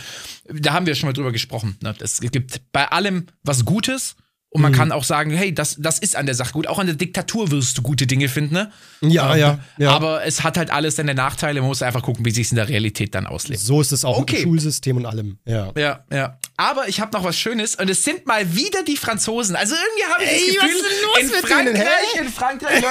da 0.53 0.75
haben 0.75 0.87
wir 0.87 0.95
schon 0.95 1.09
mal 1.09 1.15
drüber 1.15 1.33
gesprochen. 1.33 1.79
Ne? 1.83 1.95
Es 2.01 2.21
gibt 2.21 2.61
bei 2.73 2.87
allem 2.89 3.27
was 3.43 3.65
Gutes 3.65 4.17
und 4.51 4.63
man 4.63 4.73
mhm. 4.73 4.77
kann 4.77 4.93
auch 4.93 5.05
sagen, 5.05 5.31
hey, 5.31 5.55
das, 5.55 5.77
das 5.79 5.99
ist 5.99 6.17
an 6.17 6.25
der 6.25 6.35
Sache 6.35 6.53
gut. 6.53 6.67
Auch 6.69 6.79
an 6.79 6.87
der 6.87 6.97
Diktatur 6.97 7.51
wirst 7.51 7.77
du 7.77 7.83
gute 7.83 8.07
Dinge 8.07 8.29
finden, 8.29 8.55
ne? 8.55 8.73
Ja, 9.03 9.35
ähm, 9.35 9.41
ja, 9.41 9.59
ja. 9.77 9.91
Aber 9.91 10.25
es 10.25 10.43
hat 10.43 10.57
halt 10.57 10.71
alles 10.71 10.97
seine 10.97 11.15
Nachteile. 11.15 11.61
Man 11.61 11.69
muss 11.69 11.83
einfach 11.83 12.03
gucken, 12.03 12.25
wie 12.25 12.31
sich 12.31 12.47
es 12.47 12.53
in 12.53 12.57
der 12.57 12.69
Realität 12.69 13.15
dann 13.15 13.27
auslebt. 13.27 13.61
So 13.61 13.83
ist 13.83 13.93
es 13.93 14.07
auch 14.07 14.17
okay. 14.17 14.37
im 14.37 14.43
Schulsystem 14.45 14.97
und 14.97 15.05
allem. 15.05 15.39
Ja, 15.45 15.73
ja. 15.77 16.05
ja. 16.11 16.39
Aber 16.57 16.89
ich 16.89 17.01
habe 17.01 17.17
noch 17.17 17.23
was 17.23 17.39
Schönes 17.39 17.77
und 17.77 17.89
es 17.89 18.03
sind 18.03 18.27
mal 18.27 18.57
wieder 18.57 18.83
die 18.83 18.97
Franzosen. 18.97 19.55
Also 19.55 19.77
irgendwie 19.77 20.13
habe 20.13 20.25
ich 20.25 20.31
ey, 20.31 20.57
das 20.57 20.65
Gefühl, 20.65 20.81
was 20.81 20.81
ist 20.81 20.91
denn 20.91 21.03
los 21.03 21.19
in 21.21 21.29
mit 21.29 21.47
Frankreich, 21.47 22.13
denen, 22.15 22.27
in 22.27 22.33
Frankreich 22.33 22.85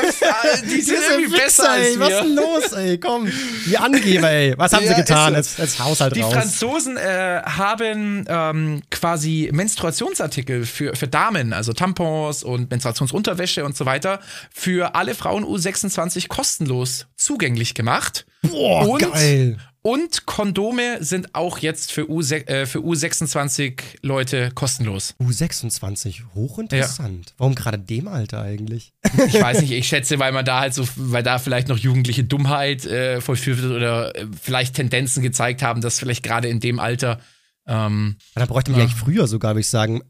die 0.63 0.81
sind 0.81 0.97
irgendwie 1.09 1.31
Witze, 1.33 1.43
besser 1.43 1.71
als 1.71 1.87
ey, 1.87 1.99
Was 1.99 2.09
ist 2.09 2.21
denn 2.21 2.35
los, 2.35 2.71
ey? 2.73 2.97
Komm, 2.97 3.31
die 3.65 3.77
Angeber, 3.77 4.29
ey. 4.29 4.53
Was 4.57 4.71
haben 4.71 4.85
ja, 4.85 4.91
sie 4.91 5.01
getan? 5.01 5.35
Als, 5.35 5.59
als 5.59 5.79
Haushalt 5.79 6.15
die 6.15 6.21
raus. 6.21 6.31
Die 6.31 6.39
Franzosen 6.39 6.97
äh, 6.97 7.41
haben 7.43 8.25
ähm, 8.29 8.81
quasi 8.89 9.49
Menstruationsartikel 9.51 10.65
für, 10.65 10.95
für 10.95 11.07
Damen 11.09 11.46
Namen, 11.47 11.53
also 11.53 11.73
Tampons 11.73 12.43
und 12.43 12.69
Menstruationsunterwäsche 12.69 13.65
und 13.65 13.75
so 13.75 13.85
weiter, 13.85 14.19
für 14.51 14.95
alle 14.95 15.15
Frauen 15.15 15.43
U26 15.43 16.27
kostenlos 16.27 17.07
zugänglich 17.15 17.73
gemacht. 17.73 18.25
Boah, 18.41 18.87
und, 18.87 18.99
geil. 18.99 19.57
Und 19.81 20.25
Kondome 20.25 21.01
sind 21.01 21.33
auch 21.33 21.59
jetzt 21.59 21.93
für, 21.93 22.09
U, 22.09 22.21
äh, 22.21 22.65
für 22.65 22.79
U26 22.79 23.79
Leute 24.01 24.51
kostenlos. 24.53 25.15
U26, 25.21 26.23
hochinteressant. 26.35 27.29
Ja. 27.29 27.35
Warum 27.37 27.55
gerade 27.55 27.79
dem 27.79 28.09
Alter 28.09 28.41
eigentlich? 28.41 28.91
Ich 29.27 29.41
weiß 29.41 29.61
nicht, 29.61 29.71
ich 29.71 29.87
schätze, 29.87 30.19
weil 30.19 30.33
man 30.33 30.43
da 30.43 30.59
halt 30.59 30.73
so, 30.73 30.85
weil 30.97 31.23
da 31.23 31.39
vielleicht 31.39 31.69
noch 31.69 31.77
jugendliche 31.77 32.25
Dummheit 32.25 32.85
äh, 32.85 33.21
vollführt 33.21 33.61
wird 33.61 33.71
oder 33.71 34.13
äh, 34.15 34.27
vielleicht 34.41 34.75
Tendenzen 34.75 35.23
gezeigt 35.23 35.61
haben, 35.61 35.79
dass 35.79 35.99
vielleicht 35.99 36.23
gerade 36.23 36.49
in 36.49 36.59
dem 36.59 36.79
Alter. 36.79 37.21
Ähm, 37.65 38.17
da 38.35 38.45
bräuchte 38.45 38.71
man 38.71 38.81
ja. 38.81 38.85
eigentlich 38.85 38.99
früher 38.99 39.27
sogar, 39.27 39.51
würde 39.51 39.61
ich 39.61 39.69
sagen, 39.69 40.01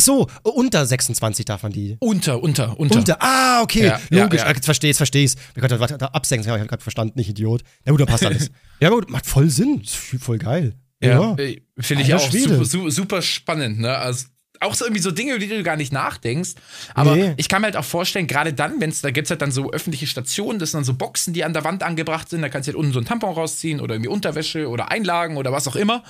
Ach 0.00 0.04
so, 0.04 0.26
unter 0.44 0.86
26 0.86 1.44
darf 1.44 1.62
man 1.62 1.72
die. 1.72 1.98
Unter, 2.00 2.42
unter, 2.42 2.80
unter. 2.80 2.96
Unter, 2.96 3.16
ah, 3.20 3.60
okay, 3.60 3.84
ja, 3.84 4.00
logisch. 4.08 4.40
Ja, 4.40 4.46
ja. 4.46 4.54
Jetzt 4.54 4.64
verstehe 4.64 4.90
ich, 4.92 4.96
verstehe 4.96 5.24
ich. 5.24 5.34
Ab 6.00 6.24
6, 6.24 6.46
ja, 6.46 6.54
ich 6.54 6.60
habe 6.60 6.68
gerade 6.68 6.82
verstanden, 6.82 7.18
nicht 7.18 7.28
Idiot. 7.28 7.62
Ja 7.84 7.92
gut, 7.92 8.00
dann 8.00 8.08
passt 8.08 8.24
alles. 8.24 8.50
ja 8.80 8.88
gut, 8.88 9.10
macht 9.10 9.26
voll 9.26 9.50
Sinn, 9.50 9.82
voll 9.84 10.38
geil. 10.38 10.74
Ja, 11.02 11.34
äh, 11.34 11.60
finde 11.78 12.04
ich 12.04 12.14
auch 12.14 12.30
super, 12.30 12.90
super, 12.90 13.20
spannend, 13.20 13.80
ne? 13.80 13.94
Also 13.96 14.26
auch 14.60 14.74
so 14.74 14.86
irgendwie 14.86 15.02
so 15.02 15.10
Dinge, 15.10 15.32
über 15.32 15.38
die 15.38 15.48
du 15.48 15.62
gar 15.62 15.76
nicht 15.76 15.92
nachdenkst. 15.92 16.52
Aber 16.94 17.16
nee. 17.16 17.34
ich 17.36 17.48
kann 17.48 17.60
mir 17.60 17.66
halt 17.66 17.76
auch 17.76 17.84
vorstellen, 17.84 18.26
gerade 18.26 18.54
dann, 18.54 18.80
wenn 18.80 18.90
es, 18.90 19.02
da 19.02 19.10
gibt 19.10 19.26
es 19.26 19.30
halt 19.30 19.42
dann 19.42 19.52
so 19.52 19.70
öffentliche 19.70 20.06
Stationen, 20.06 20.58
das 20.58 20.70
sind 20.70 20.78
dann 20.78 20.84
so 20.84 20.94
Boxen, 20.94 21.34
die 21.34 21.44
an 21.44 21.52
der 21.52 21.64
Wand 21.64 21.82
angebracht 21.82 22.28
sind, 22.30 22.40
da 22.40 22.48
kannst 22.48 22.68
du 22.68 22.72
halt 22.72 22.78
unten 22.78 22.92
so 22.92 23.00
ein 23.00 23.04
Tampon 23.04 23.34
rausziehen 23.34 23.80
oder 23.80 23.94
irgendwie 23.94 24.10
Unterwäsche 24.10 24.68
oder 24.68 24.90
Einlagen 24.90 25.36
oder 25.36 25.52
was 25.52 25.68
auch 25.68 25.76
immer. 25.76 26.02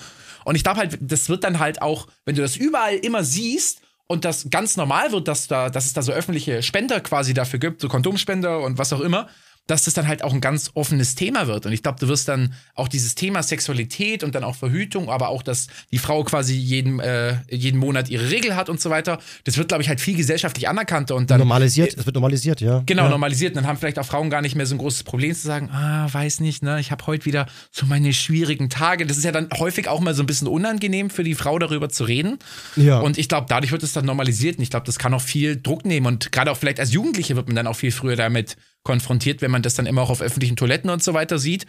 Und 0.44 0.54
ich 0.54 0.64
glaube 0.64 0.78
halt, 0.78 0.98
das 1.00 1.28
wird 1.28 1.44
dann 1.44 1.58
halt 1.58 1.82
auch, 1.82 2.06
wenn 2.24 2.36
du 2.36 2.42
das 2.42 2.56
überall 2.56 2.96
immer 2.96 3.24
siehst 3.24 3.82
und 4.06 4.24
das 4.24 4.50
ganz 4.50 4.76
normal 4.76 5.12
wird, 5.12 5.28
dass, 5.28 5.46
da, 5.46 5.70
dass 5.70 5.86
es 5.86 5.92
da 5.92 6.02
so 6.02 6.12
öffentliche 6.12 6.62
Spender 6.62 7.00
quasi 7.00 7.34
dafür 7.34 7.58
gibt, 7.58 7.80
so 7.80 7.88
Kondomspender 7.88 8.60
und 8.60 8.78
was 8.78 8.92
auch 8.92 9.00
immer, 9.00 9.28
dass 9.70 9.84
das 9.84 9.94
dann 9.94 10.08
halt 10.08 10.24
auch 10.24 10.32
ein 10.34 10.40
ganz 10.40 10.72
offenes 10.74 11.14
Thema 11.14 11.46
wird. 11.46 11.64
Und 11.64 11.72
ich 11.72 11.84
glaube, 11.84 11.98
du 12.00 12.08
wirst 12.08 12.26
dann 12.26 12.54
auch 12.74 12.88
dieses 12.88 13.14
Thema 13.14 13.42
Sexualität 13.42 14.24
und 14.24 14.34
dann 14.34 14.42
auch 14.42 14.56
Verhütung, 14.56 15.08
aber 15.08 15.28
auch, 15.28 15.44
dass 15.44 15.68
die 15.92 15.98
Frau 15.98 16.24
quasi 16.24 16.54
jeden, 16.54 16.98
äh, 16.98 17.36
jeden 17.48 17.78
Monat 17.78 18.08
ihre 18.08 18.30
Regel 18.30 18.56
hat 18.56 18.68
und 18.68 18.80
so 18.80 18.90
weiter, 18.90 19.20
das 19.44 19.58
wird, 19.58 19.68
glaube 19.68 19.82
ich, 19.82 19.88
halt 19.88 20.00
viel 20.00 20.16
gesellschaftlich 20.16 20.68
anerkannter 20.68 21.14
und 21.14 21.30
dann. 21.30 21.38
Normalisiert, 21.38 21.94
es 21.96 22.04
wird 22.04 22.16
normalisiert, 22.16 22.60
ja. 22.60 22.82
Genau, 22.84 23.04
ja. 23.04 23.10
normalisiert. 23.10 23.52
Und 23.52 23.62
dann 23.62 23.66
haben 23.68 23.78
vielleicht 23.78 24.00
auch 24.00 24.06
Frauen 24.06 24.28
gar 24.28 24.42
nicht 24.42 24.56
mehr 24.56 24.66
so 24.66 24.74
ein 24.74 24.78
großes 24.78 25.04
Problem 25.04 25.34
zu 25.34 25.46
sagen, 25.46 25.70
ah, 25.70 26.08
weiß 26.12 26.40
nicht, 26.40 26.64
ne, 26.64 26.80
ich 26.80 26.90
habe 26.90 27.06
heute 27.06 27.24
wieder 27.24 27.46
so 27.70 27.86
meine 27.86 28.12
schwierigen 28.12 28.70
Tage. 28.70 29.06
Das 29.06 29.16
ist 29.16 29.24
ja 29.24 29.30
dann 29.30 29.48
häufig 29.56 29.86
auch 29.86 30.00
mal 30.00 30.14
so 30.14 30.24
ein 30.24 30.26
bisschen 30.26 30.48
unangenehm 30.48 31.10
für 31.10 31.22
die 31.22 31.36
Frau 31.36 31.60
darüber 31.60 31.88
zu 31.88 32.02
reden. 32.02 32.40
Ja. 32.74 32.98
Und 32.98 33.18
ich 33.18 33.28
glaube, 33.28 33.46
dadurch 33.48 33.70
wird 33.70 33.84
es 33.84 33.92
dann 33.92 34.04
normalisiert 34.04 34.58
und 34.58 34.64
ich 34.64 34.70
glaube, 34.70 34.86
das 34.86 34.98
kann 34.98 35.14
auch 35.14 35.22
viel 35.22 35.60
Druck 35.60 35.84
nehmen 35.84 36.06
und 36.06 36.32
gerade 36.32 36.50
auch 36.50 36.56
vielleicht 36.56 36.80
als 36.80 36.92
Jugendliche 36.92 37.36
wird 37.36 37.46
man 37.46 37.54
dann 37.54 37.68
auch 37.68 37.76
viel 37.76 37.92
früher 37.92 38.16
damit 38.16 38.56
konfrontiert, 38.82 39.42
wenn 39.42 39.50
man 39.50 39.62
das 39.62 39.74
dann 39.74 39.86
immer 39.86 40.02
auch 40.02 40.10
auf 40.10 40.22
öffentlichen 40.22 40.56
Toiletten 40.56 40.90
und 40.90 41.02
so 41.02 41.14
weiter 41.14 41.38
sieht. 41.38 41.66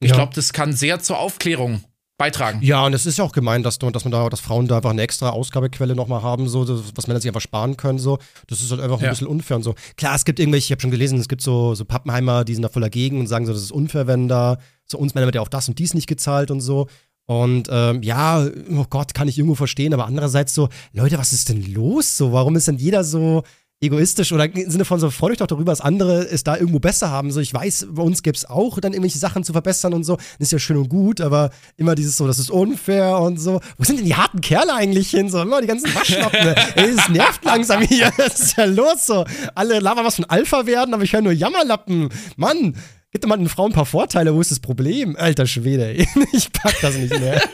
Ich 0.00 0.10
Ja. 0.10 0.16
glaube, 0.16 0.32
das 0.34 0.52
kann 0.52 0.72
sehr 0.72 1.00
zur 1.00 1.18
Aufklärung 1.18 1.82
beitragen. 2.18 2.58
Ja, 2.62 2.84
und 2.84 2.92
es 2.92 3.06
ist 3.06 3.16
ja 3.16 3.24
auch 3.24 3.32
gemeint, 3.32 3.64
dass, 3.64 3.78
dass 3.78 4.04
man 4.04 4.12
da, 4.12 4.28
dass 4.28 4.40
Frauen 4.40 4.68
da 4.68 4.76
einfach 4.76 4.90
eine 4.90 5.00
extra 5.00 5.30
Ausgabequelle 5.30 5.94
nochmal 5.94 6.22
haben, 6.22 6.48
so, 6.50 6.68
was 6.94 7.06
Männer 7.06 7.18
sich 7.20 7.28
einfach 7.30 7.40
sparen 7.40 7.78
können, 7.78 7.98
so. 7.98 8.18
Das 8.46 8.60
ist 8.60 8.70
halt 8.70 8.80
einfach 8.82 8.98
ein 8.98 9.04
Ja. 9.04 9.10
bisschen 9.10 9.26
unfair 9.26 9.56
und 9.56 9.62
so. 9.62 9.74
Klar, 9.96 10.14
es 10.16 10.26
gibt 10.26 10.38
irgendwelche, 10.38 10.66
ich 10.66 10.70
habe 10.72 10.82
schon 10.82 10.90
gelesen, 10.90 11.18
es 11.18 11.28
gibt 11.28 11.40
so, 11.40 11.74
so 11.74 11.86
Pappenheimer, 11.86 12.44
die 12.44 12.52
sind 12.54 12.62
da 12.62 12.68
voll 12.68 12.82
dagegen 12.82 13.20
und 13.20 13.26
sagen 13.26 13.46
so, 13.46 13.54
das 13.54 13.62
ist 13.62 13.72
unfair, 13.72 14.06
wenn 14.06 14.28
da, 14.28 14.58
so 14.84 14.98
uns 14.98 15.14
Männer 15.14 15.26
wird 15.28 15.36
ja 15.36 15.40
auch 15.40 15.48
das 15.48 15.66
und 15.68 15.78
dies 15.78 15.94
nicht 15.94 16.06
gezahlt 16.08 16.50
und 16.50 16.60
so. 16.60 16.88
Und 17.24 17.68
ähm, 17.70 18.02
ja, 18.02 18.46
oh 18.76 18.84
Gott, 18.90 19.14
kann 19.14 19.28
ich 19.28 19.38
irgendwo 19.38 19.54
verstehen, 19.54 19.94
aber 19.94 20.04
andererseits 20.06 20.52
so, 20.52 20.68
Leute, 20.92 21.16
was 21.16 21.32
ist 21.32 21.48
denn 21.48 21.72
los? 21.72 22.16
So, 22.18 22.32
warum 22.32 22.54
ist 22.56 22.66
denn 22.68 22.76
jeder 22.76 23.02
so 23.04 23.44
egoistisch 23.82 24.32
oder 24.32 24.44
im 24.44 24.70
Sinne 24.70 24.84
von 24.84 25.00
so, 25.00 25.10
freut 25.10 25.32
euch 25.32 25.38
doch 25.38 25.46
darüber, 25.46 25.72
dass 25.72 25.80
andere 25.80 26.28
es 26.28 26.44
da 26.44 26.56
irgendwo 26.56 26.78
besser 26.78 27.10
haben. 27.10 27.30
So, 27.32 27.40
ich 27.40 27.52
weiß, 27.52 27.88
bei 27.90 28.02
uns 28.02 28.22
gäbe 28.22 28.36
es 28.36 28.44
auch 28.44 28.78
dann 28.78 28.92
irgendwelche 28.92 29.18
Sachen 29.18 29.42
zu 29.42 29.52
verbessern 29.52 29.94
und 29.94 30.04
so. 30.04 30.16
Das 30.16 30.48
ist 30.48 30.52
ja 30.52 30.58
schön 30.58 30.76
und 30.76 30.88
gut, 30.90 31.20
aber 31.20 31.50
immer 31.78 31.94
dieses 31.94 32.16
so, 32.16 32.26
das 32.26 32.38
ist 32.38 32.50
unfair 32.50 33.18
und 33.18 33.38
so. 33.40 33.60
Wo 33.78 33.84
sind 33.84 33.98
denn 33.98 34.04
die 34.04 34.14
harten 34.14 34.42
Kerle 34.42 34.74
eigentlich 34.74 35.10
hin? 35.10 35.30
So, 35.30 35.40
immer 35.40 35.62
die 35.62 35.66
ganzen 35.66 35.94
Waschlappen. 35.94 36.40
Ey, 36.74 36.90
es 36.90 37.08
nervt 37.08 37.44
langsam 37.44 37.80
hier. 37.80 38.12
Was 38.18 38.40
ist 38.40 38.56
ja 38.58 38.66
los 38.66 39.06
so? 39.06 39.24
Alle 39.54 39.80
labern 39.80 40.04
was 40.04 40.16
von 40.16 40.26
Alpha 40.26 40.66
werden, 40.66 40.92
aber 40.92 41.02
ich 41.02 41.12
höre 41.12 41.22
nur 41.22 41.32
Jammerlappen. 41.32 42.10
Mann, 42.36 42.74
gib 43.12 43.22
doch 43.22 43.28
mal 43.28 43.36
den 43.36 43.48
Frauen 43.48 43.72
ein 43.72 43.74
paar 43.74 43.86
Vorteile. 43.86 44.34
Wo 44.34 44.40
ist 44.40 44.50
das 44.50 44.60
Problem? 44.60 45.16
Alter 45.16 45.46
Schwede. 45.46 45.96
Ich 46.32 46.52
pack 46.52 46.74
das 46.80 46.96
nicht 46.96 47.18
mehr. 47.18 47.42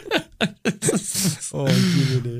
Oh. 1.52 1.66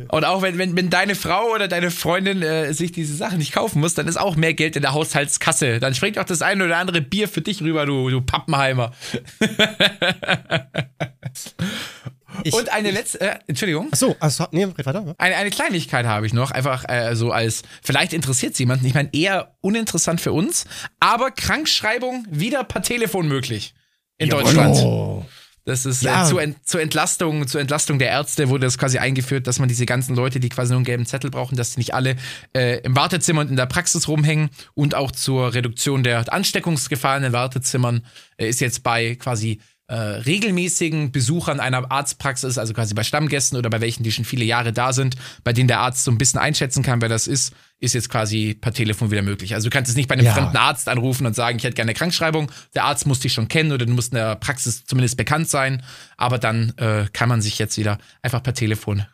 Und 0.09 0.25
auch 0.27 0.43
wenn, 0.43 0.59
wenn, 0.59 0.77
wenn 0.77 0.91
deine 0.91 1.15
Frau 1.15 1.55
oder 1.55 1.67
deine 1.67 1.91
Freundin 1.91 2.43
äh, 2.43 2.75
sich 2.75 2.93
diese 2.93 3.17
Sachen 3.17 3.39
nicht 3.39 3.55
kaufen 3.55 3.81
muss, 3.81 3.95
dann 3.95 4.07
ist 4.07 4.19
auch 4.19 4.37
mehr 4.37 4.53
Geld 4.53 4.77
in 4.77 4.83
der 4.83 4.93
Haushaltskasse. 4.93 5.81
Dann 5.81 5.95
springt 5.95 6.19
auch 6.19 6.25
das 6.25 6.43
eine 6.43 6.67
oder 6.67 6.77
andere 6.77 7.01
Bier 7.01 7.27
für 7.27 7.41
dich 7.41 7.63
rüber, 7.63 7.87
du, 7.87 8.11
du 8.11 8.21
Pappenheimer. 8.21 8.93
Ich- 12.45 12.53
Und 12.55 12.73
eine 12.73 12.91
letzte, 12.91 13.21
äh, 13.21 13.39
Entschuldigung. 13.47 13.89
Achso, 13.93 14.17
also, 14.21 14.47
nee, 14.53 14.65
red 14.65 14.87
weiter. 14.87 15.15
Eine, 15.19 15.37
eine 15.37 15.51
Kleinigkeit 15.51 16.07
habe 16.07 16.27
ich 16.27 16.33
noch, 16.33 16.51
einfach 16.51 16.85
äh, 16.89 17.15
so 17.17 17.31
als, 17.33 17.63
vielleicht 17.83 18.13
interessiert 18.13 18.53
es 18.53 18.59
jemanden, 18.59 18.87
ich 18.87 18.95
meine 18.95 19.11
eher 19.13 19.57
uninteressant 19.61 20.21
für 20.21 20.33
uns, 20.33 20.65
aber 21.01 21.31
Krankschreibung 21.31 22.27
wieder 22.31 22.65
per 22.65 22.83
Telefon 22.83 23.29
möglich 23.29 23.75
in 24.19 24.29
Deutschland. 24.31 24.77
Oh. 24.77 25.25
Das 25.65 25.85
ist 25.85 26.03
Ja. 26.05 26.25
äh, 26.25 26.29
zur, 26.29 26.41
Ent, 26.41 26.57
zur 26.65 26.81
Entlastung, 26.81 27.49
zur 27.49 27.61
Entlastung 27.61 27.99
der 27.99 28.09
Ärzte 28.11 28.49
wurde 28.49 28.67
das 28.67 28.79
quasi 28.79 28.99
eingeführt, 28.99 29.49
dass 29.49 29.59
man 29.59 29.69
diese 29.69 29.85
ganzen 29.85 30.15
Leute, 30.15 30.39
die 30.39 30.49
quasi 30.49 30.71
nur 30.71 30.79
einen 30.79 30.85
gelben 30.85 31.07
Zettel 31.07 31.29
brauchen, 31.29 31.57
dass 31.57 31.73
die 31.73 31.81
nicht 31.81 31.93
alle 31.93 32.15
äh, 32.57 32.79
im 32.83 32.95
Wartezimmer 32.95 33.41
und 33.41 33.51
in 33.51 33.57
der 33.57 33.67
Praxis 33.67 34.07
rumhängen 34.07 34.51
und 34.75 34.95
auch 34.95 35.11
zur 35.11 35.55
Reduktion 35.55 36.05
der 36.05 36.33
Ansteckungsgefahr 36.33 37.17
in 37.17 37.25
den 37.25 37.33
Wartezimmern 37.33 38.07
äh, 38.37 38.49
ist 38.49 38.61
jetzt 38.61 38.85
bei 38.85 39.17
quasi 39.17 39.61
äh, 39.89 39.95
regelmäßigen 39.95 41.13
Besuchern 41.13 41.61
einer 41.61 41.91
Arztpraxis, 41.91 42.59
also 42.59 42.73
quasi 42.75 42.95
bei 42.95 43.05
Stammgästen 43.05 43.57
oder 43.59 43.71
bei 43.71 43.81
welchen, 43.81 44.03
die 44.03 44.13
schon 44.13 44.25
viele 44.25 44.45
Jahre 44.45 44.73
da 44.73 44.93
sind, 44.93 45.17
bei 45.45 45.53
denen 45.53 45.69
der 45.69 45.81
Arzt 45.81 46.05
so 46.05 46.11
ein 46.11 46.19
bisschen 46.19 46.41
einschätzen 46.41 46.83
kann, 46.83 47.01
wer 47.01 47.09
das 47.09 47.27
ist, 47.27 47.55
ist 47.79 47.95
jetzt 47.95 48.09
quasi 48.09 48.55
per 48.61 48.73
Telefon 48.73 49.11
wieder 49.11 49.23
möglich. 49.23 49.55
Also 49.55 49.69
du 49.69 49.73
kannst 49.73 49.89
jetzt 49.91 49.97
nicht 49.97 50.09
bei 50.09 50.15
einem 50.15 50.25
Ja. 50.27 50.33
fremden 50.35 50.57
Arzt 50.57 50.89
anrufen 50.89 51.27
und 51.27 51.35
sagen, 51.37 51.59
ich 51.59 51.65
hätte 51.65 51.75
gerne 51.75 51.91
eine 51.91 51.99
Krankschreibung. 51.99 52.51
Der 52.75 52.85
Arzt 52.85 53.07
muss 53.07 53.21
dich 53.21 53.33
schon 53.33 53.49
kennen 53.49 53.71
oder 53.73 53.87
du 53.87 53.93
musst 53.93 54.13
in 54.13 54.17
der 54.17 54.35
Praxis 54.37 54.85
zumindest 54.87 55.17
bekannt 55.17 55.49
sein. 55.49 55.83
Aber 56.17 56.39
dann 56.39 56.73
äh, 56.79 57.07
kann 57.13 57.29
man 57.29 57.41
sich 57.43 57.59
jetzt 57.59 57.77
wieder 57.79 57.99
einfach 58.23 58.43
per 58.43 58.55
Telefon 58.55 59.05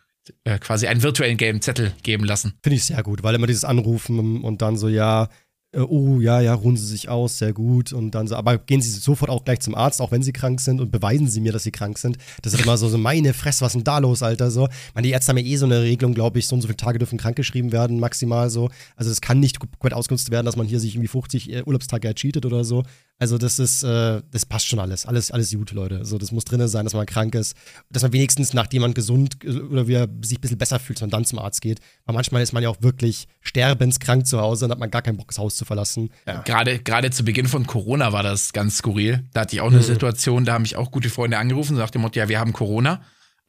äh, 0.45 0.57
quasi 0.59 0.87
einen 0.87 1.03
virtuellen 1.03 1.37
gelben 1.37 1.61
Zettel 1.61 1.93
geben 2.01 2.23
lassen. 2.23 2.53
Finde 2.63 2.77
ich 2.77 2.85
sehr 2.85 3.03
gut, 3.03 3.21
weil 3.23 3.35
immer 3.35 3.47
dieses 3.47 3.65
Anrufen 3.65 4.41
und 4.41 4.61
dann 4.61 4.77
so, 4.77 4.87
ja, 4.87 5.27
äh, 5.73 5.79
oh, 5.79 6.21
ja, 6.21 6.39
ja, 6.39 6.53
ruhen 6.53 6.77
Sie 6.77 6.85
sich 6.85 7.09
aus, 7.09 7.39
sehr 7.39 7.51
gut. 7.51 7.93
Und 7.93 8.11
dann 8.11 8.27
so, 8.27 8.35
aber 8.35 8.57
gehen 8.57 8.81
Sie 8.81 8.89
sofort 8.91 9.29
auch 9.29 9.43
gleich 9.43 9.59
zum 9.59 9.75
Arzt, 9.75 10.01
auch 10.01 10.11
wenn 10.11 10.21
Sie 10.21 10.31
krank 10.31 10.61
sind 10.61 10.79
und 10.79 10.91
beweisen 10.91 11.27
Sie 11.27 11.41
mir, 11.41 11.51
dass 11.51 11.63
Sie 11.63 11.71
krank 11.71 11.97
sind. 11.97 12.17
Das 12.41 12.53
ist 12.53 12.63
immer 12.63 12.77
so, 12.77 12.87
so 12.89 12.97
meine 12.97 13.33
Fresse, 13.33 13.61
was 13.61 13.71
ist 13.71 13.75
denn 13.75 13.83
da 13.83 13.97
los, 13.97 14.21
Alter? 14.23 14.51
So. 14.51 14.67
Meine, 14.93 15.07
die 15.07 15.11
Ärzte 15.11 15.29
haben 15.29 15.37
ja 15.37 15.45
eh 15.45 15.55
so 15.57 15.65
eine 15.65 15.81
Regelung, 15.81 16.13
glaube 16.13 16.39
ich, 16.39 16.47
so 16.47 16.55
und 16.55 16.61
so 16.61 16.67
viele 16.67 16.77
Tage 16.77 16.99
dürfen 16.99 17.17
krankgeschrieben 17.17 17.71
werden, 17.71 17.99
maximal 17.99 18.49
so. 18.49 18.69
Also 18.95 19.09
das 19.09 19.21
kann 19.21 19.39
nicht 19.39 19.59
komplett 19.59 19.93
ausgenutzt 19.93 20.31
werden, 20.31 20.45
dass 20.45 20.55
man 20.55 20.67
hier 20.67 20.79
sich 20.79 20.95
irgendwie 20.95 21.07
50 21.07 21.51
äh, 21.51 21.63
Urlaubstage 21.63 22.07
ercheatet 22.07 22.45
oder 22.45 22.63
so. 22.63 22.83
Also 23.19 23.37
das 23.37 23.59
ist, 23.59 23.83
äh, 23.83 24.21
das 24.31 24.45
passt 24.45 24.67
schon 24.67 24.79
alles. 24.79 25.05
Alles, 25.05 25.31
alles 25.31 25.51
gut, 25.51 25.71
Leute. 25.71 25.99
Also 25.99 26.17
das 26.17 26.31
muss 26.31 26.45
drin 26.45 26.67
sein, 26.67 26.83
dass 26.85 26.93
man 26.93 27.05
krank 27.05 27.35
ist. 27.35 27.55
Dass 27.89 28.03
man 28.03 28.11
wenigstens, 28.11 28.53
nachdem 28.53 28.81
man 28.81 28.93
gesund 28.93 29.37
äh, 29.43 29.59
oder 29.59 29.87
wieder 29.87 30.07
sich 30.23 30.39
ein 30.39 30.41
bisschen 30.41 30.57
besser 30.57 30.79
fühlt, 30.79 30.97
dass 30.97 31.03
man 31.03 31.09
dann 31.11 31.25
zum 31.25 31.39
Arzt 31.39 31.61
geht. 31.61 31.79
Weil 32.05 32.15
manchmal 32.15 32.41
ist 32.41 32.53
man 32.53 32.63
ja 32.63 32.69
auch 32.69 32.81
wirklich 32.81 33.27
sterbenskrank 33.41 34.27
zu 34.27 34.41
Hause 34.41 34.65
und 34.65 34.71
hat 34.71 34.79
man 34.79 34.91
gar 34.91 35.01
keinen 35.03 35.17
Bock, 35.17 35.27
das 35.27 35.37
Haus 35.37 35.55
zu 35.55 35.63
verlassen. 35.63 36.09
Gerade, 36.43 36.79
gerade 36.79 37.11
zu 37.11 37.23
Beginn 37.23 37.47
von 37.47 37.65
Corona 37.67 38.11
war 38.11 38.23
das 38.23 38.51
ganz 38.51 38.77
skurril. 38.77 39.23
Da 39.33 39.41
hatte 39.41 39.55
ich 39.55 39.61
auch 39.61 39.71
eine 39.71 39.83
Situation, 39.83 40.43
da 40.43 40.53
haben 40.53 40.63
mich 40.63 40.75
auch 40.75 40.91
gute 40.91 41.09
Freunde 41.09 41.37
angerufen 41.37 41.79
und 41.79 41.95
Motto, 42.01 42.19
ja, 42.19 42.27
wir 42.27 42.39
haben 42.39 42.51
Corona. 42.51 43.01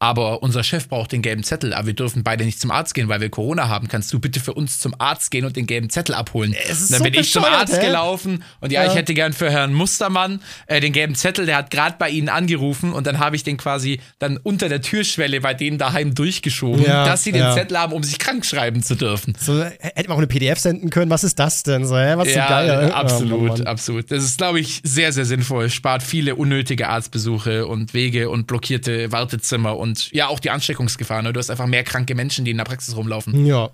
Aber 0.05 0.43
unser 0.43 0.63
Chef 0.63 0.89
braucht 0.89 1.13
den 1.13 1.23
gelben 1.23 1.43
Zettel, 1.45 1.73
aber 1.73 1.87
wir 1.87 1.95
dürfen 1.95 2.23
beide 2.25 2.45
nicht 2.45 2.61
zum 2.61 2.71
Arzt 2.71 2.95
gehen, 2.95 3.09
weil 3.09 3.21
wir 3.21 3.31
Corona 3.31 3.69
haben. 3.69 3.89
Kannst 3.89 4.13
du 4.13 4.19
bitte 4.19 4.39
für 4.39 4.53
uns 4.53 4.79
zum 4.79 4.95
Arzt 4.99 5.31
gehen 5.31 5.45
und 5.47 5.57
den 5.57 5.67
gelben 5.67 5.89
Zettel 5.89 6.15
abholen? 6.15 6.55
Es 6.69 6.81
ist 6.83 6.93
dann 6.93 6.99
so 6.99 7.05
bin 7.05 7.15
ich 7.15 7.33
zum 7.33 7.43
Arzt 7.45 7.75
hä? 7.81 7.87
gelaufen 7.87 8.45
und 8.61 8.71
ja, 8.73 8.83
Ja. 8.85 8.91
ich 8.91 8.97
hätte 8.97 9.15
gern 9.15 9.33
für 9.33 9.51
Herrn 9.51 9.73
Mustermann 9.73 10.41
äh, 10.67 10.81
den 10.81 10.93
gelben 10.93 11.15
Zettel, 11.15 11.47
der 11.47 11.57
hat 11.57 11.71
gerade 11.71 11.97
bei 11.99 12.11
Ihnen 12.11 12.29
angerufen 12.29 12.93
und 12.93 13.07
dann 13.07 13.19
habe 13.19 13.37
ich 13.37 13.45
den 13.45 13.57
quasi 13.57 14.01
dann 14.19 14.37
unter 14.37 14.69
der 14.69 14.83
Türschwelle 14.83 15.41
bei 15.41 15.55
denen 15.55 15.79
daheim 15.79 16.15
durchgeschoben, 16.15 16.85
Ja, 16.85 17.05
dass 17.07 17.25
sie 17.25 17.33
den 17.33 17.41
ja. 17.43 17.55
Zettel 17.55 17.79
haben, 17.79 17.93
um 17.93 18.03
sich 18.03 18.19
krank 18.19 18.45
schreiben 18.45 18.83
zu 18.83 18.95
dürfen. 18.97 19.35
So, 19.41 19.55
h- 19.65 19.73
hätte 19.81 20.09
man 20.09 20.17
auch 20.17 20.19
eine 20.19 20.27
PDF 20.27 20.59
senden 20.59 20.91
können. 20.91 21.11
Was 21.11 21.25
ist 21.25 21.39
das 21.39 21.63
denn? 21.63 21.87
So, 21.87 21.97
hä? 21.97 22.15
Was 22.17 22.29
ist 22.29 22.35
so 22.35 22.41
geil? 22.41 22.91
absolut, 22.93 23.33
Oh, 23.33 23.45
Mann, 23.47 23.59
Mann. 23.59 23.67
absolut. 23.67 24.11
Das 24.11 24.23
ist, 24.23 24.37
glaube 24.39 24.61
ich, 24.61 24.81
sehr, 24.85 25.13
sehr 25.13 25.25
sinnvoll. 25.25 25.71
Spart 25.71 26.03
viele 26.03 26.35
unnötige 26.35 26.89
Arztbesuche 26.89 27.67
und 27.67 27.95
Wege 27.95 28.29
und 28.29 28.47
blockierte 28.47 29.11
Wartezimmer 29.13 29.77
und 29.79 29.94
ja, 30.13 30.29
auch 30.29 30.41
die 30.41 30.51
Ansteckungsgefahr. 30.51 31.23
Ne? 31.23 31.33
Du 31.33 31.39
hast 31.39 31.51
einfach 31.51 31.67
mehr 31.67 31.85
kranke 31.85 32.15
Menschen, 32.15 32.45
die 32.45 32.51
in 32.51 32.57
der 32.57 32.65
Praxis 32.65 32.97
rumlaufen. 32.97 33.47
Ja, 33.47 33.71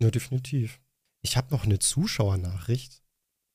ja 0.00 0.10
definitiv. 0.10 0.80
Ich 1.22 1.36
habe 1.36 1.48
noch 1.50 1.64
eine 1.64 1.78
Zuschauernachricht 1.78 3.02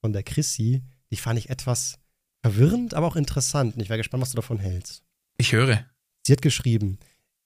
von 0.01 0.13
der 0.13 0.24
Chrissy. 0.24 0.84
Die 1.11 1.18
fand 1.18 1.39
ich 1.39 1.49
etwas 1.49 1.99
verwirrend, 2.41 2.93
aber 2.93 3.07
auch 3.07 3.15
interessant. 3.15 3.76
Und 3.76 3.82
ich 3.82 3.89
wäre 3.89 3.97
gespannt, 3.97 4.22
was 4.22 4.32
du 4.32 4.36
davon 4.36 4.59
hältst. 4.59 5.03
Ich 5.38 5.51
höre. 5.51 5.86
Sie 6.26 6.34
hat 6.34 6.41
geschrieben, 6.41 6.99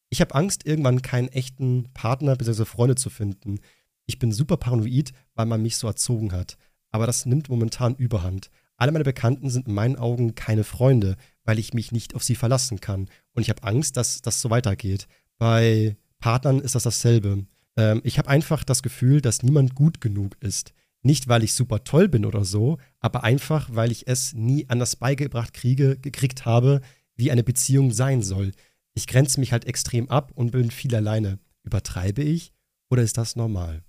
ich 0.10 0.22
habe 0.22 0.36
Angst, 0.36 0.66
irgendwann 0.66 1.02
keinen 1.02 1.30
echten 1.30 1.90
Partner 1.94 2.36
bzw. 2.36 2.66
Freunde 2.66 2.96
zu 2.96 3.10
finden. 3.10 3.60
Ich 4.06 4.20
bin 4.20 4.32
super 4.32 4.58
paranoid, 4.58 5.14
weil 5.36 5.46
man 5.46 5.62
mich 5.62 5.78
so 5.78 5.88
erzogen 5.88 6.34
hat. 6.34 6.58
Aber 6.92 7.08
das 7.08 7.26
nimmt 7.26 7.50
momentan 7.50 7.96
überhand. 7.96 8.50
Alle 8.76 8.92
meine 8.92 9.06
Bekannten 9.06 9.50
sind 9.50 9.68
in 9.68 9.74
meinen 9.74 9.96
Augen 9.96 10.36
keine 10.36 10.64
Freunde, 10.64 11.16
weil 11.44 11.60
ich 11.60 11.74
mich 11.74 11.92
nicht 11.92 12.16
auf 12.16 12.24
sie 12.24 12.36
verlassen 12.36 12.80
kann. 12.80 13.10
Und 13.34 13.42
ich 13.42 13.50
habe 13.50 13.64
Angst, 13.64 13.98
dass 13.98 14.22
das 14.22 14.42
so 14.42 14.50
weitergeht. 14.50 15.08
Bei 15.38 15.98
Partnern 16.20 16.60
ist 16.60 16.76
das 16.76 16.84
dasselbe. 16.84 17.46
Ähm, 17.78 18.02
ich 18.04 18.18
habe 18.18 18.30
einfach 18.30 18.64
das 18.64 18.84
Gefühl, 18.84 19.22
dass 19.22 19.44
niemand 19.44 19.76
gut 19.76 20.02
genug 20.02 20.36
ist. 20.40 20.74
Nicht, 21.04 21.28
weil 21.28 21.44
ich 21.44 21.54
super 21.54 21.84
toll 21.84 22.08
bin 22.08 22.26
oder 22.26 22.46
so, 22.46 22.78
aber 23.00 23.24
einfach, 23.24 23.70
weil 23.72 23.92
ich 23.92 24.08
es 24.08 24.34
nie 24.34 24.70
anders 24.70 24.96
beigebracht 24.96 25.54
kriege, 25.54 25.98
gekriegt 25.98 26.46
habe, 26.46 26.82
wie 27.16 27.32
eine 27.32 27.44
Beziehung 27.44 27.92
sein 27.92 28.22
soll. 28.22 28.52
Ich 28.94 29.08
grenze 29.08 29.40
mich 29.40 29.52
halt 29.52 29.66
extrem 29.66 30.10
ab 30.10 30.32
und 30.36 30.52
bin 30.52 30.70
viel 30.70 30.94
alleine. 30.96 31.40
Übertreibe 31.64 32.22
ich 32.22 32.54
oder 32.90 33.02
ist 33.02 33.18
das 33.18 33.36
normal? 33.36 33.84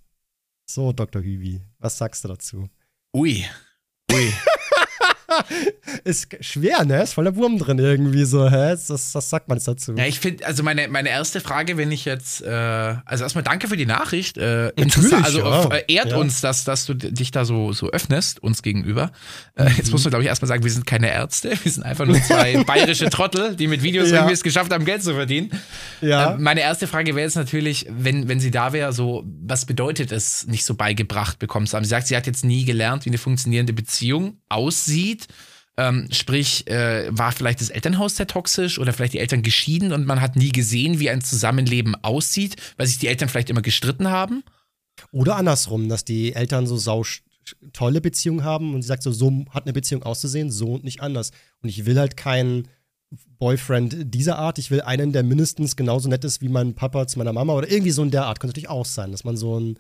So, 0.64 0.92
Dr. 0.92 1.22
Hübi, 1.22 1.60
was 1.78 1.98
sagst 1.98 2.24
du 2.24 2.28
dazu? 2.28 2.68
Ui. 3.14 3.44
Ui. 4.10 4.32
Ist 6.04 6.36
schwer, 6.40 6.84
ne? 6.84 7.02
Ist 7.02 7.14
voll 7.14 7.24
der 7.24 7.36
Wurm 7.36 7.58
drin 7.58 7.78
irgendwie 7.78 8.24
so, 8.24 8.48
hä? 8.50 8.70
Das, 8.70 9.14
was 9.14 9.30
sagt 9.30 9.48
man 9.48 9.58
jetzt 9.58 9.68
dazu? 9.68 9.94
Ja, 9.96 10.06
ich 10.06 10.18
finde, 10.20 10.46
also 10.46 10.62
meine, 10.62 10.88
meine 10.88 11.08
erste 11.08 11.40
Frage, 11.40 11.76
wenn 11.76 11.90
ich 11.92 12.04
jetzt, 12.04 12.42
äh, 12.42 12.48
also 13.04 13.24
erstmal 13.24 13.44
danke 13.44 13.68
für 13.68 13.76
die 13.76 13.86
Nachricht. 13.86 14.38
Äh, 14.38 14.72
Natürlich, 14.76 15.12
also 15.12 15.38
ja. 15.40 15.68
äh, 15.74 15.84
ehrt 15.92 16.10
Ja. 16.10 16.16
uns, 16.16 16.40
dass, 16.40 16.64
dass 16.64 16.86
du 16.86 16.94
dich 16.94 17.30
da 17.30 17.44
so, 17.44 17.72
so 17.72 17.90
öffnest, 17.90 18.42
uns 18.42 18.62
gegenüber. 18.62 19.12
Äh, 19.54 19.68
Jetzt 19.76 19.86
Mhm. 19.86 19.92
muss 19.92 20.04
man, 20.04 20.10
glaube 20.10 20.22
ich, 20.24 20.28
erstmal 20.28 20.48
sagen, 20.48 20.62
wir 20.64 20.70
sind 20.70 20.86
keine 20.86 21.10
Ärzte, 21.10 21.50
wir 21.62 21.72
sind 21.72 21.82
einfach 21.84 22.06
nur 22.06 22.20
zwei 22.22 22.62
bayerische 22.66 23.10
Trottel, 23.10 23.56
die 23.56 23.66
mit 23.68 23.82
Videos 23.82 24.08
Ja. 24.10 24.16
irgendwie 24.16 24.34
es 24.34 24.42
geschafft 24.42 24.72
haben, 24.72 24.84
Geld 24.84 25.02
zu 25.02 25.14
verdienen. 25.14 25.50
ja. 26.00 26.34
Äh, 26.34 26.38
meine 26.38 26.60
erste 26.60 26.86
Frage 26.86 27.14
wäre 27.14 27.24
jetzt 27.26 27.36
natürlich, 27.36 27.86
wenn, 27.90 28.28
wenn 28.28 28.40
sie 28.40 28.50
da 28.50 28.72
wäre, 28.72 28.92
so, 28.92 29.24
was 29.44 29.66
bedeutet 29.66 30.12
es, 30.12 30.46
nicht 30.46 30.64
so 30.64 30.74
beigebracht 30.74 31.38
bekommen 31.38 31.66
zu 31.66 31.76
haben? 31.76 31.84
Sie 31.84 31.90
sagt, 31.90 32.06
sie 32.06 32.16
hat 32.16 32.26
jetzt 32.26 32.44
nie 32.44 32.64
gelernt, 32.64 33.04
wie 33.04 33.10
eine 33.10 33.18
funktionierende 33.18 33.72
Beziehung 33.72 34.38
aussieht. 34.48 35.21
Ähm, 35.78 36.08
sprich, 36.12 36.66
äh, 36.66 37.08
war 37.10 37.32
vielleicht 37.32 37.62
das 37.62 37.70
Elternhaus 37.70 38.16
sehr 38.16 38.26
toxisch 38.26 38.78
oder 38.78 38.92
vielleicht 38.92 39.14
die 39.14 39.20
Eltern 39.20 39.42
geschieden 39.42 39.92
und 39.92 40.04
man 40.04 40.20
hat 40.20 40.36
nie 40.36 40.50
gesehen, 40.50 41.00
wie 41.00 41.08
ein 41.08 41.22
Zusammenleben 41.22 41.94
aussieht, 42.02 42.56
weil 42.76 42.86
sich 42.86 42.98
die 42.98 43.06
Eltern 43.06 43.30
vielleicht 43.30 43.48
immer 43.48 43.62
gestritten 43.62 44.08
haben? 44.08 44.42
Oder 45.12 45.36
andersrum, 45.36 45.88
dass 45.88 46.04
die 46.04 46.34
Eltern 46.34 46.66
so 46.66 46.76
sau 46.76 47.04
tolle 47.72 48.00
Beziehungen 48.00 48.44
haben 48.44 48.74
und 48.74 48.82
sie 48.82 48.88
sagt 48.88 49.02
so, 49.02 49.12
so 49.12 49.44
hat 49.50 49.64
eine 49.64 49.72
Beziehung 49.72 50.02
auszusehen, 50.02 50.50
so 50.50 50.74
und 50.74 50.84
nicht 50.84 51.00
anders. 51.00 51.32
Und 51.62 51.70
ich 51.70 51.86
will 51.86 51.98
halt 51.98 52.16
keinen 52.16 52.68
Boyfriend 53.38 54.14
dieser 54.14 54.38
Art. 54.38 54.58
Ich 54.58 54.70
will 54.70 54.82
einen, 54.82 55.12
der 55.12 55.22
mindestens 55.22 55.76
genauso 55.76 56.08
nett 56.08 56.24
ist 56.24 56.40
wie 56.40 56.48
mein 56.48 56.74
Papa 56.74 57.06
zu 57.06 57.18
meiner 57.18 57.32
Mama 57.32 57.54
oder 57.54 57.70
irgendwie 57.70 57.90
so 57.90 58.02
in 58.02 58.10
der 58.10 58.26
Art. 58.26 58.40
Könnte 58.40 58.52
natürlich 58.52 58.68
auch 58.68 58.86
sein, 58.86 59.10
dass 59.10 59.24
man 59.24 59.36
so 59.36 59.58
ein 59.58 59.78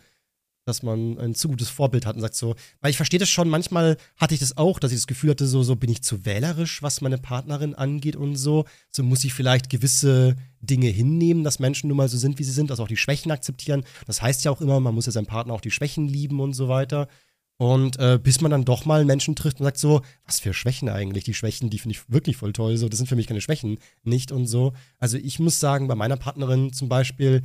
dass 0.64 0.82
man 0.82 1.18
ein 1.18 1.34
zu 1.34 1.48
gutes 1.48 1.68
Vorbild 1.68 2.06
hat 2.06 2.14
und 2.14 2.22
sagt 2.22 2.34
so, 2.34 2.54
weil 2.80 2.90
ich 2.90 2.96
verstehe 2.96 3.18
das 3.18 3.28
schon, 3.28 3.48
manchmal 3.48 3.96
hatte 4.16 4.34
ich 4.34 4.40
das 4.40 4.56
auch, 4.56 4.78
dass 4.78 4.92
ich 4.92 4.98
das 4.98 5.06
Gefühl 5.06 5.30
hatte, 5.30 5.46
so, 5.46 5.62
so 5.62 5.76
bin 5.76 5.90
ich 5.90 6.02
zu 6.02 6.24
wählerisch, 6.24 6.82
was 6.82 7.00
meine 7.00 7.18
Partnerin 7.18 7.74
angeht 7.74 8.16
und 8.16 8.36
so. 8.36 8.64
So 8.90 9.02
muss 9.02 9.24
ich 9.24 9.34
vielleicht 9.34 9.70
gewisse 9.70 10.36
Dinge 10.60 10.88
hinnehmen, 10.88 11.44
dass 11.44 11.58
Menschen 11.58 11.88
nun 11.88 11.96
mal 11.96 12.08
so 12.08 12.18
sind, 12.18 12.38
wie 12.38 12.44
sie 12.44 12.52
sind, 12.52 12.70
also 12.70 12.84
auch 12.84 12.88
die 12.88 12.96
Schwächen 12.96 13.32
akzeptieren. 13.32 13.84
Das 14.06 14.22
heißt 14.22 14.44
ja 14.44 14.50
auch 14.50 14.60
immer, 14.60 14.78
man 14.80 14.94
muss 14.94 15.06
ja 15.06 15.12
seinen 15.12 15.26
Partner 15.26 15.54
auch 15.54 15.60
die 15.60 15.70
Schwächen 15.70 16.06
lieben 16.06 16.40
und 16.40 16.54
so 16.54 16.68
weiter. 16.68 17.08
Und 17.58 17.96
äh, 17.98 18.18
bis 18.20 18.40
man 18.40 18.50
dann 18.50 18.64
doch 18.64 18.86
mal 18.86 19.04
Menschen 19.04 19.36
trifft 19.36 19.60
und 19.60 19.64
sagt 19.64 19.78
so, 19.78 20.02
was 20.26 20.40
für 20.40 20.52
Schwächen 20.52 20.88
eigentlich? 20.88 21.22
Die 21.24 21.34
Schwächen, 21.34 21.70
die 21.70 21.78
finde 21.78 21.96
ich 21.96 22.10
wirklich 22.10 22.36
voll 22.36 22.52
toll. 22.52 22.76
So, 22.76 22.88
das 22.88 22.98
sind 22.98 23.06
für 23.06 23.14
mich 23.14 23.28
keine 23.28 23.40
Schwächen, 23.40 23.78
nicht 24.02 24.32
und 24.32 24.46
so. 24.46 24.72
Also 24.98 25.16
ich 25.16 25.38
muss 25.38 25.60
sagen, 25.60 25.86
bei 25.86 25.94
meiner 25.94 26.16
Partnerin 26.16 26.72
zum 26.72 26.88
Beispiel, 26.88 27.42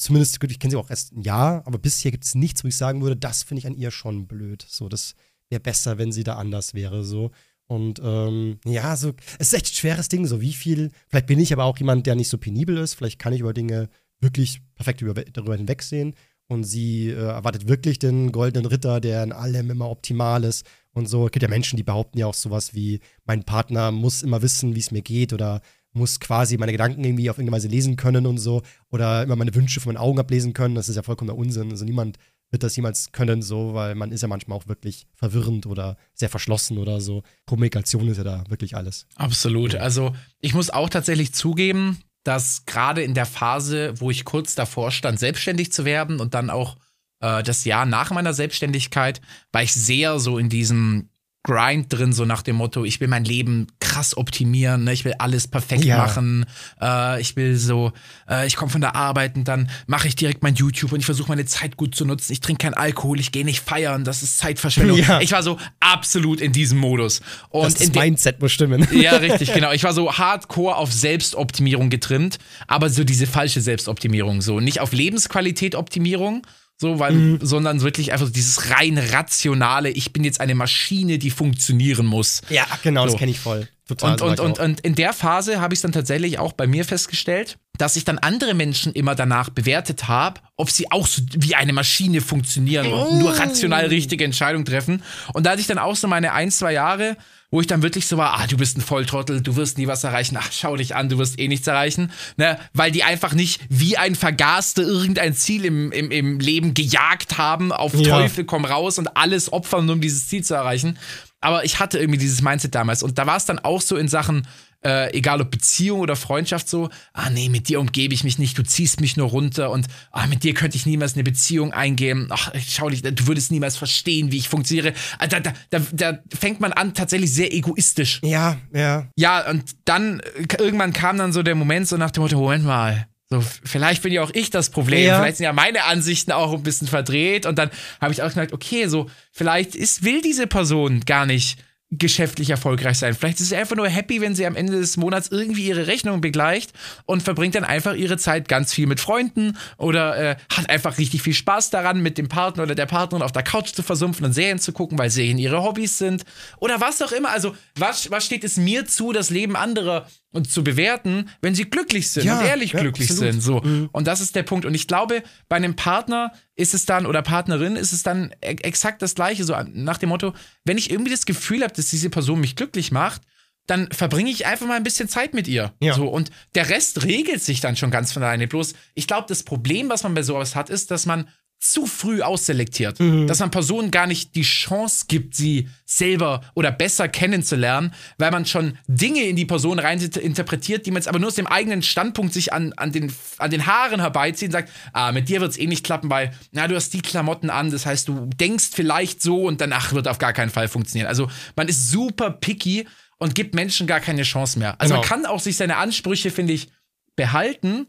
zumindest, 0.00 0.42
ich 0.42 0.58
kenne 0.58 0.70
sie 0.70 0.76
auch 0.76 0.90
erst 0.90 1.12
ein 1.12 1.22
Jahr, 1.22 1.66
aber 1.66 1.78
bisher 1.78 2.10
gibt 2.10 2.24
es 2.24 2.34
nichts, 2.34 2.64
wo 2.64 2.68
ich 2.68 2.76
sagen 2.76 3.02
würde, 3.02 3.16
das 3.16 3.42
finde 3.42 3.60
ich 3.60 3.66
an 3.66 3.74
ihr 3.74 3.90
schon 3.90 4.26
blöd. 4.26 4.64
So, 4.68 4.88
das 4.88 5.14
wäre 5.48 5.60
besser, 5.60 5.98
wenn 5.98 6.12
sie 6.12 6.24
da 6.24 6.36
anders 6.36 6.74
wäre. 6.74 7.04
So. 7.04 7.30
Und 7.66 8.00
ähm, 8.02 8.58
ja, 8.64 8.96
so, 8.96 9.12
es 9.38 9.48
ist 9.48 9.54
echt 9.54 9.66
ein 9.66 9.74
schweres 9.74 10.08
Ding, 10.08 10.26
so 10.26 10.40
wie 10.40 10.52
viel, 10.52 10.90
vielleicht 11.08 11.26
bin 11.26 11.38
ich 11.38 11.52
aber 11.52 11.64
auch 11.64 11.78
jemand, 11.78 12.06
der 12.06 12.14
nicht 12.14 12.28
so 12.28 12.38
penibel 12.38 12.76
ist, 12.78 12.94
vielleicht 12.94 13.18
kann 13.18 13.32
ich 13.32 13.40
über 13.40 13.52
Dinge 13.52 13.88
wirklich 14.20 14.60
perfekt 14.74 15.02
über, 15.02 15.14
darüber 15.14 15.56
hinwegsehen. 15.56 16.14
Und 16.48 16.64
sie 16.64 17.10
äh, 17.10 17.14
erwartet 17.14 17.68
wirklich 17.68 18.00
den 18.00 18.32
goldenen 18.32 18.66
Ritter, 18.66 19.00
der 19.00 19.22
in 19.22 19.30
allem 19.30 19.70
immer 19.70 19.88
optimal 19.88 20.42
ist 20.42 20.66
und 20.92 21.08
so. 21.08 21.26
Es 21.26 21.32
gibt 21.32 21.44
ja 21.44 21.48
Menschen, 21.48 21.76
die 21.76 21.84
behaupten 21.84 22.18
ja 22.18 22.26
auch 22.26 22.34
sowas 22.34 22.74
wie, 22.74 22.98
mein 23.24 23.44
Partner 23.44 23.92
muss 23.92 24.24
immer 24.24 24.42
wissen, 24.42 24.74
wie 24.74 24.80
es 24.80 24.90
mir 24.90 25.02
geht 25.02 25.32
oder 25.32 25.60
muss 25.92 26.20
quasi 26.20 26.56
meine 26.56 26.72
Gedanken 26.72 27.04
irgendwie 27.04 27.30
auf 27.30 27.38
irgendeine 27.38 27.56
Weise 27.56 27.68
lesen 27.68 27.96
können 27.96 28.26
und 28.26 28.38
so 28.38 28.62
oder 28.90 29.22
immer 29.22 29.36
meine 29.36 29.54
Wünsche 29.54 29.80
von 29.80 29.94
meinen 29.94 30.02
Augen 30.02 30.18
ablesen 30.18 30.52
können. 30.52 30.74
Das 30.74 30.88
ist 30.88 30.96
ja 30.96 31.02
vollkommener 31.02 31.36
Unsinn. 31.36 31.70
Also 31.70 31.84
niemand 31.84 32.18
wird 32.50 32.62
das 32.62 32.76
jemals 32.76 33.12
können, 33.12 33.42
so, 33.42 33.74
weil 33.74 33.94
man 33.94 34.12
ist 34.12 34.22
ja 34.22 34.28
manchmal 34.28 34.58
auch 34.58 34.66
wirklich 34.66 35.06
verwirrend 35.14 35.66
oder 35.66 35.96
sehr 36.14 36.28
verschlossen 36.28 36.78
oder 36.78 37.00
so. 37.00 37.22
Kommunikation 37.46 38.08
ist 38.08 38.18
ja 38.18 38.24
da 38.24 38.44
wirklich 38.48 38.76
alles. 38.76 39.06
Absolut. 39.14 39.74
Also 39.74 40.14
ich 40.40 40.54
muss 40.54 40.70
auch 40.70 40.88
tatsächlich 40.88 41.32
zugeben, 41.32 41.98
dass 42.24 42.66
gerade 42.66 43.02
in 43.02 43.14
der 43.14 43.26
Phase, 43.26 43.94
wo 43.98 44.10
ich 44.10 44.24
kurz 44.24 44.54
davor 44.54 44.90
stand, 44.90 45.18
selbstständig 45.18 45.72
zu 45.72 45.84
werden 45.84 46.20
und 46.20 46.34
dann 46.34 46.50
auch 46.50 46.76
äh, 47.20 47.42
das 47.42 47.64
Jahr 47.64 47.86
nach 47.86 48.10
meiner 48.10 48.34
Selbstständigkeit, 48.34 49.20
war 49.52 49.62
ich 49.62 49.72
sehr 49.72 50.18
so 50.18 50.38
in 50.38 50.48
diesem 50.48 51.09
Grind 51.42 51.90
drin, 51.90 52.12
so 52.12 52.26
nach 52.26 52.42
dem 52.42 52.56
Motto, 52.56 52.84
ich 52.84 53.00
will 53.00 53.08
mein 53.08 53.24
Leben 53.24 53.68
krass 53.80 54.14
optimieren, 54.14 54.84
ne? 54.84 54.92
ich 54.92 55.06
will 55.06 55.14
alles 55.18 55.48
perfekt 55.48 55.84
ja. 55.84 55.96
machen, 55.96 56.44
äh, 56.80 57.18
ich 57.20 57.34
will 57.34 57.56
so, 57.56 57.92
äh, 58.28 58.46
ich 58.46 58.56
komme 58.56 58.70
von 58.70 58.82
der 58.82 58.94
Arbeit 58.94 59.36
und 59.36 59.48
dann 59.48 59.70
mache 59.86 60.06
ich 60.06 60.16
direkt 60.16 60.42
mein 60.42 60.54
YouTube 60.54 60.92
und 60.92 61.00
ich 61.00 61.06
versuche 61.06 61.28
meine 61.28 61.46
Zeit 61.46 61.78
gut 61.78 61.94
zu 61.94 62.04
nutzen, 62.04 62.34
ich 62.34 62.40
trinke 62.40 62.64
keinen 62.64 62.74
Alkohol, 62.74 63.18
ich 63.18 63.32
gehe 63.32 63.46
nicht 63.46 63.60
feiern, 63.60 64.04
das 64.04 64.22
ist 64.22 64.38
Zeitverschwendung. 64.38 65.00
Ja. 65.10 65.20
Ich 65.20 65.32
war 65.32 65.42
so 65.42 65.56
absolut 65.80 66.42
in 66.42 66.52
diesem 66.52 66.76
Modus. 66.78 67.22
Und 67.48 67.64
das, 67.64 67.74
das 67.74 67.92
Mindset 67.94 68.40
muss 68.40 68.52
stimmen. 68.52 68.86
Ja, 68.92 69.12
richtig, 69.16 69.54
genau. 69.54 69.72
Ich 69.72 69.82
war 69.82 69.94
so 69.94 70.12
hardcore 70.12 70.76
auf 70.76 70.92
Selbstoptimierung 70.92 71.88
getrimmt, 71.88 72.38
aber 72.66 72.90
so 72.90 73.02
diese 73.02 73.26
falsche 73.26 73.62
Selbstoptimierung, 73.62 74.42
so 74.42 74.60
nicht 74.60 74.80
auf 74.80 74.92
Lebensqualität 74.92 75.74
Optimierung, 75.74 76.42
so, 76.80 76.98
weil, 76.98 77.12
mhm. 77.12 77.38
sondern 77.42 77.82
wirklich 77.82 78.12
einfach 78.14 78.30
dieses 78.30 78.70
rein 78.70 78.96
rationale, 78.96 79.90
ich 79.90 80.14
bin 80.14 80.24
jetzt 80.24 80.40
eine 80.40 80.54
Maschine, 80.54 81.18
die 81.18 81.30
funktionieren 81.30 82.06
muss. 82.06 82.40
Ja, 82.48 82.64
genau, 82.82 83.02
so. 83.02 83.12
das 83.12 83.18
kenne 83.18 83.32
ich 83.32 83.38
voll. 83.38 83.68
Total. 83.86 84.12
Und, 84.12 84.22
und, 84.22 84.40
und, 84.40 84.58
und 84.58 84.80
in 84.80 84.94
der 84.94 85.12
Phase 85.12 85.60
habe 85.60 85.74
ich 85.74 85.78
es 85.78 85.82
dann 85.82 85.92
tatsächlich 85.92 86.38
auch 86.38 86.54
bei 86.54 86.66
mir 86.66 86.86
festgestellt, 86.86 87.58
dass 87.76 87.96
ich 87.96 88.04
dann 88.04 88.18
andere 88.18 88.54
Menschen 88.54 88.94
immer 88.94 89.14
danach 89.14 89.50
bewertet 89.50 90.08
habe, 90.08 90.40
ob 90.56 90.70
sie 90.70 90.90
auch 90.90 91.06
so 91.06 91.20
wie 91.36 91.54
eine 91.54 91.74
Maschine 91.74 92.22
funktionieren 92.22 92.86
oh. 92.86 93.08
und 93.08 93.18
nur 93.18 93.38
rational 93.38 93.86
richtige 93.86 94.24
Entscheidungen 94.24 94.64
treffen. 94.64 95.02
Und 95.34 95.44
da 95.44 95.50
hatte 95.50 95.60
ich 95.60 95.66
dann 95.66 95.78
auch 95.78 95.96
so 95.96 96.08
meine 96.08 96.32
ein, 96.32 96.50
zwei 96.50 96.72
Jahre, 96.72 97.18
wo 97.50 97.60
ich 97.60 97.66
dann 97.66 97.82
wirklich 97.82 98.06
so 98.06 98.16
war, 98.16 98.38
ah, 98.38 98.46
du 98.46 98.56
bist 98.56 98.78
ein 98.78 98.80
Volltrottel, 98.80 99.40
du 99.40 99.56
wirst 99.56 99.76
nie 99.76 99.86
was 99.86 100.04
erreichen, 100.04 100.36
ach, 100.38 100.50
schau 100.52 100.76
dich 100.76 100.94
an, 100.94 101.08
du 101.08 101.18
wirst 101.18 101.38
eh 101.38 101.48
nichts 101.48 101.66
erreichen, 101.66 102.12
ne, 102.36 102.58
weil 102.74 102.92
die 102.92 103.02
einfach 103.02 103.32
nicht 103.32 103.60
wie 103.68 103.96
ein 103.96 104.14
Vergaster 104.14 104.82
irgendein 104.82 105.34
Ziel 105.34 105.64
im, 105.64 105.90
im, 105.90 106.10
im 106.10 106.38
Leben 106.38 106.74
gejagt 106.74 107.38
haben, 107.38 107.72
auf 107.72 107.94
ja. 107.94 108.18
Teufel 108.18 108.44
komm 108.44 108.64
raus 108.64 108.98
und 108.98 109.16
alles 109.16 109.52
opfern, 109.52 109.90
um 109.90 110.00
dieses 110.00 110.28
Ziel 110.28 110.44
zu 110.44 110.54
erreichen. 110.54 110.98
Aber 111.40 111.64
ich 111.64 111.80
hatte 111.80 111.98
irgendwie 111.98 112.18
dieses 112.18 112.42
Mindset 112.42 112.74
damals 112.74 113.02
und 113.02 113.18
da 113.18 113.26
war 113.26 113.36
es 113.36 113.46
dann 113.46 113.58
auch 113.58 113.80
so 113.80 113.96
in 113.96 114.08
Sachen, 114.08 114.46
äh, 114.84 115.12
egal 115.16 115.40
ob 115.40 115.50
Beziehung 115.50 116.00
oder 116.00 116.16
Freundschaft, 116.16 116.68
so, 116.68 116.88
ah 117.12 117.30
nee, 117.30 117.48
mit 117.48 117.68
dir 117.68 117.80
umgebe 117.80 118.14
ich 118.14 118.24
mich 118.24 118.38
nicht, 118.38 118.56
du 118.56 118.62
ziehst 118.62 119.00
mich 119.00 119.16
nur 119.16 119.28
runter 119.28 119.70
und 119.70 119.86
ah, 120.10 120.26
mit 120.26 120.42
dir 120.42 120.54
könnte 120.54 120.76
ich 120.76 120.86
niemals 120.86 121.14
eine 121.14 121.24
Beziehung 121.24 121.72
eingehen. 121.72 122.28
Ach, 122.30 122.52
schau 122.66 122.88
dich, 122.88 123.02
du 123.02 123.26
würdest 123.26 123.50
niemals 123.50 123.76
verstehen, 123.76 124.32
wie 124.32 124.38
ich 124.38 124.48
funktioniere. 124.48 124.94
Ah, 125.18 125.26
da, 125.26 125.40
da, 125.40 125.52
da, 125.70 125.80
da 125.92 126.18
fängt 126.34 126.60
man 126.60 126.72
an, 126.72 126.94
tatsächlich 126.94 127.32
sehr 127.32 127.52
egoistisch. 127.52 128.20
Ja, 128.22 128.56
ja. 128.72 129.06
Ja, 129.16 129.50
und 129.50 129.64
dann 129.84 130.20
äh, 130.20 130.46
irgendwann 130.58 130.92
kam 130.92 131.18
dann 131.18 131.32
so 131.32 131.42
der 131.42 131.54
Moment, 131.54 131.88
so 131.88 131.96
nach 131.96 132.10
dem 132.10 132.22
Motto, 132.22 132.38
Moment 132.38 132.64
mal, 132.64 133.06
so, 133.32 133.40
vielleicht 133.64 134.02
bin 134.02 134.12
ja 134.12 134.22
auch 134.24 134.32
ich 134.34 134.50
das 134.50 134.70
Problem. 134.70 135.06
Ja. 135.06 135.20
Vielleicht 135.20 135.36
sind 135.36 135.44
ja 135.44 135.52
meine 135.52 135.84
Ansichten 135.84 136.32
auch 136.32 136.52
ein 136.52 136.64
bisschen 136.64 136.88
verdreht. 136.88 137.46
Und 137.46 137.58
dann 137.58 137.70
habe 138.00 138.12
ich 138.12 138.22
auch 138.22 138.30
gemerkt, 138.30 138.52
okay, 138.52 138.88
so, 138.88 139.08
vielleicht 139.30 139.76
ist, 139.76 140.02
will 140.02 140.20
diese 140.20 140.48
Person 140.48 141.00
gar 141.06 141.26
nicht 141.26 141.58
geschäftlich 141.90 142.50
erfolgreich 142.50 142.98
sein. 142.98 143.14
Vielleicht 143.14 143.40
ist 143.40 143.48
sie 143.48 143.56
einfach 143.56 143.74
nur 143.74 143.88
happy, 143.88 144.20
wenn 144.20 144.36
sie 144.36 144.46
am 144.46 144.54
Ende 144.54 144.78
des 144.78 144.96
Monats 144.96 145.28
irgendwie 145.28 145.66
ihre 145.66 145.88
Rechnung 145.88 146.20
begleicht 146.20 146.72
und 147.04 147.22
verbringt 147.22 147.56
dann 147.56 147.64
einfach 147.64 147.94
ihre 147.94 148.16
Zeit 148.16 148.46
ganz 148.46 148.72
viel 148.72 148.86
mit 148.86 149.00
Freunden 149.00 149.58
oder 149.76 150.16
äh, 150.16 150.36
hat 150.54 150.70
einfach 150.70 150.98
richtig 150.98 151.22
viel 151.22 151.34
Spaß 151.34 151.70
daran, 151.70 152.00
mit 152.00 152.16
dem 152.16 152.28
Partner 152.28 152.62
oder 152.62 152.76
der 152.76 152.86
Partnerin 152.86 153.24
auf 153.24 153.32
der 153.32 153.42
Couch 153.42 153.72
zu 153.72 153.82
versumpfen 153.82 154.24
und 154.24 154.32
Serien 154.32 154.60
zu 154.60 154.72
gucken, 154.72 154.98
weil 154.98 155.10
Serien 155.10 155.38
ihre 155.38 155.64
Hobbys 155.64 155.98
sind 155.98 156.24
oder 156.58 156.80
was 156.80 157.02
auch 157.02 157.12
immer. 157.12 157.30
Also 157.30 157.56
was, 157.74 158.08
was 158.10 158.24
steht 158.24 158.44
es 158.44 158.56
mir 158.56 158.86
zu, 158.86 159.12
das 159.12 159.30
Leben 159.30 159.56
anderer 159.56 160.06
und 160.32 160.50
zu 160.50 160.62
bewerten, 160.62 161.28
wenn 161.40 161.54
sie 161.54 161.64
glücklich 161.64 162.10
sind 162.10 162.24
ja, 162.24 162.38
und 162.38 162.46
ehrlich 162.46 162.72
ja, 162.72 162.80
glücklich 162.80 163.10
absolut. 163.10 163.32
sind. 163.32 163.40
So. 163.40 163.60
Mhm. 163.60 163.88
Und 163.92 164.06
das 164.06 164.20
ist 164.20 164.36
der 164.36 164.44
Punkt. 164.44 164.64
Und 164.64 164.74
ich 164.74 164.86
glaube, 164.86 165.22
bei 165.48 165.56
einem 165.56 165.74
Partner 165.74 166.32
ist 166.54 166.74
es 166.74 166.86
dann, 166.86 167.06
oder 167.06 167.22
Partnerin, 167.22 167.76
ist 167.76 167.92
es 167.92 168.02
dann 168.02 168.32
e-, 168.40 168.56
exakt 168.62 169.02
das 169.02 169.14
Gleiche. 169.14 169.44
So 169.44 169.56
nach 169.72 169.98
dem 169.98 170.10
Motto, 170.10 170.32
wenn 170.64 170.78
ich 170.78 170.90
irgendwie 170.90 171.10
das 171.10 171.26
Gefühl 171.26 171.62
habe, 171.62 171.74
dass 171.74 171.90
diese 171.90 172.10
Person 172.10 172.40
mich 172.40 172.54
glücklich 172.54 172.92
macht, 172.92 173.22
dann 173.66 173.90
verbringe 173.92 174.30
ich 174.30 174.46
einfach 174.46 174.66
mal 174.66 174.76
ein 174.76 174.82
bisschen 174.82 175.08
Zeit 175.08 175.34
mit 175.34 175.46
ihr. 175.46 175.72
Ja. 175.80 175.94
So, 175.94 176.08
und 176.08 176.30
der 176.54 176.68
Rest 176.68 177.04
regelt 177.04 177.42
sich 177.42 177.60
dann 177.60 177.76
schon 177.76 177.90
ganz 177.90 178.12
von 178.12 178.22
alleine. 178.22 178.48
Bloß, 178.48 178.74
ich 178.94 179.06
glaube, 179.06 179.26
das 179.28 179.42
Problem, 179.42 179.88
was 179.88 180.02
man 180.02 180.14
bei 180.14 180.22
sowas 180.22 180.56
hat, 180.56 180.70
ist, 180.70 180.90
dass 180.90 181.06
man 181.06 181.28
zu 181.60 181.84
früh 181.84 182.22
ausselektiert, 182.22 182.98
mhm. 183.00 183.26
dass 183.26 183.38
man 183.38 183.50
Personen 183.50 183.90
gar 183.90 184.06
nicht 184.06 184.34
die 184.34 184.42
Chance 184.42 185.04
gibt, 185.08 185.34
sie 185.36 185.68
selber 185.84 186.40
oder 186.54 186.72
besser 186.72 187.06
kennenzulernen, 187.06 187.92
weil 188.16 188.30
man 188.30 188.46
schon 188.46 188.78
Dinge 188.86 189.24
in 189.24 189.36
die 189.36 189.44
Person 189.44 189.78
rein 189.78 190.00
interpretiert, 190.00 190.86
die 190.86 190.90
man 190.90 191.02
jetzt 191.02 191.08
aber 191.08 191.18
nur 191.18 191.28
aus 191.28 191.34
dem 191.34 191.46
eigenen 191.46 191.82
Standpunkt 191.82 192.32
sich 192.32 192.54
an, 192.54 192.72
an, 192.78 192.92
den, 192.92 193.12
an 193.36 193.50
den 193.50 193.66
Haaren 193.66 194.00
herbeizieht 194.00 194.48
und 194.48 194.52
sagt, 194.52 194.70
ah, 194.94 195.12
mit 195.12 195.28
dir 195.28 195.42
wird 195.42 195.50
es 195.50 195.58
eh 195.58 195.66
nicht 195.66 195.84
klappen, 195.84 196.08
weil, 196.08 196.32
na, 196.50 196.66
du 196.66 196.74
hast 196.74 196.94
die 196.94 197.02
Klamotten 197.02 197.50
an, 197.50 197.70
das 197.70 197.84
heißt, 197.84 198.08
du 198.08 198.30
denkst 198.36 198.70
vielleicht 198.72 199.20
so 199.20 199.44
und 199.44 199.60
danach 199.60 199.92
wird 199.92 200.08
auf 200.08 200.18
gar 200.18 200.32
keinen 200.32 200.50
Fall 200.50 200.66
funktionieren. 200.66 201.08
Also 201.08 201.28
man 201.56 201.68
ist 201.68 201.90
super 201.90 202.30
picky 202.30 202.88
und 203.18 203.34
gibt 203.34 203.54
Menschen 203.54 203.86
gar 203.86 204.00
keine 204.00 204.22
Chance 204.22 204.58
mehr. 204.58 204.80
Also 204.80 204.94
genau. 204.94 205.00
man 205.02 205.08
kann 205.08 205.26
auch 205.26 205.40
sich 205.40 205.58
seine 205.58 205.76
Ansprüche, 205.76 206.30
finde 206.30 206.54
ich, 206.54 206.68
behalten, 207.16 207.88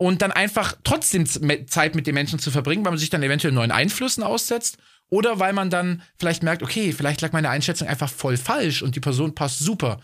und 0.00 0.22
dann 0.22 0.32
einfach 0.32 0.76
trotzdem 0.82 1.26
Zeit 1.26 1.94
mit 1.94 2.06
den 2.06 2.14
Menschen 2.14 2.38
zu 2.38 2.50
verbringen, 2.50 2.82
weil 2.86 2.92
man 2.92 2.98
sich 2.98 3.10
dann 3.10 3.22
eventuell 3.22 3.52
neuen 3.52 3.70
Einflüssen 3.70 4.22
aussetzt 4.22 4.78
oder 5.10 5.38
weil 5.40 5.52
man 5.52 5.68
dann 5.68 6.00
vielleicht 6.16 6.42
merkt, 6.42 6.62
okay, 6.62 6.92
vielleicht 6.92 7.20
lag 7.20 7.32
meine 7.32 7.50
Einschätzung 7.50 7.86
einfach 7.86 8.08
voll 8.08 8.38
falsch 8.38 8.80
und 8.80 8.96
die 8.96 9.00
Person 9.00 9.34
passt 9.34 9.58
super. 9.58 10.00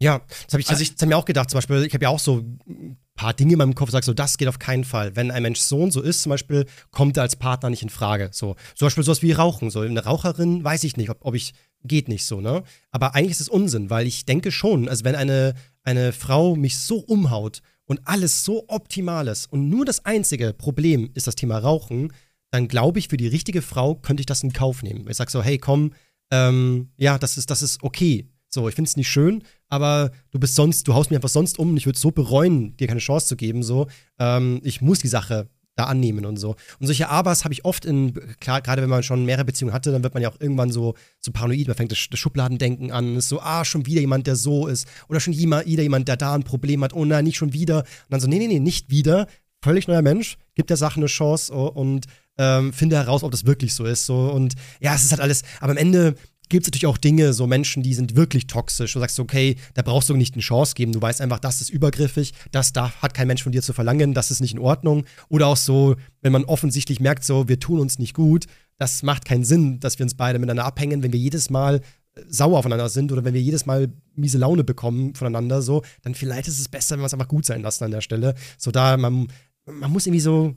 Ja, 0.00 0.18
das 0.18 0.54
habe 0.54 0.62
ich, 0.62 0.68
also 0.68 0.82
ich, 0.82 0.94
hab 1.00 1.08
mir 1.08 1.16
auch 1.16 1.26
gedacht. 1.26 1.48
Zum 1.48 1.58
Beispiel, 1.58 1.84
ich 1.84 1.94
habe 1.94 2.02
ja 2.02 2.08
auch 2.08 2.18
so 2.18 2.38
ein 2.66 2.98
paar 3.14 3.34
Dinge 3.34 3.52
in 3.52 3.58
meinem 3.58 3.76
Kopf, 3.76 3.90
sage 3.90 4.04
so, 4.04 4.14
das 4.14 4.36
geht 4.36 4.48
auf 4.48 4.58
keinen 4.58 4.82
Fall. 4.82 5.14
Wenn 5.14 5.30
ein 5.30 5.44
Mensch 5.44 5.60
so 5.60 5.78
und 5.78 5.92
so 5.92 6.02
ist, 6.02 6.22
zum 6.22 6.30
Beispiel, 6.30 6.66
kommt 6.90 7.16
er 7.16 7.22
als 7.22 7.36
Partner 7.36 7.70
nicht 7.70 7.84
in 7.84 7.90
Frage. 7.90 8.30
So, 8.32 8.56
zum 8.74 8.86
Beispiel 8.86 9.04
sowas 9.04 9.22
wie 9.22 9.30
Rauchen. 9.30 9.70
So, 9.70 9.82
eine 9.82 10.04
Raucherin 10.04 10.64
weiß 10.64 10.82
ich 10.82 10.96
nicht, 10.96 11.10
ob, 11.10 11.18
ob 11.20 11.36
ich, 11.36 11.54
geht 11.84 12.08
nicht 12.08 12.26
so, 12.26 12.40
ne? 12.40 12.64
Aber 12.90 13.14
eigentlich 13.14 13.30
ist 13.30 13.42
es 13.42 13.48
Unsinn, 13.48 13.90
weil 13.90 14.08
ich 14.08 14.24
denke 14.24 14.50
schon, 14.50 14.88
also 14.88 15.04
wenn 15.04 15.14
eine, 15.14 15.54
eine 15.84 16.12
Frau 16.12 16.56
mich 16.56 16.80
so 16.80 16.96
umhaut 16.96 17.62
und 17.86 18.00
alles 18.04 18.44
so 18.44 18.64
optimal 18.68 19.28
ist 19.28 19.52
und 19.52 19.68
nur 19.68 19.84
das 19.84 20.04
einzige 20.04 20.52
Problem 20.52 21.10
ist 21.14 21.26
das 21.26 21.34
Thema 21.36 21.58
Rauchen, 21.58 22.12
dann 22.50 22.68
glaube 22.68 22.98
ich, 22.98 23.08
für 23.08 23.16
die 23.16 23.26
richtige 23.26 23.62
Frau 23.62 23.96
könnte 23.96 24.20
ich 24.20 24.26
das 24.26 24.42
in 24.42 24.52
Kauf 24.52 24.82
nehmen. 24.82 25.06
Ich 25.08 25.16
sage 25.16 25.30
so, 25.30 25.42
hey, 25.42 25.58
komm, 25.58 25.92
ähm, 26.30 26.90
ja, 26.96 27.18
das 27.18 27.36
ist, 27.36 27.50
das 27.50 27.62
ist 27.62 27.82
okay. 27.82 28.28
So, 28.48 28.68
ich 28.68 28.76
finde 28.76 28.88
es 28.88 28.96
nicht 28.96 29.08
schön, 29.08 29.42
aber 29.68 30.12
du 30.30 30.38
bist 30.38 30.54
sonst, 30.54 30.86
du 30.86 30.94
haust 30.94 31.10
mir 31.10 31.16
einfach 31.16 31.28
sonst 31.28 31.58
um 31.58 31.70
und 31.70 31.76
ich 31.76 31.86
würde 31.86 31.96
es 31.96 32.00
so 32.00 32.12
bereuen, 32.12 32.76
dir 32.76 32.86
keine 32.86 33.00
Chance 33.00 33.26
zu 33.26 33.36
geben. 33.36 33.64
So, 33.64 33.88
ähm, 34.20 34.60
ich 34.62 34.80
muss 34.80 35.00
die 35.00 35.08
Sache 35.08 35.48
da 35.76 35.84
annehmen 35.84 36.24
und 36.24 36.36
so. 36.36 36.56
Und 36.78 36.86
solche 36.86 37.08
Abers 37.08 37.44
habe 37.44 37.54
ich 37.54 37.64
oft 37.64 37.84
in, 37.84 38.14
klar, 38.40 38.60
gerade 38.60 38.82
wenn 38.82 38.88
man 38.88 39.02
schon 39.02 39.24
mehrere 39.24 39.44
Beziehungen 39.44 39.74
hatte, 39.74 39.90
dann 39.92 40.02
wird 40.02 40.14
man 40.14 40.22
ja 40.22 40.30
auch 40.30 40.40
irgendwann 40.40 40.70
so, 40.70 40.94
so 41.20 41.32
paranoid, 41.32 41.66
man 41.66 41.76
fängt 41.76 41.92
das, 41.92 42.06
das 42.10 42.18
Schubladendenken 42.20 42.90
an, 42.90 43.16
ist 43.16 43.28
so, 43.28 43.40
ah, 43.40 43.64
schon 43.64 43.86
wieder 43.86 44.00
jemand, 44.00 44.26
der 44.26 44.36
so 44.36 44.66
ist. 44.66 44.86
Oder 45.08 45.20
schon 45.20 45.36
wieder 45.36 45.64
jemand, 45.64 46.08
der 46.08 46.16
da 46.16 46.34
ein 46.34 46.44
Problem 46.44 46.82
hat, 46.84 46.92
oh 46.92 47.04
nein, 47.04 47.24
nicht 47.24 47.36
schon 47.36 47.52
wieder. 47.52 47.78
Und 47.78 48.10
dann 48.10 48.20
so, 48.20 48.28
nee, 48.28 48.38
nee, 48.38 48.48
nee, 48.48 48.60
nicht 48.60 48.90
wieder. 48.90 49.26
Völlig 49.62 49.88
neuer 49.88 50.02
Mensch, 50.02 50.36
gibt 50.54 50.70
der 50.70 50.76
Sache 50.76 50.96
eine 50.96 51.06
Chance 51.06 51.52
und 51.52 52.06
ähm, 52.36 52.72
finde 52.72 52.96
heraus, 52.96 53.22
ob 53.22 53.30
das 53.30 53.46
wirklich 53.46 53.74
so 53.74 53.84
ist. 53.84 54.06
So. 54.06 54.30
Und 54.30 54.54
ja, 54.80 54.94
es 54.94 55.04
ist 55.04 55.12
halt 55.12 55.20
alles, 55.20 55.42
aber 55.60 55.72
am 55.72 55.78
Ende 55.78 56.16
gibt 56.48 56.64
es 56.64 56.68
natürlich 56.68 56.86
auch 56.86 56.98
Dinge, 56.98 57.32
so 57.32 57.46
Menschen, 57.46 57.82
die 57.82 57.94
sind 57.94 58.16
wirklich 58.16 58.46
toxisch. 58.46 58.92
Du 58.92 59.00
sagst, 59.00 59.18
okay, 59.18 59.56
da 59.74 59.82
brauchst 59.82 60.08
du 60.08 60.14
nicht 60.14 60.34
eine 60.34 60.42
Chance 60.42 60.74
geben. 60.74 60.92
Du 60.92 61.00
weißt 61.00 61.20
einfach, 61.20 61.38
das 61.38 61.60
ist 61.60 61.70
übergriffig, 61.70 62.32
das 62.50 62.72
darf, 62.72 63.02
hat 63.02 63.14
kein 63.14 63.26
Mensch 63.26 63.42
von 63.42 63.52
dir 63.52 63.62
zu 63.62 63.72
verlangen, 63.72 64.14
das 64.14 64.30
ist 64.30 64.40
nicht 64.40 64.54
in 64.54 64.60
Ordnung. 64.60 65.04
Oder 65.28 65.46
auch 65.46 65.56
so, 65.56 65.96
wenn 66.22 66.32
man 66.32 66.44
offensichtlich 66.44 67.00
merkt, 67.00 67.24
so, 67.24 67.48
wir 67.48 67.60
tun 67.60 67.80
uns 67.80 67.98
nicht 67.98 68.14
gut, 68.14 68.46
das 68.78 69.02
macht 69.02 69.24
keinen 69.24 69.44
Sinn, 69.44 69.80
dass 69.80 69.98
wir 69.98 70.04
uns 70.04 70.14
beide 70.14 70.38
miteinander 70.38 70.64
abhängen, 70.64 71.02
wenn 71.02 71.12
wir 71.12 71.20
jedes 71.20 71.50
Mal 71.50 71.80
äh, 72.14 72.22
sauer 72.28 72.58
aufeinander 72.58 72.88
sind 72.88 73.12
oder 73.12 73.24
wenn 73.24 73.34
wir 73.34 73.42
jedes 73.42 73.66
Mal 73.66 73.92
miese 74.14 74.38
Laune 74.38 74.64
bekommen 74.64 75.14
voneinander, 75.14 75.62
so, 75.62 75.82
dann 76.02 76.14
vielleicht 76.14 76.48
ist 76.48 76.58
es 76.58 76.68
besser, 76.68 76.96
wenn 76.96 77.02
wir 77.02 77.06
es 77.06 77.14
einfach 77.14 77.28
gut 77.28 77.46
sein 77.46 77.62
lassen 77.62 77.84
an 77.84 77.90
der 77.90 78.00
Stelle. 78.00 78.34
So, 78.58 78.70
da, 78.70 78.96
man, 78.96 79.28
man 79.66 79.90
muss 79.92 80.06
irgendwie 80.06 80.20
so, 80.20 80.56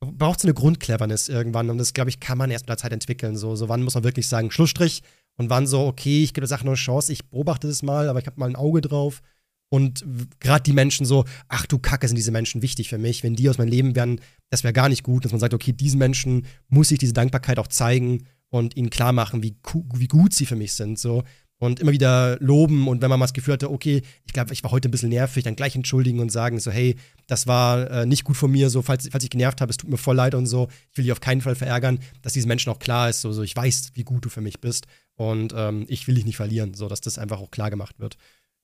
braucht 0.00 0.40
so 0.40 0.48
eine 0.48 0.54
Grundcleverness 0.54 1.28
irgendwann 1.28 1.68
und 1.68 1.78
das, 1.78 1.92
glaube 1.92 2.10
ich, 2.10 2.20
kann 2.20 2.38
man 2.38 2.50
erst 2.50 2.64
mit 2.64 2.70
der 2.70 2.78
Zeit 2.78 2.92
entwickeln. 2.92 3.36
So, 3.36 3.54
so 3.56 3.68
wann 3.68 3.82
muss 3.82 3.94
man 3.94 4.04
wirklich 4.04 4.28
sagen, 4.28 4.50
Schlussstrich, 4.50 5.02
und 5.40 5.48
waren 5.48 5.66
so, 5.66 5.86
okay, 5.86 6.22
ich 6.22 6.34
gebe 6.34 6.42
der 6.42 6.48
Sache 6.48 6.66
noch 6.66 6.72
eine 6.72 6.76
Chance, 6.76 7.14
ich 7.14 7.24
beobachte 7.30 7.66
das 7.66 7.82
mal, 7.82 8.10
aber 8.10 8.20
ich 8.20 8.26
habe 8.26 8.38
mal 8.38 8.50
ein 8.50 8.56
Auge 8.56 8.82
drauf. 8.82 9.22
Und 9.70 10.04
gerade 10.38 10.62
die 10.64 10.74
Menschen 10.74 11.06
so, 11.06 11.24
ach 11.48 11.64
du 11.64 11.78
Kacke, 11.78 12.06
sind 12.06 12.16
diese 12.16 12.30
Menschen 12.30 12.60
wichtig 12.60 12.90
für 12.90 12.98
mich. 12.98 13.22
Wenn 13.22 13.36
die 13.36 13.48
aus 13.48 13.56
meinem 13.56 13.70
Leben 13.70 13.96
wären, 13.96 14.20
das 14.50 14.64
wäre 14.64 14.74
gar 14.74 14.90
nicht 14.90 15.02
gut, 15.02 15.24
dass 15.24 15.32
man 15.32 15.40
sagt, 15.40 15.54
okay, 15.54 15.72
diesen 15.72 15.98
Menschen 15.98 16.44
muss 16.68 16.90
ich 16.90 16.98
diese 16.98 17.14
Dankbarkeit 17.14 17.58
auch 17.58 17.68
zeigen 17.68 18.26
und 18.50 18.76
ihnen 18.76 18.90
klar 18.90 19.14
machen, 19.14 19.42
wie, 19.42 19.56
wie 19.94 20.08
gut 20.08 20.34
sie 20.34 20.44
für 20.44 20.56
mich 20.56 20.74
sind. 20.74 20.98
So. 20.98 21.22
Und 21.60 21.78
immer 21.78 21.92
wieder 21.92 22.38
loben 22.40 22.88
und 22.88 23.02
wenn 23.02 23.10
man 23.10 23.18
mal 23.18 23.26
das 23.26 23.34
Gefühl 23.34 23.52
hatte, 23.52 23.70
okay, 23.70 24.00
ich 24.24 24.32
glaube, 24.32 24.50
ich 24.54 24.64
war 24.64 24.70
heute 24.70 24.88
ein 24.88 24.90
bisschen 24.90 25.10
nervig, 25.10 25.44
dann 25.44 25.56
gleich 25.56 25.76
entschuldigen 25.76 26.18
und 26.18 26.32
sagen 26.32 26.58
so, 26.58 26.70
hey, 26.70 26.96
das 27.26 27.46
war 27.46 27.90
äh, 27.90 28.06
nicht 28.06 28.24
gut 28.24 28.38
von 28.38 28.50
mir, 28.50 28.70
so, 28.70 28.80
falls, 28.80 29.10
falls 29.12 29.24
ich 29.24 29.28
genervt 29.28 29.60
habe, 29.60 29.70
es 29.70 29.76
tut 29.76 29.90
mir 29.90 29.98
voll 29.98 30.16
leid 30.16 30.34
und 30.34 30.46
so, 30.46 30.68
ich 30.90 30.96
will 30.96 31.04
dich 31.04 31.12
auf 31.12 31.20
keinen 31.20 31.42
Fall 31.42 31.54
verärgern, 31.54 32.00
dass 32.22 32.32
diesen 32.32 32.48
Menschen 32.48 32.72
auch 32.72 32.78
klar 32.78 33.10
ist, 33.10 33.20
so, 33.20 33.30
so 33.32 33.42
ich 33.42 33.54
weiß, 33.54 33.90
wie 33.92 34.04
gut 34.04 34.24
du 34.24 34.30
für 34.30 34.40
mich 34.40 34.62
bist 34.62 34.86
und 35.16 35.52
ähm, 35.54 35.84
ich 35.88 36.08
will 36.08 36.14
dich 36.14 36.24
nicht 36.24 36.36
verlieren, 36.36 36.72
so 36.72 36.88
dass 36.88 37.02
das 37.02 37.18
einfach 37.18 37.40
auch 37.40 37.50
klar 37.50 37.68
gemacht 37.68 38.00
wird. 38.00 38.16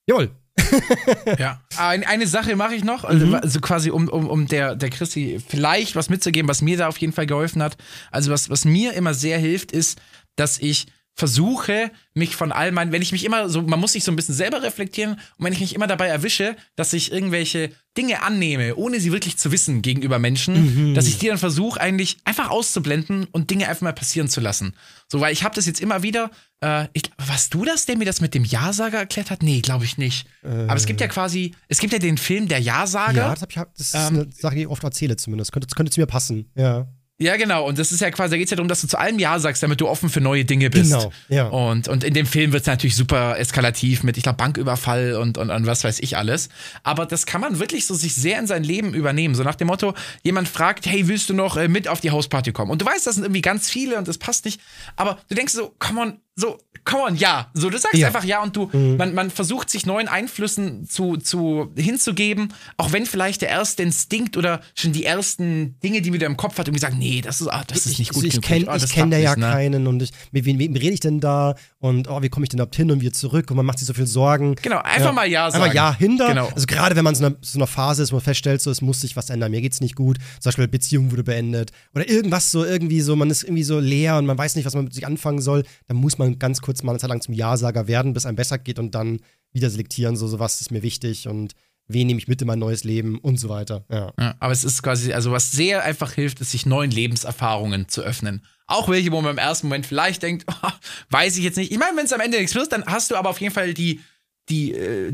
Jawohl. 0.06 0.30
ja, 1.38 1.60
eine 1.76 2.26
Sache 2.26 2.56
mache 2.56 2.74
ich 2.74 2.82
noch, 2.82 3.04
also, 3.04 3.26
mhm. 3.26 3.34
also 3.34 3.60
quasi 3.60 3.90
um, 3.90 4.08
um, 4.08 4.26
um 4.26 4.46
der, 4.46 4.74
der 4.74 4.88
Christi 4.88 5.38
vielleicht 5.46 5.96
was 5.96 6.08
mitzugeben, 6.08 6.48
was 6.48 6.62
mir 6.62 6.78
da 6.78 6.88
auf 6.88 6.96
jeden 6.96 7.12
Fall 7.12 7.26
geholfen 7.26 7.62
hat. 7.62 7.76
Also 8.10 8.30
was, 8.30 8.48
was 8.48 8.64
mir 8.64 8.94
immer 8.94 9.12
sehr 9.12 9.38
hilft, 9.38 9.70
ist, 9.70 10.00
dass 10.34 10.58
ich 10.58 10.86
versuche, 11.16 11.90
mich 12.12 12.36
von 12.36 12.52
all 12.52 12.72
meinen, 12.72 12.92
wenn 12.92 13.00
ich 13.00 13.10
mich 13.10 13.24
immer 13.24 13.48
so, 13.48 13.62
man 13.62 13.80
muss 13.80 13.92
sich 13.92 14.04
so 14.04 14.12
ein 14.12 14.16
bisschen 14.16 14.34
selber 14.34 14.62
reflektieren 14.62 15.12
und 15.14 15.44
wenn 15.44 15.52
ich 15.52 15.60
mich 15.60 15.74
immer 15.74 15.86
dabei 15.86 16.08
erwische, 16.08 16.56
dass 16.76 16.92
ich 16.92 17.10
irgendwelche 17.10 17.70
Dinge 17.96 18.22
annehme, 18.22 18.76
ohne 18.76 19.00
sie 19.00 19.12
wirklich 19.12 19.38
zu 19.38 19.50
wissen 19.50 19.80
gegenüber 19.80 20.18
Menschen, 20.18 20.90
mhm. 20.90 20.94
dass 20.94 21.06
ich 21.06 21.16
die 21.16 21.28
dann 21.28 21.38
versuche, 21.38 21.80
eigentlich 21.80 22.18
einfach 22.24 22.50
auszublenden 22.50 23.26
und 23.32 23.50
Dinge 23.50 23.66
einfach 23.68 23.80
mal 23.80 23.94
passieren 23.94 24.28
zu 24.28 24.42
lassen. 24.42 24.74
So, 25.08 25.20
weil 25.20 25.32
ich 25.32 25.42
habe 25.42 25.54
das 25.54 25.64
jetzt 25.64 25.80
immer 25.80 26.02
wieder, 26.02 26.30
äh, 26.60 26.88
ich, 26.92 27.04
warst 27.16 27.54
du 27.54 27.64
das, 27.64 27.86
der 27.86 27.96
mir 27.96 28.04
das 28.04 28.20
mit 28.20 28.34
dem 28.34 28.44
Ja-Sager 28.44 28.98
erklärt 28.98 29.30
hat? 29.30 29.42
Nee, 29.42 29.60
glaube 29.60 29.86
ich 29.86 29.96
nicht. 29.96 30.26
Äh. 30.44 30.48
Aber 30.48 30.76
es 30.76 30.84
gibt 30.84 31.00
ja 31.00 31.08
quasi, 31.08 31.54
es 31.68 31.78
gibt 31.78 31.94
ja 31.94 31.98
den 31.98 32.18
Film 32.18 32.48
Der 32.48 32.58
Ja-Sager. 32.58 33.16
Ja, 33.16 33.34
das, 33.34 33.48
ich, 33.48 33.54
das 33.54 33.68
ist 33.78 33.94
ähm, 33.94 34.00
eine 34.00 34.28
Sache, 34.32 34.56
die 34.56 34.60
ich 34.62 34.68
oft 34.68 34.84
erzähle 34.84 35.16
zumindest. 35.16 35.52
Könnte, 35.52 35.66
das 35.66 35.74
könnte 35.74 35.92
zu 35.92 36.00
mir 36.00 36.06
passen, 36.06 36.50
ja. 36.54 36.86
Ja, 37.18 37.36
genau. 37.36 37.66
Und 37.66 37.78
das 37.78 37.92
ist 37.92 38.00
ja 38.00 38.10
quasi, 38.10 38.32
da 38.32 38.36
geht 38.36 38.46
es 38.46 38.50
ja 38.50 38.56
darum, 38.56 38.68
dass 38.68 38.82
du 38.82 38.88
zu 38.88 38.98
allem 38.98 39.18
Ja 39.18 39.38
sagst, 39.38 39.62
damit 39.62 39.80
du 39.80 39.88
offen 39.88 40.10
für 40.10 40.20
neue 40.20 40.44
Dinge 40.44 40.68
bist. 40.68 40.92
Genau, 40.92 41.12
ja. 41.28 41.46
Und, 41.48 41.88
und 41.88 42.04
in 42.04 42.12
dem 42.12 42.26
Film 42.26 42.52
wird 42.52 42.62
es 42.62 42.66
natürlich 42.66 42.94
super 42.94 43.38
eskalativ 43.38 44.02
mit, 44.02 44.18
ich 44.18 44.22
glaube, 44.22 44.36
Banküberfall 44.36 45.14
und, 45.14 45.38
und, 45.38 45.48
und 45.48 45.66
was 45.66 45.82
weiß 45.82 46.00
ich 46.00 46.18
alles. 46.18 46.50
Aber 46.82 47.06
das 47.06 47.24
kann 47.24 47.40
man 47.40 47.58
wirklich 47.58 47.86
so 47.86 47.94
sich 47.94 48.14
sehr 48.14 48.38
in 48.38 48.46
sein 48.46 48.64
Leben 48.64 48.92
übernehmen. 48.92 49.34
So 49.34 49.44
nach 49.44 49.54
dem 49.54 49.68
Motto, 49.68 49.94
jemand 50.24 50.46
fragt, 50.48 50.84
hey, 50.84 51.08
willst 51.08 51.30
du 51.30 51.34
noch 51.34 51.56
äh, 51.56 51.68
mit 51.68 51.88
auf 51.88 52.00
die 52.00 52.10
Hausparty 52.10 52.52
kommen? 52.52 52.70
Und 52.70 52.82
du 52.82 52.86
weißt, 52.86 53.06
das 53.06 53.14
sind 53.14 53.24
irgendwie 53.24 53.42
ganz 53.42 53.70
viele 53.70 53.96
und 53.96 54.06
das 54.06 54.18
passt 54.18 54.44
nicht. 54.44 54.60
Aber 54.96 55.18
du 55.30 55.34
denkst 55.34 55.54
so, 55.54 55.74
come 55.78 56.00
on, 56.00 56.20
so, 56.36 56.58
come 56.84 57.02
on, 57.02 57.16
ja. 57.16 57.50
So, 57.54 57.70
du 57.70 57.78
sagst 57.78 57.98
ja. 57.98 58.06
einfach 58.06 58.24
ja 58.24 58.42
und 58.42 58.54
du, 58.54 58.68
mhm. 58.72 58.98
man, 58.98 59.14
man 59.14 59.30
versucht 59.30 59.70
sich 59.70 59.86
neuen 59.86 60.06
Einflüssen 60.06 60.86
zu, 60.86 61.16
zu, 61.16 61.72
hinzugeben, 61.76 62.52
auch 62.76 62.92
wenn 62.92 63.06
vielleicht 63.06 63.40
der 63.42 63.48
erste 63.48 63.82
Instinkt 63.82 64.36
oder 64.36 64.60
schon 64.74 64.92
die 64.92 65.04
ersten 65.04 65.78
Dinge, 65.80 66.02
die 66.02 66.10
mir 66.10 66.18
da 66.18 66.26
im 66.26 66.36
Kopf 66.36 66.58
hat, 66.58 66.68
irgendwie 66.68 66.80
sagen, 66.80 66.98
nee, 66.98 67.22
das 67.22 67.40
ist, 67.40 67.48
ah, 67.48 67.64
das 67.66 67.86
ist 67.86 67.98
nicht 67.98 68.12
gut. 68.12 68.24
Ich, 68.24 68.34
ich 68.34 68.40
kenne 68.42 68.66
oh, 68.68 68.86
kenn 68.86 69.10
da 69.10 69.16
ja 69.16 69.34
ne? 69.34 69.46
keinen 69.46 69.86
und 69.86 70.02
ich, 70.02 70.10
mit 70.30 70.44
wem, 70.44 70.58
wem 70.58 70.74
rede 70.74 70.92
ich 70.92 71.00
denn 71.00 71.20
da 71.20 71.54
und 71.78 72.08
oh, 72.08 72.20
wie 72.22 72.28
komme 72.28 72.44
ich 72.44 72.50
denn 72.50 72.58
überhaupt 72.58 72.76
hin 72.76 72.90
und 72.90 73.00
wieder 73.00 73.12
zurück 73.12 73.50
und 73.50 73.56
man 73.56 73.64
macht 73.66 73.78
sich 73.78 73.88
so 73.88 73.94
viel 73.94 74.06
Sorgen. 74.06 74.56
Genau, 74.56 74.78
einfach 74.78 75.06
ja. 75.06 75.12
mal 75.12 75.28
ja 75.28 75.50
sagen. 75.50 75.64
Einfach 75.64 75.74
ja 75.74 75.96
hinter. 75.96 76.28
Genau. 76.28 76.48
Also 76.54 76.66
gerade 76.66 76.96
wenn 76.96 77.04
man 77.04 77.14
so 77.14 77.26
in 77.26 77.36
so 77.40 77.58
einer 77.58 77.66
Phase 77.66 78.02
ist, 78.02 78.12
wo 78.12 78.16
man 78.16 78.24
feststellt, 78.24 78.60
so 78.60 78.70
es 78.70 78.82
muss 78.82 79.00
sich 79.00 79.16
was 79.16 79.30
ändern, 79.30 79.50
mir 79.50 79.62
geht's 79.62 79.80
nicht 79.80 79.96
gut, 79.96 80.18
zum 80.40 80.50
Beispiel 80.50 80.68
Beziehung 80.68 81.10
wurde 81.10 81.24
beendet 81.24 81.72
oder 81.94 82.08
irgendwas 82.08 82.50
so 82.50 82.64
irgendwie 82.64 83.00
so, 83.00 83.16
man 83.16 83.30
ist 83.30 83.42
irgendwie 83.42 83.62
so 83.64 83.80
leer 83.80 84.18
und 84.18 84.26
man 84.26 84.36
weiß 84.36 84.56
nicht, 84.56 84.66
was 84.66 84.74
man 84.74 84.84
mit 84.84 84.94
sich 84.94 85.06
anfangen 85.06 85.40
soll, 85.40 85.64
dann 85.88 85.96
muss 85.96 86.18
man 86.18 86.25
ganz 86.38 86.60
kurz 86.60 86.82
mal 86.82 86.92
eine 86.92 86.98
Zeit 86.98 87.10
lang 87.10 87.20
zum 87.20 87.34
Ja-Sager 87.34 87.88
werden, 87.88 88.12
bis 88.12 88.26
einem 88.26 88.36
besser 88.36 88.58
geht 88.58 88.78
und 88.78 88.94
dann 88.94 89.20
wieder 89.52 89.70
selektieren, 89.70 90.16
so, 90.16 90.26
so 90.28 90.38
was 90.38 90.60
ist 90.60 90.70
mir 90.70 90.82
wichtig 90.82 91.28
und 91.28 91.54
wen 91.88 92.06
nehme 92.06 92.18
ich 92.18 92.28
mit 92.28 92.40
in 92.40 92.46
mein 92.46 92.58
neues 92.58 92.84
Leben 92.84 93.18
und 93.18 93.38
so 93.38 93.48
weiter. 93.48 93.84
Ja. 93.88 94.12
ja. 94.18 94.34
aber 94.40 94.52
es 94.52 94.64
ist 94.64 94.82
quasi, 94.82 95.12
also 95.12 95.30
was 95.30 95.52
sehr 95.52 95.84
einfach 95.84 96.12
hilft, 96.12 96.40
ist, 96.40 96.50
sich 96.50 96.66
neuen 96.66 96.90
Lebenserfahrungen 96.90 97.88
zu 97.88 98.02
öffnen. 98.02 98.44
Auch 98.66 98.88
welche, 98.88 99.12
wo 99.12 99.20
man 99.20 99.32
im 99.32 99.38
ersten 99.38 99.68
Moment 99.68 99.86
vielleicht 99.86 100.22
denkt, 100.22 100.44
oh, 100.50 100.68
weiß 101.10 101.36
ich 101.36 101.44
jetzt 101.44 101.56
nicht. 101.56 101.70
Ich 101.70 101.78
meine, 101.78 101.96
wenn 101.96 102.06
es 102.06 102.12
am 102.12 102.20
Ende 102.20 102.38
nichts 102.38 102.54
wird, 102.54 102.72
dann 102.72 102.84
hast 102.86 103.10
du 103.10 103.16
aber 103.16 103.30
auf 103.30 103.40
jeden 103.40 103.54
Fall 103.54 103.74
die, 103.74 104.00
die, 104.48 104.72
äh, 104.72 105.12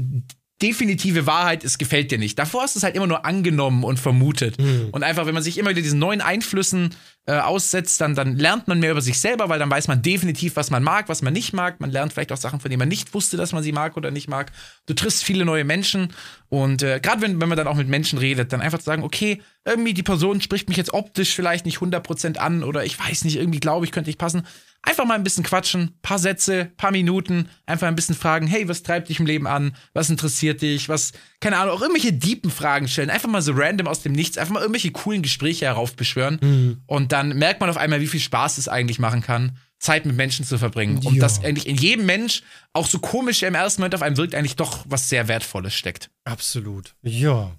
definitive 0.63 1.27
Wahrheit, 1.27 1.65
es 1.65 1.77
gefällt 1.77 2.11
dir 2.11 2.19
nicht. 2.19 2.39
Davor 2.39 2.63
hast 2.63 2.77
du 2.77 2.79
es 2.79 2.85
halt 2.85 2.95
immer 2.95 3.07
nur 3.07 3.25
angenommen 3.27 3.83
und 3.83 3.99
vermutet. 3.99 4.59
Mhm. 4.61 4.89
Und 4.93 5.03
einfach, 5.03 5.27
wenn 5.27 5.35
man 5.35 5.43
sich 5.43 5.59
immer 5.59 5.71
wieder 5.71 5.83
diesen 5.83 5.99
neuen 5.99 6.21
Einflüssen 6.21 6.95
äh, 7.27 7.35
aussetzt, 7.35 8.01
dann, 8.01 8.15
dann 8.15 8.37
lernt 8.37 8.69
man 8.69 8.79
mehr 8.79 8.93
über 8.93 9.01
sich 9.01 9.19
selber, 9.21 9.49
weil 9.49 9.59
dann 9.59 9.71
weiß 9.71 9.89
man 9.89 10.03
definitiv, 10.03 10.57
was 10.57 10.71
man 10.71 10.83
mag, 10.83 11.09
was 11.09 11.23
man 11.23 11.33
nicht 11.33 11.53
mag. 11.53 11.81
Man 11.81 11.91
lernt 11.91 12.13
vielleicht 12.13 12.33
auch 12.33 12.37
Sachen, 12.37 12.61
von 12.61 12.71
denen 12.71 12.79
man 12.79 12.89
nicht 12.89 13.13
wusste, 13.13 13.37
dass 13.37 13.53
man 13.53 13.63
sie 13.63 13.73
mag 13.73 13.97
oder 13.97 14.11
nicht 14.11 14.29
mag. 14.29 14.53
Du 14.87 14.95
triffst 14.95 15.25
viele 15.25 15.45
neue 15.45 15.65
Menschen 15.65 16.13
und 16.49 16.83
äh, 16.83 17.01
gerade 17.01 17.23
wenn, 17.23 17.41
wenn 17.41 17.49
man 17.49 17.59
dann 17.59 17.67
auch 17.67 17.77
mit 17.77 17.89
Menschen 17.89 18.19
redet, 18.19 18.53
dann 18.53 18.61
einfach 18.61 18.79
zu 18.79 18.85
sagen, 18.85 19.03
okay, 19.03 19.43
irgendwie 19.65 19.95
die 19.95 20.03
Person 20.03 20.41
spricht 20.41 20.69
mich 20.69 20.77
jetzt 20.77 20.95
optisch 20.95 21.35
vielleicht 21.35 21.67
nicht 21.67 21.79
100% 21.79 22.39
an 22.39 22.65
oder 22.65 22.85
ich 22.85 22.99
weiß 22.99 23.25
nicht, 23.25 23.37
irgendwie 23.37 23.61
glaube 23.61 23.87
ich, 23.87 23.93
könnte 23.93 24.11
ich 24.11 24.19
passen 24.19 24.43
Einfach 24.85 25.05
mal 25.05 25.15
ein 25.15 25.23
bisschen 25.23 25.45
quatschen, 25.45 25.97
paar 26.03 26.19
Sätze, 26.19 26.73
paar 26.77 26.91
Minuten, 26.91 27.49
einfach 27.67 27.87
ein 27.87 27.95
bisschen 27.95 28.17
fragen, 28.17 28.49
hey, 28.49 28.67
was 28.67 28.83
treibt 28.83 29.09
dich 29.09 29.21
im 29.21 29.27
Leben 29.27 29.47
an? 29.47 29.77
Was 29.95 30.11
interessiert 30.11 30.61
dich? 30.61 30.89
Was, 30.89 31.13
keine 31.39 31.57
Ahnung, 31.59 31.77
auch 31.77 31.83
irgendwelche 31.83 32.13
deepen 32.13 32.51
Fragen 32.51 32.89
stellen. 32.89 33.09
Einfach 33.09 33.29
mal 33.29 33.43
so 33.43 33.53
random 33.55 33.87
aus 33.87 34.03
dem 34.03 34.13
Nichts, 34.13 34.39
einfach 34.39 34.55
mal 34.55 34.61
irgendwelche 34.61 34.91
coolen 34.91 35.23
Gespräche 35.23 35.67
heraufbeschwören. 35.67 36.39
Mhm. 36.43 36.83
Und 36.87 37.13
dann 37.13 37.39
merkt 37.39 37.61
man 37.61 37.71
auf 37.71 37.77
einmal, 37.77 38.01
wie 38.01 38.09
viel 38.09 38.19
Spaß 38.19 38.59
es 38.59 38.67
eigentlich 38.67 38.99
machen 38.99 39.21
kann, 39.21 39.57
Zeit 39.79 40.05
mit 40.05 40.17
Menschen 40.17 40.45
zu 40.45 40.59
verbringen. 40.59 41.01
Ja. 41.01 41.11
Und 41.11 41.19
dass 41.21 41.45
eigentlich 41.45 41.69
in 41.69 41.77
jedem 41.77 42.05
Mensch, 42.07 42.43
auch 42.73 42.87
so 42.87 42.99
komisch 42.99 43.43
er 43.43 43.49
im 43.49 43.55
ersten 43.55 43.83
Moment 43.83 43.95
auf 43.95 44.03
einem 44.03 44.17
wirkt, 44.17 44.35
eigentlich 44.35 44.57
doch 44.57 44.85
was 44.89 45.09
sehr 45.09 45.29
Wertvolles 45.29 45.75
steckt. 45.75 46.11
Absolut. 46.25 46.95
Ja. 47.03 47.53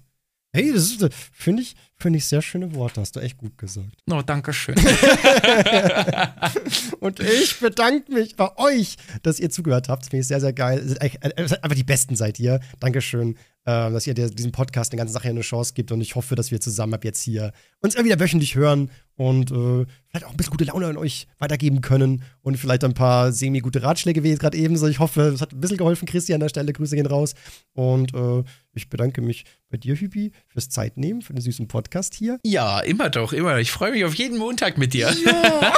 Hey, 0.54 0.72
das 0.72 0.96
finde 1.32 1.62
ich, 1.62 1.74
Finde 1.96 2.18
ich 2.18 2.26
sehr 2.26 2.42
schöne 2.42 2.74
Worte, 2.74 3.00
hast 3.00 3.16
du 3.16 3.20
echt 3.20 3.38
gut 3.38 3.56
gesagt. 3.56 3.88
Oh, 4.10 4.20
danke 4.20 4.52
schön. 4.52 4.74
und 7.00 7.20
ich 7.20 7.58
bedanke 7.60 8.12
mich 8.12 8.36
bei 8.36 8.54
euch, 8.58 8.96
dass 9.22 9.40
ihr 9.40 9.48
zugehört 9.48 9.88
habt. 9.88 10.04
Finde 10.04 10.18
ich 10.18 10.26
sehr, 10.26 10.40
sehr 10.40 10.52
geil. 10.52 10.96
Einfach 11.00 11.74
die 11.74 11.84
Besten 11.84 12.16
seid 12.16 12.38
ihr. 12.40 12.60
Dankeschön, 12.80 13.36
äh, 13.64 13.90
dass 13.90 14.06
ihr 14.06 14.12
diesem 14.12 14.52
Podcast 14.52 14.92
eine 14.92 14.98
ganze 14.98 15.14
Sache 15.14 15.28
eine 15.28 15.40
Chance 15.40 15.72
gibt. 15.72 15.92
Und 15.92 16.00
ich 16.00 16.14
hoffe, 16.14 16.34
dass 16.34 16.50
wir 16.50 16.60
zusammen 16.60 16.94
ab 16.94 17.04
jetzt 17.04 17.22
hier 17.22 17.52
uns 17.80 17.96
wieder 17.96 18.20
wöchentlich 18.20 18.56
hören 18.56 18.90
und 19.16 19.52
äh, 19.52 19.86
vielleicht 20.14 20.26
auch 20.26 20.30
ein 20.30 20.36
bisschen 20.36 20.52
gute 20.52 20.64
Laune 20.64 20.86
an 20.86 20.96
euch 20.96 21.26
weitergeben 21.38 21.80
können 21.80 22.22
und 22.42 22.56
vielleicht 22.56 22.84
ein 22.84 22.94
paar 22.94 23.32
semi-gute 23.32 23.82
Ratschläge 23.82 24.22
wie 24.22 24.28
jetzt 24.28 24.38
gerade 24.38 24.56
ebenso. 24.56 24.86
Ich 24.86 25.00
hoffe, 25.00 25.22
es 25.22 25.40
hat 25.40 25.52
ein 25.52 25.60
bisschen 25.60 25.76
geholfen, 25.76 26.06
Christi, 26.06 26.32
an 26.34 26.40
der 26.40 26.48
Stelle. 26.48 26.72
Grüße 26.72 26.94
gehen 26.94 27.06
raus. 27.06 27.34
Und 27.72 28.14
äh, 28.14 28.44
ich 28.74 28.88
bedanke 28.88 29.22
mich 29.22 29.44
bei 29.70 29.76
dir, 29.76 29.96
Hübi, 29.96 30.32
fürs 30.46 30.68
Zeitnehmen, 30.68 31.22
für 31.22 31.32
den 31.32 31.40
süßen 31.40 31.66
Podcast 31.66 32.14
hier. 32.14 32.38
Ja, 32.44 32.80
immer 32.80 33.10
doch, 33.10 33.32
immer. 33.32 33.58
Ich 33.58 33.72
freue 33.72 33.90
mich 33.90 34.04
auf 34.04 34.14
jeden 34.14 34.38
Montag 34.38 34.78
mit 34.78 34.94
dir. 34.94 35.12
Ja. 35.24 35.72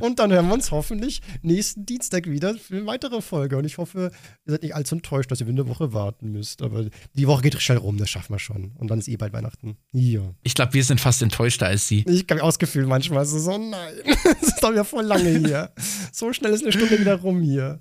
und 0.00 0.18
dann 0.18 0.32
hören 0.32 0.48
wir 0.48 0.54
uns 0.54 0.72
hoffentlich 0.72 1.20
nächsten 1.42 1.86
Dienstag 1.86 2.28
wieder 2.28 2.54
für 2.56 2.76
eine 2.76 2.86
weitere 2.86 3.20
Folge. 3.22 3.56
Und 3.56 3.64
ich 3.64 3.78
hoffe, 3.78 4.10
ihr 4.44 4.52
seid 4.52 4.62
nicht 4.62 4.74
allzu 4.74 4.96
enttäuscht, 4.96 5.30
dass 5.30 5.40
ihr 5.40 5.46
eine 5.46 5.68
Woche 5.68 5.92
warten 5.92 6.32
müsst. 6.32 6.62
Aber 6.62 6.86
die 7.14 7.26
Woche 7.28 7.42
geht 7.42 7.60
schnell 7.62 7.78
rum, 7.78 7.96
das 7.96 8.10
schaffen 8.10 8.34
wir 8.34 8.40
schon. 8.40 8.72
Und 8.76 8.90
dann 8.90 8.98
ist 8.98 9.08
eh 9.08 9.16
bald 9.16 9.32
Weihnachten. 9.32 9.76
Ja. 9.92 10.34
Ich 10.42 10.54
glaube, 10.54 10.74
wir 10.74 10.82
sind 10.82 11.00
fast 11.00 11.22
enttäuschter 11.22 11.66
als 11.66 11.86
sie. 11.86 12.04
Ich 12.08 12.26
kann 12.26 12.38
mir 12.38 12.44
auch 12.44 12.55
das 12.56 12.58
Gefühl 12.58 12.86
manchmal. 12.86 13.24
So, 13.26 13.38
so 13.38 13.58
nein, 13.58 13.94
das 14.24 14.42
ist 14.42 14.62
doch 14.62 14.72
wieder 14.72 14.84
voll 14.84 15.04
lange 15.04 15.30
hier. 15.38 15.72
So 16.12 16.32
schnell 16.32 16.52
ist 16.52 16.62
eine 16.62 16.72
Stunde 16.72 16.98
wieder 16.98 17.16
rum 17.16 17.42
hier. 17.42 17.80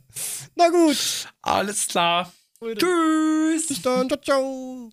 Na 0.56 0.70
gut. 0.70 1.28
Alles 1.42 1.88
klar. 1.88 2.32
Tschüss. 2.62 3.68
Bis 3.68 3.82
dann. 3.82 4.08
Ciao, 4.10 4.22
ciao. 4.22 4.92